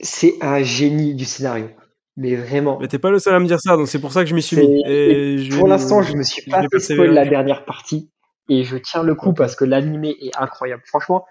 c'est 0.01 0.33
un 0.41 0.63
génie 0.63 1.13
du 1.13 1.25
scénario. 1.25 1.69
Mais 2.17 2.35
vraiment. 2.35 2.79
Mais 2.79 2.87
t'es 2.87 2.99
pas 2.99 3.11
le 3.11 3.19
seul 3.19 3.33
à 3.35 3.39
me 3.39 3.45
dire 3.47 3.59
ça, 3.59 3.75
donc 3.77 3.87
c'est 3.87 3.99
pour 4.01 4.11
ça 4.11 4.23
que 4.23 4.29
je 4.29 4.35
m'y 4.35 4.41
suis 4.41 4.57
mis. 4.57 4.83
et 4.87 5.47
pour 5.57 5.67
l'instant, 5.67 6.01
je 6.01 6.15
me 6.15 6.23
suis 6.23 6.43
pas 6.49 6.61
fait 6.71 6.79
spoil 6.79 7.11
la 7.13 7.25
dernière 7.25 7.65
partie 7.65 8.09
et 8.49 8.63
je 8.63 8.77
tiens 8.77 9.03
le 9.03 9.15
coup 9.15 9.33
parce 9.33 9.55
que 9.55 9.65
l'animé 9.65 10.15
est 10.21 10.35
incroyable. 10.37 10.83
Franchement, 10.85 11.25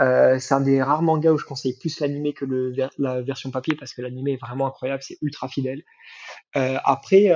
euh, 0.00 0.38
c'est 0.38 0.54
un 0.54 0.60
des 0.60 0.80
rares 0.82 1.02
mangas 1.02 1.32
où 1.32 1.38
je 1.38 1.44
conseille 1.44 1.76
plus 1.78 1.98
l'animé 2.00 2.32
que 2.34 2.44
le, 2.44 2.70
ver- 2.72 2.90
la 2.98 3.20
version 3.20 3.50
papier 3.50 3.74
parce 3.76 3.94
que 3.94 4.02
l'animé 4.02 4.32
est 4.34 4.40
vraiment 4.40 4.66
incroyable, 4.68 5.02
c'est 5.04 5.18
ultra 5.22 5.48
fidèle. 5.48 5.82
Euh, 6.56 6.76
après, 6.84 7.30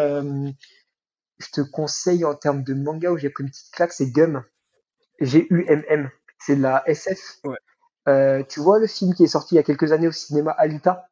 je 1.43 1.51
te 1.51 1.61
conseille 1.61 2.25
en 2.25 2.35
termes 2.35 2.63
de 2.63 2.75
manga 2.75 3.11
où 3.11 3.19
j'ai 3.19 3.31
pris 3.31 3.45
une 3.45 3.51
petite 3.51 3.73
claque, 3.73 3.93
c'est 3.93 4.11
Gum. 4.11 4.45
G-U-M-M. 5.21 6.11
C'est 6.39 6.57
de 6.57 6.63
la 6.63 6.83
SF. 6.89 7.41
Ouais. 7.45 7.57
Euh, 8.09 8.43
tu 8.49 8.61
vois 8.61 8.79
le 8.79 8.87
film 8.87 9.15
qui 9.15 9.25
est 9.25 9.29
sorti 9.29 9.55
il 9.55 9.57
y 9.57 9.61
a 9.61 9.63
quelques 9.63 9.93
années 9.93 10.09
au 10.09 10.13
cinéma 10.13 10.51
Alita? 10.53 11.09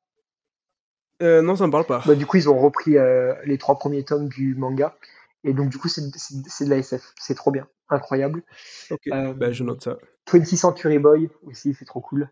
Euh, 1.23 1.43
non, 1.43 1.55
ça 1.55 1.67
me 1.67 1.73
parle 1.73 1.87
pas. 1.87 2.03
bah, 2.07 2.15
du 2.15 2.27
coup, 2.27 2.39
ils 2.39 2.49
ont 2.49 2.59
repris 2.59 2.97
euh, 2.97 3.35
les 3.45 3.59
trois 3.59 3.79
premiers 3.79 4.05
tomes 4.05 4.29
du 4.29 4.55
manga. 4.55 4.97
Et 5.45 5.53
donc, 5.53 5.71
du 5.71 5.79
coup, 5.79 5.89
c'est 5.89 6.03
de 6.03 6.71
la 6.71 6.79
SF. 6.79 7.15
C'est 7.19 7.35
trop 7.35 7.51
bien. 7.51 7.69
Incroyable. 7.89 8.43
Ok, 8.91 9.01
ben, 9.09 9.53
je 9.53 9.65
note 9.65 9.83
ça. 9.83 9.99
20th 10.27 10.57
Century 10.57 10.99
Boy 10.99 11.29
aussi, 11.45 11.75
c'est 11.75 11.85
trop 11.85 12.01
cool. 12.01 12.31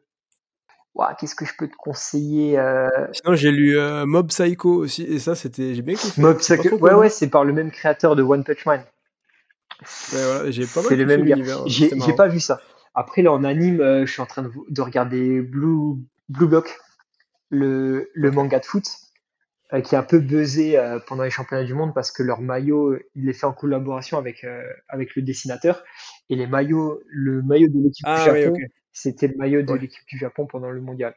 Qu'est-ce 1.18 1.34
que 1.34 1.44
je 1.44 1.52
peux 1.56 1.68
te 1.68 1.76
conseiller 1.76 2.58
euh, 2.58 2.88
Sinon, 3.12 3.36
j'ai 3.36 3.52
lu 3.52 3.78
euh, 3.78 4.04
Mob 4.04 4.28
Psycho 4.28 4.74
aussi, 4.74 5.04
et 5.04 5.18
ça, 5.18 5.34
c'était, 5.34 5.74
j'ai 5.74 5.82
bien 5.82 5.94
kiffé. 5.94 6.20
Mob 6.20 6.38
Psycho. 6.38 6.76
Ouais, 6.78 6.94
ouais, 6.94 7.08
c'est 7.08 7.28
par 7.28 7.44
le 7.44 7.52
même 7.52 7.70
créateur 7.70 8.16
de 8.16 8.22
One 8.22 8.42
Punch 8.44 8.66
Man. 8.66 8.80
Ouais, 10.12 10.24
voilà, 10.24 10.50
j'ai 10.50 10.66
pas 10.66 10.80
mal 10.80 10.88
C'est 10.88 10.96
le 10.96 11.06
même 11.06 11.24
gars. 11.24 11.36
l'univers, 11.36 11.66
J'ai 11.66 11.88
pas 12.16 12.26
vu 12.26 12.40
ça. 12.40 12.60
Après, 12.94 13.22
là, 13.22 13.30
en 13.32 13.44
anime, 13.44 13.80
euh, 13.80 14.06
je 14.06 14.12
suis 14.12 14.20
en 14.20 14.26
train 14.26 14.42
de, 14.42 14.50
de 14.68 14.82
regarder 14.82 15.40
Blue, 15.40 15.98
Blue 16.28 16.48
Block, 16.48 16.76
le, 17.50 18.10
le 18.12 18.30
manga 18.32 18.58
de 18.58 18.64
foot, 18.64 18.84
euh, 19.72 19.80
qui 19.80 19.94
est 19.94 19.98
un 19.98 20.02
peu 20.02 20.18
buzzé 20.18 20.82
pendant 21.06 21.22
les 21.22 21.30
championnats 21.30 21.62
du 21.64 21.74
monde 21.74 21.94
parce 21.94 22.10
que 22.10 22.24
leur 22.24 22.40
maillot, 22.40 22.96
il 23.14 23.28
est 23.28 23.34
fait 23.34 23.46
en 23.46 23.52
collaboration 23.52 24.18
avec, 24.18 24.44
avec 24.88 25.14
le 25.14 25.22
dessinateur. 25.22 25.84
Et 26.28 26.34
les 26.34 26.48
maillots, 26.48 27.00
le 27.06 27.40
maillot 27.42 27.68
de 27.68 27.80
l'équipe 27.84 28.04
du 28.04 28.10
Ah 28.10 28.30
oui, 28.32 28.42
Japon, 28.42 28.56
ok. 28.56 28.70
C'était 28.92 29.28
le 29.28 29.36
maillot 29.36 29.62
de 29.62 29.72
Ouais. 29.72 29.78
l'équipe 29.78 30.06
du 30.08 30.18
Japon 30.18 30.46
pendant 30.46 30.70
le 30.70 30.80
mondial. 30.80 31.14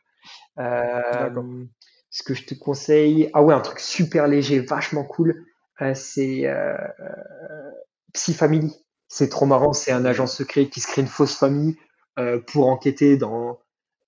Euh, 0.60 1.66
ce 2.10 2.24
que 2.24 2.34
je 2.34 2.44
te 2.46 2.54
conseille, 2.54 3.30
ah 3.34 3.42
ouais, 3.44 3.54
un 3.54 3.62
truc 3.62 3.80
super 3.80 4.28
léger, 4.28 4.60
vachement 4.60 5.04
cool, 5.04 5.46
euh, 5.82 5.94
c'est 5.96 6.46
euh, 6.48 6.76
euh, 7.00 7.72
Psy 8.14 8.34
Family. 8.34 8.76
C'est 9.08 9.30
trop 9.30 9.46
marrant, 9.46 9.74
c'est 9.74 9.92
un 9.92 10.06
agent 10.06 10.28
secret 10.28 10.68
qui 10.68 10.80
se 10.80 10.88
crée 10.88 11.02
une 11.02 11.08
fausse 11.08 11.36
famille 11.38 11.78
euh, 12.20 12.40
pour 12.40 12.68
enquêter 12.70 13.18
dans, 13.18 13.60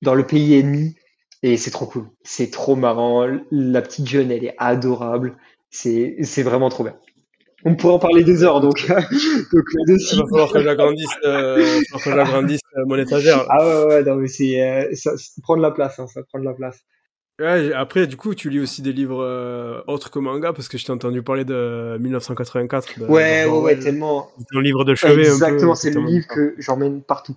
dans 0.02 0.16
le 0.16 0.26
pays 0.26 0.56
ennemi. 0.56 0.96
Et 1.42 1.58
c'est 1.58 1.72
trop 1.72 1.86
cool. 1.86 2.10
C'est 2.24 2.52
trop 2.52 2.76
marrant. 2.76 3.28
La 3.52 3.82
petite 3.82 4.08
jeune, 4.08 4.32
elle 4.32 4.46
est 4.46 4.56
adorable. 4.58 5.38
C'est 5.70 6.44
vraiment 6.44 6.70
trop 6.70 6.84
bien. 6.86 6.98
On 7.66 7.76
pourrait 7.76 7.94
en 7.94 8.00
parler 8.00 8.24
des 8.24 8.44
heures, 8.44 8.60
donc, 8.62 8.86
donc 8.88 9.64
là-dessus. 9.74 10.16
Il 10.16 10.20
va 10.20 10.26
falloir 10.30 10.52
que 10.52 10.62
j'agrandisse, 10.62 11.10
euh, 11.24 11.82
que 12.04 12.12
j'agrandisse 12.12 12.62
euh, 12.78 12.84
mon 12.86 12.98
étagère. 12.98 13.38
là. 13.38 13.46
Ah 13.50 13.66
ouais, 13.66 13.86
ouais, 13.86 14.04
non, 14.04 14.16
mais 14.16 14.28
c'est, 14.28 14.62
euh, 14.62 14.94
ça, 14.96 15.18
ça 15.18 15.42
prend 15.42 15.56
de 15.58 15.62
la 15.62 15.72
place, 15.72 16.00
hein, 16.00 16.08
ça 16.08 16.22
prend 16.24 16.40
de 16.40 16.46
la 16.46 16.54
place. 16.54 16.80
Ouais, 17.40 17.74
après, 17.74 18.06
du 18.06 18.16
coup, 18.16 18.36
tu 18.36 18.50
lis 18.50 18.60
aussi 18.60 18.82
des 18.82 18.94
livres 18.94 19.24
euh, 19.24 19.82
autres 19.88 20.12
que 20.12 20.20
manga, 20.20 20.54
parce 20.54 20.68
que 20.68 20.78
je 20.78 20.86
t'ai 20.86 20.92
entendu 20.92 21.24
parler 21.24 21.46
de 21.46 21.98
1984. 22.00 23.00
de 23.00 23.06
Ouais, 23.06 23.44
George 23.44 23.58
ouais, 23.58 23.64
ouais, 23.64 23.80
tellement. 23.80 24.30
C'est 24.38 24.46
ton 24.52 24.60
livre 24.60 24.84
de 24.86 24.94
chevet. 24.94 25.26
Exactement, 25.26 25.74
c'est 25.74 25.90
le 25.92 26.02
livre 26.02 26.28
que 26.28 26.54
j'emmène 26.60 27.02
partout. 27.02 27.36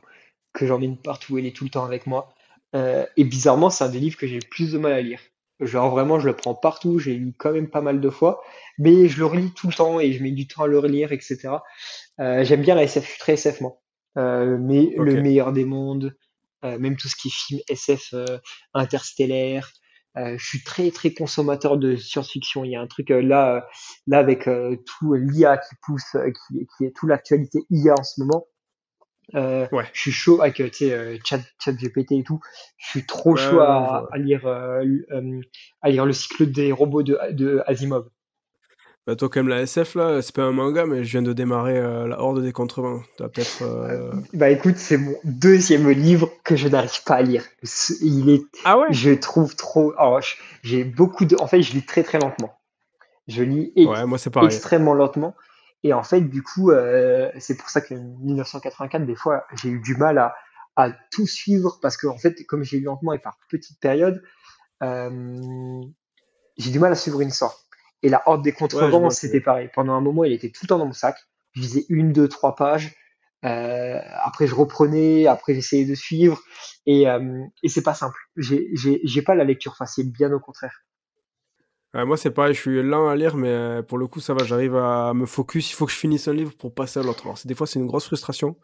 Que 0.53 0.67
j'emmène 0.67 0.97
partout, 0.99 1.39
il 1.39 1.47
est 1.47 1.57
tout 1.57 1.65
le 1.65 1.71
temps 1.71 1.85
avec 1.85 2.07
moi. 2.07 2.29
Euh, 2.75 3.07
et 3.17 3.25
bizarrement, 3.25 3.71
c'est 3.71 3.85
un 3.85 3.89
des 3.89 3.99
livres 3.99 4.19
que 4.19 4.27
j'ai 4.27 4.39
le 4.39 4.49
plus 4.51 4.73
de 4.73 4.79
mal 4.79 4.93
à 4.93 5.01
lire. 5.01 5.21
Genre 5.61 5.91
vraiment, 5.91 6.21
je 6.21 6.27
le 6.27 6.37
prends 6.37 6.55
partout, 6.55 6.99
j'ai 6.99 7.15
lu 7.15 7.33
quand 7.39 7.53
même 7.53 7.69
pas 7.69 7.81
mal 7.81 8.01
de 8.01 8.11
fois, 8.11 8.43
mais 8.79 9.09
je 9.09 9.19
le 9.19 9.27
relis 9.27 9.53
tout 9.55 9.69
le 9.69 9.73
temps 9.73 10.01
et 10.01 10.13
je 10.13 10.23
mets 10.23 10.31
du 10.33 10.47
temps 10.47 10.65
à 10.65 10.67
le 10.67 10.79
relire, 10.79 11.13
etc. 11.13 11.49
Euh, 12.21 12.45
j'aime 12.45 12.61
bien 12.63 12.75
la 12.75 12.83
SF, 12.83 13.05
je 13.05 13.11
suis 13.11 13.19
très 13.19 13.33
SF 13.35 13.61
moi. 13.63 13.81
Euh, 14.19 14.59
mais 14.61 14.93
le 14.97 15.21
meilleur 15.21 15.53
des 15.53 15.65
mondes, 15.65 16.15
euh, 16.65 16.79
même 16.79 16.97
tout 16.97 17.09
ce 17.09 17.17
qui 17.17 17.29
est 17.29 17.31
film 17.31 17.61
SF 17.69 18.11
euh, 18.15 18.39
interstellaire. 18.75 19.71
Euh, 20.17 20.37
je 20.39 20.47
suis 20.47 20.63
très 20.63 20.91
très 20.91 21.13
consommateur 21.13 21.77
de 21.77 21.97
science-fiction. 21.97 22.65
Il 22.65 22.71
y 22.71 22.77
a 22.77 22.81
un 22.81 22.87
truc 22.87 23.11
euh, 23.11 23.21
là, 23.21 23.67
là 24.07 24.19
avec 24.19 24.49
euh, 24.49 24.77
tout 24.87 25.13
l'IA 25.13 25.59
qui 25.59 25.75
pousse, 25.83 26.17
qui, 26.49 26.67
qui 26.77 26.85
est 26.87 26.97
toute 26.97 27.09
l'actualité 27.09 27.61
IA 27.71 27.95
en 27.99 28.03
ce 28.03 28.21
moment. 28.21 28.47
Euh, 29.35 29.67
Ouais. 29.73 29.85
Je 29.93 30.01
suis 30.01 30.13
chaud 30.13 30.41
avec 30.41 30.61
euh, 30.61 30.69
tu 30.69 30.87
sais, 30.87 30.93
euh, 30.93 31.19
chat, 31.25 31.41
chat 31.59 31.73
GPT 31.73 32.13
et 32.13 32.23
tout. 32.23 32.41
Je 32.79 32.87
suis 32.91 33.07
trop 33.07 33.33
Ouais, 33.35 33.41
chaud 33.41 33.57
ouais, 33.59 33.63
à, 33.67 34.07
à 34.13 34.19
lire 34.19 34.47
euh, 34.47 34.85
à 35.83 35.91
lire 35.91 36.07
le 36.07 36.13
cycle 36.13 36.47
des 36.51 36.71
robots 36.73 37.03
de, 37.03 37.19
de 37.33 37.63
Asimov. 37.67 38.09
Bah, 39.07 39.15
toi, 39.15 39.29
quand 39.29 39.39
même, 39.39 39.49
la 39.49 39.61
SF, 39.63 39.95
là, 39.95 40.21
c'est 40.21 40.35
pas 40.35 40.43
un 40.43 40.51
manga, 40.51 40.85
mais 40.85 41.05
je 41.05 41.11
viens 41.13 41.23
de 41.23 41.33
démarrer 41.33 41.79
euh, 41.79 42.09
La 42.09 42.21
Horde 42.21 42.43
des 42.43 42.53
Contrevents. 42.53 43.03
T'as 43.17 43.29
peut-être. 43.29 43.63
euh, 43.63 44.11
Bah 44.33 44.51
écoute, 44.51 44.77
c'est 44.79 44.97
mon 44.97 45.15
deuxième 45.23 45.89
livre 45.91 46.31
que 46.43 46.57
je 46.57 46.67
n'arrive 46.67 47.05
pas 47.05 47.15
à 47.15 47.23
lire. 47.23 47.45
Il 48.01 48.31
est 48.31 48.43
Ah 48.65 48.79
ouais? 48.79 48.89
Je 48.91 49.13
trouve 49.13 49.55
trop. 49.55 49.93
Je- 50.21 50.35
j'ai 50.65 50.83
beaucoup 50.83 51.25
de. 51.25 51.37
En 51.41 51.47
fait, 51.47 51.63
je 51.63 51.73
lis 51.73 51.83
très 51.87 52.03
très 52.03 52.19
lentement. 52.19 52.59
Je 53.29 53.45
lis 53.45 53.73
ex- 53.77 53.89
Ouais, 53.89 54.07
moi, 54.07 54.19
pareil. 54.33 54.49
extrêmement 54.49 54.95
lentement. 54.95 55.35
Et 55.87 55.93
en 55.93 56.03
fait, 56.03 56.21
du 56.21 56.43
coup, 56.43 56.73
euh, 56.73 57.31
c'est 57.39 57.57
pour 57.57 57.69
ça 57.69 57.81
que 57.81 57.95
1984, 57.95 59.07
des 59.07 59.15
fois, 59.15 59.47
j'ai 59.55 59.69
eu 59.69 59.79
du 59.79 59.95
mal 59.95 60.19
à, 60.19 60.35
à 60.75 60.91
tout 61.13 61.29
suivre 61.29 61.79
parce 61.81 61.97
que, 61.97 62.09
en 62.09 62.19
fait, 62.19 62.45
comme 62.47 62.65
j'ai 62.65 62.79
lu 62.79 62.87
lentement 62.87 63.13
et 63.13 63.21
par 63.21 63.39
petites 63.49 63.79
périodes, 63.79 64.21
euh, 64.83 65.81
j'ai 66.57 66.73
du 66.73 66.81
mal 66.81 66.91
à 66.91 66.97
suivre 66.97 67.21
une 67.21 67.29
histoire. 67.29 67.57
Et 68.03 68.09
la 68.09 68.21
Horde 68.27 68.43
des 68.43 68.51
Ouais, 68.51 68.91
vois, 68.91 69.11
c'était 69.11 69.41
pareil. 69.41 69.71
Pendant 69.73 69.93
un 69.93 70.01
moment, 70.01 70.25
il 70.25 70.33
était 70.33 70.51
tout 70.51 70.65
le 70.65 70.67
temps 70.67 70.79
dans 70.79 70.87
mon 70.87 70.93
sac. 70.93 71.17
Je 71.53 71.61
lisais 71.61 71.87
une, 71.89 72.13
deux, 72.13 72.27
trois 72.27 72.57
pages. 72.57 72.93
Euh, 73.45 74.01
après, 74.25 74.49
je 74.49 74.57
reprenais. 74.57 75.29
Après, 75.29 75.55
j'essayais 75.55 75.85
de 75.85 75.95
suivre. 75.95 76.43
Et, 76.87 77.05
et 77.63 77.69
c'est 77.69 77.83
pas 77.83 77.95
simple. 77.95 78.19
J'ai 78.35 79.23
pas 79.23 79.37
la 79.37 79.45
lecture 79.45 79.77
facile, 79.77 80.11
bien 80.11 80.33
au 80.33 80.41
contraire. 80.41 80.83
Ouais, 81.97 82.05
moi, 82.05 82.19
c'est 82.19 82.31
pareil, 82.31 82.53
je 82.53 82.61
suis 82.61 82.83
lent 82.83 83.09
à 83.09 83.17
lire, 83.17 83.39
mais 83.39 83.49
euh, 83.49 83.83
pour 83.83 83.97
le 83.97 84.07
coup, 84.07 84.21
ça 84.21 84.35
va, 84.35 84.45
j'arrive 84.45 84.77
à 84.77 85.15
me 85.15 85.25
focus. 85.25 85.71
Il 85.71 85.75
faut 85.75 85.87
que 85.87 85.93
je 85.93 85.97
finisse 85.97 86.29
un 86.29 86.35
livre 86.35 86.53
pour 86.53 86.75
passer 86.75 87.01
à 87.01 87.03
l'autre. 87.03 87.23
Alors, 87.25 87.39
des 87.43 87.55
fois, 87.55 87.67
c'est 87.67 87.79
une 87.79 87.87
grosse 87.87 88.05
frustration. 88.05 88.55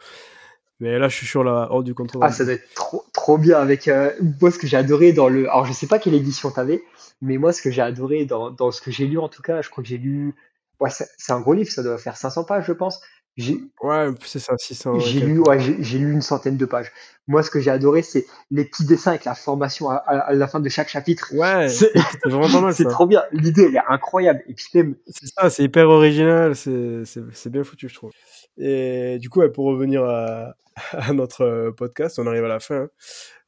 Mais 0.80 0.98
là, 0.98 1.08
je 1.08 1.16
suis 1.16 1.26
sur 1.26 1.42
la 1.42 1.68
Horde 1.70 1.86
du 1.86 1.94
Contrevent. 1.94 2.26
Ah, 2.26 2.30
ça 2.30 2.44
doit 2.44 2.54
être 2.54 2.74
trop, 2.74 3.06
trop 3.14 3.38
bien 3.38 3.58
avec 3.58 3.88
euh, 3.88 4.10
moi 4.40 4.50
ce 4.50 4.58
que 4.58 4.66
j'ai 4.66 4.76
adoré 4.76 5.14
dans 5.14 5.30
le. 5.30 5.48
Alors, 5.48 5.64
je 5.64 5.72
sais 5.72 5.86
pas 5.86 5.98
quelle 5.98 6.12
édition 6.12 6.50
t'avais, 6.50 6.82
mais 7.22 7.38
moi 7.38 7.52
ce 7.52 7.62
que 7.62 7.70
j'ai 7.70 7.80
adoré 7.80 8.26
dans, 8.26 8.50
dans 8.50 8.70
ce 8.70 8.82
que 8.82 8.90
j'ai 8.90 9.06
lu 9.06 9.18
en 9.18 9.28
tout 9.28 9.42
cas, 9.42 9.62
je 9.62 9.70
crois 9.70 9.82
que 9.82 9.88
j'ai 9.88 9.98
lu. 9.98 10.34
Ouais, 10.80 10.90
c'est 10.90 11.32
un 11.32 11.40
gros 11.40 11.54
livre, 11.54 11.70
ça 11.70 11.82
doit 11.82 11.96
faire 11.98 12.16
500 12.16 12.44
pages, 12.44 12.64
je 12.66 12.72
pense. 12.72 13.00
J'ai 13.36 13.58
Ouais, 13.82 14.08
c'est 14.26 14.38
ça, 14.38 14.54
600. 14.58 14.96
et 14.96 15.00
j'ai 15.00 15.20
lu, 15.20 15.38
ouais, 15.40 15.58
j'ai 15.58 15.98
lu 15.98 16.12
une 16.12 16.20
centaine 16.20 16.56
de 16.58 16.66
pages. 16.66 16.92
Moi, 17.26 17.42
ce 17.42 17.50
que 17.50 17.60
j'ai 17.60 17.70
adoré, 17.70 18.02
c'est 18.02 18.26
les 18.50 18.64
petits 18.66 18.84
dessins 18.84 19.12
avec 19.12 19.24
la 19.24 19.34
formation 19.34 19.88
à, 19.88 19.94
à- 19.94 20.18
à 20.18 20.32
la 20.34 20.46
fin 20.48 20.60
de 20.60 20.68
chaque 20.68 20.88
chapitre. 20.88 21.32
Ouais, 21.34 21.68
C'est 21.70 21.92
vraiment 22.26 22.48
pas 22.50 22.60
mal 22.60 22.74
c'est 22.74 22.84
trop 22.84 23.06
bien. 23.06 23.22
L'idée, 23.32 23.64
elle 23.64 23.76
est 23.76 23.82
incroyable. 23.88 24.42
Et 24.48 24.54
puis 24.54 24.66
C'est 24.72 25.26
ça, 25.34 25.48
c'est 25.48 25.62
hyper 25.62 25.88
original, 25.88 26.54
c'est 26.54 27.04
c'est- 27.06 27.48
bien 27.50 27.64
foutu, 27.64 27.88
je 27.88 27.94
trouve. 27.94 28.10
Et 28.58 29.18
du 29.18 29.30
coup, 29.30 29.40
ouais, 29.40 29.48
pour 29.50 29.64
revenir 29.64 30.04
à, 30.04 30.54
à 30.92 31.12
notre 31.14 31.42
euh, 31.42 31.72
podcast, 31.72 32.18
on 32.18 32.26
arrive 32.26 32.44
à 32.44 32.48
la 32.48 32.60
fin. 32.60 32.82
hein. 32.82 32.88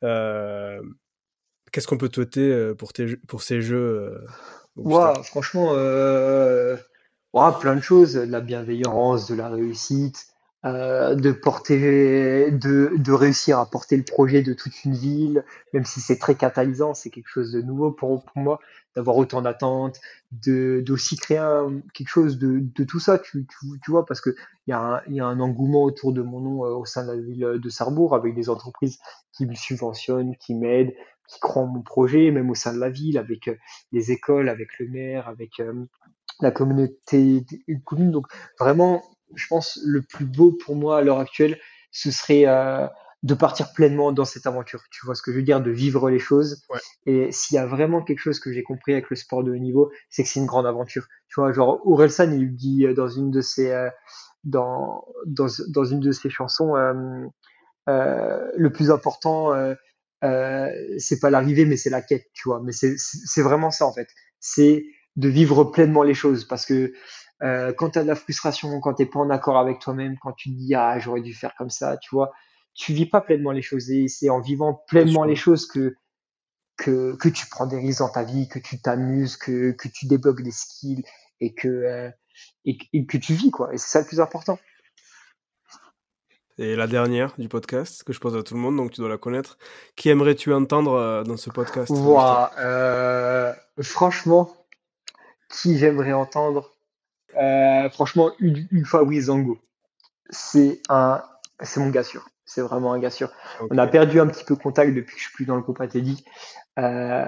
Euh, 0.03 0.81
Qu'est-ce 1.73 1.89
qu'on 1.89 1.99
peut 1.99 2.09
te 2.09 2.15
souhaiter 2.15 2.41
euh, 2.53 2.75
pour, 2.75 2.93
tes, 2.93 3.17
pour 3.29 3.43
ces 3.43 3.61
jeux 3.61 3.77
euh, 4.13 4.19
Ouah, 4.77 5.15
franchement, 5.25 5.73
euh, 5.75 6.77
ouah, 7.35 7.53
plein 7.61 7.77
de 7.77 7.83
choses, 7.83 8.15
de 8.15 8.21
la 8.23 8.41
bienveillance, 8.41 9.29
de 9.29 9.35
la 9.35 9.49
réussite, 9.51 10.27
euh, 10.65 11.15
de 11.15 11.33
porter, 11.33 12.51
de, 12.53 12.93
de 12.97 13.13
réussir 13.13 13.59
à 13.59 13.71
porter 13.71 13.97
le 13.99 14.05
projet 14.05 14.43
de 14.43 14.55
toute 14.55 14.85
une 14.85 14.95
ville, 14.95 15.45
même 15.75 15.85
si 15.85 16.01
c'est 16.01 16.19
très 16.19 16.37
catalysant, 16.37 16.95
c'est 16.95 17.11
quelque 17.11 17.29
chose 17.29 17.53
de 17.53 17.61
nouveau 17.61 17.93
pour, 17.93 18.25
pour 18.25 18.39
moi, 18.39 18.61
d'avoir 18.97 19.17
autant 19.19 19.43
d'attentes, 19.43 20.01
d'aussi 20.33 21.17
créer 21.17 21.39
un- 21.39 21.81
quelque 21.95 22.09
chose 22.09 22.39
de, 22.39 22.61
de 22.63 22.85
tout 22.85 23.01
ça, 23.01 23.19
tu, 23.19 23.47
tu, 23.47 23.67
tu 23.85 23.91
vois, 23.91 24.07
parce 24.07 24.21
que 24.23 24.31
il 24.67 24.71
y 24.71 24.75
a 24.75 24.81
un, 24.81 25.03
y 25.09 25.21
a 25.21 25.27
un 25.27 25.41
engouement 25.41 25.83
autour 25.85 26.13
de 26.15 26.23
mon 26.23 26.41
nom 26.41 26.65
euh, 26.65 26.71
au 26.71 26.87
sein 26.87 27.05
de 27.07 27.13
la 27.13 27.21
ville 27.21 27.61
de 27.63 27.69
Sarrebourg, 27.69 28.15
avec 28.15 28.35
des 28.35 28.49
entreprises 28.49 28.99
qui 29.33 29.47
me 29.47 29.55
subventionnent, 29.55 30.37
qui 30.37 30.55
m'aident, 30.55 30.95
qui 31.29 31.41
croient 31.41 31.65
en 31.65 31.67
mon 31.67 31.83
projet, 31.83 32.31
même 32.31 32.51
au 32.51 32.55
sein 32.55 32.73
de 32.75 32.79
la 32.81 32.91
ville, 32.91 33.19
avec 33.19 33.49
euh, 33.49 33.57
les 33.93 34.13
écoles, 34.13 34.49
avec 34.49 34.79
le 34.79 34.89
maire, 34.89 35.29
avec 35.29 35.61
euh, 35.61 35.73
la 36.41 36.51
communauté 36.51 37.45
commune. 37.85 38.11
Donc 38.11 38.27
vraiment, 38.59 39.03
je 39.35 39.47
pense 39.49 39.79
le 39.85 40.03
plus 40.03 40.27
beau 40.27 40.53
pour 40.53 40.77
moi 40.77 40.99
à 40.99 41.03
l'heure 41.03 41.19
actuelle, 41.19 41.59
ce 41.91 42.11
serait 42.11 42.47
euh, 42.47 42.87
de 43.23 43.35
partir 43.35 43.73
pleinement 43.73 44.13
dans 44.13 44.25
cette 44.25 44.47
aventure. 44.47 44.83
Tu 44.91 45.07
vois 45.07 45.15
ce 45.15 45.23
que 45.23 45.33
je 45.33 45.39
veux 45.39 45.43
dire, 45.43 45.63
de 45.63 45.71
vivre 45.71 46.11
les 46.11 46.19
choses. 46.19 46.63
Ouais. 46.69 46.79
Et 47.07 47.33
s'il 47.33 47.55
y 47.55 47.59
a 47.59 47.67
vraiment 47.67 48.03
quelque 48.03 48.19
chose 48.19 48.39
que 48.39 48.53
j'ai 48.53 48.63
compris 48.63 48.93
avec 48.93 49.09
le 49.11 49.17
sport 49.17 49.43
de 49.43 49.53
haut 49.53 49.57
niveau, 49.57 49.91
c'est 50.11 50.25
que 50.25 50.29
c'est 50.29 50.41
une 50.41 50.47
grande 50.47 50.67
aventure. 50.67 51.07
Tu 51.29 51.41
vois, 51.41 51.53
genre 51.53 51.81
Orelsan, 51.87 52.33
il 52.33 52.55
dit 52.55 52.87
euh, 52.87 52.95
dans 52.95 53.09
une 53.09 53.31
de 53.31 53.41
ses 53.41 53.71
euh, 53.71 53.89
dans, 54.45 55.05
dans 55.27 55.47
dans 55.69 55.85
une 55.85 56.01
de 56.01 56.13
ses 56.13 56.29
chansons, 56.31 56.77
euh, 56.77 56.93
euh, 57.89 58.51
le 58.57 58.73
plus 58.73 58.91
important. 58.91 59.55
Euh, 59.55 59.75
euh, 60.23 60.69
c'est 60.99 61.21
pas 61.21 61.31
l'arrivée, 61.31 61.65
mais 61.67 61.77
c'est 61.77 61.91
la 61.91 62.03
quête, 62.03 62.27
tu 62.35 62.49
vois. 62.49 62.61
Mais 62.63 62.73
c'est 62.73 63.43
vraiment 63.43 63.71
ça 63.71 63.87
en 63.87 63.93
fait. 63.93 64.09
C'est 64.41 64.85
de 65.17 65.29
vivre 65.29 65.65
pleinement 65.65 66.03
les 66.03 66.15
choses 66.15 66.45
parce 66.45 66.67
que 66.67 66.93
euh, 67.43 67.73
quand 67.73 67.91
tu 67.91 67.99
as 67.99 68.03
de 68.03 68.09
la 68.09 68.15
frustration, 68.15 68.81
quand 68.81 68.95
t'es 68.95 69.07
pas 69.07 69.21
en 69.21 69.31
accord 69.31 69.59
avec 69.59 69.79
toi-même, 69.81 70.17
quand 70.21 70.33
tu 70.33 70.51
te 70.51 70.55
dis 70.57 70.75
ah 70.75 70.99
j'aurais 70.99 71.21
dû 71.21 71.35
faire 71.35 71.55
comme 71.57 71.71
ça, 71.71 71.97
tu 71.99 72.15
vois, 72.15 72.33
tu 72.75 72.93
vis 72.93 73.07
pas 73.07 73.21
pleinement 73.21 73.51
les 73.53 73.63
choses 73.63 73.91
et 73.91 74.09
c'est 74.09 74.31
en 74.31 74.41
vivant 74.41 74.83
pleinement 74.89 75.25
les 75.25 75.37
choses 75.37 75.67
que 75.67 75.95
que 76.77 77.15
que 77.17 77.29
tu 77.29 77.47
prends 77.47 77.67
des 77.67 77.79
risques 77.79 78.01
dans 78.01 78.09
ta 78.09 78.25
vie, 78.25 78.49
que 78.49 78.59
tu 78.59 78.81
t'amuses, 78.81 79.37
que 79.37 79.73
que 79.73 79.89
tu 79.89 80.07
débloques 80.07 80.43
des 80.43 80.51
skills 80.51 81.05
et 81.41 81.55
que 81.55 81.69
euh, 81.69 82.11
et, 82.65 82.77
que- 82.79 82.85
et 82.93 83.07
que 83.07 83.17
tu 83.17 83.35
vis 83.35 83.51
quoi. 83.51 83.73
Et 83.73 83.79
c'est 83.79 83.91
ça 83.91 84.01
le 84.01 84.07
plus 84.07 84.21
important. 84.21 84.59
Et 86.57 86.77
la 86.77 86.87
dernière 86.87 87.35
du 87.37 87.49
podcast 87.49 88.05
que 88.05 88.13
je 88.13 88.21
pose 88.21 88.37
à 88.37 88.43
tout 88.45 88.55
le 88.55 88.61
monde, 88.61 88.77
donc 88.77 88.93
tu 88.93 89.01
dois 89.01 89.09
la 89.11 89.19
connaître. 89.19 89.59
Qui 89.97 90.09
aimerais-tu 90.11 90.53
entendre 90.53 90.93
euh, 90.93 91.25
dans 91.25 91.37
ce 91.37 91.51
podcast 91.51 91.91
euh, 92.59 93.53
franchement, 93.83 94.64
qui 95.51 95.79
j'aimerais 95.79 96.13
entendre 96.13 96.71
Euh, 97.37 97.91
Franchement, 97.91 98.33
une, 98.39 98.67
une 98.71 98.85
Fabrice 98.85 99.25
Zango. 99.25 99.59
C'est 100.31 100.81
un 100.89 101.23
c'est 101.61 101.81
mon 101.81 101.91
gars 101.91 102.03
sûr. 102.03 102.27
C'est 102.45 102.61
vraiment 102.61 102.93
un 102.93 102.99
gars 102.99 103.11
sûr. 103.11 103.33
On 103.71 103.79
a 103.79 103.87
perdu 103.87 104.21
un 104.21 104.27
petit 104.27 104.45
peu 104.45 104.55
contact 104.55 104.95
depuis 104.95 105.15
que 105.15 105.21
je 105.21 105.27
suis 105.27 105.35
plus 105.35 105.47
dans 105.47 105.57
le 105.57 105.63
groupe 105.63 105.81
ATD. 105.81 106.17
Euh, 106.79 107.25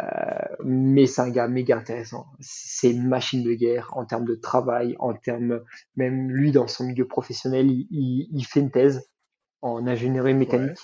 mais 0.65 1.07
c'est 1.07 1.23
un 1.23 1.31
gars 1.31 1.49
méga 1.49 1.77
intéressant. 1.77 2.27
C'est 2.41 2.91
une 2.91 3.07
machine 3.07 3.43
de 3.43 3.55
guerre 3.55 3.91
en 3.93 4.05
termes 4.05 4.25
de 4.25 4.35
travail, 4.35 4.97
en 4.99 5.15
termes, 5.15 5.63
même 5.97 6.31
lui 6.31 6.53
dans 6.53 6.67
son 6.67 6.85
milieu 6.85 7.07
professionnel, 7.07 7.71
il, 7.71 7.87
il, 8.31 8.45
fait 8.45 8.61
une 8.61 8.71
thèse 8.71 9.09
en 9.63 9.87
ingénierie 9.87 10.35
mécanique. 10.35 10.79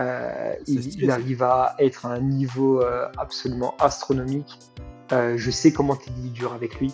Euh, 0.00 0.56
il, 0.66 1.10
arrive 1.10 1.42
à 1.42 1.76
être 1.78 2.06
à 2.06 2.14
un 2.14 2.20
niveau 2.20 2.82
euh, 2.82 3.08
absolument 3.16 3.76
astronomique. 3.78 4.58
Euh, 5.12 5.34
je 5.36 5.50
sais 5.50 5.72
comment 5.72 5.98
il 6.06 6.32
dur 6.32 6.52
avec 6.52 6.80
lui, 6.80 6.92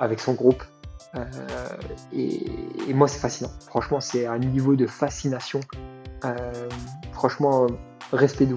avec 0.00 0.20
son 0.20 0.34
groupe. 0.34 0.62
Euh, 1.14 1.24
et, 2.12 2.94
moi, 2.94 3.08
c'est 3.08 3.18
fascinant. 3.18 3.50
Franchement, 3.66 4.00
c'est 4.00 4.26
un 4.26 4.38
niveau 4.38 4.76
de 4.76 4.86
fascination. 4.86 5.60
franchement, 7.12 7.66
respect 8.12 8.46
de. 8.46 8.56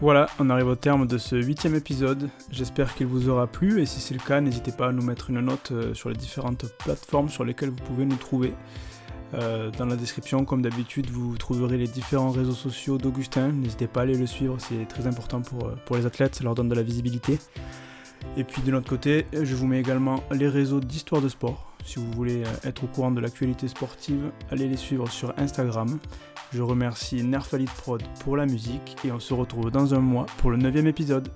Voilà, 0.00 0.28
on 0.38 0.48
arrive 0.48 0.68
au 0.68 0.76
terme 0.76 1.08
de 1.08 1.18
ce 1.18 1.34
huitième 1.34 1.74
épisode. 1.74 2.30
J'espère 2.52 2.94
qu'il 2.94 3.08
vous 3.08 3.28
aura 3.28 3.48
plu 3.48 3.80
et 3.80 3.86
si 3.86 3.98
c'est 3.98 4.14
le 4.14 4.20
cas, 4.20 4.40
n'hésitez 4.40 4.70
pas 4.70 4.88
à 4.88 4.92
nous 4.92 5.02
mettre 5.02 5.30
une 5.30 5.40
note 5.40 5.72
euh, 5.72 5.92
sur 5.92 6.08
les 6.08 6.14
différentes 6.14 6.66
plateformes 6.78 7.28
sur 7.28 7.42
lesquelles 7.42 7.70
vous 7.70 7.84
pouvez 7.84 8.04
nous 8.04 8.16
trouver. 8.16 8.54
Euh, 9.34 9.70
dans 9.76 9.86
la 9.86 9.96
description, 9.96 10.44
comme 10.44 10.62
d'habitude, 10.62 11.10
vous 11.10 11.36
trouverez 11.36 11.76
les 11.76 11.86
différents 11.86 12.30
réseaux 12.30 12.52
sociaux 12.52 12.98
d'Augustin. 12.98 13.52
N'hésitez 13.52 13.86
pas 13.86 14.00
à 14.00 14.02
aller 14.04 14.16
le 14.16 14.26
suivre, 14.26 14.56
c'est 14.58 14.86
très 14.88 15.06
important 15.06 15.40
pour, 15.42 15.66
euh, 15.66 15.74
pour 15.84 15.96
les 15.96 16.06
athlètes, 16.06 16.36
ça 16.36 16.44
leur 16.44 16.54
donne 16.54 16.68
de 16.68 16.74
la 16.74 16.82
visibilité. 16.82 17.38
Et 18.36 18.44
puis 18.44 18.62
de 18.62 18.70
notre 18.70 18.88
côté, 18.88 19.26
je 19.32 19.54
vous 19.54 19.66
mets 19.66 19.80
également 19.80 20.22
les 20.32 20.48
réseaux 20.48 20.80
d'histoire 20.80 21.22
de 21.22 21.28
sport. 21.28 21.72
Si 21.84 21.98
vous 21.98 22.10
voulez 22.12 22.42
être 22.64 22.84
au 22.84 22.86
courant 22.86 23.10
de 23.10 23.20
l'actualité 23.20 23.68
sportive, 23.68 24.30
allez 24.50 24.68
les 24.68 24.76
suivre 24.76 25.08
sur 25.08 25.32
Instagram. 25.38 25.98
Je 26.52 26.62
remercie 26.62 27.22
Nerfalit 27.22 27.66
Prod 27.66 28.02
pour 28.20 28.36
la 28.36 28.46
musique 28.46 28.96
et 29.04 29.12
on 29.12 29.20
se 29.20 29.34
retrouve 29.34 29.70
dans 29.70 29.94
un 29.94 30.00
mois 30.00 30.26
pour 30.38 30.50
le 30.50 30.56
neuvième 30.56 30.86
épisode. 30.86 31.28